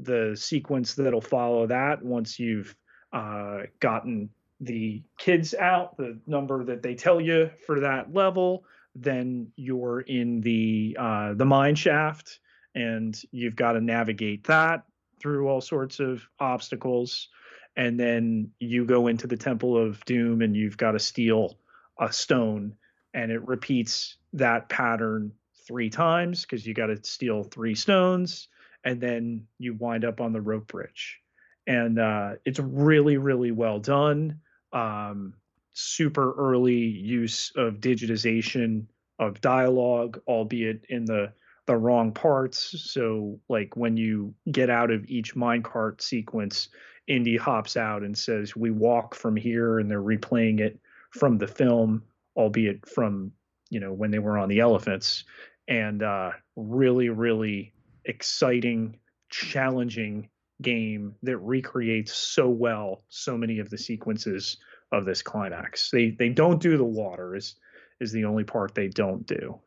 The 0.00 0.36
sequence 0.38 0.94
that'll 0.94 1.20
follow 1.20 1.66
that 1.66 2.02
once 2.04 2.38
you've 2.38 2.74
uh, 3.12 3.62
gotten 3.80 4.30
the 4.60 5.02
kids 5.18 5.54
out, 5.54 5.96
the 5.96 6.18
number 6.26 6.64
that 6.64 6.82
they 6.82 6.94
tell 6.94 7.20
you 7.20 7.50
for 7.66 7.80
that 7.80 8.12
level, 8.12 8.64
then 8.94 9.52
you're 9.56 10.00
in 10.00 10.40
the 10.40 10.96
uh, 10.98 11.34
the 11.34 11.44
mine 11.44 11.74
shaft, 11.74 12.40
and 12.74 13.20
you've 13.30 13.56
got 13.56 13.72
to 13.72 13.80
navigate 13.80 14.44
that 14.44 14.84
through 15.20 15.48
all 15.48 15.60
sorts 15.60 16.00
of 16.00 16.26
obstacles. 16.40 17.28
And 17.76 17.98
then 17.98 18.50
you 18.58 18.84
go 18.84 19.06
into 19.06 19.26
the 19.26 19.36
temple 19.36 19.76
of 19.76 20.04
doom 20.04 20.42
and 20.42 20.56
you've 20.56 20.76
got 20.76 20.92
to 20.92 20.98
steal 20.98 21.58
a 22.00 22.12
stone 22.12 22.74
and 23.14 23.30
it 23.30 23.46
repeats 23.46 24.16
that 24.32 24.68
pattern 24.68 25.32
three 25.66 25.90
times 25.90 26.42
because 26.42 26.66
you 26.66 26.74
got 26.74 26.86
to 26.86 26.98
steal 27.02 27.44
three 27.44 27.74
stones 27.74 28.48
and 28.84 29.00
then 29.00 29.46
you 29.58 29.74
wind 29.74 30.04
up 30.04 30.20
on 30.20 30.32
the 30.32 30.40
rope 30.40 30.68
bridge. 30.68 31.18
And 31.66 31.98
uh, 31.98 32.32
it's 32.44 32.58
really 32.58 33.16
really 33.16 33.50
well 33.50 33.78
done. 33.78 34.40
Um, 34.72 35.34
super 35.72 36.32
early 36.32 36.74
use 36.74 37.52
of 37.56 37.74
digitization 37.74 38.86
of 39.20 39.40
dialogue 39.40 40.20
albeit 40.26 40.84
in 40.88 41.04
the 41.04 41.32
the 41.66 41.76
wrong 41.76 42.12
parts. 42.12 42.74
So 42.90 43.38
like 43.48 43.76
when 43.76 43.96
you 43.96 44.34
get 44.50 44.70
out 44.70 44.90
of 44.90 45.04
each 45.08 45.34
minecart 45.34 46.00
sequence 46.00 46.70
Indy 47.08 47.36
hops 47.36 47.76
out 47.76 48.02
and 48.02 48.16
says, 48.16 48.54
"We 48.54 48.70
walk 48.70 49.14
from 49.14 49.34
here," 49.34 49.78
and 49.78 49.90
they're 49.90 50.02
replaying 50.02 50.60
it 50.60 50.78
from 51.10 51.38
the 51.38 51.46
film, 51.46 52.04
albeit 52.36 52.86
from 52.86 53.32
you 53.70 53.80
know 53.80 53.92
when 53.92 54.10
they 54.10 54.18
were 54.18 54.38
on 54.38 54.48
the 54.48 54.60
elephants, 54.60 55.24
and 55.66 56.02
uh, 56.02 56.32
really, 56.54 57.08
really 57.08 57.72
exciting, 58.08 58.88
mm-hmm. 58.88 58.96
challenging 59.30 60.28
game 60.60 61.14
that 61.22 61.38
recreates 61.38 62.12
so 62.12 62.48
well 62.48 63.04
so 63.08 63.36
many 63.38 63.60
of 63.60 63.70
the 63.70 63.78
sequences 63.78 64.56
of 64.90 65.04
this 65.04 65.22
climax. 65.22 65.90
They 65.90 66.10
they 66.10 66.30
don't 66.30 66.60
do 66.60 66.76
the 66.76 66.84
water 66.84 67.36
is 67.36 67.54
is 68.00 68.12
the 68.12 68.24
only 68.24 68.44
part 68.44 68.74
they 68.74 68.88
don't 68.88 69.26
do. 69.26 69.60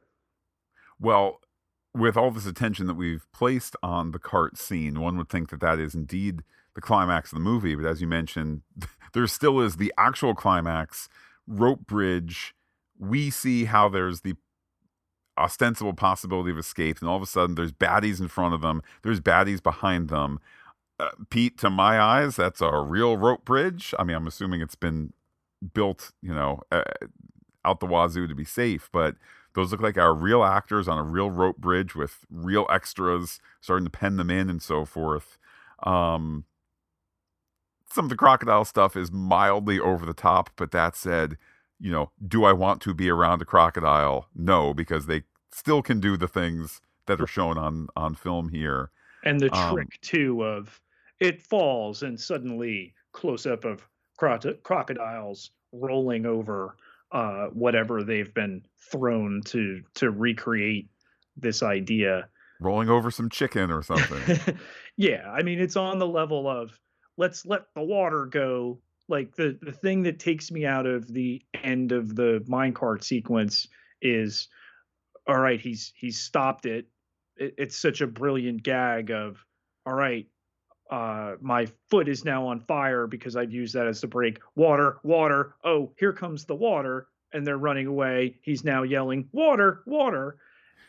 Well, 1.00 1.40
with 1.94 2.16
all 2.16 2.32
this 2.32 2.46
attention 2.46 2.88
that 2.88 2.96
we've 2.96 3.26
placed 3.34 3.76
on 3.84 4.12
the 4.12 4.20
cart 4.20 4.58
scene, 4.58 5.00
one 5.00 5.18
would 5.18 5.30
think 5.30 5.50
that 5.50 5.60
that 5.60 5.80
is 5.80 5.96
indeed 5.96 6.42
the 6.74 6.82
climax 6.82 7.32
of 7.32 7.38
the 7.38 7.44
movie. 7.44 7.76
But 7.76 7.86
as 7.86 8.02
you 8.02 8.08
mentioned, 8.08 8.62
there 9.14 9.28
still 9.28 9.60
is 9.60 9.78
the 9.78 9.94
actual 9.98 10.34
climax 10.34 11.10
rope 11.48 11.86
bridge. 11.86 12.54
We 12.98 13.30
see 13.30 13.66
how 13.66 13.90
there's 13.90 14.22
the 14.22 14.36
ostensible 15.42 15.94
possibility 15.94 16.52
of 16.52 16.58
escape, 16.58 17.00
and 17.00 17.10
all 17.10 17.18
of 17.18 17.24
a 17.24 17.28
sudden 17.28 17.56
there's 17.56 17.72
baddies 17.72 18.20
in 18.20 18.28
front 18.28 18.54
of 18.54 18.62
them, 18.62 18.82
there's 19.04 19.20
baddies 19.20 19.62
behind 19.62 20.10
them. 20.10 20.40
Uh, 21.00 21.10
Pete, 21.30 21.58
to 21.58 21.70
my 21.70 22.00
eyes, 22.00 22.36
that's 22.36 22.62
a 22.62 22.80
real 22.80 23.18
rope 23.18 23.44
bridge. 23.44 23.94
I 23.98 24.04
mean, 24.04 24.16
I'm 24.16 24.28
assuming 24.28 24.62
it's 24.62 24.76
been 24.76 25.14
built, 25.74 26.12
you 26.22 26.34
know, 26.34 26.62
uh, 26.72 26.84
out 27.66 27.80
the 27.80 27.86
wazoo 27.86 28.28
to 28.28 28.36
be 28.36 28.46
safe, 28.46 28.90
but 28.92 29.16
those 29.54 29.72
look 29.72 29.82
like 29.82 29.98
our 29.98 30.14
real 30.14 30.44
actors 30.44 30.88
on 30.88 30.98
a 30.98 31.04
real 31.04 31.30
rope 31.30 31.58
bridge 31.58 31.96
with 31.96 32.26
real 32.30 32.66
extras 32.70 33.40
starting 33.60 33.86
to 33.86 33.92
pen 33.92 34.18
them 34.18 34.30
in 34.30 34.50
and 34.50 34.62
so 34.62 34.86
forth. 34.86 35.38
Um, 35.84 36.46
some 37.92 38.06
of 38.06 38.10
the 38.10 38.16
crocodile 38.16 38.66
stuff 38.66 38.96
is 38.96 39.12
mildly 39.12 39.80
over 39.80 40.06
the 40.06 40.14
top, 40.14 40.52
but 40.56 40.72
that 40.72 40.96
said, 40.96 41.38
you 41.80 41.92
know, 41.92 42.12
do 42.26 42.44
I 42.46 42.54
want 42.54 42.82
to 42.84 42.94
be 42.94 43.10
around 43.10 43.42
a 43.42 43.46
crocodile? 43.46 44.28
No, 44.36 44.74
because 44.74 45.08
they 45.08 45.24
still 45.52 45.82
can 45.82 46.00
do 46.00 46.18
the 46.18 46.28
things 46.28 46.82
that 47.06 47.22
are 47.22 47.28
shown 47.28 47.58
on 47.58 47.88
on 47.96 48.16
film 48.16 48.50
here. 48.50 48.92
And 49.24 49.40
the 49.40 49.54
um, 49.56 49.74
trick 49.74 50.02
too 50.02 50.44
of 50.44 50.82
it 51.20 51.42
falls 51.42 52.04
and 52.04 52.20
suddenly 52.20 52.94
close 53.12 53.46
up 53.46 53.66
of 53.66 53.88
cro- 54.18 54.40
crocodiles 54.64 55.52
rolling 55.72 56.26
over 56.26 56.76
uh, 57.12 57.48
whatever 57.48 58.04
they've 58.04 58.34
been 58.34 58.64
thrown 58.92 59.42
to 59.46 59.82
to 59.96 60.12
recreate 60.12 60.90
this 61.38 61.64
idea. 61.64 62.28
Rolling 62.60 62.90
over 62.90 63.12
some 63.12 63.30
chicken 63.30 63.72
or 63.72 63.82
something. 63.82 64.58
yeah, 64.98 65.30
I 65.32 65.44
mean 65.44 65.60
it's 65.60 65.76
on 65.76 66.00
the 66.00 66.08
level 66.08 66.50
of 66.50 66.72
let's 67.18 67.46
let 67.46 67.62
the 67.76 67.84
water 67.84 68.26
go 68.26 68.80
like 69.08 69.36
the 69.36 69.58
the 69.62 69.72
thing 69.72 70.04
that 70.04 70.20
takes 70.20 70.52
me 70.52 70.66
out 70.66 70.86
of 70.86 71.12
the 71.12 71.42
end 71.64 71.92
of 71.92 72.16
the 72.16 72.44
minecart 72.48 73.04
sequence 73.04 73.68
is 74.02 74.48
all 75.28 75.40
right 75.40 75.60
he's 75.60 75.94
he's 75.96 76.20
stopped 76.20 76.66
it. 76.66 76.88
it 77.38 77.54
it's 77.58 77.78
such 77.78 78.02
a 78.02 78.08
brilliant 78.08 78.64
gag 78.64 79.12
of 79.12 79.44
all 79.86 79.94
right 79.94 80.28
uh, 80.90 81.36
my 81.40 81.66
foot 81.90 82.10
is 82.10 82.26
now 82.26 82.46
on 82.48 82.60
fire 82.60 83.08
because 83.08 83.38
I've 83.38 83.54
used 83.54 83.76
that 83.76 83.88
as 83.88 84.02
the 84.02 84.08
brake. 84.08 84.40
Water, 84.58 84.98
water. 85.04 85.56
Oh, 85.64 85.94
here 85.98 86.12
comes 86.12 86.44
the 86.44 86.54
water. 86.54 87.08
And 87.32 87.48
they're 87.48 87.58
running 87.58 87.88
away. 87.88 88.36
He's 88.42 88.66
now 88.66 88.84
yelling, 88.84 89.30
water, 89.32 89.84
water. 89.86 90.36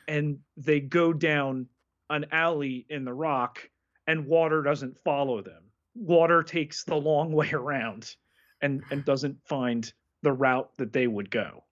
And 0.08 0.40
they 0.56 0.80
go 0.80 1.12
down 1.12 1.68
an 2.10 2.26
alley 2.32 2.84
in 2.88 3.04
the 3.04 3.12
rock, 3.12 3.60
and 4.08 4.26
water 4.26 4.60
doesn't 4.60 4.98
follow 5.04 5.40
them 5.40 5.62
water 5.94 6.42
takes 6.42 6.84
the 6.84 6.94
long 6.94 7.32
way 7.32 7.50
around 7.52 8.14
and 8.60 8.82
and 8.90 9.04
doesn't 9.04 9.36
find 9.46 9.92
the 10.22 10.32
route 10.32 10.70
that 10.76 10.92
they 10.92 11.06
would 11.06 11.30
go 11.30 11.64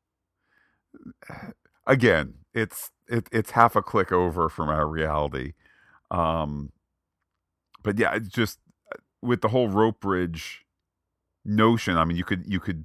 again 1.86 2.35
it's 2.55 2.90
it, 3.09 3.28
it's 3.32 3.52
half 3.52 3.77
a 3.77 3.82
click 3.82 4.12
over 4.12 4.48
from 4.48 4.69
our 4.69 4.86
reality. 4.86 5.52
Um 6.11 6.73
but 7.82 7.98
yeah 7.98 8.15
it's 8.15 8.28
just 8.28 8.59
uh, 8.93 8.98
with 9.23 9.40
the 9.40 9.48
whole 9.48 9.69
rope 9.69 10.01
bridge 10.01 10.65
notion 11.43 11.97
i 11.97 12.05
mean 12.05 12.19
you 12.19 12.24
could 12.24 12.44
you 12.47 12.61
could 12.61 12.85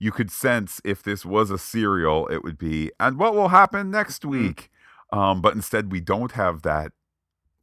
you 0.00 0.10
could 0.10 0.30
sense 0.32 0.80
if 0.84 1.02
this 1.02 1.24
was 1.24 1.50
a 1.52 1.58
serial 1.58 2.26
it 2.26 2.42
would 2.42 2.58
be 2.58 2.90
and 2.98 3.18
what 3.18 3.34
will 3.34 3.48
happen 3.48 3.90
next 3.90 4.22
mm-hmm. 4.22 4.30
week? 4.30 4.70
Um 5.12 5.40
but 5.40 5.54
instead 5.54 5.92
we 5.92 6.00
don't 6.00 6.32
have 6.32 6.62
that 6.62 6.92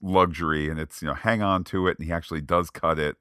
luxury 0.01 0.69
and 0.69 0.79
it's 0.79 1.01
you 1.01 1.07
know 1.07 1.13
hang 1.13 1.41
on 1.41 1.65
to 1.65 1.87
it 1.87 1.99
and 1.99 2.07
he 2.07 2.13
actually 2.13 2.39
does 2.39 2.69
cut 2.69 2.97
it 2.97 3.17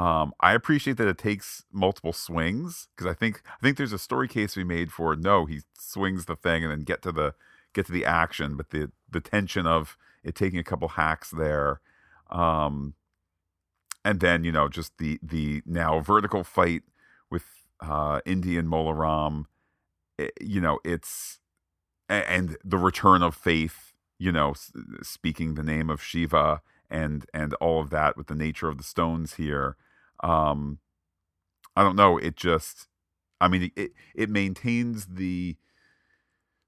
um, 0.00 0.32
I 0.40 0.54
appreciate 0.54 0.96
that 0.96 1.08
it 1.08 1.18
takes 1.18 1.64
multiple 1.70 2.14
swings 2.14 2.88
because 2.96 3.10
I 3.10 3.14
think 3.14 3.42
I 3.46 3.58
think 3.62 3.76
there's 3.76 3.92
a 3.92 3.98
story 3.98 4.28
case 4.28 4.56
we 4.56 4.64
made 4.64 4.92
for 4.92 5.14
no, 5.14 5.44
he 5.44 5.60
swings 5.78 6.24
the 6.24 6.36
thing 6.36 6.64
and 6.64 6.72
then 6.72 6.80
get 6.84 7.02
to 7.02 7.12
the 7.12 7.34
get 7.74 7.86
to 7.86 7.92
the 7.92 8.06
action, 8.06 8.56
but 8.56 8.70
the 8.70 8.90
the 9.10 9.20
tension 9.20 9.66
of 9.66 9.98
it 10.24 10.34
taking 10.34 10.58
a 10.58 10.64
couple 10.64 10.88
hacks 10.88 11.30
there, 11.30 11.80
um, 12.30 12.94
and 14.04 14.20
then 14.20 14.42
you 14.42 14.52
know 14.52 14.68
just 14.68 14.96
the 14.96 15.18
the 15.22 15.62
now 15.66 16.00
vertical 16.00 16.44
fight 16.44 16.82
with 17.30 17.44
uh, 17.80 18.20
Indian 18.24 18.66
Mola 18.66 18.94
Ram, 18.94 19.48
it, 20.16 20.32
eh, 20.40 20.44
you 20.44 20.62
know 20.62 20.78
it's 20.82 21.40
and 22.08 22.56
the 22.64 22.78
return 22.78 23.22
of 23.22 23.34
faith 23.36 23.90
you 24.20 24.30
know, 24.30 24.52
speaking 25.02 25.54
the 25.54 25.62
name 25.62 25.88
of 25.88 26.02
Shiva 26.02 26.60
and 26.90 27.24
and 27.32 27.54
all 27.54 27.80
of 27.80 27.90
that 27.90 28.16
with 28.18 28.26
the 28.26 28.34
nature 28.34 28.68
of 28.68 28.76
the 28.76 28.84
stones 28.84 29.34
here. 29.34 29.76
Um, 30.22 30.78
I 31.76 31.82
don't 31.82 31.96
know. 31.96 32.18
It 32.18 32.36
just, 32.36 32.88
I 33.40 33.48
mean, 33.48 33.70
it 33.76 33.92
it 34.14 34.30
maintains 34.30 35.06
the 35.06 35.56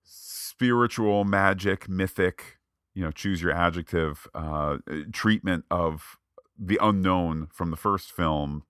spiritual, 0.04 1.24
magic, 1.24 1.88
mythic, 1.88 2.58
you 2.94 3.02
know, 3.02 3.10
choose 3.10 3.42
your 3.42 3.52
adjective, 3.52 4.28
uh, 4.34 4.78
treatment 5.12 5.64
of 5.70 6.18
the 6.58 6.78
unknown 6.80 7.48
from 7.52 7.70
the 7.70 7.76
first 7.76 8.12
film. 8.12 8.64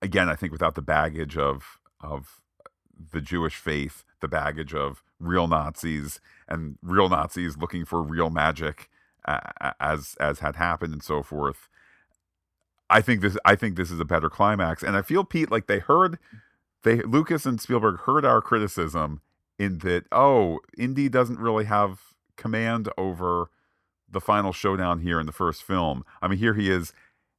Again, 0.00 0.28
I 0.28 0.36
think 0.36 0.52
without 0.52 0.74
the 0.74 0.82
baggage 0.82 1.36
of 1.36 1.78
of 2.00 2.40
the 3.12 3.20
Jewish 3.20 3.56
faith, 3.56 4.04
the 4.20 4.28
baggage 4.28 4.74
of 4.74 5.02
real 5.18 5.48
Nazis 5.48 6.20
and 6.48 6.78
real 6.82 7.08
Nazis 7.08 7.56
looking 7.56 7.84
for 7.84 8.02
real 8.02 8.30
magic, 8.30 8.88
uh, 9.26 9.72
as 9.80 10.16
as 10.20 10.40
had 10.40 10.56
happened 10.56 10.92
and 10.92 11.02
so 11.02 11.22
forth. 11.22 11.68
I 12.92 13.00
think 13.00 13.22
this 13.22 13.38
I 13.44 13.56
think 13.56 13.76
this 13.76 13.90
is 13.90 14.00
a 14.00 14.04
better 14.04 14.28
climax, 14.28 14.82
and 14.82 14.96
I 14.96 15.02
feel 15.02 15.24
Pete 15.24 15.50
like 15.50 15.66
they 15.66 15.78
heard 15.78 16.18
they 16.84 16.96
Lucas 17.00 17.46
and 17.46 17.60
Spielberg 17.60 18.00
heard 18.00 18.24
our 18.24 18.42
criticism 18.42 19.22
in 19.58 19.78
that 19.78 20.04
oh 20.12 20.60
Indy 20.76 21.08
doesn't 21.08 21.38
really 21.38 21.64
have 21.64 22.00
command 22.36 22.90
over 22.98 23.50
the 24.10 24.20
final 24.20 24.52
showdown 24.52 25.00
here 25.00 25.18
in 25.18 25.26
the 25.26 25.32
first 25.32 25.62
film. 25.62 26.04
I 26.20 26.28
mean 26.28 26.38
here 26.38 26.54
he 26.54 26.70
is 26.70 26.92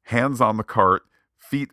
hands 0.06 0.42
on 0.42 0.58
the 0.58 0.64
cart, 0.64 1.04
feet 1.38 1.70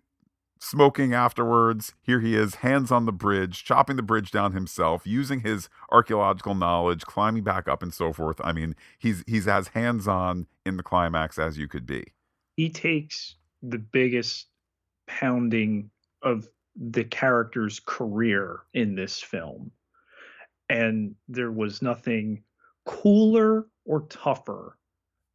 smoking 0.59 1.15
afterwards. 1.15 1.94
Here 2.02 2.20
he 2.20 2.36
is, 2.36 2.57
hands 2.57 2.93
on 2.93 3.07
the 3.07 3.12
bridge, 3.12 3.65
chopping 3.65 3.97
the 3.97 4.02
bridge 4.02 4.31
down 4.31 4.52
himself, 4.52 5.07
using 5.07 5.40
his 5.40 5.70
archaeological 5.90 6.55
knowledge, 6.55 7.02
climbing 7.07 7.44
back 7.44 7.66
up 7.66 7.82
and 7.82 7.94
so 7.94 8.12
forth. 8.12 8.43
I 8.44 8.52
mean, 8.52 8.77
he's 8.98 9.24
he's 9.27 9.48
as 9.48 9.69
hands 9.69 10.07
on 10.07 10.48
in 10.66 10.77
the 10.77 10.82
climax 10.82 11.39
as 11.39 11.57
you 11.57 11.66
could 11.66 11.86
be. 11.86 12.05
He 12.57 12.69
takes 12.69 13.36
the 13.62 13.78
biggest 13.78 14.46
pounding 15.06 15.90
of 16.22 16.48
the 16.76 17.04
character's 17.04 17.80
career 17.80 18.60
in 18.74 18.94
this 18.94 19.20
film. 19.20 19.70
And 20.68 21.14
there 21.28 21.50
was 21.50 21.82
nothing 21.82 22.42
cooler 22.84 23.66
or 23.84 24.02
tougher 24.02 24.78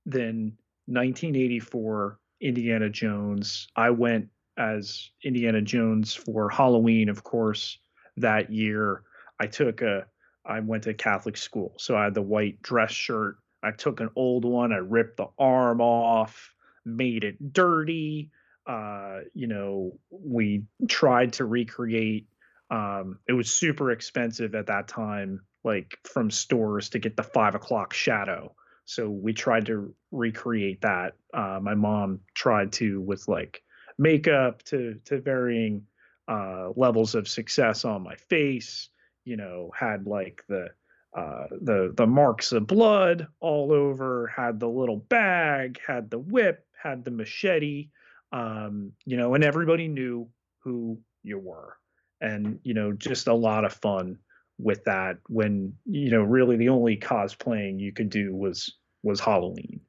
than 0.05 0.57
1984 0.87 2.19
Indiana 2.41 2.89
Jones. 2.89 3.67
I 3.75 3.89
went 3.89 4.29
as 4.57 5.09
Indiana 5.23 5.61
Jones 5.61 6.13
for 6.13 6.49
Halloween, 6.49 7.09
of 7.09 7.23
course, 7.23 7.77
that 8.17 8.51
year. 8.51 9.03
I 9.39 9.47
took 9.47 9.81
a 9.81 10.05
I 10.45 10.59
went 10.59 10.83
to 10.83 10.93
Catholic 10.93 11.37
school, 11.37 11.73
so 11.77 11.97
I 11.97 12.03
had 12.03 12.13
the 12.13 12.21
white 12.21 12.61
dress 12.61 12.91
shirt. 12.91 13.37
I 13.63 13.71
took 13.71 13.99
an 13.99 14.11
old 14.15 14.45
one, 14.45 14.71
I 14.71 14.77
ripped 14.77 15.17
the 15.17 15.27
arm 15.39 15.81
off, 15.81 16.53
made 16.85 17.23
it 17.23 17.53
dirty. 17.53 18.29
Uh, 18.67 19.19
you 19.33 19.47
know, 19.47 19.97
we 20.09 20.63
tried 20.87 21.33
to 21.33 21.45
recreate. 21.45 22.27
Um, 22.71 23.19
it 23.27 23.33
was 23.33 23.53
super 23.53 23.91
expensive 23.91 24.55
at 24.55 24.67
that 24.67 24.87
time, 24.87 25.41
like 25.63 25.97
from 26.03 26.31
stores 26.31 26.89
to 26.89 26.99
get 26.99 27.15
the 27.15 27.23
five 27.23 27.55
o'clock 27.55 27.93
shadow. 27.93 28.55
So 28.85 29.09
we 29.09 29.33
tried 29.33 29.65
to 29.67 29.93
recreate 30.11 30.81
that. 30.81 31.13
Uh, 31.33 31.59
my 31.61 31.73
mom 31.73 32.21
tried 32.33 32.71
to 32.73 33.01
with 33.01 33.27
like 33.27 33.63
makeup 33.97 34.63
to 34.63 34.99
to 35.05 35.21
varying 35.21 35.85
uh, 36.27 36.69
levels 36.75 37.15
of 37.15 37.27
success 37.27 37.85
on 37.85 38.03
my 38.03 38.15
face. 38.29 38.89
You 39.25 39.37
know, 39.37 39.71
had 39.77 40.05
like 40.05 40.43
the 40.47 40.69
uh, 41.15 41.45
the 41.61 41.93
the 41.95 42.07
marks 42.07 42.51
of 42.51 42.67
blood 42.67 43.27
all 43.39 43.71
over. 43.71 44.27
Had 44.27 44.59
the 44.59 44.69
little 44.69 44.97
bag. 44.97 45.79
Had 45.85 46.09
the 46.09 46.19
whip. 46.19 46.64
Had 46.85 47.03
the 47.03 47.11
machete. 47.11 47.89
Um, 48.31 48.91
you 49.05 49.17
know, 49.17 49.33
and 49.33 49.43
everybody 49.43 49.87
knew 49.87 50.29
who 50.59 50.99
you 51.23 51.39
were, 51.39 51.77
and 52.21 52.59
you 52.63 52.75
know, 52.75 52.91
just 52.91 53.27
a 53.27 53.33
lot 53.33 53.65
of 53.65 53.73
fun 53.73 54.19
with 54.59 54.83
that. 54.83 55.17
When 55.27 55.73
you 55.85 56.11
know, 56.11 56.21
really 56.21 56.57
the 56.57 56.69
only 56.69 56.95
cosplaying 56.97 57.79
you 57.79 57.91
could 57.91 58.09
do 58.09 58.35
was 58.35 58.71
was 59.01 59.19
Halloween, 59.19 59.81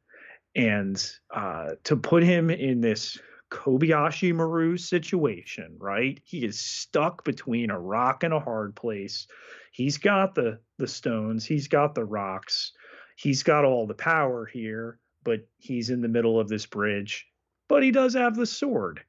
and 0.55 0.97
uh, 1.35 1.71
to 1.85 1.97
put 1.97 2.23
him 2.23 2.49
in 2.49 2.81
this 2.81 3.19
Kobayashi 3.51 4.35
Maru 4.35 4.79
situation, 4.79 5.77
right? 5.79 6.19
He 6.25 6.45
is 6.45 6.59
stuck 6.59 7.25
between 7.25 7.71
a 7.71 7.79
rock 7.79 8.23
and 8.23 8.33
a 8.33 8.41
hard 8.41 8.75
place. 8.75 9.27
He's 9.73 9.99
got 9.99 10.35
the 10.35 10.61
the 10.79 10.89
stones, 10.89 11.45
he's 11.45 11.69
got 11.69 11.95
the 11.95 12.05
rocks, 12.05 12.73
he's 13.17 13.43
got 13.43 13.65
all 13.65 13.87
the 13.87 13.95
power 13.95 14.47
here, 14.47 14.99
but 15.27 15.41
he's 15.59 15.91
in 15.91 16.01
the 16.01 16.09
middle 16.09 16.39
of 16.39 16.49
this 16.49 16.65
bridge. 16.65 17.27
But 17.69 17.83
he 17.83 17.91
does 17.91 18.15
have 18.15 18.37
the 18.37 18.47
sword 18.47 19.01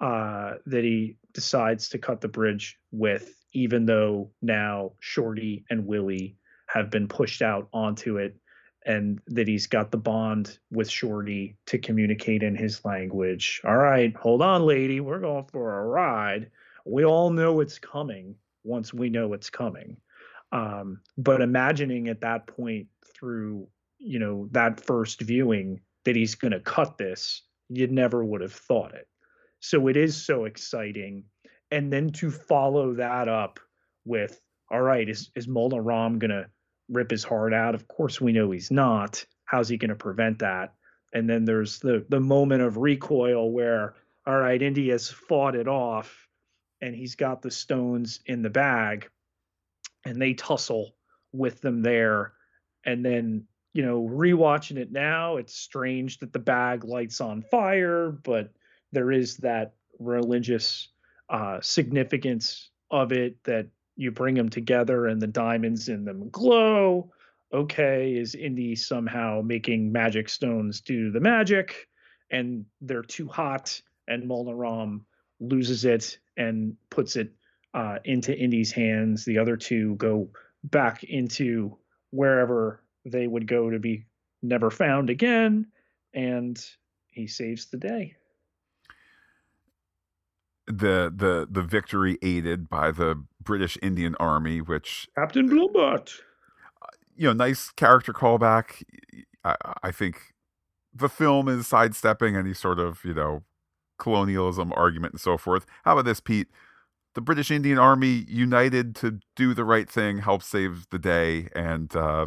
uh, 0.00 0.54
that 0.64 0.82
he 0.82 1.18
decides 1.34 1.90
to 1.90 1.98
cut 1.98 2.22
the 2.22 2.28
bridge 2.28 2.78
with, 2.90 3.34
even 3.52 3.84
though 3.84 4.30
now 4.40 4.92
Shorty 5.00 5.66
and 5.68 5.86
Willie 5.86 6.38
have 6.68 6.90
been 6.90 7.06
pushed 7.06 7.42
out 7.42 7.68
onto 7.74 8.16
it 8.16 8.34
and 8.86 9.20
that 9.26 9.48
he's 9.48 9.66
got 9.66 9.90
the 9.90 9.98
bond 9.98 10.58
with 10.70 10.88
Shorty 10.88 11.58
to 11.66 11.76
communicate 11.76 12.42
in 12.42 12.56
his 12.56 12.82
language. 12.84 13.60
All 13.64 13.76
right, 13.76 14.16
hold 14.16 14.40
on, 14.40 14.62
lady. 14.62 15.00
We're 15.00 15.20
going 15.20 15.44
for 15.44 15.78
a 15.78 15.84
ride. 15.84 16.50
We 16.86 17.04
all 17.04 17.30
know 17.30 17.60
it's 17.60 17.78
coming 17.78 18.36
once 18.64 18.94
we 18.94 19.10
know 19.10 19.34
it's 19.34 19.50
coming. 19.50 19.98
Um, 20.52 21.00
but 21.18 21.42
imagining 21.42 22.08
at 22.08 22.22
that 22.22 22.46
point 22.46 22.86
through, 23.14 23.68
you 24.06 24.18
know, 24.20 24.48
that 24.52 24.84
first 24.84 25.20
viewing 25.20 25.80
that 26.04 26.16
he's 26.16 26.36
going 26.36 26.52
to 26.52 26.60
cut 26.60 26.96
this, 26.96 27.42
you 27.68 27.88
never 27.88 28.24
would 28.24 28.40
have 28.40 28.52
thought 28.52 28.94
it. 28.94 29.08
So 29.60 29.88
it 29.88 29.96
is 29.96 30.16
so 30.24 30.44
exciting. 30.44 31.24
And 31.72 31.92
then 31.92 32.10
to 32.10 32.30
follow 32.30 32.94
that 32.94 33.28
up 33.28 33.58
with, 34.04 34.40
all 34.70 34.80
right, 34.80 35.08
is, 35.08 35.30
is 35.34 35.48
Ram 35.48 36.18
going 36.20 36.30
to 36.30 36.46
rip 36.88 37.10
his 37.10 37.24
heart 37.24 37.52
out. 37.52 37.74
Of 37.74 37.88
course, 37.88 38.20
we 38.20 38.32
know 38.32 38.52
he's 38.52 38.70
not. 38.70 39.24
How's 39.44 39.68
he 39.68 39.76
going 39.76 39.90
to 39.90 39.96
prevent 39.96 40.38
that? 40.38 40.74
And 41.12 41.28
then 41.28 41.44
there's 41.44 41.78
the 41.78 42.04
the 42.08 42.20
moment 42.20 42.62
of 42.62 42.76
recoil 42.76 43.50
where, 43.50 43.94
all 44.26 44.38
right, 44.38 44.60
Indy 44.60 44.90
has 44.90 45.08
fought 45.08 45.54
it 45.54 45.68
off, 45.68 46.28
and 46.80 46.94
he's 46.94 47.14
got 47.14 47.42
the 47.42 47.50
stones 47.50 48.20
in 48.26 48.42
the 48.42 48.50
bag, 48.50 49.08
and 50.04 50.20
they 50.20 50.34
tussle 50.34 50.94
with 51.32 51.60
them 51.60 51.82
there, 51.82 52.32
and 52.84 53.04
then 53.04 53.46
you 53.76 53.84
know, 53.84 54.08
rewatching 54.10 54.78
it 54.78 54.90
now, 54.90 55.36
it's 55.36 55.54
strange 55.54 56.18
that 56.20 56.32
the 56.32 56.38
bag 56.38 56.82
lights 56.82 57.20
on 57.20 57.42
fire, 57.42 58.10
but 58.10 58.50
there 58.90 59.12
is 59.12 59.36
that 59.36 59.74
religious 59.98 60.88
uh, 61.28 61.60
significance 61.60 62.70
of 62.90 63.12
it 63.12 63.36
that 63.44 63.66
you 63.94 64.10
bring 64.10 64.34
them 64.34 64.48
together 64.48 65.08
and 65.08 65.20
the 65.20 65.26
diamonds 65.26 65.90
in 65.90 66.06
them 66.06 66.30
glow. 66.30 67.12
Okay, 67.52 68.14
is 68.14 68.34
Indy 68.34 68.74
somehow 68.76 69.42
making 69.44 69.92
magic 69.92 70.30
stones 70.30 70.80
do 70.80 71.10
the 71.10 71.20
magic 71.20 71.86
and 72.30 72.64
they're 72.80 73.02
too 73.02 73.28
hot 73.28 73.78
and 74.08 74.26
Mola 74.26 74.54
Ram 74.54 75.04
loses 75.38 75.84
it 75.84 76.18
and 76.38 76.74
puts 76.88 77.16
it 77.16 77.30
uh, 77.74 77.98
into 78.06 78.34
Indy's 78.34 78.72
hands. 78.72 79.26
The 79.26 79.36
other 79.36 79.58
two 79.58 79.96
go 79.96 80.30
back 80.64 81.04
into 81.04 81.76
wherever 82.10 82.80
they 83.06 83.26
would 83.26 83.46
go 83.46 83.70
to 83.70 83.78
be 83.78 84.04
never 84.42 84.70
found 84.70 85.08
again 85.10 85.66
and 86.14 86.64
he 87.12 87.26
saves 87.26 87.66
the 87.66 87.76
day 87.78 88.14
the 90.66 91.12
the 91.14 91.46
the 91.50 91.62
victory 91.62 92.18
aided 92.22 92.68
by 92.68 92.90
the 92.90 93.22
British 93.40 93.78
Indian 93.82 94.14
Army, 94.18 94.60
which 94.60 95.08
Captain 95.16 95.48
Blumburtt. 95.48 96.12
You 97.14 97.28
know, 97.28 97.32
nice 97.32 97.70
character 97.70 98.12
callback. 98.12 98.82
I, 99.44 99.54
I 99.82 99.90
think 99.90 100.34
the 100.94 101.08
film 101.08 101.48
is 101.48 101.66
sidestepping 101.66 102.36
any 102.36 102.52
sort 102.52 102.78
of 102.78 103.04
you 103.04 103.14
know 103.14 103.44
colonialism 103.98 104.72
argument 104.74 105.14
and 105.14 105.20
so 105.20 105.38
forth. 105.38 105.66
How 105.84 105.92
about 105.92 106.04
this, 106.04 106.20
Pete? 106.20 106.48
The 107.14 107.22
British 107.22 107.50
Indian 107.50 107.78
Army 107.78 108.26
united 108.28 108.94
to 108.96 109.20
do 109.36 109.54
the 109.54 109.64
right 109.64 109.88
thing, 109.88 110.18
help 110.18 110.42
save 110.42 110.86
the 110.90 110.98
day, 110.98 111.48
and 111.54 111.94
uh, 111.96 112.26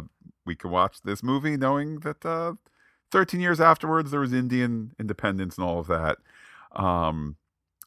we 0.50 0.56
can 0.56 0.70
watch 0.70 1.02
this 1.02 1.22
movie 1.22 1.56
knowing 1.56 2.00
that 2.00 2.26
uh, 2.26 2.54
13 3.12 3.38
years 3.38 3.60
afterwards 3.60 4.10
there 4.10 4.18
was 4.18 4.32
Indian 4.32 4.90
independence 4.98 5.56
and 5.56 5.64
all 5.64 5.78
of 5.78 5.86
that. 5.86 6.18
Um, 6.72 7.36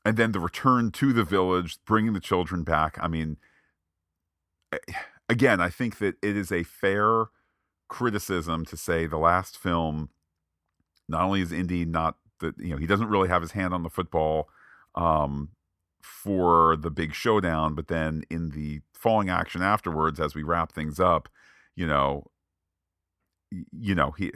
and 0.05 0.15
then 0.15 0.31
the 0.31 0.39
return 0.39 0.91
to 0.91 1.11
the 1.11 1.25
village, 1.25 1.77
bringing 1.83 2.13
the 2.13 2.21
children 2.21 2.63
back. 2.63 2.97
I 3.01 3.09
mean, 3.09 3.35
eh, 4.71 4.93
again, 5.27 5.59
I 5.59 5.69
think 5.69 5.97
that 5.97 6.15
it 6.21 6.37
is 6.37 6.53
a 6.53 6.63
fair 6.63 7.25
criticism 7.89 8.63
to 8.65 8.77
say 8.77 9.07
the 9.07 9.17
last 9.17 9.57
film, 9.57 10.09
not 11.09 11.23
only 11.23 11.41
is 11.41 11.51
Indy 11.51 11.83
not 11.83 12.15
that 12.39 12.57
you 12.57 12.69
know 12.69 12.77
he 12.77 12.87
doesn't 12.87 13.09
really 13.09 13.27
have 13.27 13.41
his 13.41 13.51
hand 13.51 13.73
on 13.73 13.83
the 13.83 13.89
football 13.89 14.47
um, 14.95 15.49
for 16.01 16.77
the 16.77 16.91
big 16.91 17.13
showdown, 17.13 17.75
but 17.75 17.89
then 17.89 18.23
in 18.29 18.51
the 18.51 18.79
falling 18.93 19.29
action 19.29 19.61
afterwards, 19.61 20.17
as 20.21 20.33
we 20.33 20.43
wrap 20.43 20.71
things 20.71 20.97
up, 20.97 21.27
you 21.75 21.85
know, 21.85 22.29
you 23.71 23.93
know 23.93 24.11
he 24.11 24.31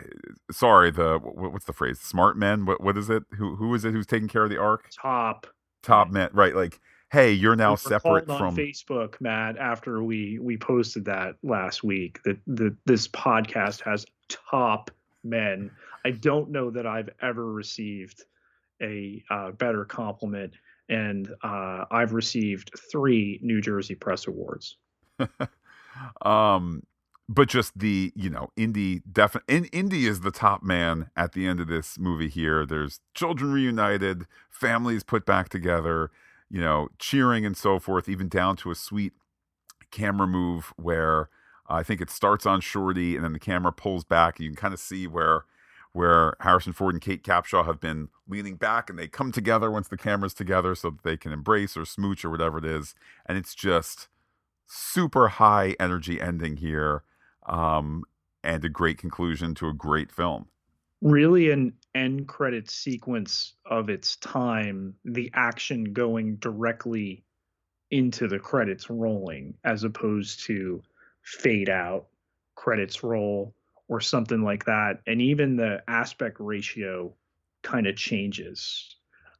sorry 0.52 0.91
the 0.91 1.19
what's 1.19 1.65
the 1.65 1.73
phrase 1.73 1.99
smart 1.99 2.38
men 2.38 2.65
what 2.65 2.81
what 2.81 2.98
is 2.98 3.10
it 3.10 3.23
who 3.38 3.56
who 3.56 3.73
is 3.73 3.84
it 3.84 3.91
who's 3.91 4.06
taking 4.06 4.27
care 4.27 4.44
of 4.44 4.49
the 4.49 4.57
ark 4.57 4.89
top 4.91 5.48
top 5.88 6.11
man, 6.11 6.30
right? 6.34 6.56
Like, 6.56 6.80
hey, 7.11 7.31
you're 7.31 7.56
now 7.56 7.72
We 7.72 7.77
separate 7.77 8.27
from. 8.27 8.56
Facebook, 8.56 9.19
Matt, 9.19 9.57
after 9.57 10.03
we 10.03 10.38
we 10.39 10.57
posted 10.57 11.06
that 11.06 11.35
last 11.44 11.84
week 11.84 12.19
that 12.26 12.38
the 12.45 12.76
this 12.85 13.07
podcast 13.07 13.81
has 13.81 14.06
top 14.27 14.91
men. 15.23 15.72
I 16.06 16.11
don't 16.11 16.52
know 16.52 16.69
that 16.72 16.85
I've 16.85 17.10
ever 17.22 17.52
received 17.52 18.23
a 18.81 19.23
uh, 19.30 19.52
better 19.52 19.85
compliment, 19.85 20.53
and 20.89 21.34
uh, 21.44 21.85
I've 21.89 22.14
received 22.14 22.72
three 22.91 23.39
New 23.41 23.61
Jersey 23.61 23.95
Press 23.95 24.27
Awards. 24.27 24.77
um, 26.22 26.84
but 27.30 27.49
just 27.49 27.78
the 27.78 28.12
you 28.16 28.30
know, 28.30 28.49
Indy 28.56 29.02
definitely. 29.12 29.56
In, 29.56 29.66
Indy 29.66 30.08
is 30.08 30.22
the 30.22 30.32
top 30.32 30.64
man 30.64 31.10
at 31.16 31.34
the 31.34 31.45
end 31.45 31.60
of 31.60 31.68
this 31.68 31.99
movie. 31.99 32.30
Here, 32.30 32.66
there's 32.66 32.99
children 33.14 33.52
reunited, 33.52 34.28
families 34.49 35.04
put 35.04 35.26
back 35.26 35.49
together, 35.49 36.12
you 36.49 36.62
know, 36.62 36.90
cheering 36.99 37.45
and 37.45 37.58
so 37.58 37.80
forth, 37.80 38.08
even 38.08 38.30
down 38.30 38.56
to 38.58 38.72
a 38.72 38.76
sweet 38.76 39.14
camera 39.91 40.28
move 40.28 40.74
where 40.78 41.30
uh, 41.70 41.76
I 41.76 41.84
think 41.84 42.02
it 42.02 42.10
starts 42.10 42.45
on 42.45 42.62
Shorty 42.62 43.16
and 43.16 43.24
then 43.24 43.34
the 43.34 43.40
camera 43.40 43.72
pulls 43.72 44.04
back. 44.04 44.40
You 44.40 44.49
can 44.49 44.56
kind 44.56 44.74
of 44.74 44.80
see 44.80 45.08
where 45.08 45.45
where 45.94 46.36
Harrison 46.41 46.74
Ford 46.74 46.94
and 46.94 47.02
Kate 47.02 47.24
Capshaw 47.24 47.66
have 47.66 47.80
been 47.80 48.10
leaning 48.28 48.56
back 48.56 48.90
and 48.90 48.99
they 48.99 49.08
come 49.08 49.32
together 49.32 49.72
once 49.72 49.88
the 49.88 49.98
camera's 49.98 50.34
together 50.34 50.76
so 50.76 50.91
that 50.91 51.04
they 51.04 51.18
can 51.18 51.32
embrace 51.32 51.76
or 51.76 51.86
smooch 51.86 52.24
or 52.24 52.30
whatever 52.30 52.60
it 52.60 52.66
is. 52.66 52.94
And 53.26 53.38
it's 53.38 53.56
just 53.56 54.08
super 54.68 55.28
high 55.30 55.76
energy 55.80 56.22
ending 56.22 56.58
here 56.58 57.04
um, 57.48 58.03
and 58.44 58.64
a 58.64 58.69
great 58.69 58.98
conclusion 58.98 59.56
to 59.56 59.68
a 59.68 59.74
great 59.74 60.11
film. 60.11 60.48
Really, 61.02 61.52
an 61.52 61.74
end 61.94 62.28
credit 62.28 62.69
sequence 62.69 63.53
of 63.65 63.90
its 63.90 64.15
time, 64.18 64.95
the 65.06 65.32
action 65.34 65.94
going 65.94 66.38
directly 66.38 67.24
into 67.91 68.28
the 68.28 68.40
credits 68.40 68.90
rolling 68.90 69.53
as 69.64 69.84
opposed 69.84 70.44
to 70.45 70.82
fade 71.22 71.69
out, 71.69 72.07
credits 72.56 73.03
roll, 73.03 73.53
or 73.88 74.02
something 74.02 74.44
like 74.44 74.65
that. 74.65 74.99
And 75.07 75.22
even 75.22 75.56
the 75.56 75.82
aspect 75.88 76.38
ratio 76.40 77.14
kind 77.61 77.88
of 77.88 77.95
changes. 77.95 78.95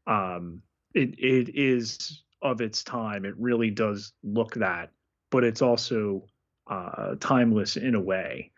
Um, 0.06 0.62
it 0.94 1.20
it 1.20 1.56
is 1.56 2.24
of 2.42 2.62
its 2.62 2.84
time. 2.84 3.26
It 3.26 3.36
really 3.38 3.72
does 3.72 4.14
look 4.24 4.54
that, 4.56 4.92
but 5.32 5.44
it's 5.44 5.62
also 5.62 6.24
uh, 6.70 7.16
timeless 7.20 7.78
in 7.78 7.96
a 7.96 8.02
way. 8.02 8.52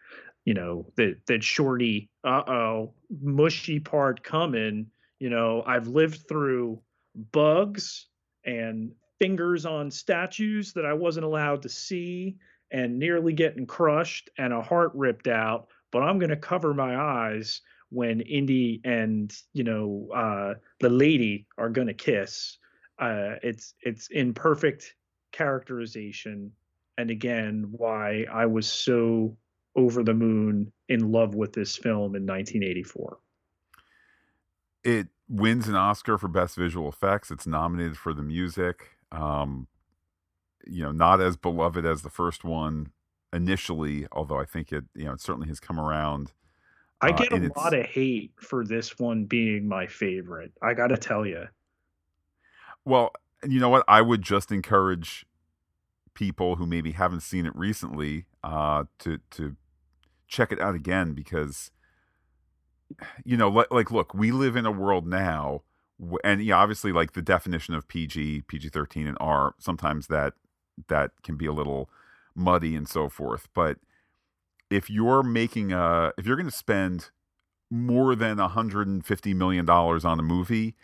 You 0.45 0.53
know 0.53 0.91
that 0.95 1.18
that 1.27 1.44
Shorty, 1.44 2.10
uh 2.23 2.44
oh, 2.48 2.94
mushy 3.22 3.80
part 3.80 4.23
coming. 4.23 4.88
You 5.19 5.30
know 5.30 5.64
I've 5.65 5.88
lived 5.88 6.27
through 6.27 6.81
bugs 7.31 8.07
and 8.45 8.91
fingers 9.19 9.65
on 9.65 9.91
statues 9.91 10.73
that 10.73 10.86
I 10.86 10.94
wasn't 10.94 11.26
allowed 11.26 11.61
to 11.64 11.69
see 11.69 12.38
and 12.72 12.98
nearly 12.98 13.34
getting 13.34 13.65
crushed 13.65 14.30
and 14.38 14.53
a 14.53 14.61
heart 14.61 14.91
ripped 14.94 15.27
out 15.27 15.68
but 15.91 16.03
I'm 16.03 16.19
to 16.30 16.36
cover 16.36 16.73
my 16.73 16.95
eyes 16.95 17.61
when 17.90 18.22
Indy 18.22 18.81
and 18.84 19.36
you 19.53 19.64
know 19.64 20.10
uh, 20.15 20.53
the 20.80 20.90
lady 20.90 21.48
are 21.57 21.69
to 21.88 21.94
kiss. 21.94 22.57
Uh, 22.99 23.36
it's 23.41 23.73
it's 23.81 24.10
in 24.10 24.34
perfect 24.34 24.95
characterization, 25.31 26.52
and 26.99 27.09
again, 27.09 27.67
why 27.71 28.26
I 28.30 28.45
was 28.45 28.67
so 28.67 29.38
over 29.73 30.03
the 30.03 30.13
moon 30.13 30.73
in 30.89 31.13
love 31.13 31.34
with 31.34 31.53
this 31.53 31.77
film 31.77 32.13
in 32.13 32.26
1984. 32.26 33.17
It 34.84 35.07
wins 35.30 35.69
an 35.69 35.76
Oscar 35.76 36.17
for 36.17 36.27
Best 36.27 36.57
Visual 36.57 36.89
Effects. 36.89 37.31
It's 37.31 37.47
nominated 37.47 37.97
for 37.97 38.13
the 38.13 38.21
music. 38.21 38.97
Um, 39.13 39.67
you 40.67 40.84
know, 40.84 40.91
not 40.91 41.21
as 41.21 41.38
beloved 41.38 41.85
as 41.85 42.01
the 42.01 42.09
first 42.09 42.43
one 42.43 42.91
initially, 43.31 44.05
although 44.11 44.38
I 44.38 44.45
think 44.45 44.73
it, 44.73 44.84
you 44.93 45.05
know, 45.05 45.13
it 45.13 45.21
certainly 45.21 45.47
has 45.47 45.61
come 45.61 45.80
around. 45.80 46.34
I 46.99 47.11
uh, 47.11 47.15
get 47.15 47.31
a 47.31 47.49
lot 47.55 47.73
of 47.73 47.85
hate 47.85 48.34
for 48.35 48.65
this 48.65 48.99
one 48.99 49.23
being 49.23 49.69
my 49.69 49.88
favorite. 49.88 50.51
I 50.61 50.73
got 50.73 50.88
to 50.88 50.97
tell 50.97 51.26
you. 51.26 51.45
Well, 52.84 53.13
you 53.47 53.61
know 53.61 53.69
what? 53.69 53.85
I 53.88 54.01
would 54.01 54.21
just 54.21 54.51
encourage 54.51 55.26
people 56.19 56.57
who 56.57 56.67
maybe 56.67 56.91
haven't 56.91 57.21
seen 57.21 57.45
it 57.45 57.55
recently 57.55 58.25
uh, 58.43 58.83
to 58.99 59.19
to 59.31 59.55
check 60.27 60.51
it 60.51 60.59
out 60.59 60.75
again 60.75 61.13
because 61.13 61.71
you 63.23 63.37
know, 63.37 63.47
like, 63.49 63.71
like 63.71 63.91
look, 63.91 64.13
we 64.13 64.31
live 64.31 64.55
in 64.55 64.65
a 64.65 64.71
world 64.71 65.07
now, 65.07 65.61
and 66.23 66.43
yeah, 66.43 66.57
obviously, 66.57 66.91
like 66.91 67.13
the 67.13 67.21
definition 67.21 67.73
of 67.73 67.87
PG, 67.87 68.43
PG 68.47 68.69
thirteen, 68.69 69.07
and 69.07 69.17
R, 69.21 69.55
sometimes 69.59 70.07
that 70.07 70.33
that 70.87 71.11
can 71.23 71.37
be 71.37 71.45
a 71.45 71.53
little 71.53 71.89
muddy 72.35 72.75
and 72.75 72.87
so 72.87 73.07
forth. 73.07 73.47
But 73.53 73.77
if 74.69 74.89
you're 74.89 75.23
making 75.23 75.71
a, 75.71 76.11
if 76.17 76.25
you're 76.25 76.35
going 76.35 76.49
to 76.49 76.55
spend 76.55 77.11
more 77.71 78.15
than 78.15 78.37
150 78.37 79.33
million 79.35 79.65
dollars 79.65 80.03
on 80.03 80.19
a 80.19 80.23
movie 80.23 80.75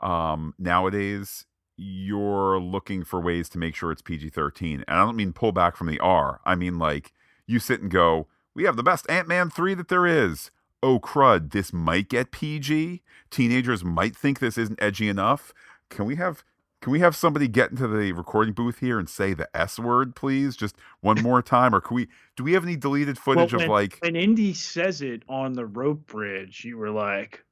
um, 0.00 0.54
nowadays, 0.58 1.46
you're 1.76 2.60
looking 2.60 3.04
for 3.04 3.20
ways 3.20 3.48
to 3.50 3.58
make 3.58 3.74
sure 3.74 3.90
it's 3.90 4.02
PG 4.02 4.30
13. 4.30 4.84
And 4.86 4.98
I 4.98 5.04
don't 5.04 5.16
mean 5.16 5.32
pull 5.32 5.52
back 5.52 5.76
from 5.76 5.88
the 5.88 6.00
R. 6.00 6.40
I 6.44 6.54
mean, 6.54 6.78
like, 6.78 7.12
you 7.46 7.58
sit 7.58 7.80
and 7.80 7.90
go, 7.90 8.28
we 8.54 8.64
have 8.64 8.76
the 8.76 8.82
best 8.82 9.08
Ant 9.10 9.28
Man 9.28 9.50
3 9.50 9.74
that 9.74 9.88
there 9.88 10.06
is. 10.06 10.50
Oh, 10.82 11.00
crud, 11.00 11.52
this 11.52 11.72
might 11.72 12.08
get 12.08 12.30
PG. 12.30 13.02
Teenagers 13.30 13.82
might 13.84 14.14
think 14.14 14.38
this 14.38 14.58
isn't 14.58 14.80
edgy 14.82 15.08
enough. 15.08 15.52
Can 15.90 16.04
we 16.04 16.16
have. 16.16 16.44
Can 16.80 16.92
we 16.92 17.00
have 17.00 17.16
somebody 17.16 17.48
get 17.48 17.70
into 17.70 17.88
the 17.88 18.12
recording 18.12 18.52
booth 18.52 18.80
here 18.80 18.98
and 18.98 19.08
say 19.08 19.32
the 19.32 19.48
S 19.56 19.78
word, 19.78 20.14
please, 20.14 20.54
just 20.54 20.76
one 21.00 21.22
more 21.22 21.40
time? 21.56 21.74
Or 21.74 21.80
can 21.80 21.94
we? 21.94 22.08
Do 22.36 22.44
we 22.44 22.52
have 22.52 22.62
any 22.62 22.76
deleted 22.76 23.16
footage 23.16 23.54
when, 23.54 23.62
of 23.62 23.68
like? 23.70 23.96
when 24.02 24.14
Indy 24.14 24.52
says 24.52 25.00
it 25.00 25.22
on 25.26 25.54
the 25.54 25.64
rope 25.64 26.04
bridge, 26.04 26.62
you 26.62 26.76
were 26.76 26.90
like, 26.90 27.42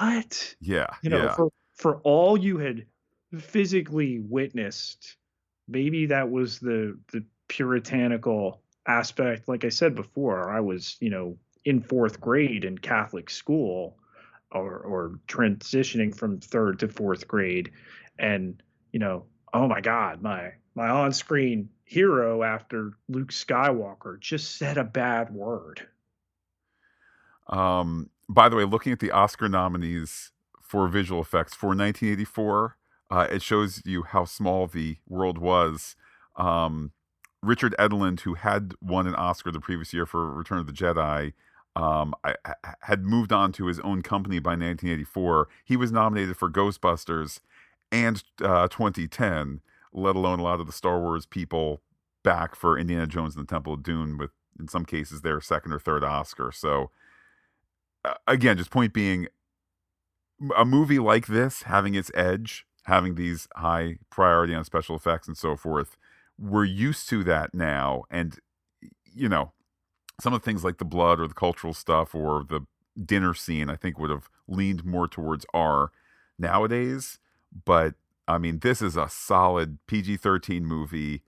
"What?" 0.00 0.56
Yeah, 0.60 0.88
You 1.02 1.10
know, 1.10 1.22
yeah. 1.22 1.34
for 1.34 1.50
for 1.74 2.00
all 2.02 2.36
you 2.36 2.58
had 2.58 2.84
physically 3.40 4.20
witnessed, 4.20 5.16
maybe 5.68 6.06
that 6.06 6.30
was 6.30 6.58
the 6.58 6.98
the 7.12 7.24
puritanical 7.48 8.62
aspect. 8.86 9.48
Like 9.48 9.64
I 9.64 9.70
said 9.70 9.94
before, 9.94 10.50
I 10.50 10.60
was 10.60 10.96
you 11.00 11.10
know 11.10 11.36
in 11.64 11.80
fourth 11.80 12.20
grade 12.20 12.64
in 12.64 12.78
Catholic 12.78 13.30
school, 13.30 13.98
or 14.50 14.78
or 14.78 15.20
transitioning 15.28 16.14
from 16.14 16.40
third 16.40 16.78
to 16.80 16.88
fourth 16.88 17.28
grade, 17.28 17.70
and 18.18 18.62
you 18.92 19.00
know, 19.00 19.24
oh 19.52 19.66
my 19.68 19.80
God, 19.80 20.22
my 20.22 20.52
my 20.74 20.88
on 20.88 21.12
screen 21.12 21.68
hero 21.84 22.42
after 22.42 22.92
Luke 23.08 23.30
Skywalker 23.30 24.18
just 24.18 24.56
said 24.56 24.78
a 24.78 24.84
bad 24.84 25.30
word. 25.32 25.86
Um, 27.48 28.10
by 28.28 28.48
the 28.48 28.56
way, 28.56 28.64
looking 28.64 28.92
at 28.92 29.00
the 29.00 29.10
Oscar 29.10 29.48
nominees 29.48 30.32
for 30.60 30.88
visual 30.88 31.20
effects 31.20 31.54
for 31.54 31.68
1984, 31.68 32.76
uh, 33.10 33.26
it 33.30 33.42
shows 33.42 33.82
you 33.84 34.02
how 34.02 34.24
small 34.24 34.66
the 34.66 34.96
world 35.08 35.38
was. 35.38 35.96
Um, 36.36 36.92
Richard 37.42 37.74
Edlund, 37.78 38.20
who 38.20 38.34
had 38.34 38.72
won 38.80 39.06
an 39.06 39.14
Oscar 39.14 39.50
the 39.50 39.60
previous 39.60 39.92
year 39.92 40.06
for 40.06 40.30
Return 40.32 40.58
of 40.58 40.66
the 40.66 40.72
Jedi, 40.72 41.32
um, 41.76 42.14
I, 42.24 42.34
I- 42.44 42.74
had 42.82 43.02
moved 43.04 43.32
on 43.32 43.52
to 43.52 43.66
his 43.66 43.80
own 43.80 44.02
company 44.02 44.38
by 44.38 44.50
1984. 44.52 45.48
He 45.64 45.76
was 45.76 45.92
nominated 45.92 46.36
for 46.36 46.50
Ghostbusters 46.50 47.40
and 47.92 48.22
uh, 48.42 48.68
2010, 48.68 49.60
let 49.92 50.16
alone 50.16 50.38
a 50.38 50.42
lot 50.42 50.60
of 50.60 50.66
the 50.66 50.72
Star 50.72 50.98
Wars 51.00 51.26
people 51.26 51.82
back 52.22 52.54
for 52.56 52.78
Indiana 52.78 53.06
Jones 53.06 53.36
and 53.36 53.46
the 53.46 53.50
Temple 53.50 53.74
of 53.74 53.82
Doom, 53.82 54.16
with 54.18 54.30
in 54.58 54.68
some 54.68 54.84
cases 54.84 55.20
their 55.20 55.40
second 55.40 55.72
or 55.72 55.78
third 55.80 56.04
Oscar. 56.04 56.50
So 56.52 56.90
uh, 58.04 58.14
again, 58.26 58.56
just 58.56 58.70
point 58.70 58.92
being, 58.92 59.28
a 60.56 60.64
movie 60.64 60.98
like 60.98 61.26
this 61.26 61.62
having 61.62 61.94
its 61.94 62.10
edge, 62.14 62.66
having 62.84 63.14
these 63.14 63.48
high 63.56 63.98
priority 64.10 64.54
on 64.54 64.64
special 64.64 64.96
effects 64.96 65.28
and 65.28 65.36
so 65.36 65.56
forth, 65.56 65.96
we're 66.38 66.64
used 66.64 67.08
to 67.08 67.24
that 67.24 67.54
now. 67.54 68.04
And, 68.10 68.38
you 69.12 69.28
know, 69.28 69.52
some 70.20 70.32
of 70.32 70.40
the 70.40 70.44
things 70.44 70.64
like 70.64 70.78
the 70.78 70.84
blood 70.84 71.20
or 71.20 71.26
the 71.28 71.34
cultural 71.34 71.74
stuff 71.74 72.14
or 72.14 72.44
the 72.48 72.60
dinner 73.04 73.34
scene, 73.34 73.68
I 73.68 73.76
think 73.76 73.98
would 73.98 74.10
have 74.10 74.28
leaned 74.46 74.84
more 74.84 75.08
towards 75.08 75.44
R 75.52 75.90
nowadays. 76.38 77.18
But 77.64 77.94
I 78.28 78.38
mean, 78.38 78.60
this 78.60 78.80
is 78.80 78.96
a 78.96 79.08
solid 79.08 79.78
PG 79.86 80.18
13 80.18 80.64
movie. 80.64 81.22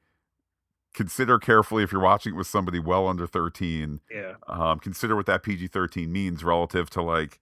Consider 0.95 1.39
carefully 1.39 1.83
if 1.83 1.93
you're 1.93 2.01
watching 2.01 2.35
it 2.35 2.37
with 2.37 2.47
somebody 2.47 2.79
well 2.79 3.07
under 3.07 3.27
13 3.27 4.01
Yeah. 4.11 4.35
um, 4.49 4.79
consider 4.79 5.15
what 5.15 5.27
that 5.27 5.43
PG 5.43 5.67
13 5.69 6.11
means 6.11 6.43
relative 6.43 6.89
to 6.91 7.03
like, 7.03 7.39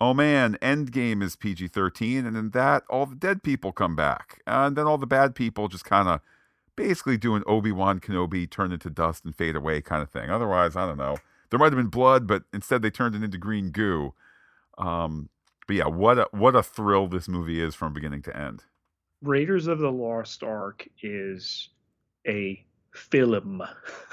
oh 0.00 0.14
man, 0.14 0.56
Endgame 0.62 1.22
is 1.22 1.36
PG 1.36 1.68
13, 1.68 2.24
and 2.26 2.34
then 2.34 2.50
that, 2.50 2.84
all 2.88 3.06
the 3.06 3.14
dead 3.14 3.42
people 3.42 3.72
come 3.72 3.94
back. 3.94 4.40
And 4.46 4.76
then 4.76 4.86
all 4.86 4.98
the 4.98 5.06
bad 5.06 5.34
people 5.34 5.68
just 5.68 5.84
kind 5.84 6.08
of 6.08 6.20
basically 6.76 7.18
do 7.18 7.34
an 7.34 7.44
Obi 7.46 7.72
Wan 7.72 8.00
Kenobi 8.00 8.48
turn 8.48 8.72
into 8.72 8.88
dust 8.88 9.24
and 9.24 9.36
fade 9.36 9.56
away 9.56 9.82
kind 9.82 10.02
of 10.02 10.10
thing. 10.10 10.30
Otherwise, 10.30 10.76
I 10.76 10.86
don't 10.86 10.96
know. 10.96 11.18
There 11.50 11.58
might 11.58 11.72
have 11.72 11.76
been 11.76 11.88
blood, 11.88 12.26
but 12.26 12.44
instead 12.52 12.80
they 12.80 12.90
turned 12.90 13.14
it 13.14 13.22
into 13.22 13.36
green 13.36 13.70
goo. 13.70 14.14
Um, 14.78 15.28
but 15.66 15.76
yeah, 15.76 15.86
what 15.86 16.18
a 16.18 16.28
what 16.30 16.56
a 16.56 16.62
thrill 16.62 17.06
this 17.06 17.28
movie 17.28 17.60
is 17.60 17.74
from 17.74 17.92
beginning 17.92 18.22
to 18.22 18.36
end. 18.36 18.64
Raiders 19.22 19.66
of 19.66 19.78
the 19.78 19.92
Lost 19.92 20.42
Ark 20.42 20.88
is 21.02 21.68
a 22.26 22.64
film. 22.94 23.62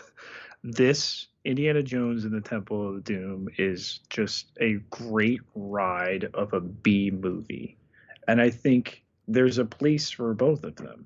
this 0.64 1.28
Indiana 1.48 1.82
Jones 1.82 2.26
and 2.26 2.34
the 2.34 2.42
Temple 2.42 2.90
of 2.90 3.06
Doom 3.06 3.48
is 3.58 4.02
just 4.10 4.52
a 4.60 4.74
great 4.90 5.40
ride 5.56 6.30
of 6.34 6.52
a 6.52 6.60
B 6.60 7.10
movie. 7.10 7.78
And 8.28 8.42
I 8.42 8.50
think 8.50 9.06
there's 9.30 9.58
a 9.58 9.64
place 9.64 10.10
for 10.10 10.34
both 10.34 10.66
of 10.66 10.76
them. 10.76 11.06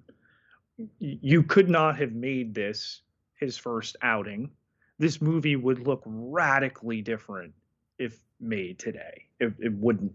You 0.97 1.43
could 1.43 1.69
not 1.69 1.95
have 1.99 2.13
made 2.13 2.55
this 2.55 3.01
his 3.39 3.55
first 3.55 3.95
outing. 4.01 4.49
This 4.97 5.21
movie 5.21 5.55
would 5.55 5.85
look 5.85 6.01
radically 6.05 7.03
different 7.03 7.53
if 7.99 8.17
made 8.39 8.79
today. 8.79 9.25
It, 9.39 9.53
it 9.59 9.73
wouldn't 9.73 10.13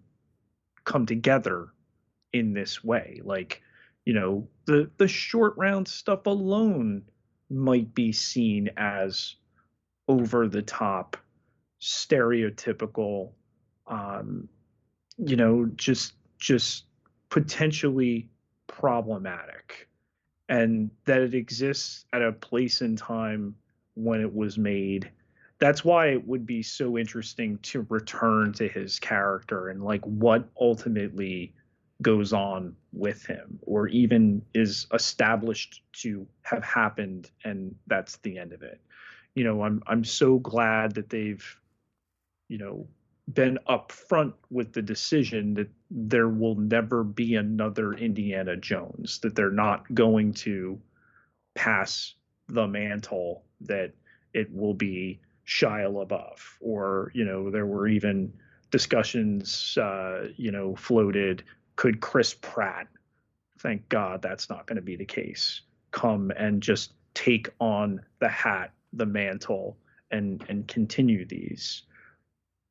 come 0.83 1.07
together 1.07 1.69
in 2.33 2.53
this 2.53 2.83
way. 2.83 3.21
Like, 3.23 3.63
you 4.05 4.13
know, 4.13 4.49
the 4.65 4.91
the 4.97 5.07
short 5.07 5.55
round 5.57 5.87
stuff 5.87 6.27
alone 6.27 7.03
might 7.49 7.95
be 7.95 8.11
seen 8.11 8.71
as 8.77 9.37
over 10.09 10.49
the 10.49 10.63
top, 10.63 11.17
stereotypical, 11.81 13.31
um, 13.87 14.49
you 15.19 15.37
know, 15.37 15.67
just 15.77 16.15
just 16.39 16.85
potentially 17.31 18.29
problematic, 18.67 19.89
and 20.49 20.91
that 21.05 21.21
it 21.21 21.35
exists 21.35 22.05
at 22.13 22.23
a 22.23 22.33
place 22.33 22.81
and 22.81 22.99
time 22.99 23.55
when 23.95 24.21
it 24.21 24.35
was 24.35 24.59
made. 24.59 25.11
That's 25.59 25.85
why 25.85 26.09
it 26.09 26.27
would 26.27 26.45
be 26.45 26.63
so 26.63 26.99
interesting 26.99 27.59
to 27.63 27.87
return 27.89 28.53
to 28.55 28.69
his 28.69 28.99
character 28.99 29.71
and 29.71 29.83
like 29.83 30.05
what 30.05 30.47
ultimately 30.61 31.55
goes 32.03 32.35
on 32.35 32.77
with 32.93 33.25
him 33.25 33.59
or 33.63 33.89
even 33.89 34.43
is 34.53 34.87
established 34.93 35.83
to 35.93 36.27
have 36.43 36.63
happened 36.63 37.31
and 37.45 37.75
that's 37.87 38.19
the 38.19 38.37
end 38.37 38.53
of 38.53 38.63
it 38.63 38.81
you 39.37 39.45
know 39.45 39.63
i'm 39.63 39.81
i'm 39.87 40.03
so 40.03 40.41
glad 40.41 40.95
that 40.95 41.09
they've 41.09 41.61
you 42.49 42.59
know 42.59 42.89
been 43.33 43.59
upfront 43.69 44.33
with 44.51 44.73
the 44.73 44.83
decision 44.83 45.55
that 45.55 45.69
there 45.91 46.29
will 46.29 46.55
never 46.55 47.03
be 47.03 47.35
another 47.35 47.93
Indiana 47.95 48.57
Jones 48.57 49.19
that 49.21 49.35
they're 49.35 49.51
not 49.51 49.93
going 49.95 50.33
to 50.35 50.81
pass 51.55 52.15
the 52.49 52.67
mantle 52.67 53.43
that 53.61 53.93
it 54.33 54.53
will 54.55 54.75
be 54.75 55.21
Shia 55.47 55.91
LaBeouf. 55.91 56.39
Or 56.61 57.11
you 57.15 57.25
know 57.25 57.51
there 57.51 57.67
were 57.67 57.89
even 57.89 58.33
discussions 58.71 59.77
uh, 59.79 60.29
you 60.37 60.53
know 60.53 60.77
floated 60.77 61.43
could 61.75 62.01
Chris 62.01 62.33
Pratt, 62.35 62.87
thank 63.59 63.89
God 63.89 64.23
that's 64.23 64.49
not 64.49 64.67
going 64.67 64.77
to 64.77 64.83
be 64.83 64.97
the 64.97 65.05
case, 65.05 65.63
come 65.91 66.31
and 66.37 66.63
just 66.63 66.93
take 67.15 67.51
on 67.61 68.01
the 68.21 68.29
hat, 68.29 68.73
the 68.97 69.07
mantle, 69.07 69.77
and 70.11 70.45
and 70.49 70.67
continue 70.69 71.25
these. 71.25 71.83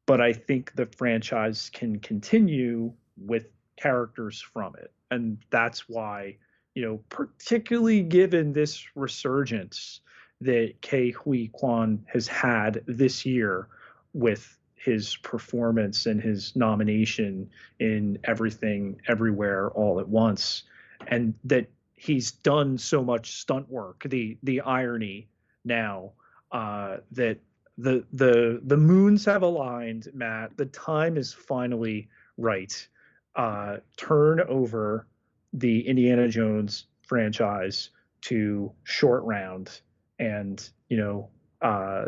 But 0.06 0.22
I 0.22 0.34
think 0.34 0.73
the 0.76 0.85
franchise 0.85 1.69
can 1.73 1.99
continue 1.99 2.93
with 3.18 3.47
characters 3.77 4.41
from 4.41 4.76
it, 4.76 4.91
and 5.11 5.38
that's 5.49 5.89
why 5.89 6.38
you 6.76 6.85
know, 6.85 6.99
particularly 7.10 8.03
given 8.03 8.52
this 8.53 8.85
resurgence 8.95 10.02
that 10.41 10.73
Ke 10.81 11.15
Huy 11.15 11.47
Quan 11.53 12.06
has 12.07 12.27
had 12.27 12.84
this 12.85 13.26
year 13.26 13.69
with 14.14 14.57
his 14.76 15.15
performance 15.18 16.06
and 16.06 16.22
his 16.22 16.56
nomination 16.56 17.49
in 17.80 18.19
everything 18.26 19.02
everywhere 19.07 19.72
all 19.72 19.99
at 19.99 20.07
once 20.07 20.64
and 21.07 21.34
that 21.45 21.68
he's 21.95 22.31
done 22.31 22.77
so 22.77 23.03
much 23.03 23.31
stunt 23.31 23.68
work 23.69 24.03
the 24.10 24.38
the 24.43 24.61
irony 24.61 25.27
now 25.66 26.12
uh, 26.52 26.98
that 27.12 27.40
the 27.78 28.06
the 28.14 28.62
the 28.64 28.78
moons 28.78 29.26
have 29.26 29.42
aligned 29.42 30.08
matt 30.14 30.56
the 30.58 30.66
time 30.68 31.18
is 31.18 31.34
finally 31.34 32.08
right 32.38 32.88
uh, 33.36 33.78
turn 33.98 34.40
over 34.48 35.08
the 35.54 35.86
indiana 35.88 36.28
jones 36.28 36.86
franchise 37.02 37.90
to 38.22 38.72
short 38.84 39.24
round 39.24 39.82
and 40.20 40.70
you 40.90 40.98
know 40.98 41.30
uh, 41.62 42.06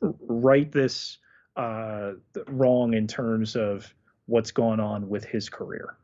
write 0.00 0.72
this 0.72 1.18
uh, 1.56 2.12
wrong 2.48 2.94
in 2.94 3.06
terms 3.06 3.56
of 3.56 3.92
what's 4.26 4.50
going 4.50 4.80
on 4.80 5.08
with 5.08 5.24
his 5.24 5.48
career. 5.48 5.96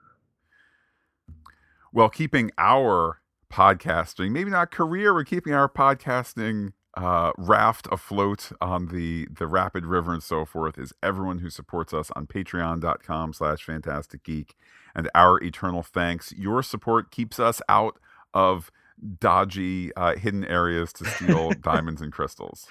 Well, 1.93 2.09
keeping 2.09 2.51
our 2.57 3.21
podcasting, 3.53 4.31
maybe 4.31 4.51
not 4.51 4.70
career, 4.70 5.12
we're 5.12 5.24
keeping 5.24 5.53
our 5.53 5.69
podcasting 5.69 6.73
uh, 6.95 7.33
raft 7.39 7.87
afloat 7.91 8.51
on 8.61 8.87
the 8.89 9.27
the 9.31 9.47
rapid 9.47 9.87
river 9.87 10.12
and 10.12 10.23
so 10.23 10.45
forth 10.45 10.77
is 10.77 10.93
everyone 11.03 11.39
who 11.39 11.49
supports 11.49 11.95
us 11.95 12.11
on 12.15 12.27
patreon.com 12.27 13.33
slash 13.33 13.65
phantastic 13.65 14.23
geek 14.24 14.55
and 14.95 15.09
our 15.15 15.43
eternal 15.43 15.83
thanks 15.83 16.35
your 16.37 16.62
support 16.62 17.11
keeps 17.11 17.41
us 17.41 17.62
out 17.66 17.99
of 18.35 18.70
dodgy 19.19 19.91
uh, 19.97 20.15
hidden 20.16 20.45
areas 20.45 20.93
to 20.93 21.07
steal 21.07 21.51
diamonds 21.62 22.03
and 22.03 22.12
crystals. 22.12 22.66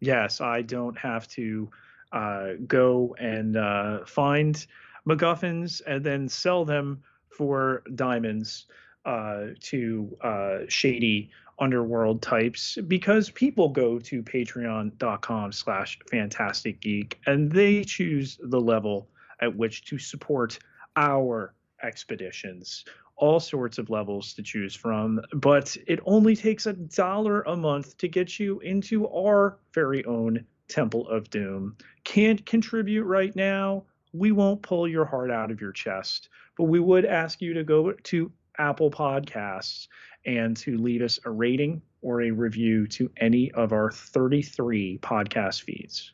Yes 0.00 0.40
i 0.40 0.62
don't 0.62 0.96
have 0.96 1.28
to 1.28 1.70
uh, 2.12 2.52
go 2.66 3.14
and 3.18 3.58
uh, 3.58 4.06
find 4.06 4.66
MacGuffins 5.06 5.82
and 5.86 6.02
then 6.02 6.30
sell 6.30 6.64
them 6.64 7.02
for 7.28 7.82
diamonds 7.94 8.64
uh, 9.06 9.46
to 9.60 10.16
uh, 10.22 10.58
shady 10.68 11.30
underworld 11.58 12.20
types 12.20 12.76
because 12.86 13.30
people 13.30 13.70
go 13.70 13.98
to 13.98 14.22
patreon.com 14.22 15.52
slash 15.52 15.98
phantastic 16.10 16.80
geek 16.80 17.18
and 17.26 17.50
they 17.50 17.82
choose 17.82 18.38
the 18.42 18.60
level 18.60 19.08
at 19.40 19.56
which 19.56 19.84
to 19.86 19.98
support 19.98 20.58
our 20.96 21.54
expeditions 21.82 22.84
all 23.16 23.40
sorts 23.40 23.78
of 23.78 23.88
levels 23.88 24.34
to 24.34 24.42
choose 24.42 24.74
from 24.74 25.18
but 25.32 25.74
it 25.86 25.98
only 26.04 26.36
takes 26.36 26.66
a 26.66 26.74
dollar 26.74 27.40
a 27.42 27.56
month 27.56 27.96
to 27.96 28.06
get 28.06 28.38
you 28.38 28.60
into 28.60 29.08
our 29.08 29.56
very 29.72 30.04
own 30.04 30.44
Temple 30.68 31.08
of 31.08 31.30
Doom. 31.30 31.76
Can't 32.04 32.44
contribute 32.46 33.04
right 33.04 33.34
now. 33.36 33.84
We 34.12 34.32
won't 34.32 34.62
pull 34.62 34.88
your 34.88 35.04
heart 35.04 35.30
out 35.30 35.50
of 35.50 35.60
your 35.60 35.72
chest, 35.72 36.28
but 36.56 36.64
we 36.64 36.80
would 36.80 37.04
ask 37.04 37.40
you 37.40 37.54
to 37.54 37.64
go 37.64 37.92
to 37.92 38.32
Apple 38.58 38.90
Podcasts 38.90 39.88
and 40.24 40.56
to 40.58 40.76
leave 40.76 41.02
us 41.02 41.18
a 41.24 41.30
rating 41.30 41.82
or 42.02 42.22
a 42.22 42.30
review 42.30 42.86
to 42.88 43.10
any 43.18 43.50
of 43.52 43.72
our 43.72 43.90
33 43.90 44.98
podcast 44.98 45.62
feeds. 45.62 46.12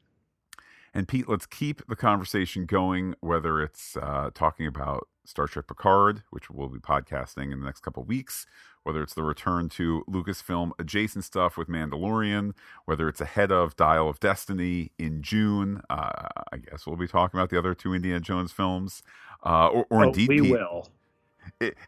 And 0.94 1.08
Pete, 1.08 1.28
let's 1.28 1.46
keep 1.46 1.86
the 1.86 1.96
conversation 1.96 2.66
going, 2.66 3.14
whether 3.20 3.62
it's 3.62 3.96
uh, 3.96 4.30
talking 4.34 4.66
about 4.66 5.08
Star 5.24 5.46
Trek 5.46 5.66
Picard, 5.66 6.22
which 6.30 6.50
we'll 6.50 6.68
be 6.68 6.78
podcasting 6.78 7.52
in 7.52 7.60
the 7.60 7.64
next 7.64 7.80
couple 7.80 8.04
weeks, 8.04 8.44
whether 8.82 9.02
it's 9.02 9.14
the 9.14 9.22
return 9.22 9.68
to 9.70 10.04
Lucasfilm 10.10 10.72
adjacent 10.78 11.24
stuff 11.24 11.56
with 11.56 11.68
Mandalorian, 11.68 12.52
whether 12.84 13.08
it's 13.08 13.20
ahead 13.20 13.50
of 13.50 13.76
Dial 13.76 14.08
of 14.08 14.20
Destiny 14.20 14.90
in 14.98 15.22
June. 15.22 15.80
Uh, 15.88 16.28
I 16.52 16.58
guess 16.58 16.86
we'll 16.86 16.96
be 16.96 17.08
talking 17.08 17.38
about 17.38 17.50
the 17.50 17.58
other 17.58 17.74
two 17.74 17.94
Indiana 17.94 18.20
Jones 18.20 18.52
films, 18.52 19.02
uh, 19.46 19.68
or, 19.68 19.86
or 19.88 20.04
oh, 20.04 20.08
indeed, 20.08 20.28
we 20.28 20.40
Pete, 20.42 20.50
will. 20.50 20.88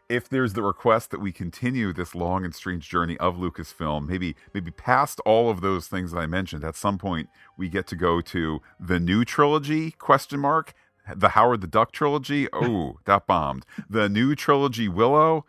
If 0.09 0.29
there's 0.29 0.53
the 0.53 0.61
request 0.61 1.11
that 1.11 1.21
we 1.21 1.31
continue 1.31 1.93
this 1.93 2.15
long 2.15 2.45
and 2.45 2.55
strange 2.55 2.89
journey 2.89 3.17
of 3.17 3.35
Lucasfilm, 3.35 4.07
maybe 4.07 4.35
maybe 4.53 4.71
past 4.71 5.19
all 5.25 5.49
of 5.49 5.61
those 5.61 5.87
things 5.87 6.11
that 6.11 6.19
I 6.19 6.27
mentioned, 6.27 6.63
at 6.63 6.75
some 6.75 6.97
point 6.97 7.29
we 7.57 7.69
get 7.69 7.87
to 7.87 7.95
go 7.95 8.21
to 8.21 8.61
the 8.79 8.99
new 8.99 9.25
trilogy? 9.25 9.91
Question 9.91 10.39
mark. 10.39 10.73
The 11.15 11.29
Howard 11.29 11.61
the 11.61 11.67
Duck 11.67 11.91
trilogy. 11.91 12.47
Oh, 12.53 12.99
that 13.05 13.27
bombed. 13.27 13.65
The 13.89 14.09
new 14.09 14.35
trilogy 14.35 14.87
Willow 14.87 15.45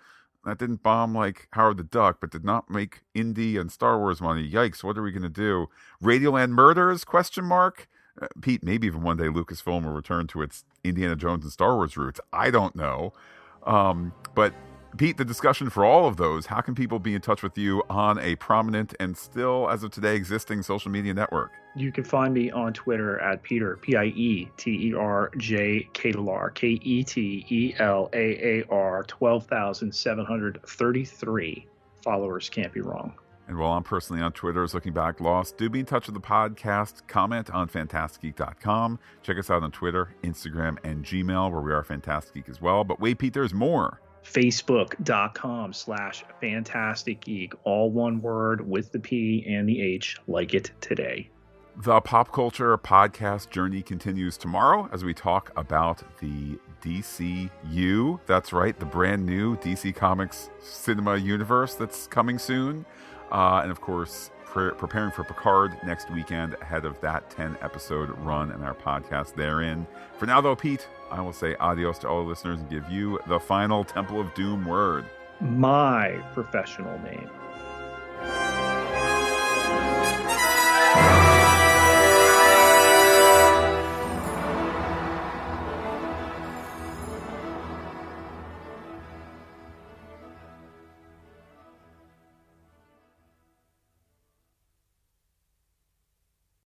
that 0.46 0.58
didn't 0.58 0.82
bomb 0.82 1.14
like 1.14 1.48
Howard 1.52 1.76
the 1.76 1.82
Duck, 1.82 2.18
but 2.20 2.30
did 2.30 2.44
not 2.44 2.70
make 2.70 3.00
Indy 3.14 3.56
and 3.56 3.70
Star 3.70 3.98
Wars 3.98 4.20
money. 4.20 4.48
Yikes! 4.48 4.84
What 4.84 4.96
are 4.96 5.02
we 5.02 5.10
gonna 5.10 5.28
do? 5.28 5.66
Radioland 6.00 6.50
Murders? 6.50 7.04
Question 7.04 7.44
mark. 7.44 7.88
Uh, 8.20 8.28
Pete, 8.40 8.62
maybe 8.62 8.86
even 8.86 9.02
one 9.02 9.16
day 9.16 9.24
Lucasfilm 9.24 9.84
will 9.84 9.92
return 9.92 10.26
to 10.28 10.40
its 10.40 10.64
Indiana 10.84 11.16
Jones 11.16 11.44
and 11.44 11.52
Star 11.52 11.74
Wars 11.74 11.96
roots. 11.96 12.20
I 12.32 12.50
don't 12.50 12.76
know. 12.76 13.12
Um, 13.66 14.12
but 14.34 14.55
Pete, 14.97 15.18
the 15.18 15.24
discussion 15.24 15.68
for 15.68 15.84
all 15.84 16.06
of 16.06 16.16
those, 16.16 16.47
how 16.47 16.62
can 16.62 16.74
people 16.74 16.98
be 16.98 17.14
in 17.14 17.20
touch 17.20 17.43
with 17.43 17.59
you 17.59 17.82
on 17.90 18.18
a 18.18 18.34
prominent 18.36 18.94
and 18.98 19.14
still, 19.16 19.68
as 19.68 19.82
of 19.82 19.90
today, 19.90 20.16
existing 20.16 20.62
social 20.62 20.90
media 20.90 21.12
network? 21.12 21.52
You 21.74 21.93
can 21.93 22.05
find 22.05 22.32
me 22.32 22.51
on 22.51 22.72
Twitter 22.72 23.20
at 23.20 23.43
Pieter, 23.43 23.76
P 23.76 23.97
I 23.97 24.06
E 24.06 24.48
T 24.56 24.88
E 24.88 24.94
R 24.94 25.30
J 25.36 25.86
Ketelaar, 25.93 26.55
K 26.55 26.80
E 26.82 27.05
T 27.05 27.44
E 27.51 27.74
L 27.78 28.09
A 28.14 28.60
A 28.60 28.64
R, 28.70 29.05
12,733 29.05 31.66
followers. 32.02 32.48
Can't 32.48 32.72
be 32.72 32.80
wrong. 32.80 33.12
And 33.48 33.59
while 33.59 33.73
I'm 33.73 33.85
personally 33.85 34.23
on 34.23 34.32
Twitter 34.32 34.64
as 34.64 34.74
Looking 34.74 34.93
Back 34.93 35.20
Lost, 35.20 35.56
do 35.56 35.68
be 35.68 35.81
in 35.81 35.86
touch 35.86 36.06
with 36.06 36.14
the 36.14 36.20
podcast. 36.20 37.06
Comment 37.06 37.48
on 37.51 37.68
phantasticgeek.com. 37.68 38.98
Check 39.23 39.39
us 39.39 39.51
out 39.51 39.62
on 39.62 39.70
Twitter, 39.70 40.14
Instagram, 40.24 40.78
and 40.82 41.05
Gmail, 41.05 41.52
where 41.52 41.60
we 41.60 41.73
are 41.73 41.85
Phantastic 41.85 42.35
Geek 42.35 42.48
as 42.48 42.60
well. 42.60 42.82
But 42.82 43.01
wait, 43.01 43.18
Pete, 43.18 43.35
there's 43.35 43.55
more. 43.55 44.01
facebook.com 44.24 45.73
slash 45.73 46.24
Phantastic 46.40 47.20
geek 47.20 47.55
all 47.62 47.90
one 47.90 48.20
word 48.20 48.68
with 48.68 48.90
the 48.90 48.98
p 48.98 49.44
and 49.47 49.68
the 49.68 49.81
h 49.81 50.16
like 50.27 50.52
it 50.52 50.73
today 50.81 51.31
the 51.82 52.01
pop 52.01 52.32
culture 52.32 52.77
podcast 52.78 53.51
journey 53.51 53.82
continues 53.82 54.39
tomorrow 54.39 54.89
as 54.93 55.05
we 55.05 55.12
talk 55.12 55.52
about 55.56 56.02
the 56.20 56.59
DCU. 56.82 58.18
That's 58.27 58.52
right, 58.52 58.78
the 58.78 58.86
brand 58.86 59.27
new 59.27 59.56
DC 59.59 59.94
Comics 59.94 60.48
cinema 60.59 61.16
universe 61.16 61.74
that's 61.74 62.06
coming 62.06 62.39
soon. 62.39 62.86
Uh, 63.30 63.60
and 63.62 63.70
of 63.70 63.80
course, 63.80 64.30
pre- 64.44 64.72
preparing 64.72 65.10
for 65.10 65.24
Picard 65.24 65.76
next 65.84 66.10
weekend 66.10 66.54
ahead 66.60 66.84
of 66.84 67.00
that 67.00 67.28
10 67.30 67.58
episode 67.60 68.10
run 68.18 68.50
and 68.52 68.64
our 68.64 68.74
podcast 68.74 69.34
therein. 69.34 69.86
For 70.18 70.26
now, 70.26 70.40
though, 70.40 70.56
Pete, 70.56 70.88
I 71.10 71.20
will 71.20 71.32
say 71.32 71.54
adios 71.56 71.98
to 72.00 72.08
all 72.08 72.24
listeners 72.24 72.60
and 72.60 72.70
give 72.70 72.88
you 72.90 73.20
the 73.28 73.38
final 73.38 73.84
Temple 73.84 74.20
of 74.20 74.32
Doom 74.34 74.64
word. 74.64 75.04
My 75.40 76.22
professional 76.32 76.98
name 77.00 77.30